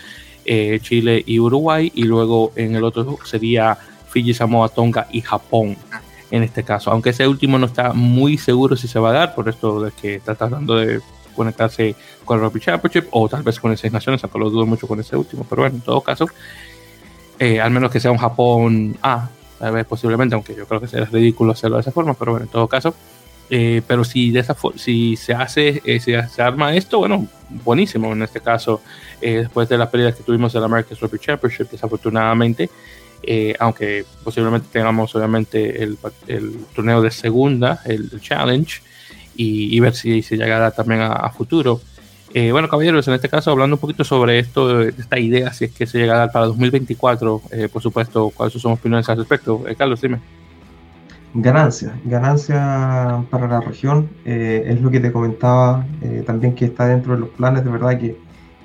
eh, 0.44 0.78
Chile 0.82 1.22
y 1.26 1.38
Uruguay, 1.38 1.90
y 1.94 2.04
luego 2.04 2.52
en 2.56 2.76
el 2.76 2.84
otro 2.84 3.18
sería 3.24 3.76
Fiji, 4.08 4.34
Samoa, 4.34 4.68
Tonga 4.68 5.08
y 5.10 5.20
Japón 5.20 5.76
en 6.30 6.42
este 6.42 6.62
caso. 6.62 6.90
Aunque 6.90 7.10
ese 7.10 7.26
último 7.26 7.58
no 7.58 7.66
está 7.66 7.92
muy 7.92 8.38
seguro 8.38 8.76
si 8.76 8.88
se 8.88 8.98
va 8.98 9.10
a 9.10 9.12
dar, 9.12 9.34
por 9.34 9.48
esto 9.48 9.80
de 9.82 9.92
que 9.92 10.16
está 10.16 10.34
tratando 10.34 10.76
de 10.76 11.00
conectarse 11.34 11.94
con 12.24 12.38
el 12.38 12.44
Rugby 12.44 12.60
Championship 12.60 13.08
o 13.10 13.28
tal 13.28 13.42
vez 13.42 13.58
con 13.58 13.72
esas 13.72 13.92
naciones, 13.92 14.22
aunque 14.22 14.38
lo 14.38 14.50
dudo 14.50 14.66
mucho 14.66 14.86
con 14.86 15.00
ese 15.00 15.16
último, 15.16 15.46
pero 15.48 15.62
bueno, 15.62 15.76
en 15.76 15.82
todo 15.82 16.00
caso, 16.00 16.26
eh, 17.38 17.60
al 17.60 17.70
menos 17.70 17.90
que 17.90 18.00
sea 18.00 18.10
un 18.10 18.18
Japón 18.18 18.96
A, 19.02 19.28
a 19.60 19.70
ver, 19.70 19.86
posiblemente, 19.86 20.34
aunque 20.34 20.54
yo 20.54 20.66
creo 20.66 20.80
que 20.80 20.88
sería 20.88 21.06
ridículo 21.06 21.52
hacerlo 21.52 21.76
de 21.76 21.82
esa 21.82 21.92
forma, 21.92 22.14
pero 22.14 22.32
bueno, 22.32 22.46
en 22.46 22.50
todo 22.50 22.66
caso, 22.66 22.94
eh, 23.52 23.82
pero 23.84 24.04
si, 24.04 24.30
de 24.30 24.40
esa 24.40 24.56
si 24.76 25.16
se 25.16 25.34
hace, 25.34 25.82
eh, 25.84 25.98
se, 25.98 26.16
arma 26.40 26.74
esto, 26.76 26.98
bueno, 26.98 27.26
buenísimo 27.64 28.12
en 28.12 28.22
este 28.22 28.40
caso, 28.40 28.80
eh, 29.20 29.38
después 29.38 29.68
de 29.68 29.76
la 29.76 29.90
pérdida 29.90 30.12
que 30.12 30.22
tuvimos 30.22 30.52
del 30.52 30.62
American 30.62 30.96
Rugby 31.00 31.18
Championship, 31.18 31.68
desafortunadamente, 31.68 32.70
aunque 33.58 34.06
posiblemente 34.22 34.68
tengamos 34.72 35.14
obviamente 35.14 35.82
el, 35.82 35.98
el 36.28 36.64
torneo 36.74 37.02
de 37.02 37.10
segunda, 37.10 37.80
el, 37.84 38.20
Challenge, 38.20 38.82
y, 39.34 39.80
ver 39.80 39.94
si 39.94 40.22
se 40.22 40.36
llegará 40.36 40.70
también 40.70 41.00
a, 41.02 41.28
futuro. 41.30 41.80
bueno, 42.52 42.68
caballeros, 42.68 43.08
en 43.08 43.14
este 43.14 43.28
caso, 43.28 43.50
hablando 43.50 43.76
un 43.76 43.80
poquito 43.80 44.04
sobre 44.04 44.38
esto, 44.38 44.82
esta 44.82 45.18
idea, 45.18 45.52
si 45.52 45.64
es 45.64 45.72
que 45.72 45.86
se 45.86 45.98
llegará 45.98 46.30
para 46.30 46.46
2024, 46.46 47.42
por 47.72 47.82
supuesto, 47.82 48.30
¿cuáles 48.30 48.52
son 48.52 48.62
sus 48.62 48.72
opiniones 48.72 49.08
al 49.08 49.18
respecto? 49.18 49.64
Carlos, 49.76 50.00
dime. 50.00 50.39
Ganancia, 51.32 51.96
ganancia 52.04 53.24
para 53.30 53.46
la 53.46 53.60
región. 53.60 54.10
Eh, 54.24 54.64
es 54.66 54.80
lo 54.80 54.90
que 54.90 54.98
te 54.98 55.12
comentaba 55.12 55.86
eh, 56.02 56.24
también 56.26 56.54
que 56.56 56.64
está 56.64 56.86
dentro 56.86 57.14
de 57.14 57.20
los 57.20 57.28
planes, 57.30 57.64
de 57.64 57.70
verdad, 57.70 57.96
que, 57.98 58.18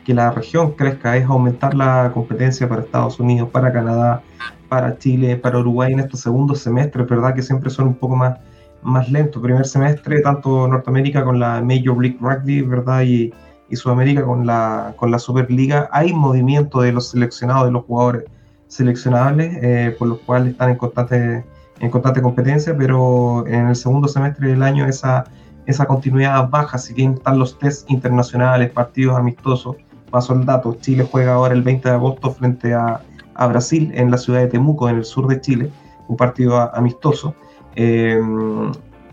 que 0.03 0.13
la 0.15 0.31
región 0.31 0.71
crezca, 0.71 1.15
es 1.15 1.25
aumentar 1.25 1.75
la 1.75 2.09
competencia 2.11 2.67
para 2.67 2.81
Estados 2.81 3.19
Unidos, 3.19 3.49
para 3.51 3.71
Canadá, 3.71 4.23
para 4.67 4.97
Chile, 4.97 5.37
para 5.37 5.59
Uruguay 5.59 5.93
en 5.93 5.99
estos 5.99 6.21
segundos 6.21 6.59
semestres, 6.59 7.07
¿verdad? 7.07 7.35
Que 7.35 7.43
siempre 7.43 7.69
son 7.69 7.87
un 7.87 7.95
poco 7.95 8.15
más, 8.15 8.39
más 8.81 9.11
lentos. 9.11 9.41
Primer 9.43 9.65
semestre, 9.67 10.21
tanto 10.21 10.67
Norteamérica 10.67 11.23
con 11.23 11.39
la 11.39 11.61
Major 11.61 12.01
League 12.01 12.17
Rugby, 12.19 12.63
¿verdad? 12.63 13.03
Y, 13.03 13.31
y 13.69 13.75
Sudamérica 13.75 14.23
con 14.23 14.45
la, 14.45 14.93
con 14.95 15.11
la 15.11 15.19
Superliga. 15.19 15.87
Hay 15.91 16.13
movimiento 16.13 16.81
de 16.81 16.91
los 16.93 17.11
seleccionados, 17.11 17.65
de 17.65 17.71
los 17.71 17.85
jugadores 17.85 18.23
seleccionables, 18.67 19.55
eh, 19.61 19.95
por 19.99 20.07
los 20.07 20.19
cuales 20.19 20.53
están 20.53 20.71
en 20.71 20.77
constante 20.77 21.45
en 21.79 21.89
constante 21.89 22.21
competencia, 22.21 22.75
pero 22.77 23.45
en 23.47 23.67
el 23.67 23.75
segundo 23.75 24.07
semestre 24.07 24.49
del 24.49 24.63
año 24.63 24.85
esa, 24.85 25.25
esa 25.65 25.85
continuidad 25.85 26.49
baja, 26.49 26.77
si 26.77 26.93
bien 26.93 27.13
están 27.13 27.39
los 27.39 27.57
test 27.59 27.89
internacionales, 27.89 28.71
partidos 28.71 29.17
amistosos, 29.17 29.75
paso 30.09 30.33
el 30.33 30.45
dato, 30.45 30.77
Chile 30.79 31.07
juega 31.09 31.33
ahora 31.33 31.53
el 31.53 31.61
20 31.61 31.89
de 31.89 31.95
agosto 31.95 32.31
frente 32.31 32.73
a, 32.73 33.01
a 33.33 33.47
Brasil 33.47 33.91
en 33.93 34.11
la 34.11 34.17
ciudad 34.17 34.39
de 34.39 34.47
Temuco, 34.47 34.89
en 34.89 34.97
el 34.97 35.05
sur 35.05 35.27
de 35.27 35.41
Chile, 35.41 35.71
un 36.07 36.15
partido 36.17 36.73
amistoso. 36.73 37.35
Eh, 37.75 38.21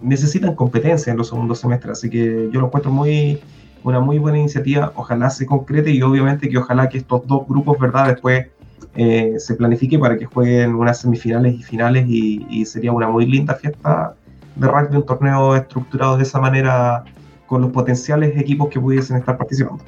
necesitan 0.01 0.55
competencia 0.55 1.10
en 1.10 1.16
los 1.16 1.28
segundos 1.28 1.59
semestres, 1.59 1.98
así 1.98 2.10
que 2.10 2.48
yo 2.52 2.60
lo 2.60 2.66
encuentro 2.66 2.90
muy, 2.93 3.40
una 3.82 4.01
muy 4.01 4.18
buena 4.18 4.39
iniciativa, 4.39 4.93
ojalá 4.94 5.30
se 5.30 5.47
concrete 5.47 5.90
y 5.90 6.02
obviamente 6.02 6.48
que 6.48 6.59
ojalá 6.59 6.89
que 6.89 6.98
estos 6.98 7.26
dos 7.26 7.47
grupos, 7.47 7.78
¿verdad? 7.78 8.09
Después 8.09 8.47
eh, 8.94 9.35
se 9.39 9.55
planifique 9.55 9.98
para 9.98 10.19
que 10.19 10.27
jueguen 10.27 10.74
unas 10.74 11.01
semifinales 11.01 11.55
y 11.55 11.62
finales 11.62 12.06
y, 12.09 12.64
sería 12.66 12.93
una 12.93 13.09
muy 13.09 13.27
linda 13.27 13.55
fiesta 13.55 14.14
de 14.56 14.66
rugby, 14.66 14.97
un 14.97 15.06
torneo 15.06 15.56
estructurado 15.56 16.16
de 16.16 16.24
esa 16.24 16.39
manera 16.39 17.05
con 17.47 17.62
los 17.62 17.73
potenciales 17.73 18.39
equipos 18.39 18.69
que 18.69 18.78
pudiesen 18.78 19.16
estar 19.16 19.36
participando. 19.36 19.82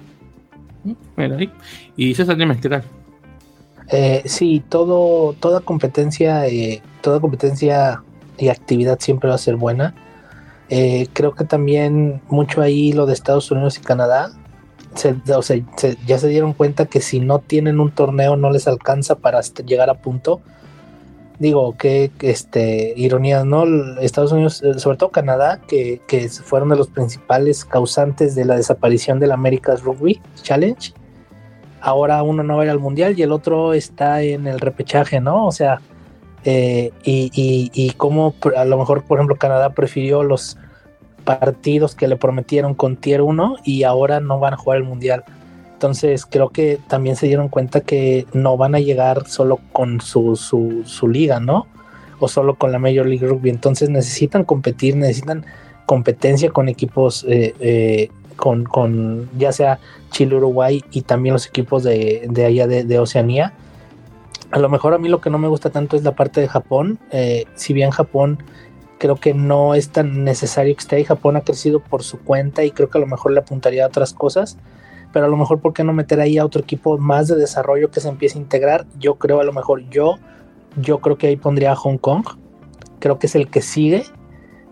Y 1.96 2.14
César, 2.14 2.36
dime, 2.36 2.58
¿qué 2.60 2.68
tal? 2.68 2.84
Eh, 3.88 4.22
sí, 4.24 4.62
todo, 4.68 5.34
toda 5.34 5.60
competencia, 5.60 6.46
eh, 6.46 6.82
toda 7.00 7.20
competencia 7.20 8.02
y 8.38 8.48
actividad 8.48 8.98
siempre 9.00 9.28
va 9.28 9.34
a 9.34 9.38
ser 9.38 9.56
buena. 9.56 9.94
Eh, 10.70 11.08
creo 11.12 11.34
que 11.34 11.44
también 11.44 12.22
mucho 12.28 12.62
ahí 12.62 12.92
lo 12.92 13.06
de 13.06 13.12
Estados 13.12 13.50
Unidos 13.50 13.78
y 13.78 13.82
Canadá 13.82 14.30
o 15.36 15.42
sea, 15.42 15.56
ya 16.06 16.18
se 16.18 16.28
dieron 16.28 16.52
cuenta 16.52 16.86
que 16.86 17.00
si 17.00 17.20
no 17.20 17.40
tienen 17.40 17.80
un 17.80 17.90
torneo 17.90 18.36
no 18.36 18.50
les 18.50 18.68
alcanza 18.68 19.16
para 19.16 19.40
llegar 19.40 19.90
a 19.90 19.94
punto. 19.94 20.40
Digo, 21.38 21.76
que 21.76 22.12
este, 22.20 22.94
ironía, 22.96 23.44
¿no? 23.44 23.64
Estados 24.00 24.30
Unidos, 24.30 24.62
eh, 24.62 24.78
sobre 24.78 24.96
todo 24.96 25.10
Canadá, 25.10 25.60
que, 25.66 26.00
que 26.06 26.28
fueron 26.28 26.68
de 26.68 26.76
los 26.76 26.88
principales 26.88 27.64
causantes 27.64 28.36
de 28.36 28.44
la 28.44 28.54
desaparición 28.54 29.18
del 29.18 29.32
America's 29.32 29.82
Rugby 29.82 30.20
Challenge. 30.42 30.92
Ahora 31.80 32.22
uno 32.22 32.44
no 32.44 32.56
va 32.56 32.62
a 32.62 32.64
ir 32.66 32.70
al 32.70 32.78
mundial 32.78 33.18
y 33.18 33.22
el 33.22 33.32
otro 33.32 33.74
está 33.74 34.22
en 34.22 34.46
el 34.46 34.60
repechaje, 34.60 35.20
¿no? 35.20 35.46
O 35.46 35.52
sea, 35.52 35.80
eh, 36.44 36.92
y, 37.02 37.30
y, 37.34 37.70
y 37.74 37.90
cómo 37.92 38.34
a 38.56 38.64
lo 38.64 38.78
mejor, 38.78 39.02
por 39.02 39.18
ejemplo, 39.18 39.36
Canadá 39.36 39.70
prefirió 39.70 40.22
los 40.22 40.56
partidos 41.24 41.94
que 41.94 42.08
le 42.08 42.16
prometieron 42.16 42.74
con 42.74 42.96
Tier 42.96 43.22
1 43.22 43.56
y 43.64 43.82
ahora 43.82 44.20
no 44.20 44.38
van 44.38 44.54
a 44.54 44.56
jugar 44.56 44.78
el 44.78 44.84
Mundial. 44.84 45.24
Entonces 45.72 46.24
creo 46.24 46.50
que 46.50 46.78
también 46.88 47.16
se 47.16 47.26
dieron 47.26 47.48
cuenta 47.48 47.80
que 47.80 48.26
no 48.32 48.56
van 48.56 48.74
a 48.74 48.80
llegar 48.80 49.26
solo 49.26 49.58
con 49.72 50.00
su, 50.00 50.36
su, 50.36 50.82
su 50.86 51.08
liga, 51.08 51.40
¿no? 51.40 51.66
O 52.20 52.28
solo 52.28 52.54
con 52.54 52.72
la 52.72 52.78
Major 52.78 53.06
League 53.06 53.26
Rugby. 53.26 53.50
Entonces 53.50 53.90
necesitan 53.90 54.44
competir, 54.44 54.96
necesitan 54.96 55.44
competencia 55.86 56.50
con 56.50 56.68
equipos, 56.68 57.24
eh, 57.28 57.54
eh, 57.60 58.08
con, 58.36 58.64
con, 58.64 59.28
ya 59.36 59.52
sea 59.52 59.78
Chile, 60.10 60.36
Uruguay 60.36 60.82
y 60.90 61.02
también 61.02 61.34
los 61.34 61.46
equipos 61.46 61.82
de, 61.82 62.26
de 62.30 62.44
allá 62.44 62.66
de, 62.66 62.98
Oceanía. 62.98 63.52
A 64.50 64.58
lo 64.58 64.68
mejor 64.68 64.94
a 64.94 64.98
mí 64.98 65.08
lo 65.08 65.20
que 65.20 65.30
no 65.30 65.38
me 65.38 65.48
gusta 65.48 65.70
tanto 65.70 65.96
es 65.96 66.02
la 66.04 66.14
parte 66.14 66.40
de 66.40 66.48
Japón. 66.48 66.98
Eh, 67.10 67.44
si 67.54 67.72
bien 67.72 67.90
Japón 67.90 68.38
creo 68.98 69.16
que 69.16 69.34
no 69.34 69.74
es 69.74 69.90
tan 69.90 70.24
necesario 70.24 70.74
que 70.74 70.80
esté 70.80 70.96
ahí, 70.96 71.04
Japón 71.04 71.36
ha 71.36 71.42
crecido 71.42 71.80
por 71.80 72.02
su 72.02 72.20
cuenta 72.20 72.64
y 72.64 72.70
creo 72.70 72.90
que 72.90 72.98
a 72.98 73.00
lo 73.00 73.06
mejor 73.06 73.32
le 73.32 73.40
apuntaría 73.40 73.84
a 73.84 73.88
otras 73.88 74.12
cosas 74.12 74.58
pero 75.14 75.26
a 75.26 75.28
lo 75.28 75.36
mejor, 75.36 75.60
¿por 75.60 75.72
qué 75.72 75.84
no 75.84 75.92
meter 75.92 76.20
ahí 76.20 76.38
a 76.38 76.44
otro 76.44 76.60
equipo 76.60 76.98
más 76.98 77.28
de 77.28 77.36
desarrollo 77.36 77.88
que 77.88 78.00
se 78.00 78.08
empiece 78.08 78.36
a 78.36 78.42
integrar? 78.42 78.84
Yo 78.98 79.14
creo, 79.14 79.38
a 79.40 79.44
lo 79.44 79.52
mejor, 79.52 79.88
yo, 79.88 80.18
yo 80.74 80.98
creo 80.98 81.16
que 81.16 81.28
ahí 81.28 81.36
pondría 81.36 81.70
a 81.70 81.76
Hong 81.76 81.98
Kong, 81.98 82.26
creo 82.98 83.20
que 83.20 83.28
es 83.28 83.36
el 83.36 83.48
que 83.48 83.62
sigue, 83.62 84.04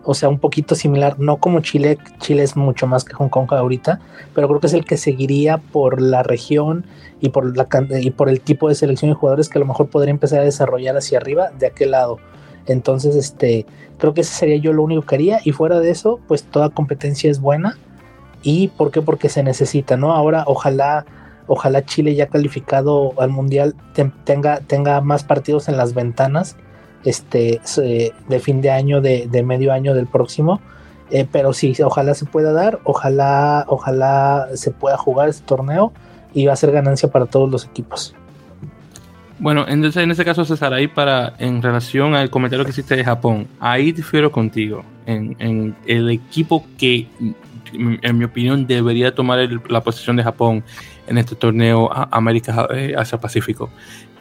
o 0.03 0.13
sea, 0.13 0.27
un 0.27 0.39
poquito 0.39 0.75
similar, 0.75 1.17
no 1.17 1.37
como 1.37 1.61
Chile, 1.61 1.97
Chile 2.19 2.43
es 2.43 2.57
mucho 2.57 2.87
más 2.87 3.05
que 3.05 3.13
Hong 3.13 3.29
Kong 3.29 3.53
ahorita, 3.53 4.01
pero 4.35 4.49
creo 4.49 4.59
que 4.59 4.67
es 4.67 4.73
el 4.73 4.83
que 4.83 4.97
seguiría 4.97 5.59
por 5.59 6.01
la 6.01 6.23
región 6.23 6.85
y 7.21 7.29
por, 7.29 7.55
la, 7.55 7.65
y 8.01 8.11
por 8.11 8.27
el 8.27 8.41
tipo 8.41 8.67
de 8.67 8.75
selección 8.75 9.11
de 9.11 9.15
jugadores 9.15 9.47
que 9.47 9.59
a 9.59 9.61
lo 9.61 9.65
mejor 9.65 9.87
podría 9.87 10.11
empezar 10.11 10.41
a 10.41 10.43
desarrollar 10.43 10.97
hacia 10.97 11.19
arriba 11.19 11.51
de 11.57 11.67
aquel 11.67 11.91
lado. 11.91 12.19
Entonces, 12.67 13.15
este, 13.15 13.65
creo 13.97 14.13
que 14.13 14.21
ese 14.21 14.33
sería 14.33 14.57
yo 14.57 14.73
lo 14.73 14.83
único 14.83 15.03
que 15.03 15.15
haría 15.15 15.39
y 15.43 15.51
fuera 15.51 15.79
de 15.79 15.91
eso, 15.91 16.19
pues 16.27 16.43
toda 16.43 16.69
competencia 16.69 17.29
es 17.29 17.39
buena 17.39 17.77
¿Y 18.43 18.67
por 18.67 18.91
qué? 18.91 19.01
Porque 19.01 19.29
se 19.29 19.41
necesita, 19.41 19.95
¿no? 19.95 20.13
Ahora 20.13 20.43
ojalá, 20.45 21.05
ojalá 21.47 21.85
Chile 21.85 22.13
ya 22.13 22.27
calificado 22.27 23.13
al 23.17 23.29
Mundial 23.29 23.73
tenga, 24.25 24.59
tenga 24.59 24.99
más 24.99 25.23
partidos 25.23 25.69
en 25.69 25.77
las 25.77 25.93
ventanas 25.93 26.57
este, 27.05 27.61
de 28.27 28.39
fin 28.39 28.61
de 28.61 28.69
año, 28.69 28.99
de, 28.99 29.43
medio 29.45 29.71
año 29.71 29.95
del 29.95 30.07
próximo. 30.07 30.59
Eh, 31.09 31.25
pero 31.31 31.53
sí, 31.53 31.75
ojalá 31.83 32.13
se 32.15 32.25
pueda 32.25 32.51
dar, 32.51 32.79
ojalá, 32.83 33.65
ojalá 33.67 34.49
se 34.55 34.71
pueda 34.71 34.97
jugar 34.97 35.29
este 35.29 35.45
torneo 35.45 35.93
y 36.33 36.47
va 36.47 36.53
a 36.53 36.57
ser 36.57 36.71
ganancia 36.71 37.09
para 37.09 37.25
todos 37.27 37.49
los 37.49 37.65
equipos. 37.65 38.15
Bueno, 39.39 39.65
entonces 39.67 40.03
en 40.03 40.11
ese 40.11 40.23
caso, 40.23 40.45
César, 40.45 40.73
ahí 40.73 40.87
para, 40.87 41.33
en 41.39 41.61
relación 41.61 42.15
al 42.15 42.29
comentario 42.29 42.63
que 42.65 42.71
hiciste 42.71 42.95
de 42.95 43.03
Japón, 43.03 43.47
ahí 43.59 43.91
difiero 43.91 44.31
contigo. 44.31 44.83
En, 45.05 45.75
el 45.85 46.09
equipo 46.09 46.65
que 46.77 47.07
en 47.73 48.17
mi 48.17 48.25
opinión, 48.25 48.67
debería 48.67 49.13
tomar 49.13 49.49
la 49.67 49.81
posición 49.81 50.15
de 50.15 50.23
Japón 50.23 50.63
en 51.07 51.17
este 51.17 51.35
torneo 51.35 51.89
América 52.11 52.67
eh, 52.73 52.93
Asia 52.97 53.19
Pacífico. 53.19 53.69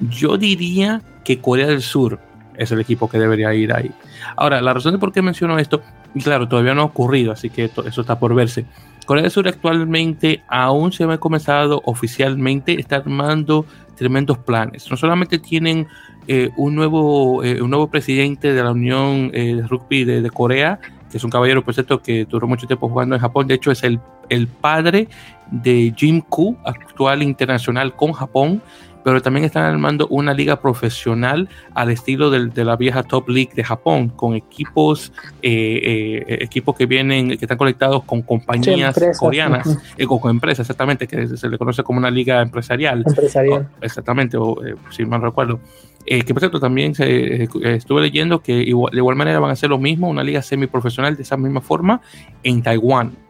Yo 0.00 0.36
diría 0.36 1.02
que 1.24 1.38
Corea 1.38 1.66
del 1.66 1.82
Sur 1.82 2.18
es 2.56 2.70
el 2.72 2.80
equipo 2.80 3.08
que 3.08 3.18
debería 3.18 3.52
ir 3.54 3.72
ahí. 3.72 3.90
Ahora, 4.36 4.60
la 4.60 4.74
razón 4.74 4.92
de 4.92 4.98
por 4.98 5.12
qué 5.12 5.22
menciono 5.22 5.58
esto, 5.58 5.82
claro, 6.22 6.48
todavía 6.48 6.74
no 6.74 6.82
ha 6.82 6.86
ocurrido, 6.86 7.32
así 7.32 7.50
que 7.50 7.64
eso 7.64 8.00
está 8.00 8.18
por 8.18 8.34
verse. 8.34 8.64
Corea 9.06 9.22
del 9.22 9.32
Sur 9.32 9.48
actualmente 9.48 10.42
aún 10.48 10.92
se 10.92 11.04
ha 11.04 11.18
comenzado 11.18 11.82
oficialmente, 11.84 12.78
está 12.78 12.96
armando 12.96 13.66
tremendos 13.96 14.38
planes. 14.38 14.90
No 14.90 14.96
solamente 14.96 15.38
tienen 15.38 15.86
eh, 16.26 16.50
un, 16.56 16.74
nuevo, 16.74 17.42
eh, 17.44 17.60
un 17.62 17.70
nuevo 17.70 17.88
presidente 17.88 18.52
de 18.52 18.62
la 18.62 18.72
Unión 18.72 19.30
de 19.30 19.66
Rugby 19.68 20.04
de, 20.04 20.22
de 20.22 20.30
Corea, 20.30 20.80
que 21.10 21.18
es 21.18 21.24
un 21.24 21.30
caballero, 21.30 21.62
por 21.62 21.74
cierto, 21.74 22.02
que 22.02 22.24
duró 22.24 22.46
mucho 22.46 22.66
tiempo 22.66 22.88
jugando 22.88 23.14
en 23.14 23.20
Japón. 23.20 23.46
De 23.46 23.54
hecho, 23.54 23.70
es 23.70 23.82
el, 23.84 24.00
el 24.30 24.46
padre 24.48 25.08
de 25.50 25.92
Jim 25.94 26.22
Koo, 26.26 26.56
actual 26.64 27.22
internacional 27.22 27.94
con 27.94 28.12
Japón, 28.12 28.62
pero 29.04 29.20
también 29.22 29.44
están 29.44 29.64
armando 29.64 30.06
una 30.08 30.32
liga 30.34 30.60
profesional 30.60 31.48
al 31.74 31.90
estilo 31.90 32.30
de 32.30 32.64
la 32.64 32.76
vieja 32.76 33.02
Top 33.02 33.28
League 33.28 33.50
de 33.54 33.64
Japón, 33.64 34.08
con 34.10 34.34
equipos, 34.34 35.12
eh, 35.42 36.24
eh, 36.28 36.38
equipos 36.40 36.76
que 36.76 36.86
vienen, 36.86 37.28
que 37.28 37.44
están 37.44 37.58
conectados 37.58 38.04
con 38.04 38.22
compañías 38.22 38.98
coreanas, 39.18 39.78
eh, 39.96 40.06
con, 40.06 40.30
empresas, 40.30 40.60
exactamente, 40.60 41.06
que 41.06 41.36
se 41.36 41.48
le 41.48 41.58
conoce 41.58 41.82
como 41.82 41.98
una 41.98 42.10
liga 42.10 42.40
empresarial. 42.40 43.04
Empresarial. 43.06 43.68
exactamente, 43.80 44.36
o, 44.36 44.56
si 44.90 45.04
mal 45.04 45.22
recuerdo. 45.22 45.60
que 46.04 46.24
por 46.32 46.40
cierto, 46.40 46.60
también 46.60 46.94
se, 46.94 47.48
estuve 47.62 48.02
leyendo 48.02 48.42
que 48.42 48.54
de 48.54 48.62
igual 48.64 49.16
manera 49.16 49.40
van 49.40 49.50
a 49.50 49.52
hacer 49.54 49.70
lo 49.70 49.78
mismo, 49.78 50.08
una 50.08 50.22
liga 50.22 50.42
semiprofesional 50.42 51.16
de 51.16 51.22
esa 51.22 51.36
misma 51.36 51.60
forma 51.60 52.00
en 52.42 52.62
Taiwán. 52.62 53.21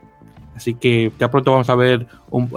Así 0.54 0.74
que 0.74 1.10
ya 1.18 1.30
pronto 1.30 1.52
vamos 1.52 1.70
a 1.70 1.74
ver, 1.74 2.06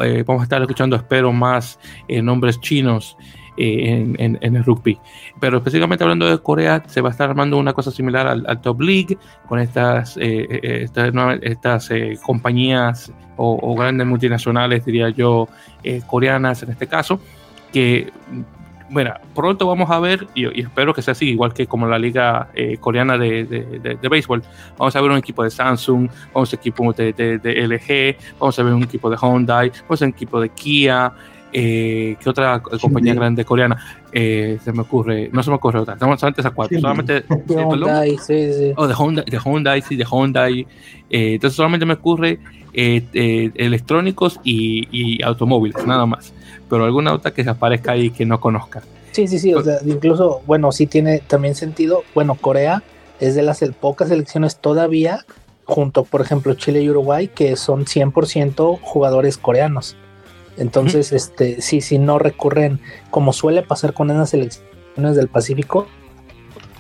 eh, 0.03 0.23
vamos 0.25 0.41
a 0.41 0.43
estar 0.43 0.61
escuchando, 0.61 0.95
espero, 0.95 1.31
más 1.31 1.79
eh, 2.07 2.21
nombres 2.21 2.59
chinos 2.59 3.17
eh, 3.57 4.13
en, 4.17 4.55
el 4.55 4.63
rugby. 4.63 4.99
Pero 5.39 5.57
específicamente 5.57 6.03
hablando 6.03 6.27
de 6.27 6.37
Corea, 6.39 6.83
se 6.87 7.01
va 7.01 7.09
a 7.09 7.11
estar 7.11 7.29
armando 7.29 7.57
una 7.57 7.73
cosa 7.73 7.91
similar 7.91 8.27
al, 8.27 8.61
Top 8.61 8.81
League, 8.81 9.17
con 9.47 9.59
estas, 9.59 10.17
estas, 10.17 11.13
estas 11.41 11.89
compañías 12.25 13.11
o, 13.37 13.75
grandes 13.75 14.07
multinacionales, 14.07 14.85
diría 14.85 15.09
yo, 15.09 15.47
coreanas 16.07 16.63
en 16.63 16.71
este 16.71 16.87
caso, 16.87 17.19
que 17.71 18.11
bueno, 18.89 19.13
pronto 19.33 19.67
vamos 19.67 19.89
a 19.89 19.99
ver, 19.99 20.27
y, 20.35 20.45
espero 20.59 20.93
que 20.93 21.01
sea 21.01 21.13
así, 21.13 21.29
igual 21.29 21.53
que 21.53 21.65
como 21.65 21.87
la 21.87 21.97
liga 21.97 22.49
eh, 22.53 22.77
coreana 22.79 23.17
de, 23.17 23.43
de, 23.45 24.09
béisbol, 24.09 24.43
vamos 24.77 24.95
a 24.95 25.01
ver 25.01 25.11
un 25.11 25.17
equipo 25.17 25.43
de 25.43 25.49
Samsung, 25.49 26.09
vamos 26.33 26.53
a 26.53 26.57
ver 26.57 26.59
un 26.59 26.59
equipo 26.59 26.93
de, 26.93 27.67
LG, 27.67 28.39
vamos 28.39 28.59
a 28.59 28.63
ver 28.63 28.73
un 28.73 28.83
equipo 28.83 29.09
de 29.09 29.17
Hyundai, 29.17 29.71
vamos 29.81 30.01
a 30.01 30.05
ver 30.05 30.09
un 30.09 30.15
equipo 30.15 30.39
de 30.39 30.49
Kia, 30.49 31.11
eh, 31.51 32.15
¿qué 32.19 32.29
otra 32.29 32.61
compañía 32.61 33.13
grande 33.13 33.43
coreana? 33.43 33.77
Eh, 34.11 34.59
se 34.63 34.71
me 34.71 34.81
ocurre, 34.81 35.29
no 35.31 35.41
se 35.41 35.49
me 35.49 35.55
ocurre 35.55 35.79
otra, 35.79 35.95
estamos 35.95 36.23
antes 36.23 36.45
a 36.45 36.51
cuatro, 36.51 36.79
solamente 36.79 37.23
Hyundai, 37.47 38.17
sí, 38.17 38.53
sí. 38.53 38.73
Oh, 38.75 38.87
de 38.87 38.93
Hyundai, 38.93 39.25
de 39.25 39.39
Hyundai, 39.39 39.81
sí, 39.81 39.95
de 39.95 40.05
Hyundai, 40.05 40.67
entonces 41.09 41.55
solamente 41.55 41.85
me 41.85 41.93
ocurre 41.93 42.39
electrónicos 42.73 44.39
y, 44.43 44.87
y 44.91 45.23
automóviles, 45.23 45.85
nada 45.87 46.05
más 46.05 46.33
pero 46.69 46.85
alguna 46.85 47.13
otra 47.13 47.31
que 47.31 47.43
se 47.43 47.49
aparezca 47.49 47.91
ahí 47.91 48.09
que 48.11 48.25
no 48.25 48.39
conozca. 48.39 48.81
Sí, 49.11 49.27
sí, 49.27 49.39
sí, 49.39 49.53
o 49.53 49.63
sea, 49.63 49.77
incluso, 49.85 50.41
bueno, 50.45 50.71
sí 50.71 50.87
tiene 50.87 51.19
también 51.19 51.55
sentido. 51.55 52.03
Bueno, 52.13 52.35
Corea 52.35 52.83
es 53.19 53.35
de 53.35 53.43
las 53.43 53.63
pocas 53.79 54.09
selecciones 54.09 54.57
todavía, 54.57 55.25
junto, 55.63 56.03
por 56.03 56.21
ejemplo, 56.21 56.53
Chile 56.55 56.81
y 56.81 56.89
Uruguay, 56.89 57.29
que 57.29 57.55
son 57.55 57.85
100% 57.85 58.79
jugadores 58.81 59.37
coreanos. 59.37 59.95
Entonces, 60.57 61.11
este, 61.11 61.61
sí, 61.61 61.81
sí, 61.81 61.97
no 61.97 62.19
recurren, 62.19 62.79
como 63.09 63.33
suele 63.33 63.61
pasar 63.61 63.93
con 63.93 64.11
esas 64.11 64.29
selecciones 64.29 65.15
del 65.15 65.27
Pacífico, 65.27 65.87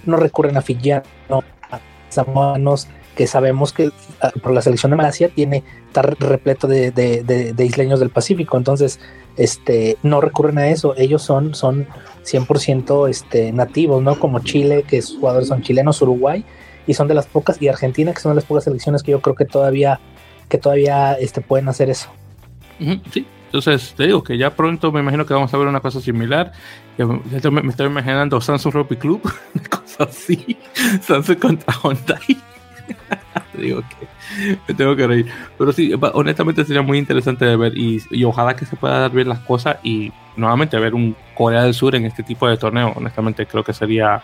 no 0.05 0.17
recurren 0.17 0.57
a 0.57 0.61
fijianos, 0.61 1.05
a 1.29 1.79
samoanos, 2.09 2.87
que 3.15 3.27
sabemos 3.27 3.73
que 3.73 3.91
ah, 4.21 4.31
por 4.41 4.53
la 4.53 4.61
selección 4.61 4.91
de 4.91 4.97
Malasia 4.97 5.29
tiene, 5.29 5.63
está 5.87 6.01
repleto 6.01 6.67
de, 6.67 6.91
de, 6.91 7.23
de, 7.23 7.65
isleños 7.65 7.99
del 7.99 8.09
Pacífico, 8.09 8.57
entonces 8.57 8.99
este, 9.37 9.97
no 10.03 10.21
recurren 10.21 10.57
a 10.57 10.67
eso, 10.67 10.93
ellos 10.97 11.21
son, 11.21 11.55
son 11.55 11.87
100% 12.25 13.09
este, 13.09 13.51
nativos, 13.51 14.03
¿no? 14.03 14.19
Como 14.19 14.39
Chile, 14.39 14.83
que 14.87 15.01
sus 15.01 15.17
jugadores 15.19 15.47
son 15.47 15.61
chilenos, 15.61 16.01
Uruguay, 16.01 16.45
y 16.87 16.93
son 16.93 17.07
de 17.07 17.15
las 17.15 17.25
pocas, 17.25 17.61
y 17.61 17.67
Argentina, 17.67 18.13
que 18.13 18.19
son 18.19 18.31
de 18.31 18.35
las 18.35 18.45
pocas 18.45 18.65
selecciones 18.65 19.01
que 19.01 19.11
yo 19.11 19.21
creo 19.21 19.35
que 19.35 19.45
todavía, 19.45 19.99
que 20.49 20.57
todavía 20.57 21.13
este, 21.13 21.41
pueden 21.41 21.69
hacer 21.69 21.89
eso. 21.89 22.09
Sí, 23.11 23.25
entonces 23.45 23.93
te 23.95 24.07
digo 24.07 24.21
que 24.21 24.37
ya 24.37 24.53
pronto 24.53 24.91
me 24.91 24.99
imagino 24.99 25.25
que 25.25 25.33
vamos 25.33 25.53
a 25.53 25.57
ver 25.57 25.67
una 25.67 25.79
cosa 25.79 26.01
similar. 26.01 26.51
me, 26.97 27.69
estoy 27.69 27.87
imaginando 27.87 28.41
Samsung 28.41 28.73
Rugby 28.73 28.97
Club, 28.97 29.21
cosas 29.69 30.09
así, 30.09 30.57
Samsung 31.01 31.39
contra 31.39 31.73
Hyundai. 31.81 32.54
digo 33.53 33.81
que 33.81 34.57
me 34.67 34.73
tengo 34.73 34.95
que 34.95 35.07
reír. 35.07 35.31
Pero 35.57 35.71
sí, 35.71 35.93
honestamente 36.13 36.65
sería 36.65 36.81
muy 36.81 36.97
interesante 36.97 37.45
de 37.45 37.55
ver 37.55 37.77
y, 37.77 38.01
ojalá 38.23 38.55
que 38.55 38.65
se 38.65 38.75
pueda 38.75 38.99
dar 38.99 39.11
bien 39.11 39.29
las 39.29 39.39
cosas 39.39 39.77
y 39.83 40.11
nuevamente 40.35 40.77
ver 40.79 40.93
un 40.93 41.15
Corea 41.33 41.63
del 41.63 41.73
Sur 41.73 41.95
en 41.95 42.05
este 42.05 42.23
tipo 42.23 42.47
de 42.47 42.57
torneo. 42.57 42.93
Honestamente 42.95 43.45
creo 43.45 43.63
que 43.63 43.73
sería 43.73 44.21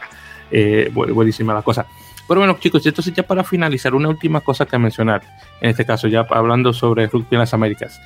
eh, 0.51 0.91
buenísima 0.93 1.53
la 1.53 1.61
cosa. 1.61 1.85
Pero 2.27 2.39
bueno, 2.39 2.57
chicos, 2.59 2.85
entonces 2.85 3.13
ya 3.13 3.23
para 3.23 3.43
finalizar, 3.43 3.93
una 3.93 4.07
última 4.07 4.39
cosa 4.39 4.65
que 4.65 4.77
mencionar, 4.77 5.21
en 5.59 5.71
este 5.71 5.85
caso 5.85 6.07
ya 6.07 6.25
hablando 6.29 6.71
sobre 6.71 7.07
rugby 7.07 7.27
en 7.31 7.39
las 7.39 7.53
Américas. 7.53 7.99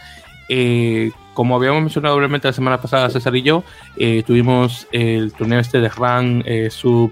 Eh, 0.50 1.12
como 1.34 1.56
habíamos 1.56 1.82
mencionado 1.82 2.16
brevemente 2.16 2.48
la 2.48 2.54
semana 2.54 2.80
pasada, 2.80 3.10
César 3.10 3.36
y 3.36 3.42
yo, 3.42 3.64
eh, 3.98 4.24
tuvimos 4.26 4.88
el 4.92 5.34
torneo 5.34 5.60
este 5.60 5.82
de 5.82 5.90
RAN 5.90 6.44
eh, 6.46 6.70
sub, 6.70 7.12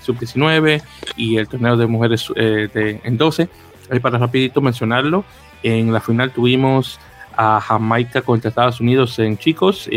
sub 0.00 0.18
19 0.18 0.82
y 1.16 1.36
el 1.38 1.48
torneo 1.48 1.76
de 1.76 1.86
mujeres 1.86 2.30
de, 2.36 3.00
en 3.02 3.16
12. 3.16 3.48
Ahí 3.90 4.00
para 4.00 4.18
rapidito 4.18 4.60
mencionarlo, 4.60 5.24
en 5.62 5.92
la 5.92 6.00
final 6.00 6.32
tuvimos 6.32 7.00
a 7.34 7.60
Jamaica 7.60 8.20
contra 8.20 8.50
Estados 8.50 8.80
Unidos 8.80 9.18
en 9.18 9.38
chicos. 9.38 9.88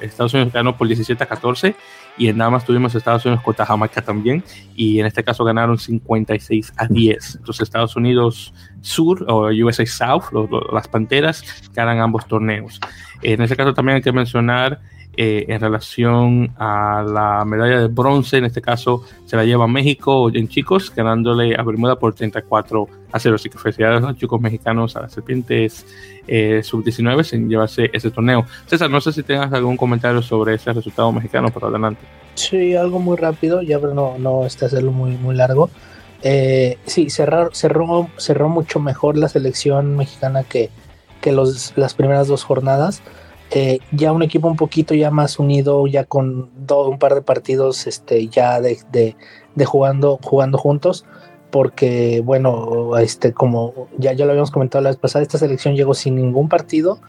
Estados 0.00 0.34
Unidos 0.34 0.52
ganó 0.52 0.76
por 0.76 0.88
17 0.88 1.22
a 1.22 1.26
14 1.26 1.76
y 2.20 2.28
en 2.28 2.36
damas 2.36 2.66
tuvimos 2.66 2.94
Estados 2.94 3.24
Unidos 3.24 3.42
contra 3.42 3.64
Jamaica 3.64 4.02
también, 4.02 4.44
y 4.76 5.00
en 5.00 5.06
este 5.06 5.24
caso 5.24 5.42
ganaron 5.42 5.78
56 5.78 6.74
a 6.76 6.86
10. 6.86 7.40
Los 7.46 7.62
Estados 7.62 7.96
Unidos 7.96 8.52
Sur 8.82 9.24
o 9.26 9.46
USA 9.46 9.86
South, 9.86 10.24
las 10.70 10.86
Panteras, 10.86 11.42
ganan 11.72 11.98
ambos 11.98 12.26
torneos. 12.26 12.78
En 13.22 13.40
este 13.40 13.56
caso 13.56 13.72
también 13.72 13.96
hay 13.96 14.02
que 14.02 14.12
mencionar 14.12 14.82
eh, 15.22 15.44
en 15.52 15.60
relación 15.60 16.50
a 16.56 17.04
la 17.06 17.44
medalla 17.44 17.78
de 17.78 17.88
bronce, 17.88 18.38
en 18.38 18.46
este 18.46 18.62
caso 18.62 19.04
se 19.26 19.36
la 19.36 19.44
lleva 19.44 19.66
México 19.66 20.30
en 20.32 20.48
chicos, 20.48 20.90
ganándole 20.96 21.54
a 21.54 21.62
Bermuda 21.62 21.98
por 21.98 22.14
34 22.14 22.88
a 23.12 23.20
0. 23.20 23.34
Así 23.34 23.50
que 23.50 23.58
felicidades 23.58 24.02
a 24.02 24.08
los 24.08 24.16
chicos 24.16 24.40
mexicanos, 24.40 24.96
a 24.96 25.02
las 25.02 25.12
serpientes 25.12 25.84
eh, 26.26 26.62
sub-19 26.64 27.34
en 27.34 27.50
llevarse 27.50 27.90
ese 27.92 28.10
torneo. 28.10 28.46
César, 28.64 28.88
no 28.88 28.98
sé 29.02 29.12
si 29.12 29.22
tengas 29.22 29.52
algún 29.52 29.76
comentario 29.76 30.22
sobre 30.22 30.54
ese 30.54 30.72
resultado 30.72 31.12
mexicano, 31.12 31.50
pero 31.52 31.66
adelante. 31.66 32.00
Sí, 32.34 32.74
algo 32.74 32.98
muy 32.98 33.18
rápido, 33.18 33.60
ya 33.60 33.78
pero 33.78 33.92
no, 33.92 34.16
no 34.16 34.46
está 34.46 34.64
hacerlo 34.64 34.90
muy, 34.90 35.18
muy 35.18 35.36
largo. 35.36 35.68
Eh, 36.22 36.78
sí, 36.86 37.10
cerró, 37.10 37.50
cerró, 37.52 38.08
cerró 38.16 38.48
mucho 38.48 38.80
mejor 38.80 39.18
la 39.18 39.28
selección 39.28 39.98
mexicana 39.98 40.44
que, 40.44 40.70
que 41.20 41.30
los, 41.30 41.74
las 41.76 41.92
primeras 41.92 42.26
dos 42.26 42.42
jornadas. 42.42 43.02
Eh, 43.52 43.80
ya 43.90 44.12
un 44.12 44.22
equipo 44.22 44.46
un 44.46 44.56
poquito 44.56 44.94
ya 44.94 45.10
más 45.10 45.40
unido, 45.40 45.86
ya 45.88 46.04
con 46.04 46.50
un 46.68 46.98
par 46.98 47.14
de 47.14 47.22
partidos 47.22 47.88
este, 47.88 48.28
ya 48.28 48.60
de, 48.60 48.78
de, 48.92 49.64
jugando, 49.64 50.20
jugando 50.22 50.56
juntos, 50.56 51.04
porque 51.50 52.22
bueno, 52.24 52.96
este, 52.98 53.32
como 53.32 53.88
ya, 53.98 54.12
ya 54.12 54.24
lo 54.24 54.32
habíamos 54.32 54.52
comentado 54.52 54.82
la 54.84 54.90
vez 54.90 54.98
pasada, 54.98 55.22
esta 55.22 55.38
selección 55.38 55.74
llegó 55.74 55.94
sin 55.94 56.14
ningún 56.14 56.48
partido 56.48 57.00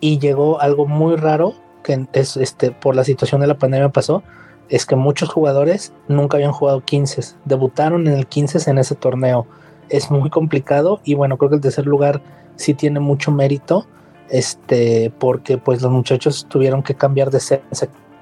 y 0.00 0.18
llegó 0.18 0.58
algo 0.60 0.86
muy 0.86 1.16
raro, 1.16 1.54
que 1.82 2.06
es 2.14 2.38
este, 2.38 2.70
por 2.70 2.96
la 2.96 3.04
situación 3.04 3.42
de 3.42 3.46
la 3.46 3.58
pandemia 3.58 3.90
pasó, 3.90 4.22
es 4.70 4.86
que 4.86 4.96
muchos 4.96 5.28
jugadores 5.28 5.92
nunca 6.08 6.38
habían 6.38 6.52
jugado 6.52 6.80
15, 6.80 7.36
debutaron 7.44 8.08
en 8.08 8.14
el 8.14 8.26
15 8.26 8.70
en 8.70 8.78
ese 8.78 8.94
torneo. 8.94 9.46
Es 9.90 10.10
muy 10.10 10.30
complicado 10.30 11.00
y 11.04 11.12
bueno, 11.12 11.36
creo 11.36 11.50
que 11.50 11.56
el 11.56 11.60
tercer 11.60 11.86
lugar 11.86 12.22
sí 12.56 12.72
tiene 12.72 13.00
mucho 13.00 13.30
mérito 13.30 13.86
este, 14.30 15.12
porque 15.18 15.58
pues 15.58 15.82
los 15.82 15.90
muchachos 15.90 16.46
tuvieron 16.48 16.82
que 16.82 16.94
cambiar 16.94 17.30
de 17.30 17.40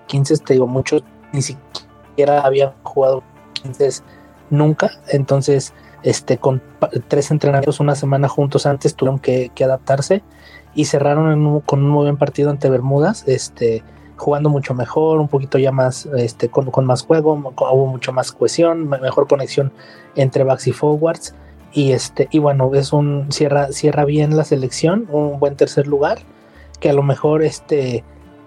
15, 0.06 0.38
te 0.38 0.54
digo, 0.54 0.66
muchos 0.66 1.02
ni 1.32 1.42
siquiera 1.42 2.40
habían 2.40 2.72
jugado 2.82 3.22
15 3.54 4.02
nunca, 4.50 4.90
entonces 5.08 5.72
este, 6.02 6.38
con 6.38 6.60
tres 7.08 7.30
entrenamientos 7.30 7.80
una 7.80 7.94
semana 7.94 8.28
juntos 8.28 8.66
antes 8.66 8.94
tuvieron 8.94 9.18
que, 9.18 9.50
adaptarse 9.62 10.22
y 10.74 10.86
cerraron 10.86 11.60
con 11.60 11.82
un 11.82 11.90
muy 11.90 12.04
buen 12.04 12.16
partido 12.16 12.50
ante 12.50 12.68
Bermudas, 12.68 13.24
este, 13.26 13.82
jugando 14.16 14.50
mucho 14.50 14.74
mejor, 14.74 15.20
un 15.20 15.28
poquito 15.28 15.58
ya 15.58 15.70
más, 15.70 16.06
este, 16.16 16.48
con, 16.48 16.70
con 16.70 16.86
más 16.86 17.02
juego, 17.02 17.34
hubo 17.34 17.86
mucho 17.86 18.12
más 18.12 18.32
cohesión, 18.32 18.88
mejor 18.88 19.28
conexión 19.28 19.72
entre 20.16 20.44
backs 20.44 20.66
y 20.66 20.72
forwards 20.72 21.34
y 21.72 21.92
este, 21.92 22.28
y 22.30 22.38
bueno, 22.38 22.70
es 22.74 22.92
un 22.92 23.30
cierra, 23.30 23.72
cierra 23.72 24.04
bien 24.04 24.36
la 24.36 24.44
selección, 24.44 25.06
un 25.10 25.38
buen 25.38 25.56
tercer 25.56 25.86
lugar, 25.86 26.18
que 26.80 26.90
a 26.90 26.92
lo 26.92 27.02
mejor 27.02 27.42
este 27.42 28.04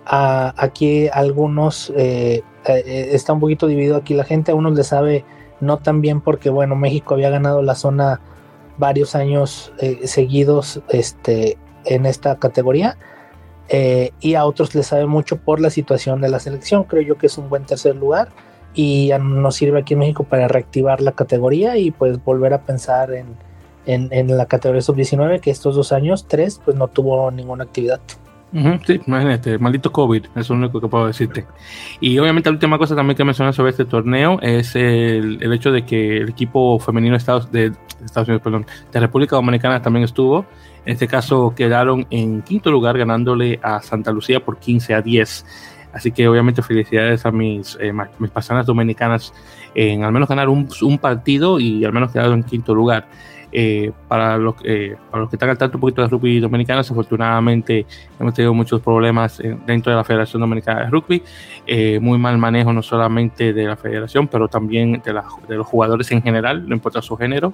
aquí 0.07 1.07
algunos 1.11 1.91
eh, 1.95 2.43
eh, 2.68 3.10
está 3.11 3.34
un 3.34 3.39
poquito 3.39 3.65
dividido 3.65 3.95
aquí 3.95 4.14
la 4.14 4.23
gente, 4.23 4.52
a 4.52 4.56
unos 4.56 4.76
le 4.76 4.84
sabe 4.84 5.26
no 5.61 5.77
tan 5.77 6.02
bien 6.02 6.22
porque 6.22 6.49
bueno, 6.49 6.76
México 6.76 7.15
había 7.15 7.31
ganado 7.31 7.64
la 7.64 7.76
zona 7.76 8.22
varios 8.77 9.15
años 9.15 9.73
eh, 9.80 10.02
seguidos 10.06 10.81
este, 10.89 11.57
en 11.85 12.06
esta 12.06 12.38
categoría. 12.38 12.97
y 14.19 14.35
a 14.35 14.45
otros 14.45 14.76
les 14.76 14.88
sabe 14.88 15.07
mucho 15.07 15.38
por 15.38 15.60
la 15.60 15.72
situación 15.72 16.22
de 16.22 16.30
la 16.30 16.39
selección. 16.39 16.84
Creo 16.84 17.02
yo 17.02 17.18
que 17.18 17.26
es 17.27 17.38
un 17.39 17.49
buen 17.49 17.65
tercer 17.65 17.95
lugar 17.95 18.30
y 18.76 19.11
nos 19.19 19.56
sirve 19.56 19.80
aquí 19.80 19.93
en 19.93 19.99
México 20.02 20.23
para 20.26 20.47
reactivar 20.47 21.02
la 21.02 21.14
categoría 21.14 21.77
y 21.77 21.91
pues 21.91 22.23
volver 22.23 22.53
a 22.53 22.61
pensar 22.61 23.11
en, 23.14 23.35
en, 23.85 24.38
la 24.38 24.45
categoría 24.45 24.81
sub-19 24.81 25.39
que 25.39 25.52
estos 25.52 25.76
dos 25.76 25.91
años, 25.91 26.27
tres, 26.27 26.61
pues 26.64 26.76
no 26.76 26.88
tuvo 26.88 27.31
ninguna 27.31 27.64
actividad. 27.64 28.02
sí, 28.85 29.02
imagínate, 29.07 29.57
maldito 29.57 29.91
COVID, 29.91 30.26
es 30.35 30.49
lo 30.49 30.56
único 30.56 30.81
que 30.81 30.88
puedo 30.88 31.07
decirte. 31.07 31.45
Y 32.02 32.18
obviamente 32.19 32.49
la 32.49 32.53
última 32.53 32.77
cosa 32.77 32.95
también 32.95 33.15
que 33.15 33.23
mencionar 33.23 33.53
sobre 33.53 33.72
este 33.72 33.85
torneo 33.85 34.39
es 34.41 34.76
el, 34.76 35.41
el 35.41 35.53
hecho 35.53 35.72
de 35.72 35.85
que 35.85 36.18
el 36.18 36.30
equipo 36.30 36.77
femenino 36.80 37.14
de 37.14 37.18
Estados, 37.18 37.52
de 37.52 37.72
Estados 38.03 38.27
Unidos, 38.27 38.43
perdón, 38.43 38.65
de 38.91 38.99
República 38.99 39.38
Dominicana 39.38 39.81
también 39.81 40.03
estuvo. 40.03 40.45
En 40.85 40.93
este 40.93 41.07
caso 41.07 41.53
quedaron 41.56 42.06
en 42.10 42.41
quinto 42.43 42.72
lugar 42.72 42.97
ganándole 42.97 43.60
a 43.64 43.81
Santa 43.81 44.11
Lucía 44.11 44.43
por 44.43 44.57
15 44.57 44.93
a 44.93 45.02
10. 45.02 45.45
Así 45.95 46.11
que 46.11 46.27
obviamente 46.27 46.61
felicidades 46.61 47.26
a 47.26 47.31
mis, 47.31 47.77
eh, 47.80 47.93
mis 48.19 48.30
personas 48.30 48.65
dominicanas 48.65 49.34
en 49.73 50.03
al 50.03 50.11
menos 50.11 50.27
ganar 50.27 50.49
un, 50.49 50.67
partido 50.99 51.57
y 51.57 51.85
al 51.85 51.93
menos 51.93 52.11
quedar 52.11 52.31
en 52.31 52.43
quinto 52.43 52.76
lugar. 52.76 53.07
Eh, 53.57 53.93
para, 54.09 54.38
los, 54.38 54.55
eh, 54.65 54.97
para 55.09 55.22
los 55.22 55.30
que 55.30 55.38
están 55.38 55.49
al 55.51 55.57
tanto 55.57 55.77
un 55.77 55.81
poquito 55.81 56.01
de 56.01 56.09
rugby 56.09 56.41
dominicano, 56.41 56.81
afortunadamente 56.81 57.85
hemos 58.19 58.34
tenido 58.34 58.53
muchos 58.53 58.81
problemas 58.81 59.41
dentro 59.65 59.91
de 59.91 59.95
la 59.95 60.03
Federación 60.03 60.41
Dominicana 60.41 60.81
de 60.81 60.89
Rugby, 60.89 61.23
muy 62.01 62.17
mal 62.17 62.38
manejo 62.38 62.73
no 62.73 62.81
solamente 62.81 63.53
de 63.53 63.63
la 63.63 63.77
federación, 63.77 64.27
pero 64.27 64.49
también 64.49 65.01
de, 65.05 65.13
los 65.55 65.65
jugadores 65.65 66.11
en 66.11 66.22
general, 66.22 66.67
no 66.67 66.76
importa 66.76 67.01
su 67.01 67.15
género, 67.15 67.53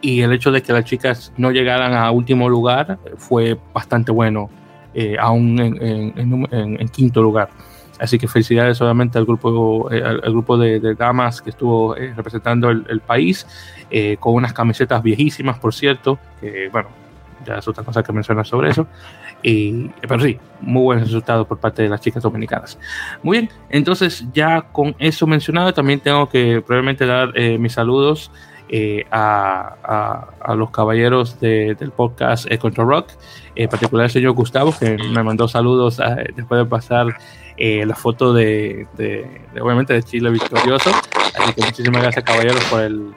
y 0.00 0.22
el 0.22 0.32
hecho 0.32 0.50
de 0.50 0.62
que 0.62 0.72
las 0.72 0.84
chicas 0.84 1.32
no 1.36 1.52
llegaran 1.52 1.94
a 1.94 2.10
último 2.10 2.48
lugar 2.48 2.98
fue 3.16 3.56
bastante 3.72 4.10
bueno, 4.10 4.50
aún 5.20 5.60
en, 5.60 6.12
en 6.80 6.88
quinto 6.88 7.22
lugar. 7.22 7.50
Así 7.98 8.18
que 8.18 8.28
felicidades 8.28 8.80
obviamente 8.80 9.18
al 9.18 9.24
grupo, 9.24 9.90
eh, 9.90 10.02
al, 10.02 10.20
grupo 10.20 10.56
de, 10.56 10.94
damas 10.94 11.42
que 11.42 11.50
estuvo 11.50 11.96
eh, 11.96 12.12
representando 12.16 12.70
el, 12.70 13.00
país, 13.00 13.46
eh, 13.90 14.16
con 14.20 14.34
unas 14.34 14.52
camisetas 14.52 15.02
viejísimas, 15.02 15.58
por 15.58 15.74
cierto, 15.74 16.18
que 16.40 16.68
bueno, 16.70 16.88
ya 17.44 17.56
es 17.58 17.68
otra 17.68 17.84
cosa 17.84 18.02
que 18.02 18.12
mencionar 18.12 18.46
sobre 18.46 18.70
eso. 18.70 18.86
Y, 19.42 19.88
pero 20.00 20.20
sí, 20.20 20.38
muy 20.60 20.82
buen 20.82 21.00
resultado 21.00 21.46
por 21.46 21.58
parte 21.58 21.82
de 21.82 21.88
las 21.88 22.00
chicas 22.00 22.22
dominicanas. 22.22 22.78
Muy 23.22 23.38
bien, 23.38 23.50
entonces 23.70 24.24
ya 24.32 24.62
con 24.62 24.94
eso 24.98 25.26
mencionado, 25.26 25.72
también 25.72 26.00
tengo 26.00 26.28
que 26.28 26.62
probablemente 26.66 27.06
dar 27.06 27.32
mis 27.58 27.72
saludos 27.72 28.30
a, 29.10 30.26
a, 30.40 30.54
los 30.54 30.70
caballeros 30.70 31.40
del 31.40 31.92
podcast 31.94 32.46
Control 32.56 32.88
Rock, 32.88 33.10
en 33.54 33.68
particular 33.68 34.06
el 34.06 34.10
señor 34.10 34.32
Gustavo, 34.32 34.74
que 34.78 34.96
me 34.96 35.22
mandó 35.22 35.48
saludos 35.48 36.00
después 36.34 36.60
de 36.60 36.66
pasar 36.66 37.16
eh, 37.56 37.84
la 37.84 37.96
foto 37.96 38.32
de, 38.32 38.86
obviamente, 39.60 39.92
de 39.92 40.02
Chile 40.02 40.30
victorioso. 40.30 40.90
Así 41.38 41.52
que 41.54 41.64
muchísimas 41.64 42.02
gracias, 42.02 42.24
caballeros, 42.24 42.64
por 42.64 42.80
el, 42.80 43.12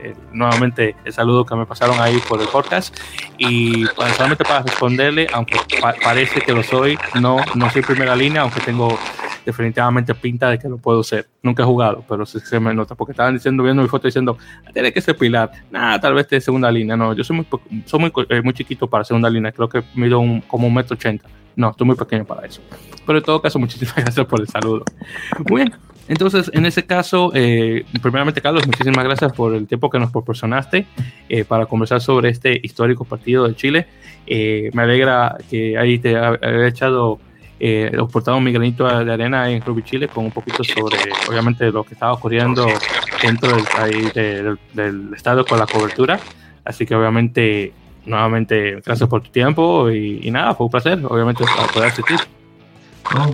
eh, 0.00 0.14
nuevamente 0.32 0.96
el 1.04 1.12
saludo 1.12 1.44
que 1.44 1.54
me 1.54 1.66
pasaron 1.66 2.00
ahí 2.00 2.18
por 2.28 2.40
el 2.40 2.48
podcast. 2.48 2.96
Y 3.38 3.84
solamente 4.16 4.44
para 4.44 4.62
responderle, 4.62 5.26
aunque 5.32 5.56
parece 6.02 6.40
que 6.40 6.52
lo 6.52 6.62
soy, 6.62 6.98
no, 7.20 7.38
no 7.54 7.70
soy 7.70 7.82
primera 7.82 8.14
línea, 8.16 8.42
aunque 8.42 8.60
tengo 8.60 8.98
definitivamente 9.44 10.14
pinta 10.14 10.50
de 10.50 10.58
que 10.58 10.68
lo 10.68 10.76
puedo 10.76 11.02
ser. 11.02 11.26
Nunca 11.42 11.62
he 11.62 11.66
jugado, 11.66 12.04
pero 12.06 12.26
se, 12.26 12.60
me 12.60 12.74
nota, 12.74 12.94
porque 12.94 13.12
estaban 13.12 13.34
diciendo, 13.34 13.62
viendo 13.62 13.82
mi 13.82 13.88
foto 13.88 14.06
diciendo, 14.06 14.36
tiene 14.72 14.92
que 14.92 15.00
ser 15.00 15.16
pilar. 15.16 15.50
Nada, 15.70 15.98
tal 16.00 16.14
vez 16.14 16.28
de 16.28 16.40
segunda 16.40 16.70
línea. 16.70 16.96
No, 16.96 17.14
yo 17.14 17.24
soy 17.24 17.36
muy, 17.36 17.46
soy 17.86 18.00
muy, 18.00 18.12
eh, 18.28 18.42
muy 18.42 18.52
chiquito 18.52 18.86
para 18.86 19.04
segunda 19.04 19.30
línea, 19.30 19.50
creo 19.52 19.68
que 19.68 19.82
mido 19.94 20.18
un, 20.18 20.42
como 20.42 20.66
un 20.66 20.74
metro 20.74 20.94
ochenta. 20.94 21.28
No, 21.56 21.70
estoy 21.70 21.86
muy 21.86 21.96
pequeño 21.96 22.24
para 22.24 22.46
eso. 22.46 22.60
Pero 23.06 23.18
en 23.18 23.24
todo 23.24 23.40
caso, 23.40 23.58
muchísimas 23.58 23.94
gracias 23.96 24.26
por 24.26 24.40
el 24.40 24.48
saludo. 24.48 24.84
Muy 25.48 25.62
bien. 25.62 25.87
Entonces, 26.08 26.50
en 26.54 26.64
ese 26.64 26.86
caso, 26.86 27.30
eh, 27.34 27.84
primeramente, 28.00 28.40
Carlos, 28.40 28.66
muchísimas 28.66 29.04
gracias 29.04 29.32
por 29.32 29.54
el 29.54 29.66
tiempo 29.66 29.90
que 29.90 29.98
nos 29.98 30.10
proporcionaste 30.10 30.86
eh, 31.28 31.44
para 31.44 31.66
conversar 31.66 32.00
sobre 32.00 32.30
este 32.30 32.58
histórico 32.62 33.04
partido 33.04 33.46
de 33.46 33.54
Chile. 33.54 33.86
Eh, 34.26 34.70
me 34.72 34.82
alegra 34.82 35.36
que 35.50 35.76
ahí 35.76 35.98
te 35.98 36.16
haya 36.16 36.66
echado, 36.66 37.18
eh, 37.60 37.96
portado 38.10 38.40
mi 38.40 38.52
granito 38.52 38.86
de 39.04 39.12
arena 39.12 39.50
en 39.50 39.60
Rugby 39.60 39.82
Chile 39.82 40.08
con 40.08 40.24
un 40.24 40.30
poquito 40.30 40.64
sobre, 40.64 40.96
obviamente, 41.28 41.70
lo 41.70 41.84
que 41.84 41.94
estaba 41.94 42.14
ocurriendo 42.14 42.66
dentro 43.22 43.50
del, 43.54 44.12
del, 44.12 44.58
del 44.72 45.14
estado 45.14 45.44
con 45.44 45.58
la 45.58 45.66
cobertura. 45.66 46.18
Así 46.64 46.86
que, 46.86 46.94
obviamente, 46.94 47.72
nuevamente, 48.06 48.80
gracias 48.84 49.08
por 49.08 49.22
tu 49.22 49.30
tiempo 49.30 49.90
y, 49.90 50.30
nada, 50.30 50.54
fue 50.54 50.66
un 50.66 50.70
placer, 50.70 50.98
obviamente, 51.04 51.44
para 51.44 51.68
poder 51.68 51.88
asistir. 51.90 52.18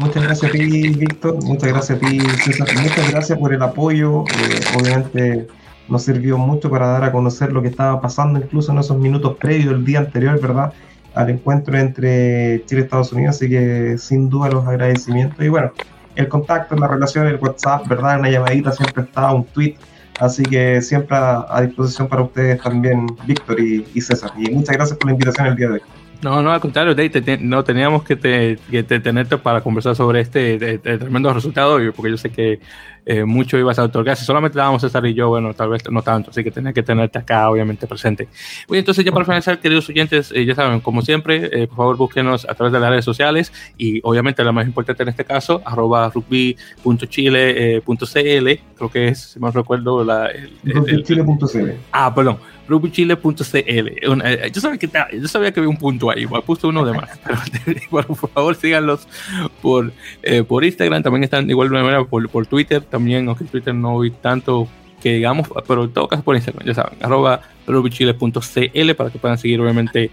Muchas 0.00 0.22
gracias 0.22 0.50
a 0.50 0.52
ti, 0.52 0.88
Víctor, 0.88 1.42
muchas 1.42 1.68
gracias 1.68 1.98
a 1.98 2.00
ti, 2.00 2.20
César, 2.20 2.68
muchas 2.80 3.10
gracias 3.10 3.38
por 3.38 3.52
el 3.52 3.62
apoyo, 3.62 4.22
eh, 4.22 4.60
obviamente 4.78 5.48
nos 5.88 6.02
sirvió 6.02 6.38
mucho 6.38 6.70
para 6.70 6.86
dar 6.86 7.04
a 7.04 7.12
conocer 7.12 7.52
lo 7.52 7.60
que 7.60 7.68
estaba 7.68 8.00
pasando 8.00 8.38
incluso 8.38 8.72
en 8.72 8.78
esos 8.78 8.96
minutos 8.96 9.36
previos, 9.38 9.74
el 9.74 9.84
día 9.84 9.98
anterior, 9.98 10.40
¿verdad? 10.40 10.72
Al 11.14 11.30
encuentro 11.30 11.76
entre 11.76 12.64
Chile 12.66 12.82
y 12.82 12.84
Estados 12.84 13.12
Unidos, 13.12 13.36
así 13.36 13.48
que 13.48 13.96
sin 13.98 14.28
duda 14.30 14.48
los 14.50 14.66
agradecimientos 14.66 15.44
y 15.44 15.48
bueno, 15.48 15.72
el 16.16 16.28
contacto, 16.28 16.76
la 16.76 16.88
relación, 16.88 17.26
el 17.26 17.36
WhatsApp, 17.36 17.86
¿verdad? 17.88 18.20
Una 18.20 18.30
llamadita 18.30 18.72
siempre 18.72 19.02
está, 19.02 19.32
un 19.32 19.44
tweet, 19.44 19.76
Así 20.20 20.44
que 20.44 20.80
siempre 20.80 21.16
a, 21.16 21.60
disposición 21.62 22.08
para 22.08 22.22
ustedes 22.22 22.62
también, 22.62 23.06
Víctor 23.26 23.58
y, 23.60 24.00
César. 24.00 24.30
Y 24.38 24.50
muchas 24.50 24.76
gracias 24.76 24.98
por 24.98 25.06
la 25.06 25.12
invitación 25.12 25.48
el 25.48 25.56
día 25.56 25.66
de 25.68 25.72
hoy. 25.74 25.82
No, 26.24 26.42
no, 26.42 26.52
al 26.52 26.60
contrario, 26.60 26.94
Dave, 26.94 27.38
no 27.42 27.64
teníamos 27.64 28.02
que, 28.02 28.16
tenerte 28.16 29.36
para 29.36 29.60
conversar 29.60 29.94
sobre 29.94 30.20
este 30.20 30.78
tremendo 30.78 31.30
resultado, 31.34 31.78
porque 31.94 32.12
yo 32.12 32.16
sé 32.16 32.30
que 32.30 32.60
eh, 33.06 33.24
mucho 33.24 33.58
ibas 33.58 33.78
a 33.78 33.84
otorgar. 33.84 34.16
Si 34.16 34.24
solamente 34.24 34.58
dábamos 34.58 34.82
César 34.82 35.04
y 35.06 35.14
yo, 35.14 35.28
bueno, 35.28 35.54
tal 35.54 35.68
vez 35.70 35.82
no 35.90 36.02
tanto, 36.02 36.30
así 36.30 36.42
que 36.42 36.50
tenía 36.50 36.72
que 36.72 36.82
tenerte 36.82 37.18
acá, 37.18 37.50
obviamente, 37.50 37.86
presente. 37.86 38.28
Bueno, 38.66 38.80
entonces 38.80 39.04
ya 39.04 39.12
para 39.12 39.24
finalizar, 39.24 39.60
queridos 39.60 39.88
oyentes, 39.88 40.32
eh, 40.32 40.44
ya 40.44 40.54
saben, 40.54 40.80
como 40.80 41.02
siempre, 41.02 41.50
eh, 41.52 41.66
por 41.66 41.76
favor 41.76 41.96
búsquenos 41.96 42.46
a 42.48 42.54
través 42.54 42.72
de 42.72 42.80
las 42.80 42.90
redes 42.90 43.04
sociales 43.04 43.52
y 43.76 44.00
obviamente 44.02 44.42
la 44.44 44.52
más 44.52 44.66
importante 44.66 45.02
en 45.02 45.10
este 45.10 45.24
caso, 45.24 45.62
arroba 45.64 46.10
rugby.chile.cl, 46.10 47.84
creo 48.76 48.90
que 48.90 49.08
es, 49.08 49.20
si 49.20 49.40
me 49.40 49.50
recuerdo, 49.50 50.04
la... 50.04 50.30
Rugbychile.cl. 50.64 51.70
Ah, 51.92 52.14
perdón 52.14 52.38
rugbychile.cl. 52.68 53.54
Eh, 53.56 54.50
yo, 54.52 54.60
sabía 54.60 54.78
que, 54.78 54.90
yo 55.20 55.28
sabía 55.28 55.52
que 55.52 55.60
había 55.60 55.70
un 55.70 55.76
punto 55.76 56.10
ahí, 56.10 56.26
puse 56.26 56.66
uno 56.66 56.84
de 56.84 56.92
más. 56.92 57.10
Pero 57.90 58.06
por 58.08 58.30
favor 58.30 58.54
síganlos 58.54 59.06
por, 59.62 59.92
eh, 60.22 60.42
por 60.42 60.64
Instagram, 60.64 61.02
también 61.02 61.24
están 61.24 61.48
igual 61.48 61.68
de 61.68 61.82
manera 61.82 62.04
por, 62.04 62.28
por 62.28 62.46
Twitter, 62.46 62.82
también, 62.94 63.26
aunque 63.26 63.44
Twitter 63.44 63.74
no 63.74 63.98
vi 63.98 64.12
tanto 64.12 64.68
que 65.02 65.14
digamos, 65.14 65.48
pero 65.66 65.82
en 65.82 65.92
todo 65.92 66.06
caso 66.06 66.22
por 66.22 66.36
Instagram, 66.36 66.64
ya 66.64 66.74
saben, 66.74 66.96
arroba 67.02 67.40
rugbychile.cl 67.66 68.94
para 68.94 69.10
que 69.10 69.18
puedan 69.18 69.36
seguir 69.36 69.60
obviamente 69.60 70.12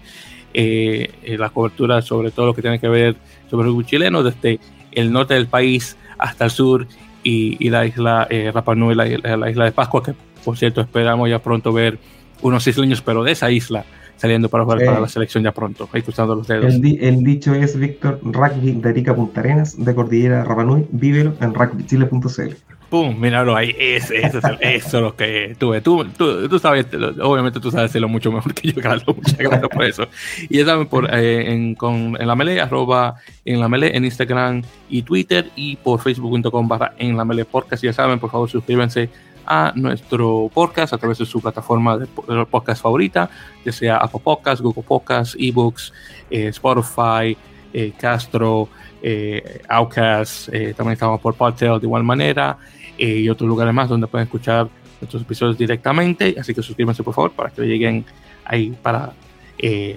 eh, 0.52 1.36
la 1.38 1.50
cobertura 1.50 2.02
sobre 2.02 2.32
todo 2.32 2.46
lo 2.46 2.54
que 2.54 2.60
tiene 2.60 2.80
que 2.80 2.88
ver 2.88 3.14
sobre 3.48 3.68
el 3.68 3.72
rugby 3.72 3.84
chileno, 3.84 4.24
desde 4.24 4.58
el 4.90 5.12
norte 5.12 5.34
del 5.34 5.46
país 5.46 5.96
hasta 6.18 6.46
el 6.46 6.50
sur 6.50 6.88
y, 7.22 7.68
la 7.70 7.86
isla 7.86 8.26
Rapa 8.52 8.74
Nui, 8.74 8.96
la, 8.96 9.04
la 9.36 9.48
isla 9.48 9.64
de 9.64 9.70
Pascua, 9.70 10.02
que 10.02 10.14
por 10.44 10.58
cierto 10.58 10.80
esperamos 10.80 11.30
ya 11.30 11.38
pronto 11.38 11.72
ver 11.72 12.00
unos 12.42 12.66
isleños, 12.66 13.00
pero 13.00 13.22
de 13.22 13.30
esa 13.30 13.48
isla, 13.52 13.84
saliendo 14.22 14.48
para 14.48 14.62
jugar 14.62 14.84
para 14.84 15.00
la 15.00 15.08
selección 15.08 15.42
ya 15.42 15.50
pronto, 15.50 15.88
ahí 15.92 16.00
cruzando 16.00 16.36
los 16.36 16.46
dedos. 16.46 16.74
El, 16.74 17.24
dicho 17.24 17.52
es, 17.56 17.76
Víctor, 17.76 18.20
rugby 18.22 18.70
de 18.70 18.88
Arica 18.88 19.16
Punta 19.16 19.40
Arenas, 19.40 19.84
de 19.84 19.92
Cordillera 19.96 20.44
Rapanui, 20.44 20.86
vívelo 20.92 21.34
en 21.40 21.52
rugbychile.cl. 21.52 22.54
Pum, 22.88 23.18
míralo 23.18 23.56
ahí, 23.56 23.74
es, 23.76 24.12
eso 24.12 24.38
es 24.60 24.92
lo 24.92 25.16
que 25.16 25.56
tuve. 25.58 25.80
Tú, 25.80 26.04
tú, 26.16 26.48
tú, 26.48 26.58
sabes, 26.60 26.86
obviamente 27.20 27.58
tú 27.58 27.72
sabes 27.72 27.90
hacerlo 27.90 28.08
mucho 28.08 28.30
mejor 28.30 28.54
que 28.54 28.70
yo, 28.70 28.80
Carlos. 28.80 29.16
Muchas 29.16 29.38
gracias 29.38 29.68
por 29.68 29.84
eso. 29.84 30.06
Y 30.48 30.58
ya 30.58 30.66
saben, 30.66 30.86
por, 30.86 31.12
eh, 31.12 31.52
en, 31.52 31.74
con, 31.74 32.16
en 32.20 32.26
la 32.28 32.36
melee, 32.36 32.60
arroba 32.60 33.16
en 33.44 33.58
la 33.58 33.68
melee, 33.68 33.96
en 33.96 34.04
Instagram 34.04 34.62
y 34.88 35.02
Twitter, 35.02 35.50
y 35.56 35.74
por 35.74 36.00
facebook.com 36.00 36.68
barra 36.68 36.92
en 36.96 37.16
la 37.16 37.24
melee 37.24 37.44
podcast. 37.44 37.82
Ya 37.82 37.92
saben, 37.92 38.20
por 38.20 38.30
favor, 38.30 38.48
suscríbanse 38.48 39.08
a 39.46 39.72
nuestro 39.74 40.50
podcast 40.52 40.92
a 40.92 40.98
través 40.98 41.18
de 41.18 41.26
su 41.26 41.40
plataforma 41.40 41.98
de, 41.98 42.06
podcast 42.50 42.82
favorita, 42.82 43.30
ya 43.64 43.72
sea 43.72 43.96
Apple 43.96 44.20
Podcasts, 44.22 44.62
Google 44.62 44.82
Podcasts, 44.82 45.36
eBooks, 45.38 45.92
eh, 46.30 46.48
Spotify, 46.48 47.36
eh, 47.72 47.92
Castro, 47.98 48.68
eh, 49.02 49.62
Outcast, 49.68 50.50
también 50.76 50.92
estamos 50.92 51.20
por 51.20 51.34
Podtail 51.34 51.80
de 51.80 51.86
igual 51.86 52.04
manera 52.04 52.56
y 52.98 53.28
otros 53.28 53.48
lugares 53.48 53.74
más 53.74 53.88
donde 53.88 54.06
pueden 54.06 54.26
escuchar 54.26 54.68
nuestros 55.00 55.22
episodios 55.22 55.58
directamente, 55.58 56.36
así 56.38 56.54
que 56.54 56.62
suscríbanse 56.62 57.02
por 57.02 57.14
favor 57.14 57.32
para 57.32 57.50
que 57.50 57.62
lleguen 57.62 58.04
ahí 58.44 58.76
para, 58.82 59.12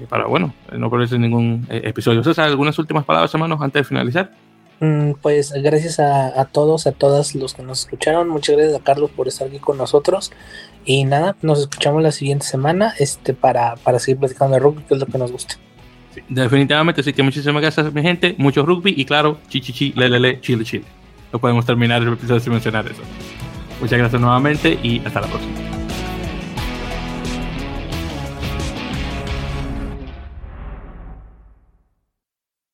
para 0.09 0.26
bueno, 0.26 0.53
no 0.72 0.89
perderse 0.89 1.19
ningún 1.19 1.67
episodio. 1.69 2.23
César, 2.23 2.47
¿algunas 2.47 2.80
últimas 2.80 3.05
palabras, 3.05 3.34
hermanos, 3.34 3.61
antes 3.61 3.81
de 3.81 3.84
finalizar? 3.84 4.44
Mm, 4.80 5.14
pues 5.22 5.53
gracias 5.53 5.99
a, 5.99 6.45
todos, 6.52 6.85
a 6.88 6.91
todas 6.91 7.35
los 7.35 7.53
que 7.53 7.64
nos 7.64 7.81
escucharon. 7.81 8.27
Muchas 8.27 8.56
gracias 8.56 8.80
a 8.80 8.84
Carlos 8.84 9.11
por 9.15 9.27
estar 9.27 9.47
aquí 9.47 9.60
con 9.60 9.77
nosotros. 9.77 10.31
Y 10.84 11.06
nada, 11.06 11.35
nos 11.41 11.60
escuchamos 11.60 12.03
la 12.03 12.11
siguiente 12.11 12.45
semana 12.45 12.93
este, 12.99 13.34
para, 13.34 13.76
para 13.77 13.99
seguir 13.99 14.19
platicando 14.19 14.53
de 14.53 14.60
rugby, 14.60 14.84
que 14.84 14.93
es 14.95 14.99
lo 14.99 15.06
que 15.06 15.18
nos 15.18 15.31
gusta. 15.31 15.56
definitivamente, 16.30 17.02
así 17.02 17.14
que 17.14 17.23
muchísimas 17.23 17.61
gracias, 17.61 17.91
mi 17.93 18.02
gente. 18.02 18.35
Mucho 18.38 18.65
rugby 18.65 18.93
y 18.95 19.06
claro, 19.06 19.38
chichichi, 19.47 19.93
lelele, 19.95 20.41
chile, 20.41 20.64
chile. 20.64 20.85
No 21.31 21.39
podemos 21.39 21.65
terminar 21.65 22.02
el 22.02 22.14
episodio 22.14 22.39
sin 22.39 22.53
mencionar 22.53 22.85
eso. 22.85 23.02
Muchas 23.81 23.99
gracias 23.99 24.22
nuevamente 24.22 24.80
y 24.84 25.02
hasta 25.06 25.22
la 25.22 25.27
próxima. 25.27 25.85